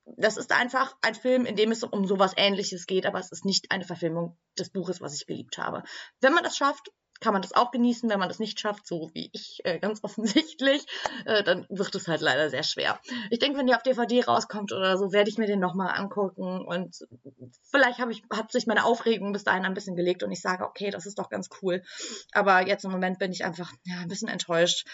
das 0.05 0.38
ist 0.38 0.51
einfach 0.53 0.95
ein 1.01 1.15
Film, 1.15 1.45
in 1.45 1.55
dem 1.55 1.72
es 1.72 1.84
um 1.84 2.07
sowas 2.07 2.34
ähnliches 2.38 2.85
geht, 2.85 3.05
aber 3.05 3.19
es 3.19 3.31
ist 3.31 3.45
nicht 3.45 3.72
eine 3.72 3.84
Verfilmung 3.84 4.38
des 4.57 4.69
Buches, 4.69 5.01
was 5.01 5.13
ich 5.13 5.26
geliebt 5.26 5.57
habe. 5.57 5.84
Wenn 6.22 6.34
man 6.34 6.43
das 6.43 6.55
schafft, 6.55 6.91
kann 7.19 7.33
man 7.33 7.41
das 7.41 7.53
auch 7.53 7.71
genießen. 7.71 8.09
Wenn 8.09 8.19
man 8.19 8.29
das 8.29 8.39
nicht 8.39 8.59
schafft, 8.59 8.87
so 8.87 9.09
wie 9.13 9.29
ich 9.33 9.61
äh, 9.63 9.79
ganz 9.79 9.99
offensichtlich, 10.03 10.85
äh, 11.25 11.43
dann 11.43 11.65
wird 11.69 11.95
es 11.95 12.07
halt 12.07 12.21
leider 12.21 12.49
sehr 12.49 12.63
schwer. 12.63 12.99
Ich 13.29 13.39
denke, 13.39 13.57
wenn 13.57 13.67
die 13.67 13.75
auf 13.75 13.83
DVD 13.83 14.23
rauskommt 14.23 14.71
oder 14.71 14.97
so, 14.97 15.11
werde 15.11 15.29
ich 15.29 15.37
mir 15.37 15.47
den 15.47 15.59
nochmal 15.59 15.97
angucken 15.97 16.65
und 16.65 17.05
vielleicht 17.63 17.99
habe 17.99 18.11
ich, 18.11 18.23
hat 18.31 18.51
sich 18.51 18.67
meine 18.67 18.85
Aufregung 18.85 19.33
bis 19.33 19.43
dahin 19.43 19.65
ein 19.65 19.73
bisschen 19.73 19.95
gelegt 19.95 20.23
und 20.23 20.31
ich 20.31 20.41
sage, 20.41 20.65
okay, 20.65 20.89
das 20.89 21.05
ist 21.05 21.19
doch 21.19 21.29
ganz 21.29 21.49
cool. 21.61 21.83
Aber 22.33 22.67
jetzt 22.67 22.85
im 22.85 22.91
Moment 22.91 23.19
bin 23.19 23.31
ich 23.31 23.45
einfach 23.45 23.71
ja, 23.85 23.99
ein 23.99 24.07
bisschen 24.07 24.29
enttäuscht, 24.29 24.85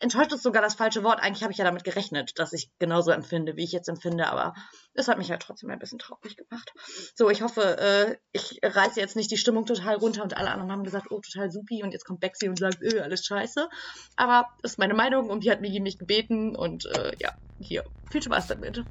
enttäuscht 0.00 0.32
ist 0.32 0.42
sogar 0.42 0.62
das 0.62 0.74
falsche 0.74 1.02
Wort. 1.02 1.20
Eigentlich 1.22 1.42
habe 1.42 1.52
ich 1.52 1.58
ja 1.58 1.64
damit 1.64 1.84
gerechnet, 1.84 2.38
dass 2.38 2.52
ich 2.52 2.70
genauso 2.78 3.10
empfinde, 3.12 3.56
wie 3.56 3.64
ich 3.64 3.72
jetzt 3.72 3.88
empfinde, 3.88 4.26
aber 4.28 4.54
es 4.94 5.08
hat 5.08 5.18
mich 5.18 5.30
halt 5.30 5.42
trotzdem 5.42 5.70
ein 5.70 5.78
bisschen 5.78 5.98
traurig 5.98 6.36
gemacht. 6.36 6.72
So, 7.14 7.30
ich 7.30 7.42
hoffe, 7.42 7.78
äh, 7.78 8.16
ich 8.32 8.60
reiße 8.62 9.00
jetzt 9.00 9.16
nicht 9.16 9.30
die 9.30 9.36
Stimmung 9.36 9.64
total 9.64 9.96
runter 9.96 10.22
und 10.22 10.36
alle 10.36 10.50
anderen 10.50 10.72
haben 10.72 10.84
gesagt, 10.84 11.10
oh, 11.10 11.20
total 11.20 11.50
supi 11.50 11.82
und 11.82 11.92
jetzt 11.92 12.04
kommt 12.04 12.20
Bexy 12.20 12.48
und 12.48 12.58
sagt, 12.58 12.82
öh, 12.82 13.00
alles 13.00 13.24
scheiße. 13.24 13.68
Aber 14.16 14.46
das 14.62 14.72
ist 14.72 14.78
meine 14.78 14.94
Meinung 14.94 15.30
und 15.30 15.44
die 15.44 15.50
hat 15.50 15.60
Migi 15.60 15.80
mich 15.80 15.98
gebeten 15.98 16.54
und 16.54 16.84
äh, 16.86 17.12
ja, 17.18 17.32
hier, 17.58 17.84
viel 18.10 18.22
Spaß 18.22 18.48
damit. 18.48 18.84